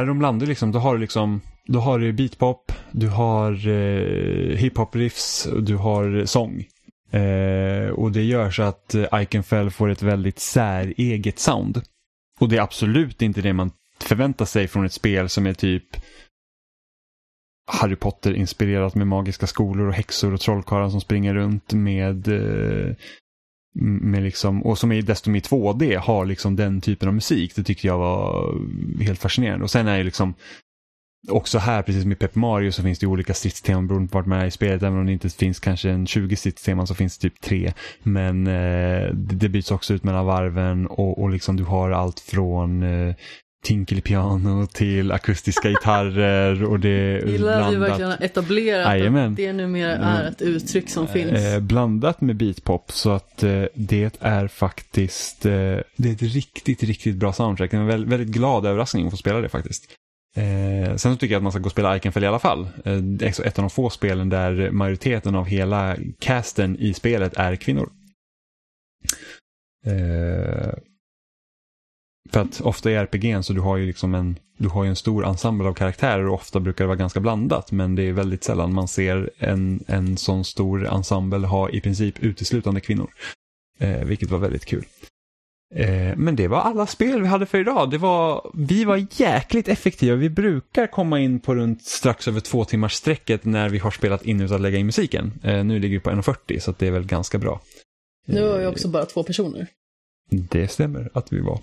Där 0.02 0.06
de 0.06 0.20
landar, 0.20 0.46
liksom, 0.46 0.72
då 0.72 0.78
har 0.78 0.94
du 0.94 1.00
liksom, 1.00 1.40
då 1.66 1.80
har 1.80 1.98
du 1.98 2.12
beatpop, 2.12 2.72
du 2.92 3.08
har 3.08 3.68
eh, 3.68 4.56
hiphop-riffs, 4.56 5.46
och 5.46 5.62
du 5.62 5.76
har 5.76 6.24
sång. 6.24 6.64
Eh, 7.10 7.90
och 7.90 8.12
det 8.12 8.22
gör 8.22 8.50
så 8.50 8.62
att 8.62 8.94
eh, 8.94 9.22
Iconfell 9.22 9.70
får 9.70 9.88
ett 9.88 10.02
väldigt 10.02 10.38
säreget 10.38 11.38
sound. 11.38 11.82
Och 12.40 12.48
det 12.48 12.56
är 12.56 12.62
absolut 12.62 13.22
inte 13.22 13.40
det 13.40 13.52
man 13.52 13.70
förväntar 14.00 14.44
sig 14.44 14.68
från 14.68 14.86
ett 14.86 14.92
spel 14.92 15.28
som 15.28 15.46
är 15.46 15.54
typ 15.54 15.96
Harry 17.66 17.96
Potter 17.96 18.34
inspirerat 18.34 18.94
med 18.94 19.06
magiska 19.06 19.46
skolor 19.46 19.88
och 19.88 19.94
häxor 19.94 20.34
och 20.34 20.40
trollkarlar 20.40 20.88
som 20.88 21.00
springer 21.00 21.34
runt 21.34 21.72
med 21.72 22.28
eh, 22.28 22.94
Mm, 23.80 24.10
med 24.10 24.22
liksom, 24.22 24.62
och 24.62 24.78
som 24.78 24.92
är 24.92 25.02
desto 25.02 25.30
mer 25.30 25.40
2D 25.40 25.96
har 25.96 26.26
liksom 26.26 26.56
den 26.56 26.80
typen 26.80 27.08
av 27.08 27.14
musik. 27.14 27.54
Det 27.54 27.64
tyckte 27.64 27.86
jag 27.86 27.98
var 27.98 28.54
helt 29.02 29.20
fascinerande. 29.20 29.64
Och 29.64 29.70
sen 29.70 29.88
är 29.88 29.98
det 29.98 30.04
liksom 30.04 30.34
också 31.28 31.58
här, 31.58 31.82
precis 31.82 32.02
som 32.02 32.12
i 32.12 32.14
Pep 32.14 32.34
Mario, 32.34 32.72
så 32.72 32.82
finns 32.82 32.98
det 32.98 33.06
olika 33.06 33.34
stridsteman 33.34 33.86
beroende 33.86 34.08
på 34.08 34.18
vart 34.18 34.26
man 34.26 34.40
är 34.40 34.46
i 34.46 34.50
spelet. 34.50 34.82
Även 34.82 34.98
om 34.98 35.06
det 35.06 35.12
inte 35.12 35.30
finns 35.30 35.60
kanske 35.60 35.90
en 35.90 36.06
20 36.06 36.36
stridsteman 36.36 36.86
så 36.86 36.94
finns 36.94 37.18
det 37.18 37.30
typ 37.30 37.40
tre. 37.40 37.72
Men 38.02 38.46
eh, 38.46 39.14
det, 39.14 39.34
det 39.36 39.48
byts 39.48 39.70
också 39.70 39.94
ut 39.94 40.04
mellan 40.04 40.26
varven 40.26 40.86
och, 40.86 41.22
och 41.22 41.30
liksom 41.30 41.56
du 41.56 41.64
har 41.64 41.90
allt 41.90 42.20
från 42.20 42.82
eh, 42.82 43.14
tinkelipiano 43.62 44.66
till 44.66 45.12
akustiska 45.12 45.68
gitarrer 45.68 46.64
och 46.64 46.80
det 46.80 46.88
är 46.88 47.26
Gillar 47.26 47.60
att 47.60 47.72
vi 47.72 47.76
blandat. 47.76 47.90
verkligen 47.90 48.10
har 48.10 48.22
etablerat 48.22 48.86
Jajamän. 48.86 49.30
att 49.30 49.36
det 49.36 49.52
numera 49.52 49.92
är 49.92 50.28
ett 50.28 50.42
uttryck 50.42 50.90
som 50.90 51.08
finns. 51.08 51.32
Eh, 51.32 51.60
blandat 51.60 52.20
med 52.20 52.36
beatpop 52.36 52.92
så 52.92 53.10
att 53.10 53.42
eh, 53.42 53.64
det 53.74 54.20
är 54.20 54.48
faktiskt 54.48 55.46
eh, 55.46 55.52
det 55.96 56.08
är 56.08 56.12
ett 56.12 56.22
riktigt, 56.22 56.82
riktigt 56.82 57.16
bra 57.16 57.32
soundtrack. 57.32 57.70
Det 57.70 57.76
är 57.76 57.80
en 57.80 57.86
väldigt, 57.86 58.08
väldigt 58.12 58.28
glad 58.28 58.66
överraskning 58.66 59.04
att 59.06 59.12
få 59.12 59.16
spela 59.16 59.40
det 59.40 59.48
faktiskt. 59.48 59.84
Eh, 60.36 60.96
sen 60.96 60.98
så 61.12 61.16
tycker 61.16 61.34
jag 61.34 61.38
att 61.38 61.42
man 61.42 61.52
ska 61.52 61.58
gå 61.60 61.66
och 61.66 61.72
spela 61.72 61.96
Iconfell 61.96 62.24
i 62.24 62.26
alla 62.26 62.38
fall. 62.38 62.68
Eh, 62.84 62.96
det 62.96 63.24
är 63.24 63.28
också 63.28 63.44
ett 63.44 63.58
av 63.58 63.62
de 63.62 63.70
få 63.70 63.90
spelen 63.90 64.28
där 64.28 64.70
majoriteten 64.70 65.34
av 65.34 65.46
hela 65.46 65.96
casten 66.18 66.76
i 66.78 66.94
spelet 66.94 67.34
är 67.36 67.56
kvinnor. 67.56 67.90
Eh, 72.32 72.32
för 72.32 72.40
att 72.40 72.60
ofta 72.60 72.90
i 72.90 72.94
RPG'n 72.94 73.42
så 73.42 73.52
du 73.52 73.60
har 73.60 73.76
ju 73.76 73.86
liksom 73.86 74.14
en, 74.14 74.38
du 74.58 74.68
har 74.68 74.84
ju 74.84 74.90
en 74.90 74.96
stor 74.96 75.26
ensemble 75.26 75.68
av 75.68 75.74
karaktärer 75.74 76.28
och 76.28 76.34
ofta 76.34 76.60
brukar 76.60 76.84
det 76.84 76.88
vara 76.88 76.98
ganska 76.98 77.20
blandat 77.20 77.72
men 77.72 77.94
det 77.94 78.02
är 78.02 78.12
väldigt 78.12 78.44
sällan 78.44 78.74
man 78.74 78.88
ser 78.88 79.30
en, 79.38 79.84
en 79.86 80.16
sån 80.16 80.44
stor 80.44 80.86
ensemble 80.86 81.46
ha 81.46 81.70
i 81.70 81.80
princip 81.80 82.22
uteslutande 82.22 82.80
kvinnor. 82.80 83.10
Eh, 83.78 84.04
vilket 84.04 84.30
var 84.30 84.38
väldigt 84.38 84.64
kul. 84.64 84.84
Eh, 85.74 86.16
men 86.16 86.36
det 86.36 86.48
var 86.48 86.60
alla 86.60 86.86
spel 86.86 87.20
vi 87.20 87.26
hade 87.26 87.46
för 87.46 87.58
idag. 87.58 87.90
Det 87.90 87.98
var, 87.98 88.50
vi 88.54 88.84
var 88.84 89.06
jäkligt 89.10 89.68
effektiva. 89.68 90.16
Vi 90.16 90.30
brukar 90.30 90.86
komma 90.86 91.20
in 91.20 91.40
på 91.40 91.54
runt 91.54 91.82
strax 91.82 92.28
över 92.28 92.40
två 92.40 92.64
timmars 92.64 92.92
sträcket 92.92 93.44
när 93.44 93.68
vi 93.68 93.78
har 93.78 93.90
spelat 93.90 94.24
in 94.24 94.40
utan 94.40 94.54
att 94.54 94.60
lägga 94.60 94.78
in 94.78 94.86
musiken. 94.86 95.32
Eh, 95.42 95.64
nu 95.64 95.78
ligger 95.78 95.96
vi 95.96 96.00
på 96.00 96.10
1.40 96.10 96.58
så 96.58 96.74
det 96.78 96.86
är 96.86 96.90
väl 96.90 97.06
ganska 97.06 97.38
bra. 97.38 97.60
Nu 98.26 98.48
var 98.48 98.58
vi 98.58 98.66
också 98.66 98.88
bara 98.88 99.04
två 99.04 99.22
personer. 99.22 99.66
Det 100.30 100.68
stämmer 100.68 101.10
att 101.14 101.32
vi 101.32 101.40
var. 101.40 101.60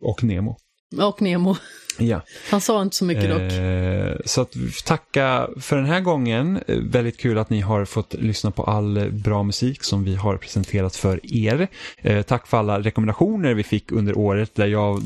Och 0.00 0.24
Nemo. 0.24 0.56
Och 1.02 1.22
Nemo. 1.22 1.56
Ja. 1.98 2.20
Han 2.50 2.60
sa 2.60 2.82
inte 2.82 2.96
så 2.96 3.04
mycket 3.04 3.30
dock. 3.30 3.52
Eh, 3.52 4.16
så 4.24 4.40
att 4.40 4.56
tacka 4.84 5.48
för 5.60 5.76
den 5.76 5.86
här 5.86 6.00
gången. 6.00 6.58
Eh, 6.68 6.76
Väldigt 6.78 7.18
kul 7.18 7.38
att 7.38 7.50
ni 7.50 7.60
har 7.60 7.84
fått 7.84 8.14
lyssna 8.14 8.50
på 8.50 8.64
all 8.64 9.10
bra 9.12 9.42
musik 9.42 9.82
som 9.84 10.04
vi 10.04 10.14
har 10.14 10.36
presenterat 10.36 10.96
för 10.96 11.20
er. 11.36 11.68
Eh, 12.02 12.22
tack 12.22 12.46
för 12.46 12.56
alla 12.58 12.80
rekommendationer 12.80 13.54
vi 13.54 13.62
fick 13.62 13.92
under 13.92 14.18
året 14.18 14.54
där 14.54 14.66
jag 14.66 15.02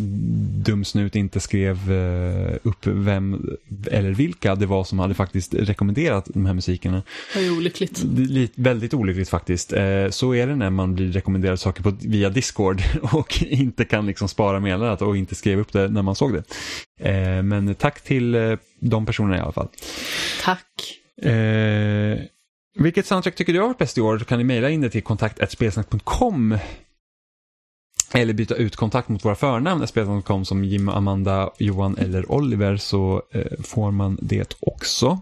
dumsnut 0.65 1.17
inte 1.17 1.41
skrev 1.41 1.93
eh, 1.93 2.57
upp 2.63 2.87
vem 2.87 3.51
eller 3.91 4.11
vilka 4.11 4.55
det 4.55 4.67
var 4.67 4.85
som 4.85 4.99
hade 4.99 5.15
faktiskt 5.15 5.55
rekommenderat 5.55 6.25
de 6.35 6.47
här 6.47 6.55
musikerna. 6.55 7.03
Det 7.35 7.41
ju 7.41 7.57
olyckligt. 7.57 8.03
Det 8.05 8.23
är 8.23 8.27
li- 8.27 8.51
väldigt 8.55 8.95
olyckligt 8.95 9.29
faktiskt. 9.29 9.73
Eh, 9.73 10.09
Så 10.11 10.35
är 10.35 10.47
det 10.47 10.57
när 10.57 10.71
man 10.71 10.95
blir 10.95 11.13
rekommenderad 11.13 11.61
saker 11.61 11.83
på, 11.83 11.93
via 12.01 12.31
Discord 12.31 12.83
och 13.03 13.43
inte 13.43 13.85
kan 13.85 14.07
liksom 14.07 14.29
spara 14.29 14.61
meddelandet 14.61 15.03
och 15.03 15.17
inte 15.17 15.35
skrev 15.35 15.59
upp 15.61 15.73
det 15.73 15.89
när 15.89 16.03
man 16.03 16.15
såg 16.15 16.33
det. 16.33 16.43
Eh, 17.01 17.43
Men 17.43 17.75
tack 17.75 18.01
till 18.01 18.35
eh, 18.35 18.59
de 18.81 19.07
personerna 19.07 19.37
i 19.37 19.41
alla 19.41 19.53
fall. 19.53 19.69
Tack. 20.43 20.99
Eh, 21.23 22.19
vilket 22.79 23.07
soundtrack 23.07 23.35
tycker 23.35 23.53
du 23.53 23.61
har 23.61 23.67
varit 23.67 23.79
bäst 23.79 23.99
i 23.99 24.01
år? 24.01 24.19
Så 24.19 24.25
kan 24.25 24.39
ni 24.39 24.45
mejla 24.45 24.71
in 24.71 24.81
det 24.81 24.91
till 24.91 25.03
kontakt.spelsnack.com 25.03 26.59
eller 28.15 28.33
byta 28.33 28.55
ut 28.55 28.77
kontakt 28.77 29.09
mot 29.09 29.25
våra 29.25 29.35
förnamn, 29.35 29.87
spelsnack.com 29.87 30.45
som 30.45 30.65
Jim, 30.65 30.89
Amanda, 30.89 31.51
Johan 31.59 31.97
eller 31.99 32.33
Oliver 32.33 32.77
så 32.77 33.23
eh, 33.31 33.61
får 33.63 33.91
man 33.91 34.19
det 34.23 34.55
också. 34.61 35.21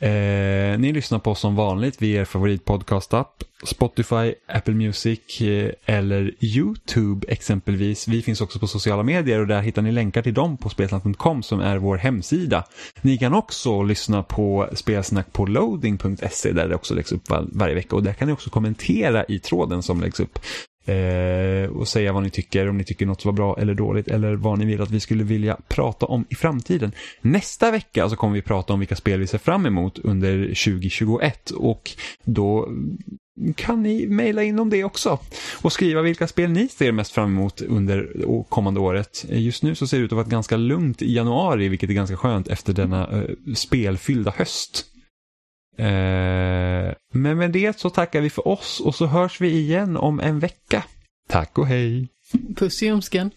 Eh, 0.00 0.78
ni 0.78 0.92
lyssnar 0.92 1.18
på 1.18 1.30
oss 1.30 1.40
som 1.40 1.56
vanligt 1.56 2.02
via 2.02 2.20
er 2.20 2.24
favoritpodcast-app, 2.24 3.44
Spotify, 3.64 4.34
Apple 4.48 4.74
Music 4.74 5.40
eh, 5.40 5.70
eller 5.84 6.32
YouTube 6.44 7.26
exempelvis. 7.28 8.08
Vi 8.08 8.22
finns 8.22 8.40
också 8.40 8.58
på 8.58 8.66
sociala 8.66 9.02
medier 9.02 9.40
och 9.40 9.46
där 9.46 9.62
hittar 9.62 9.82
ni 9.82 9.92
länkar 9.92 10.22
till 10.22 10.34
dem 10.34 10.56
på 10.56 10.68
spelsnack.com 10.68 11.42
som 11.42 11.60
är 11.60 11.76
vår 11.78 11.96
hemsida. 11.96 12.64
Ni 13.02 13.18
kan 13.18 13.34
också 13.34 13.82
lyssna 13.82 14.22
på 14.22 14.68
spelsnack 14.72 15.32
på 15.32 15.46
loading.se 15.46 16.52
där 16.52 16.68
det 16.68 16.74
också 16.74 16.94
läggs 16.94 17.12
upp 17.12 17.30
var- 17.30 17.48
varje 17.52 17.74
vecka 17.74 17.96
och 17.96 18.02
där 18.02 18.12
kan 18.12 18.28
ni 18.28 18.34
också 18.34 18.50
kommentera 18.50 19.24
i 19.28 19.38
tråden 19.38 19.82
som 19.82 20.00
läggs 20.00 20.20
upp. 20.20 20.38
Eh, 20.84 21.70
och 21.70 21.88
säga 21.88 22.12
vad 22.12 22.22
ni 22.22 22.30
tycker, 22.30 22.68
om 22.68 22.78
ni 22.78 22.84
tycker 22.84 23.06
något 23.06 23.24
var 23.24 23.32
bra 23.32 23.56
eller 23.58 23.74
dåligt 23.74 24.08
eller 24.08 24.34
vad 24.34 24.58
ni 24.58 24.64
vill 24.64 24.80
att 24.82 24.90
vi 24.90 25.00
skulle 25.00 25.24
vilja 25.24 25.56
prata 25.68 26.06
om 26.06 26.24
i 26.28 26.34
framtiden. 26.34 26.92
Nästa 27.20 27.70
vecka 27.70 28.08
så 28.08 28.16
kommer 28.16 28.34
vi 28.34 28.42
prata 28.42 28.72
om 28.72 28.78
vilka 28.78 28.96
spel 28.96 29.20
vi 29.20 29.26
ser 29.26 29.38
fram 29.38 29.66
emot 29.66 29.98
under 29.98 30.38
2021 30.38 31.50
och 31.50 31.90
då 32.24 32.68
kan 33.56 33.82
ni 33.82 34.06
mejla 34.06 34.42
in 34.42 34.58
om 34.58 34.70
det 34.70 34.84
också 34.84 35.18
och 35.62 35.72
skriva 35.72 36.02
vilka 36.02 36.26
spel 36.26 36.50
ni 36.50 36.68
ser 36.68 36.92
mest 36.92 37.12
fram 37.12 37.30
emot 37.30 37.60
under 37.60 38.12
kommande 38.48 38.80
året. 38.80 39.24
Just 39.28 39.62
nu 39.62 39.74
så 39.74 39.86
ser 39.86 39.98
det 39.98 40.04
ut 40.04 40.12
att 40.12 40.16
vara 40.16 40.24
ett 40.24 40.30
ganska 40.30 40.56
lugnt 40.56 41.02
i 41.02 41.14
januari 41.14 41.68
vilket 41.68 41.90
är 41.90 41.94
ganska 41.94 42.16
skönt 42.16 42.48
efter 42.48 42.72
denna 42.72 43.08
eh, 43.10 43.54
spelfyllda 43.54 44.32
höst. 44.36 44.84
Eh, 45.78 46.94
men 47.12 47.38
med 47.38 47.50
det 47.50 47.78
så 47.78 47.90
tackar 47.90 48.20
vi 48.20 48.30
för 48.30 48.48
oss 48.48 48.80
och 48.80 48.94
så 48.94 49.06
hörs 49.06 49.40
vi 49.40 49.50
igen 49.50 49.96
om 49.96 50.20
en 50.20 50.38
vecka. 50.38 50.84
Tack 51.28 51.58
och 51.58 51.66
hej! 51.66 52.08
Puss 52.56 52.82
i 52.82 52.86
ljumsken. 52.86 53.30